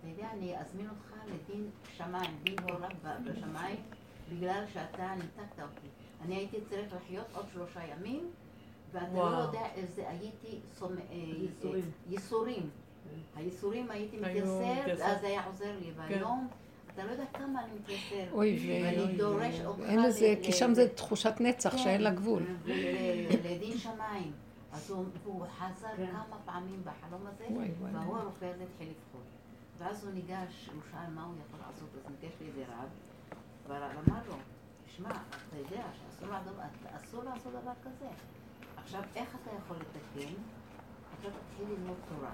אתה 0.00 0.08
יודע, 0.08 0.30
אני 0.32 0.58
אזמין 0.60 0.88
אותך 0.90 1.12
לדין 1.26 1.70
שמיים, 1.96 2.38
דין 2.42 2.56
ב- 3.02 3.30
בשמיים, 3.30 3.76
בגלל 4.32 4.64
שאתה 4.72 5.14
ניתקת 5.14 5.62
אותי. 5.62 5.86
אני 6.24 6.34
הייתי 6.36 6.56
צריך 6.70 6.92
לחיות 6.94 7.26
עוד 7.34 7.46
שלושה 7.52 7.80
ימים, 7.86 8.30
ואתה 8.92 9.06
לא 9.14 9.18
וואו. 9.18 9.40
יודע 9.42 9.66
איזה 9.74 10.08
הייתי 10.08 10.58
סומ- 10.78 10.84
אה, 11.10 11.14
ייסורים. 11.14 11.82
אה, 11.84 11.88
ייסורים. 12.10 12.70
הייסורים 13.36 13.90
הייתי 13.90 14.16
מתייסר, 14.16 14.72
מתייסר. 14.80 15.04
אז 15.04 15.20
זה 15.20 15.26
היה 15.26 15.44
עוזר 15.44 15.72
לי, 15.80 15.90
והיום 15.96 16.48
אתה 16.94 17.04
לא 17.04 17.10
יודע 17.10 17.24
כמה 17.34 17.64
אני 17.64 17.72
מתייסר. 17.80 18.32
אוי 18.32 18.58
ואני 18.82 18.96
ויי. 19.04 19.16
דורש 19.16 19.60
אותך 19.64 19.80
אין 19.88 20.02
לזה, 20.02 20.34
כי 20.42 20.52
שם 20.52 20.74
זה 20.74 20.88
תחושת 20.88 21.34
נצח 21.40 21.70
כן. 21.72 21.78
שאין 21.78 22.00
לה 22.02 22.10
גבול. 22.10 22.42
לדין 23.44 23.78
שמיים. 23.78 24.32
אז 24.72 24.90
הוא, 24.90 25.04
חזר 25.58 25.86
כן. 25.96 26.06
כמה 26.10 26.36
פעמים 26.44 26.82
בחלום 26.84 27.26
הזה. 27.26 27.44
והוא 27.92 28.16
הרופא 28.16 28.44
הזה 28.44 28.64
התחיל 28.72 28.88
לבחור. 28.88 29.20
ואז 29.78 30.04
הוא 30.04 30.12
ניגש, 30.14 30.68
הוא 30.74 30.82
שאל 30.90 31.10
מה 31.14 31.24
הוא 31.24 31.34
יכול 31.46 31.60
לעשות, 31.68 31.88
אז 31.96 32.10
ניגש 32.10 32.34
לאיזה 32.40 32.62
רב, 32.72 32.88
והרב 33.68 33.90
אמר 34.08 34.18
לו 34.28 34.34
תשמע, 34.86 35.08
אתה 35.10 35.56
יודע 35.56 35.82
שאסור 35.92 36.28
לעשות- 36.30 36.54
אסור 36.96 37.24
לעשות 37.24 37.52
דבר 37.52 37.72
כזה. 37.82 38.08
עכשיו, 38.76 39.02
איך 39.16 39.28
אתה 39.42 39.50
יכול 39.64 39.76
לתקן? 39.76 40.32
אתה 41.20 41.28
תתחיל 41.28 41.66
ללמוד 41.78 41.96
תורה. 42.08 42.30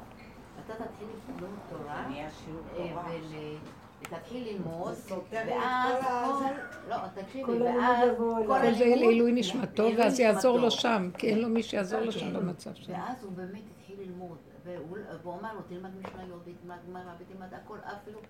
אתה 0.64 0.72
תתחיל 0.74 1.08
ללמוד 1.28 1.58
תורה, 1.70 2.06
שיעור 2.44 2.62
אה, 2.76 3.54
ותתחיל 4.00 4.48
ללמוד, 4.52 4.94
ואז 5.32 6.04
כל. 6.04 6.44
לא, 6.88 6.96
תקשיבי, 7.14 7.62
ואז 7.62 8.08
כל 8.46 8.72
זה 8.74 8.84
לעילוי 8.84 9.32
נשמתו, 9.32 9.84
ואז 9.98 10.20
יעזור 10.20 10.58
לו. 10.58 10.70
שם, 10.70 11.10
כי 11.18 11.28
אין 11.28 11.38
לו 11.38 11.48
מי 11.48 11.62
שיעזור 11.62 12.00
לו 12.00 12.12
כן. 12.12 12.18
שם 12.18 12.34
במצב 12.34 12.74
שלו. 12.74 12.94
ואז 12.94 13.24
הוא 13.24 13.32
באמת 13.32 13.62
התחיל 13.76 13.96
ללמוד, 14.00 14.38
והוא 14.64 14.98
והוא 15.22 15.34
אמר 15.40 15.54
לו, 15.54 15.60
תלמד 15.68 15.90
משניות, 15.96 16.40
ותלמד 16.44 16.76
גמרא, 16.88 17.12
ותלמד 17.18 17.54
הכל, 17.54 17.78
אפילו 17.84 18.20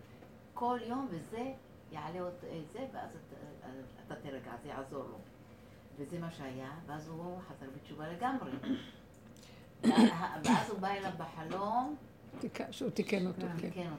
כל 0.55 0.79
יום, 0.87 1.09
וזה 1.11 1.53
יעלה 1.93 2.21
עוד 2.21 2.33
אה, 2.45 2.61
זה, 2.73 2.79
ואז 2.93 3.11
אתה- 3.11 3.67
אתה 4.07 4.29
תרגע, 4.29 4.53
זה 4.63 4.69
יעזור 4.69 5.05
לו. 5.05 5.19
וזה 5.99 6.19
מה 6.19 6.31
שהיה, 6.31 6.71
ואז 6.87 7.09
הוא 7.09 7.39
חזר 7.49 7.67
בתשובה 7.77 8.05
לגמרי. 8.13 8.51
ואז 10.45 10.71
הוא 10.71 10.79
בא 10.79 10.89
אליו 10.89 11.11
בחלום, 11.19 11.97
שהוא 12.71 12.91
תיקן 12.91 13.27
אותו, 13.27 13.47
כן. 13.61 13.69
כן. 13.75 13.91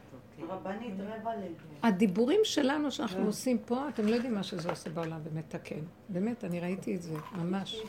רבנית 0.50 0.94
רבע 1.00 1.36
לב. 1.36 1.52
הדיבורים 1.84 2.40
שלנו 2.44 2.92
שאנחנו 2.92 3.26
עושים 3.26 3.58
פה, 3.66 3.90
אתם 3.90 4.08
לא 4.08 4.16
יודעים 4.16 4.36
מה 4.36 4.44
שזה 4.44 4.70
עושה 4.70 4.90
בעולם 4.90 5.20
ומתקן. 5.24 5.80
באמת, 6.10 6.44
אני 6.44 6.60
ראיתי 6.60 6.96
את 6.96 7.02
זה, 7.02 7.16
ממש. 7.36 7.82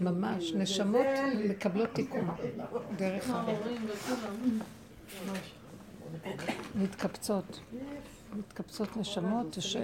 ממש. 0.00 0.50
וזה- 0.50 0.58
נשמות 0.58 1.06
מקבלות 1.48 1.88
תיקון 1.92 2.28
דרך 2.96 3.30
ה... 3.30 3.44
מתקבצות. 6.74 7.60
מתקבצות 8.38 8.96
נשמות 8.96 9.56
ש- 9.60 9.76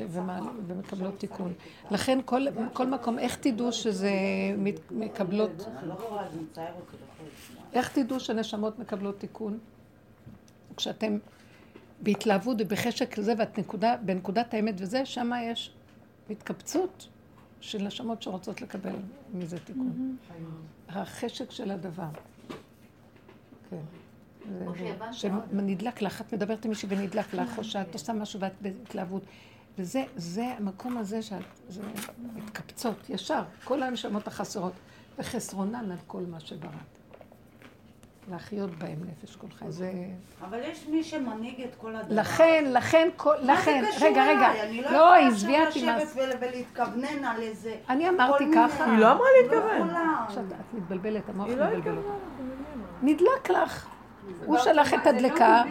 ומקבלות 0.66 1.18
תיקון. 1.18 1.52
לכן 1.90 2.18
כל, 2.24 2.42
כל 2.72 2.86
מקום, 2.86 3.18
איך 3.18 3.36
תדעו 3.36 3.72
שזה 3.72 4.10
מת- 4.58 4.92
מקבלות. 4.92 5.50
איך 7.72 7.98
תדעו 7.98 8.20
שנשמות 8.20 8.78
מקבלות 8.78 9.18
תיקון? 9.18 9.58
כשאתם 10.76 11.18
בהתלהבות 12.02 12.56
ובחשק 12.60 13.18
לזה, 13.18 13.34
ואת 13.38 13.58
נקודה, 13.58 13.96
בנקודת 14.04 14.54
האמת 14.54 14.74
וזה, 14.78 15.06
שם 15.06 15.30
יש 15.42 15.74
התקבצות 16.30 17.08
של 17.60 17.82
נשמות 17.82 18.22
שרוצות 18.22 18.62
לקבל 18.62 18.94
מזה 19.34 19.58
תיקון. 19.58 20.16
החשק 20.88 21.50
של 21.50 21.70
הדבר. 21.70 22.08
כן. 23.70 23.76
זה- 24.48 24.64
או 24.66 24.72
שהבנת 24.74 25.14
שנדלק 25.14 26.02
לך, 26.02 26.20
את 26.20 26.32
מדברת 26.32 26.64
עם 26.64 26.70
מישהי 26.70 26.88
ונדלק 26.90 27.34
לך, 27.34 27.58
או 27.58 27.64
שאת 27.64 27.92
עושה 27.94 28.12
משהו 28.12 28.40
ואת 28.40 28.52
בהתלהבות. 28.60 29.22
וזה 29.78 30.04
זה 30.16 30.44
המקום 30.58 30.96
הזה 30.98 31.22
שאת, 31.22 31.42
זה 31.68 31.82
מתקבצות, 32.34 33.10
ישר, 33.10 33.42
כל 33.64 33.82
הנשמות 33.82 34.26
החסרות, 34.26 34.72
וחסרונן 35.18 35.90
על 35.90 35.96
כל 36.06 36.22
מה 36.30 36.40
שבראת. 36.40 36.72
להחיות 38.30 38.70
בהם 38.78 38.98
נפש 39.10 39.36
כל 39.36 39.46
חי. 39.58 39.64
זה... 39.68 39.92
אבל 40.40 40.58
יש 40.62 40.86
מי 40.88 41.04
שמנהיג 41.04 41.60
את 41.62 41.74
כל 41.78 41.96
הדבר. 41.96 42.14
לכן, 42.20 42.64
לכן, 42.72 43.08
כל- 43.16 43.34
לכן, 43.42 43.84
רגע, 44.00 44.24
רגע? 44.24 44.62
אני 44.64 44.82
לא, 44.82 44.86
יכולה 44.86 45.28
עכשיו 45.28 45.66
אותי 45.66 45.86
מה... 45.86 45.96
לשבת 45.98 46.08
ול- 46.16 46.32
ולהתכוונן 46.40 47.24
על 47.24 47.42
איזה... 47.42 47.76
אני 47.88 48.08
אמרתי 48.08 48.44
ככה. 48.54 48.84
היא 48.84 48.98
לא 48.98 49.12
אמרה 49.12 49.18
לא 49.18 49.42
להתכוון. 49.42 49.76
יכולה. 49.88 50.24
עכשיו 50.28 50.44
את 50.44 50.74
מתבלבלת, 50.74 51.28
המוח 51.28 51.46
היא 51.46 51.56
לא 51.56 51.64
אותך. 51.64 51.86
נדלק 53.02 53.50
לך. 53.50 53.86
הוא 54.46 54.58
שלח 54.58 54.94
את 54.94 55.06
הדלקה, 55.06 55.62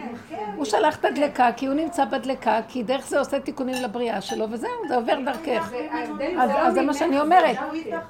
הוא 0.56 0.64
שלח 0.64 0.96
את 0.96 1.04
הדלקה 1.04 1.52
כי 1.56 1.66
הוא 1.66 1.74
נמצא 1.74 2.04
בדלקה, 2.04 2.60
כי 2.68 2.82
דרך 2.82 3.06
זה 3.06 3.18
עושה 3.18 3.40
תיקונים 3.40 3.82
לבריאה 3.82 4.20
שלו, 4.20 4.46
וזהו, 4.50 4.70
זה 4.88 4.96
עובר 4.96 5.18
דרכך. 5.24 5.70
וההבדל 5.72 6.38
אז 6.40 6.74
זה 6.74 6.82
מה 6.82 6.94
שאני 6.94 7.20
אומרת. 7.20 7.56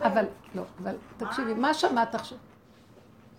אבל, 0.02 0.24
לא, 0.54 0.62
אבל 0.82 0.94
תקשיבי, 1.16 1.54
מה 1.54 1.74
שמעת 1.74 2.14
עכשיו? 2.14 2.38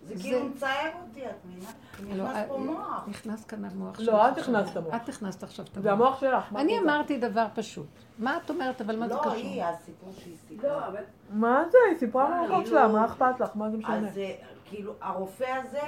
זה 0.04 0.14
כאילו 0.22 0.46
מצער 0.46 0.90
אותי, 1.10 1.26
את 1.26 1.32
מבינה? 1.46 1.70
לא, 2.16 2.24
נכנס 2.24 2.48
פה 2.48 2.54
אה, 2.56 2.60
מוח. 2.60 3.04
נכנס 3.08 3.46
כאן 3.46 3.66
המוח 3.66 4.00
לא, 4.00 4.06
שלך 4.06 4.16
את 4.34 4.38
עכשיו. 4.38 4.56
הכנסת 4.56 4.78
המוח. 4.78 4.96
את 4.96 5.10
הכנסת 5.10 5.44
עכשיו 5.44 5.66
את 5.66 5.84
זה 5.84 5.92
המוח. 5.92 6.08
המוח 6.08 6.22
שלך. 6.22 6.56
אני 6.56 6.78
את? 6.78 6.84
אמרתי 6.84 7.18
דבר 7.18 7.46
פשוט. 7.56 7.86
מה 8.20 8.38
את 8.46 8.50
אומרת, 8.50 8.82
אבל 8.82 8.96
מה 9.00 9.08
זה 9.08 9.14
לא, 9.14 9.20
קשור? 9.20 9.34
היא, 9.34 9.64
הסיפור 9.64 10.10
שהיא 10.18 10.36
סיפרה. 10.48 10.70
לא, 10.70 10.88
אבל 10.88 11.02
מה 11.30 11.64
זה? 11.72 11.78
היא 11.90 12.00
סיפרה 12.00 12.30
מהמקום 12.30 12.64
כאילו- 12.64 12.78
שלה, 12.78 12.88
מה 12.88 13.06
אכפת 13.06 13.40
לך? 13.40 13.50
מה 13.56 13.70
זה 13.70 13.78
משנה? 13.78 14.08
כאילו, 14.72 14.93
הרופא 15.02 15.43
הזה, 15.64 15.81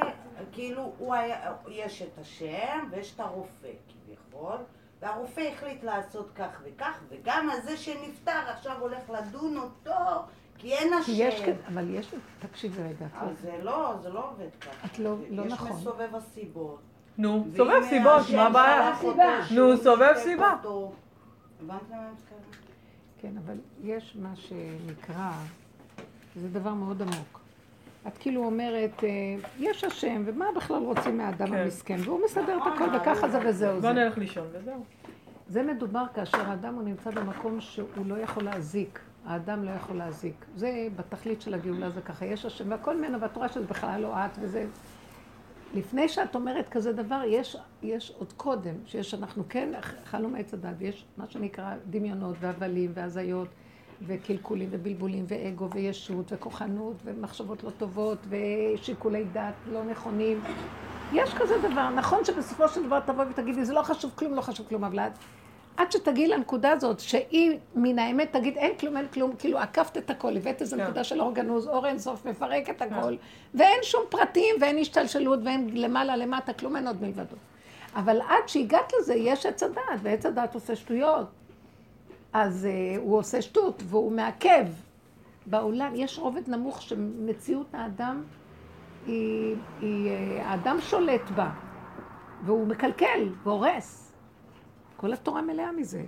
כאילו, 0.52 0.92
הוא 0.98 1.14
היה, 1.14 1.54
יש 1.68 2.02
את 2.02 2.18
השם 2.18 2.88
ויש 2.92 3.16
את 3.16 3.20
הרופא, 3.20 3.68
כביכול, 3.90 4.58
והרופא 5.02 5.42
החליט 5.54 5.84
לעשות 5.84 6.30
כך 6.36 6.62
וכך, 6.64 7.00
וגם 7.10 7.50
הזה 7.50 7.78
שנפטר 7.78 8.32
עכשיו 8.48 8.76
הולך 8.80 9.10
לדון 9.10 9.58
אותו, 9.58 9.96
כי 10.58 10.74
אין 10.74 10.94
השם. 10.94 11.06
כי 11.06 11.24
יש 11.24 11.42
כזה, 11.42 11.62
אבל 11.68 11.96
יש, 11.96 12.14
תקשיבי 12.40 12.82
רגע. 12.82 13.06
אז 13.14 13.40
זה 13.42 13.60
לא, 13.62 13.94
זה 14.02 14.10
לא 14.10 14.30
עובד 14.30 14.50
ככה. 14.62 14.88
את 14.88 15.00
לא- 15.00 15.16
לא 15.30 15.46
נכון. 15.46 15.68
יש 15.68 15.74
מסובב 15.76 16.16
הסיבות. 16.16 16.80
נו, 17.18 17.46
סובב 17.58 17.82
סיבות, 17.90 18.22
מה 18.36 18.48
הבעיה? 18.48 18.94
נו, 19.56 19.78
סובב 19.78 20.14
סיבה. 20.18 20.54
אותו. 20.54 20.92
הבנת 21.62 21.82
למה 21.90 22.02
אני 22.02 22.12
מתכוונת? 22.12 22.56
כן, 23.22 23.38
אבל 23.46 23.58
יש 23.84 24.18
מה 24.22 24.36
שנקרא, 24.36 25.32
זה 26.36 26.50
דבר 26.50 26.74
מאוד 26.74 27.02
עמוק. 27.02 27.43
את 28.08 28.18
כאילו 28.18 28.46
אומרת, 28.46 29.04
אה, 29.04 29.10
יש 29.60 29.84
השם, 29.84 30.24
ומה 30.26 30.46
בכלל 30.56 30.84
רוצים 30.84 31.18
מהאדם 31.18 31.48
כן. 31.48 31.54
המסכן? 31.54 31.98
והוא 32.04 32.20
מסדר 32.26 32.58
את 32.58 32.74
הכל, 32.76 32.96
וככה 32.96 33.30
זה 33.30 33.40
וזהו 33.46 33.82
בוא 33.82 33.82
זה. 33.82 33.94
נלך 33.94 34.18
לישון 34.18 34.48
וזהו. 34.52 34.84
זה 35.48 35.64
מדובר 35.64 36.04
כאשר 36.14 36.50
האדם 36.50 36.76
הוא 36.76 36.84
נמצא 36.84 37.12
במקום 37.12 37.62
שהוא 37.62 38.06
לא 38.06 38.16
יכול 38.16 38.44
להזיק. 38.44 39.00
האדם 39.26 39.64
לא 39.64 39.72
יכול 39.72 39.96
להזיק. 39.96 40.46
זה 40.56 40.88
בתכלית 40.96 41.42
של 41.42 41.54
הגאולה 41.54 41.90
זה 41.90 42.02
ככה, 42.02 42.26
יש 42.26 42.46
השם 42.46 42.72
והכל 42.72 42.98
ממנו, 42.98 43.22
ואת 43.22 43.36
רואה 43.38 43.50
שזה 43.50 43.66
בכלל 43.66 44.02
לא 44.02 44.16
את 44.16 44.38
וזה. 44.40 44.66
לפני 45.74 46.10
שאת 46.10 46.36
אומרת 46.36 46.70
כזה 46.70 46.94
דבר, 46.94 47.22
יש, 47.28 47.58
יש 47.82 48.14
עוד 48.18 48.34
קודם, 48.34 48.76
שיש, 48.86 49.14
אנחנו 49.14 49.44
כן 49.50 49.72
אכלנו 50.04 50.30
מעץ 50.30 50.54
הדת, 50.54 50.76
ויש 50.78 51.06
מה 51.18 51.26
שנקרא 51.30 51.76
דמיונות 51.90 52.36
והבלים 52.40 52.92
והזיות 52.94 53.48
וקלקולים 54.08 54.68
ובלבולים 54.72 55.26
ואגו 55.28 55.70
וישות 55.70 56.26
וכוחנות 56.32 56.96
ומחשבות 57.04 57.64
לא 57.64 57.70
טובות 57.70 58.18
ושיקולי 58.30 59.24
דת 59.24 59.54
לא 59.72 59.84
נכונים. 59.84 60.42
יש 61.14 61.34
כזה 61.34 61.54
דבר, 61.58 61.90
נכון 61.90 62.26
שבסופו 62.26 62.68
של 62.68 62.86
דבר 62.86 63.00
תבואי 63.00 63.28
ותגידי, 63.30 63.66
זה 63.66 63.74
לא 63.74 63.82
חשוב 63.82 64.12
כלום, 64.16 64.34
לא 64.34 64.42
חשוב 64.42 64.68
כלום, 64.68 64.84
אבל 64.84 65.00
את, 65.00 65.12
עד 65.78 65.92
שתגיעי 65.92 66.28
לנקודה 66.28 66.72
הזאת, 66.72 67.00
שהיא 67.00 67.58
מן 67.76 68.00
האמת 68.00 68.34
תגיד, 68.34 68.58
אין 68.58 68.78
כלום, 68.78 68.98
אין 68.98 69.08
כלום, 69.08 69.36
כאילו 69.40 69.58
עקפת 69.58 69.98
את 69.98 70.10
הכל, 70.10 70.38
הבאת 70.38 70.62
איזו 70.62 70.78
כן. 70.78 70.84
נקודה 70.84 71.04
של 71.04 71.22
אור 71.22 71.88
אין 71.88 72.00
סוף, 72.00 72.26
מפרק 72.26 72.70
את 72.70 72.82
הכל, 72.82 73.16
ואין 73.54 73.80
שום 73.82 74.02
פרטים, 74.10 74.56
ואין 74.62 74.78
השתלשלות, 74.78 75.40
ואין 75.46 75.70
למעלה 75.74 76.18
למטה, 76.18 76.54
כלום 76.54 76.76
אין 76.76 76.88
עוד 76.88 77.02
מלבדו. 77.02 77.36
אבל 77.96 78.22
עד 78.22 78.48
שהגעת 78.48 78.94
לזה, 79.00 79.14
יש 79.16 79.46
עץ 79.46 79.64
הדעת, 79.64 80.00
ועץ 80.02 80.26
הדעת 80.26 80.56
עושה 80.56 80.76
שטויות. 80.76 81.28
אז 82.34 82.68
uh, 82.68 83.00
הוא 83.00 83.18
עושה 83.18 83.42
שטות, 83.42 83.84
והוא 83.86 84.12
מעכב. 84.12 84.66
בעולם 85.46 85.92
יש 85.96 86.20
רובד 86.20 86.50
נמוך 86.50 86.82
שמציאות 86.82 87.68
האדם 87.74 88.24
היא, 89.06 89.56
היא, 89.82 90.10
אה, 90.10 90.50
האדם 90.50 90.78
שולט 90.82 91.30
בה, 91.36 91.50
והוא 92.46 92.68
מקלקל 92.68 93.30
והורס. 93.44 94.14
כל 94.98 95.14
התורה 95.14 95.42
מלאה 95.42 95.72
מזה. 95.72 96.04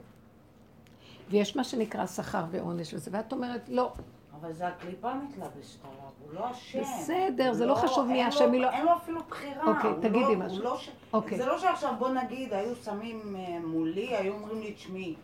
ויש 1.30 1.56
מה 1.56 1.64
שנקרא 1.64 2.06
שכר 2.06 2.43
ועונש 2.52 2.93
וזה, 2.93 3.11
ואת 3.14 3.34
אומרת, 3.34 3.69
לא, 3.69 3.93
אבל 4.41 4.53
זה 4.53 4.68
הקליפה 4.68 5.14
מתלבשת 5.14 5.80
עליו, 5.85 5.95
הוא 6.26 6.34
לא 6.34 6.52
אשם. 6.52 6.81
בסדר, 6.81 7.53
זה 7.53 7.65
לא 7.65 7.76
חשוב 7.76 8.07
מי 8.07 8.27
אשם, 8.30 8.52
מי 8.52 8.60
לא- 8.60 8.69
אין 8.69 8.85
לו 8.85 8.91
אפילו 8.97 9.22
בחירה. 9.30 9.64
אוקיי, 9.68 9.91
תגידי 10.02 10.35
לא- 10.35 10.45
משהו. 10.45 10.64
לא 10.64 10.77
ש- 10.77 10.89
אוקיי. 11.14 11.38
זה 11.38 11.45
לא 11.45 11.60
שעכשיו, 11.60 11.93
בוא 11.99 12.10
נגיד, 12.10 12.53
היו 12.53 12.76
שמים 12.76 13.35
אה, 13.35 13.60
מולי, 13.65 14.15
היו 14.15 14.34
אומרים 14.34 14.61
לי, 14.61 14.73
תשמעי, 14.73 15.15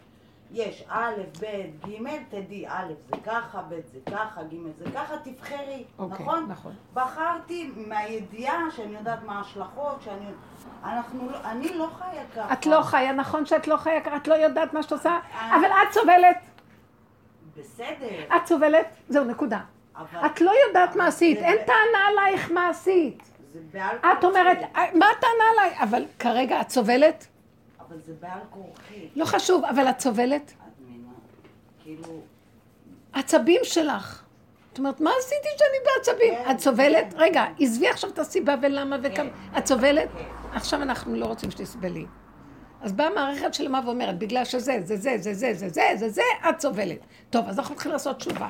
יש 0.53 0.83
א', 0.89 1.13
ב', 1.41 1.45
ג', 1.89 2.07
תדעי, 2.29 2.65
א' 2.67 2.87
זה 3.09 3.15
ככה, 3.25 3.61
ב' 3.69 3.79
זה 3.93 3.99
ככה, 4.11 4.43
ג' 4.43 4.55
זה 4.77 4.91
ככה, 4.95 5.13
תבחרי, 5.23 5.83
אוקיי, 5.99 6.25
נכון? 6.25 6.45
נכון. 6.49 6.73
בחרתי 6.93 7.71
מהידיעה 7.87 8.59
שאני 8.75 8.93
יודעת 8.95 9.23
מה 9.23 9.37
ההשלכות, 9.37 10.01
שאני... 10.01 10.25
אנחנו 10.83 11.29
לא, 11.31 11.37
אני 11.45 11.77
לא 11.77 11.87
חיה 11.99 12.23
ככה. 12.35 12.53
את 12.53 12.65
לא 12.65 12.81
חיה, 12.81 13.11
נכון 13.11 13.45
שאת 13.45 13.67
לא 13.67 13.77
חיה, 13.77 14.01
ככה, 14.01 14.15
את 14.15 14.27
לא 14.27 14.33
יודעת 14.33 14.73
מה 14.73 14.83
שאת 14.83 14.91
עושה, 14.91 15.09
אה. 15.33 15.55
אבל 15.55 15.65
את 15.87 15.93
סובלת, 15.93 16.37
בסדר, 17.57 18.35
את 18.35 18.45
סובלת, 18.47 18.85
זהו, 19.09 19.23
נקודה. 19.23 19.59
אבל... 19.97 20.25
את 20.25 20.41
לא 20.41 20.51
יודעת 20.67 20.95
מה 20.95 21.07
עשית, 21.07 21.39
זה- 21.39 21.45
אין 21.45 21.57
טענה 21.65 22.07
עלייך 22.07 22.51
מה 22.51 22.69
עשית. 22.69 23.23
את 24.17 24.23
אומרת, 24.23 24.57
כורחי. 24.57 24.97
מה 24.99 25.05
הטענה 25.17 25.43
עליי? 25.53 25.75
אבל 25.83 26.05
כרגע 26.19 26.61
את 26.61 26.69
סובלת? 26.69 27.27
אבל 27.91 27.99
זה 28.01 28.13
בעל 28.19 28.39
כורחי. 28.49 29.09
לא 29.15 29.26
חשוב, 29.26 29.65
אבל 29.65 29.89
את 29.89 29.99
סובלת? 29.99 30.53
כאילו... 31.84 32.22
עצבים 33.13 33.61
שלך. 33.63 34.23
זאת 34.69 34.77
אומרת, 34.77 35.01
מה 35.01 35.11
עשיתי 35.19 35.47
שאני 35.57 35.77
בעצבים? 35.85 36.35
כן, 36.35 36.51
את 36.51 36.59
סובלת? 36.59 37.13
כן. 37.13 37.19
רגע, 37.19 37.45
עזבי 37.59 37.88
עכשיו 37.88 38.09
את 38.09 38.19
הסיבה 38.19 38.55
ולמה 38.61 38.97
וכמה. 39.03 39.30
כן. 39.30 39.57
את 39.57 39.65
סובלת? 39.68 40.09
עכשיו 40.53 40.81
אנחנו 40.81 41.15
לא 41.15 41.26
רוצים 41.26 41.51
שתסבלי. 41.51 42.05
אז 42.81 42.93
באה 42.93 43.09
מערכת 43.09 43.53
שלמה 43.53 43.81
ואומרת, 43.85 44.18
בגלל 44.18 44.45
שזה, 44.45 44.80
זה 44.84 44.97
זה, 44.97 45.18
זה 45.18 45.34
זה, 45.34 45.53
זה 45.53 45.69
זה, 45.69 45.81
זה 45.95 46.09
זה, 46.09 46.22
את 46.49 46.61
סובלת. 46.61 46.99
טוב, 47.30 47.45
אז 47.47 47.59
אנחנו 47.59 47.76
נתחיל 47.76 47.91
לעשות 47.91 48.18
תשובה. 48.18 48.49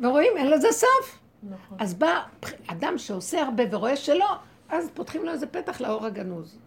ורואים, 0.00 0.32
אין 0.36 0.50
לזה 0.50 0.72
סוף. 0.72 1.18
נכון. 1.42 1.78
אז 1.80 1.94
בא 1.94 2.22
אדם 2.66 2.98
שעושה 2.98 3.42
הרבה 3.42 3.62
ורואה 3.70 3.96
שלא, 3.96 4.28
אז 4.68 4.90
פותחים 4.94 5.24
לו 5.24 5.32
איזה 5.32 5.46
פתח 5.46 5.80
לאור 5.80 6.06
הגנוז. 6.06 6.58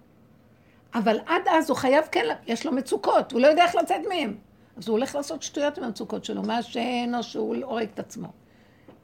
אבל 0.96 1.18
עד 1.26 1.42
אז 1.52 1.70
הוא 1.70 1.78
חייב 1.78 2.06
כן, 2.12 2.26
יש 2.48 2.66
לו 2.66 2.72
מצוקות, 2.72 3.32
הוא 3.32 3.42
לא 3.42 3.48
יודע 3.48 3.64
איך 3.64 3.76
לצאת 3.76 4.02
מהם. 4.10 4.38
אז 4.78 4.88
הוא 4.88 4.98
הולך 4.98 5.16
לעשות 5.16 5.42
שטויות 5.44 5.78
עם 5.78 5.84
המצוקות 5.84 6.26
שלו, 6.26 6.42
מעשן 6.44 7.12
או 7.18 7.24
שהוא 7.24 7.56
הורג 7.64 7.88
את 7.94 8.00
עצמו. 8.00 8.28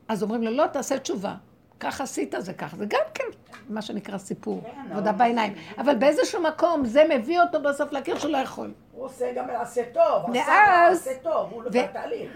אז 0.07 0.23
אומרים 0.23 0.43
לו, 0.43 0.51
לא, 0.51 0.67
תעשה 0.67 0.99
תשובה. 0.99 1.35
כך 1.79 2.01
עשית, 2.01 2.35
זה 2.37 2.53
כך. 2.53 2.75
זה 2.75 2.85
גם 2.85 2.99
כן 3.13 3.23
מה 3.69 3.81
שנקרא 3.81 4.17
סיפור, 4.17 4.61
כן, 4.63 4.91
עבודה 4.91 5.11
בעיניים. 5.11 5.53
אבל 5.77 5.95
באיזשהו 5.95 6.41
מקום 6.43 6.85
זה 6.85 7.03
מביא 7.15 7.41
אותו 7.41 7.61
בסוף 7.61 7.91
להכיר 7.91 8.19
שהוא 8.19 8.31
לא 8.31 8.37
יכול. 8.37 8.73
הוא 8.93 9.05
עושה 9.05 9.33
גם 9.35 9.47
מעשה 9.47 9.81
טוב, 9.93 10.29
עשה 10.29 10.39
ואז- 10.47 11.07
מעשה 11.07 11.19
טוב, 11.23 11.49
הוא 11.51 11.61
ו- 11.63 11.69
בתהליך. 11.69 12.31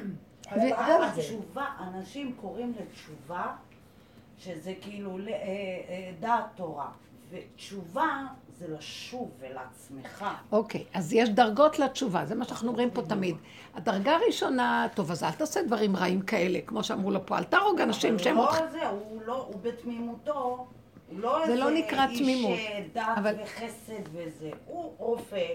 חייב 0.49 0.63
ו- 0.63 0.69
לעבור 0.69 1.05
את 1.07 1.15
זה. 1.15 1.21
התשובה, 1.21 1.65
אנשים 1.93 2.33
קוראים 2.41 2.73
לתשובה, 2.81 3.43
שזה 4.37 4.73
כאילו 4.81 5.17
אה, 5.17 5.31
אה, 5.31 6.11
דעת 6.19 6.45
תורה. 6.55 6.87
ותשובה 7.31 8.07
זה 8.59 8.65
לשוב 8.77 9.31
אל 9.43 9.57
עצמך. 9.57 10.25
אוקיי, 10.51 10.83
אז 10.93 11.13
יש 11.13 11.29
דרגות 11.29 11.79
לתשובה, 11.79 12.25
זה 12.25 12.35
מה 12.35 12.45
שאנחנו 12.45 12.67
אומרים 12.67 12.91
פה 12.91 13.01
תמיד. 13.01 13.35
הדרגה 13.75 14.15
הראשונה, 14.15 14.87
טוב, 14.95 15.11
אז 15.11 15.23
אל 15.23 15.31
תעשה 15.31 15.61
דברים 15.63 15.95
רעים 15.95 16.21
כאלה, 16.21 16.59
כמו 16.65 16.83
שאמרו 16.83 17.11
לו 17.11 17.25
פה, 17.25 17.37
אל 17.37 17.43
תהרוג 17.43 17.81
אנשים 17.81 18.13
אבל 18.13 18.23
שהם 18.23 18.37
הוא 18.37 18.45
אותך. 18.45 18.59
לא 18.61 18.67
זה, 18.71 18.87
הוא 18.87 19.21
לא, 19.25 19.45
הוא 19.47 19.55
בתמימותו, 19.61 20.67
הוא 21.11 21.19
לא 21.19 21.39
זה 21.45 21.51
איזה 21.51 21.63
לא 21.63 21.71
נקרא 21.71 22.05
תמימות. 22.05 22.51
איש 22.51 22.67
אה, 22.67 22.81
דת 22.93 23.03
אבל- 23.17 23.35
וחסד 23.43 24.01
וזה. 24.13 24.49
הוא 24.65 24.93
רופא 24.97 25.45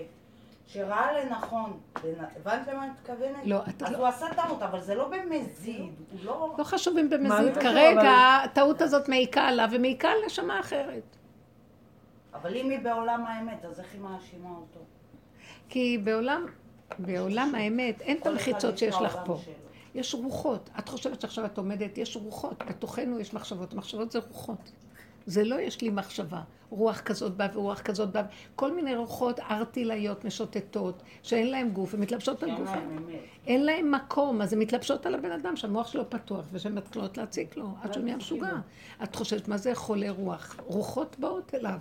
שראה 0.66 1.08
לנכון, 1.24 1.78
לנ- 2.04 2.24
הבנת 2.36 2.68
למה 2.68 2.82
אני 2.84 2.90
מתכוונת? 3.00 3.36
לא, 3.44 3.58
אתה 3.68 3.86
אז 3.86 3.92
לא- 3.92 3.98
הוא 3.98 4.06
עשה 4.06 4.26
טעות, 4.36 4.62
אבל 4.62 4.80
זה 4.80 4.94
לא 4.94 5.08
במזיד, 5.08 5.76
הוא 6.12 6.18
לא... 6.22 6.54
לא 6.58 6.64
חשוב 6.64 6.98
אם 6.98 7.10
במזיד, 7.10 7.54
כרגע 7.58 8.10
הטעות 8.44 8.82
הזאת 8.82 9.08
מעיקה 9.08 9.40
עליו 9.42 9.68
ומעיקה 9.72 10.08
על 10.08 10.18
נשמה 10.26 10.60
אחרת. 10.60 11.16
אבל 12.34 12.56
אם 12.56 12.70
היא 12.70 12.78
בעולם 12.78 13.24
האמת, 13.26 13.64
אז 13.64 13.80
איך 13.80 13.92
היא 13.92 14.00
מאשימה 14.00 14.48
אותו? 14.48 14.80
כי 15.68 15.98
בעולם, 16.04 16.46
בעולם 16.98 17.54
האמת 17.54 18.00
אין 18.00 18.16
את 18.16 18.26
המחיצות 18.26 18.74
יש 18.74 18.80
שיש 18.80 18.94
לך 19.02 19.18
פה. 19.24 19.40
שלו. 19.44 19.52
יש 19.94 20.14
רוחות. 20.14 20.70
את 20.78 20.88
חושבת 20.88 21.20
שעכשיו 21.20 21.44
את 21.44 21.58
עומדת, 21.58 21.98
יש 21.98 22.16
רוחות. 22.16 22.62
בתוכנו 22.68 23.18
יש 23.20 23.34
מחשבות. 23.34 23.74
מחשבות 23.74 24.12
זה 24.12 24.18
רוחות. 24.28 24.70
זה 25.26 25.44
לא 25.44 25.60
יש 25.60 25.80
לי 25.80 25.90
מחשבה. 25.90 26.40
רוח 26.70 27.00
כזאת 27.00 27.36
באה 27.36 27.48
ורוח 27.54 27.80
כזאת 27.80 28.10
באה. 28.10 28.22
כל 28.56 28.74
מיני 28.74 28.96
רוחות 28.96 29.40
ארטילאיות 29.40 30.24
משוטטות, 30.24 31.02
שאין 31.22 31.50
להן 31.50 31.70
גוף, 31.70 31.94
ומתלבשות 31.94 32.42
על 32.42 32.48
אין 32.50 32.58
גוף. 32.58 32.70
אין 33.46 33.64
להם 33.64 33.90
מקום, 33.90 34.42
אז 34.42 34.52
הן 34.52 34.58
מתלבשות 34.58 35.06
על 35.06 35.14
הבן 35.14 35.32
אדם 35.32 35.56
שהמוח 35.56 35.88
שלו 35.88 36.10
פתוח, 36.10 36.44
ושהן 36.52 36.74
מתחילות 36.74 37.18
להציק 37.18 37.56
לו, 37.56 37.74
עד 37.82 37.92
שהוא 37.92 38.04
נהיה 38.04 38.16
משוגע. 38.16 38.52
את 39.02 39.16
חושבת, 39.16 39.48
מה 39.48 39.56
זה 39.56 39.74
חולה 39.74 40.10
רוח? 40.10 40.56
רוחות 40.66 41.16
באות 41.18 41.54
אליו. 41.54 41.78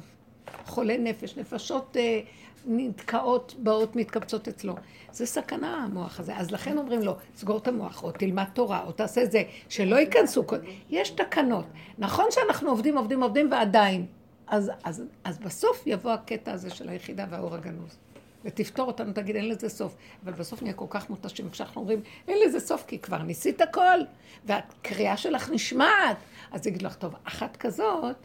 חולה 0.66 0.98
נפש, 0.98 1.38
נפשות 1.38 1.98
אה, 2.00 2.20
נתקעות, 2.66 3.56
באות, 3.58 3.96
מתקבצות 3.96 4.48
אצלו. 4.48 4.76
זה 5.12 5.26
סכנה 5.26 5.76
המוח 5.76 6.20
הזה. 6.20 6.38
אז 6.38 6.52
לכן 6.52 6.78
אומרים 6.78 7.02
לו, 7.02 7.16
סגור 7.36 7.58
את 7.58 7.68
המוח, 7.68 8.04
או 8.04 8.12
תלמד 8.12 8.46
תורה, 8.54 8.84
או 8.86 8.92
תעשה 8.92 9.26
זה, 9.26 9.44
שלא 9.70 9.96
ייכנסו. 9.96 10.44
יש 10.90 11.10
תקנות. 11.10 11.66
נכון 11.98 12.26
שאנחנו 12.30 12.70
עובדים, 12.70 12.98
עובדים, 12.98 13.24
עובדים, 13.24 13.52
ועדיין. 13.52 14.06
אז, 14.48 14.72
אז, 14.84 15.04
אז 15.24 15.40
בסוף 15.40 15.84
יבוא 15.86 16.12
הקטע 16.12 16.52
הזה 16.52 16.70
של 16.70 16.90
היחידה 16.90 17.26
והאור 17.30 17.56
הגנוז. 17.56 17.98
ותפתור 18.46 18.88
אותנו, 18.88 19.14
תגיד, 19.14 19.36
אין 19.36 19.50
לזה 19.50 19.70
סוף. 19.70 19.96
אבל 20.24 20.34
בסוף 20.34 20.62
נהיה 20.62 20.74
כל 20.74 20.86
כך 20.90 21.10
מותשים, 21.10 21.50
כשאנחנו 21.50 21.82
אומרים, 21.82 22.02
אין 22.28 22.38
לזה 22.48 22.60
סוף, 22.60 22.84
כי 22.88 23.00
כבר 23.00 23.18
ניסית 23.18 23.62
הכל, 23.62 24.00
והקריאה 24.46 25.18
שלך 25.18 25.50
נשמעת. 25.50 26.18
אז 26.52 26.68
יגיד 26.68 26.82
לך, 26.82 26.96
טוב, 26.96 27.16
אחת 27.24 27.58
כזאת, 27.58 28.16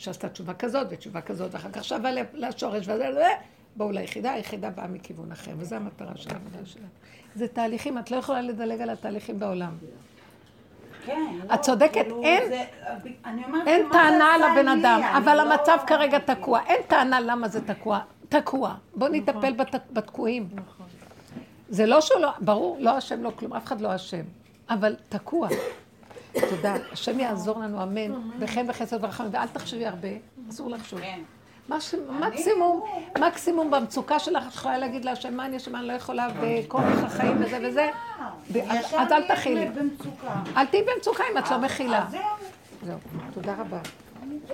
שעשתה 0.00 0.28
תשובה 0.28 0.54
כזאת 0.54 0.86
ותשובה 0.90 1.20
כזאת, 1.20 1.54
ואחר 1.54 1.70
כך 1.72 1.84
שבה 1.84 2.10
לשורש 2.34 2.88
וזה, 2.88 3.08
וזה, 3.10 3.26
בואו 3.76 3.90
ליחידה, 3.92 4.32
היחידה 4.32 4.70
באה 4.70 4.86
מכיוון 4.86 5.32
אחר, 5.32 5.50
וזו 5.58 5.76
המטרה 5.76 6.12
של 6.16 6.30
העבודה 6.30 6.58
שלנו. 6.66 6.86
זה 7.34 7.48
תהליכים, 7.48 7.98
את 7.98 8.10
לא 8.10 8.16
יכולה 8.16 8.40
לדלג 8.42 8.80
על 8.80 8.90
התהליכים 8.90 9.38
בעולם. 9.38 9.72
כן, 11.06 11.20
לא, 11.48 11.54
את 11.54 11.60
צודקת, 11.60 11.92
כאילו, 11.92 12.22
אין- 12.22 12.52
אין 13.66 13.86
טענה 13.92 14.24
על 14.34 14.42
עשה 14.42 14.52
הבן 14.52 14.68
לי? 14.68 14.80
אדם, 14.80 15.00
אבל 15.02 15.34
לא- 15.36 15.52
המצב 15.52 15.78
כרגע 15.86 16.18
תקוע. 16.18 16.60
אין 16.66 16.80
טענה 16.88 17.20
למה 17.20 17.48
זה 17.48 17.66
תקוע. 17.66 18.00
תקוע. 18.28 18.74
בואו 18.94 19.10
נטפל 19.12 19.52
בת- 19.52 19.90
בתקועים. 19.92 20.48
נכון. 20.54 20.86
זה 21.68 21.86
לא 21.86 22.00
שהוא 22.00 22.20
לא, 22.20 22.30
ברור, 22.40 22.76
לא 22.80 22.98
אשם, 22.98 23.22
לא 23.22 23.32
כלום, 23.36 23.52
אף 23.52 23.64
אחד 23.64 23.80
לא 23.80 23.94
אשם. 23.94 24.22
אבל 24.70 24.96
תקוע. 25.08 25.48
תודה. 26.50 26.74
השם 26.92 27.20
יעזור 27.20 27.58
לנו, 27.60 27.82
אמן. 27.82 28.12
בחן 28.38 28.66
וחסד 28.68 29.04
ורחמים, 29.04 29.30
ואל 29.32 29.46
תחשבי 29.48 29.86
הרבה, 29.86 30.08
אסור 30.50 30.70
לחשוב. 30.70 31.00
כן. 31.00 31.20
ש- 31.80 31.94
מקסימום, 32.20 32.82
מקסימום 33.20 33.70
במצוקה 33.70 34.18
שלך, 34.18 34.46
את 34.48 34.54
יכולה 34.54 34.78
להגיד 34.78 35.04
להשם, 35.04 35.34
מה 35.34 35.46
אני 35.46 35.56
אשמה, 35.56 35.78
אני 35.78 35.88
לא 35.88 35.92
יכולה, 35.92 36.28
בכורח 36.42 36.84
החיים 37.04 37.36
וזה 37.44 37.58
וזה. 37.62 37.88
ו- 38.52 38.58
אז 38.98 39.12
אל 39.12 39.34
תכילי. 39.34 39.68
אל 40.56 40.66
תהיי 40.66 40.82
במצוקה 40.96 41.24
אם 41.32 41.38
את 41.38 41.50
לא 41.50 41.58
מכילה. 41.58 42.04
אז 42.06 42.10
זהו. 42.10 42.20
זהו. 42.82 42.98
תודה 43.34 43.54
רבה. 43.58 43.78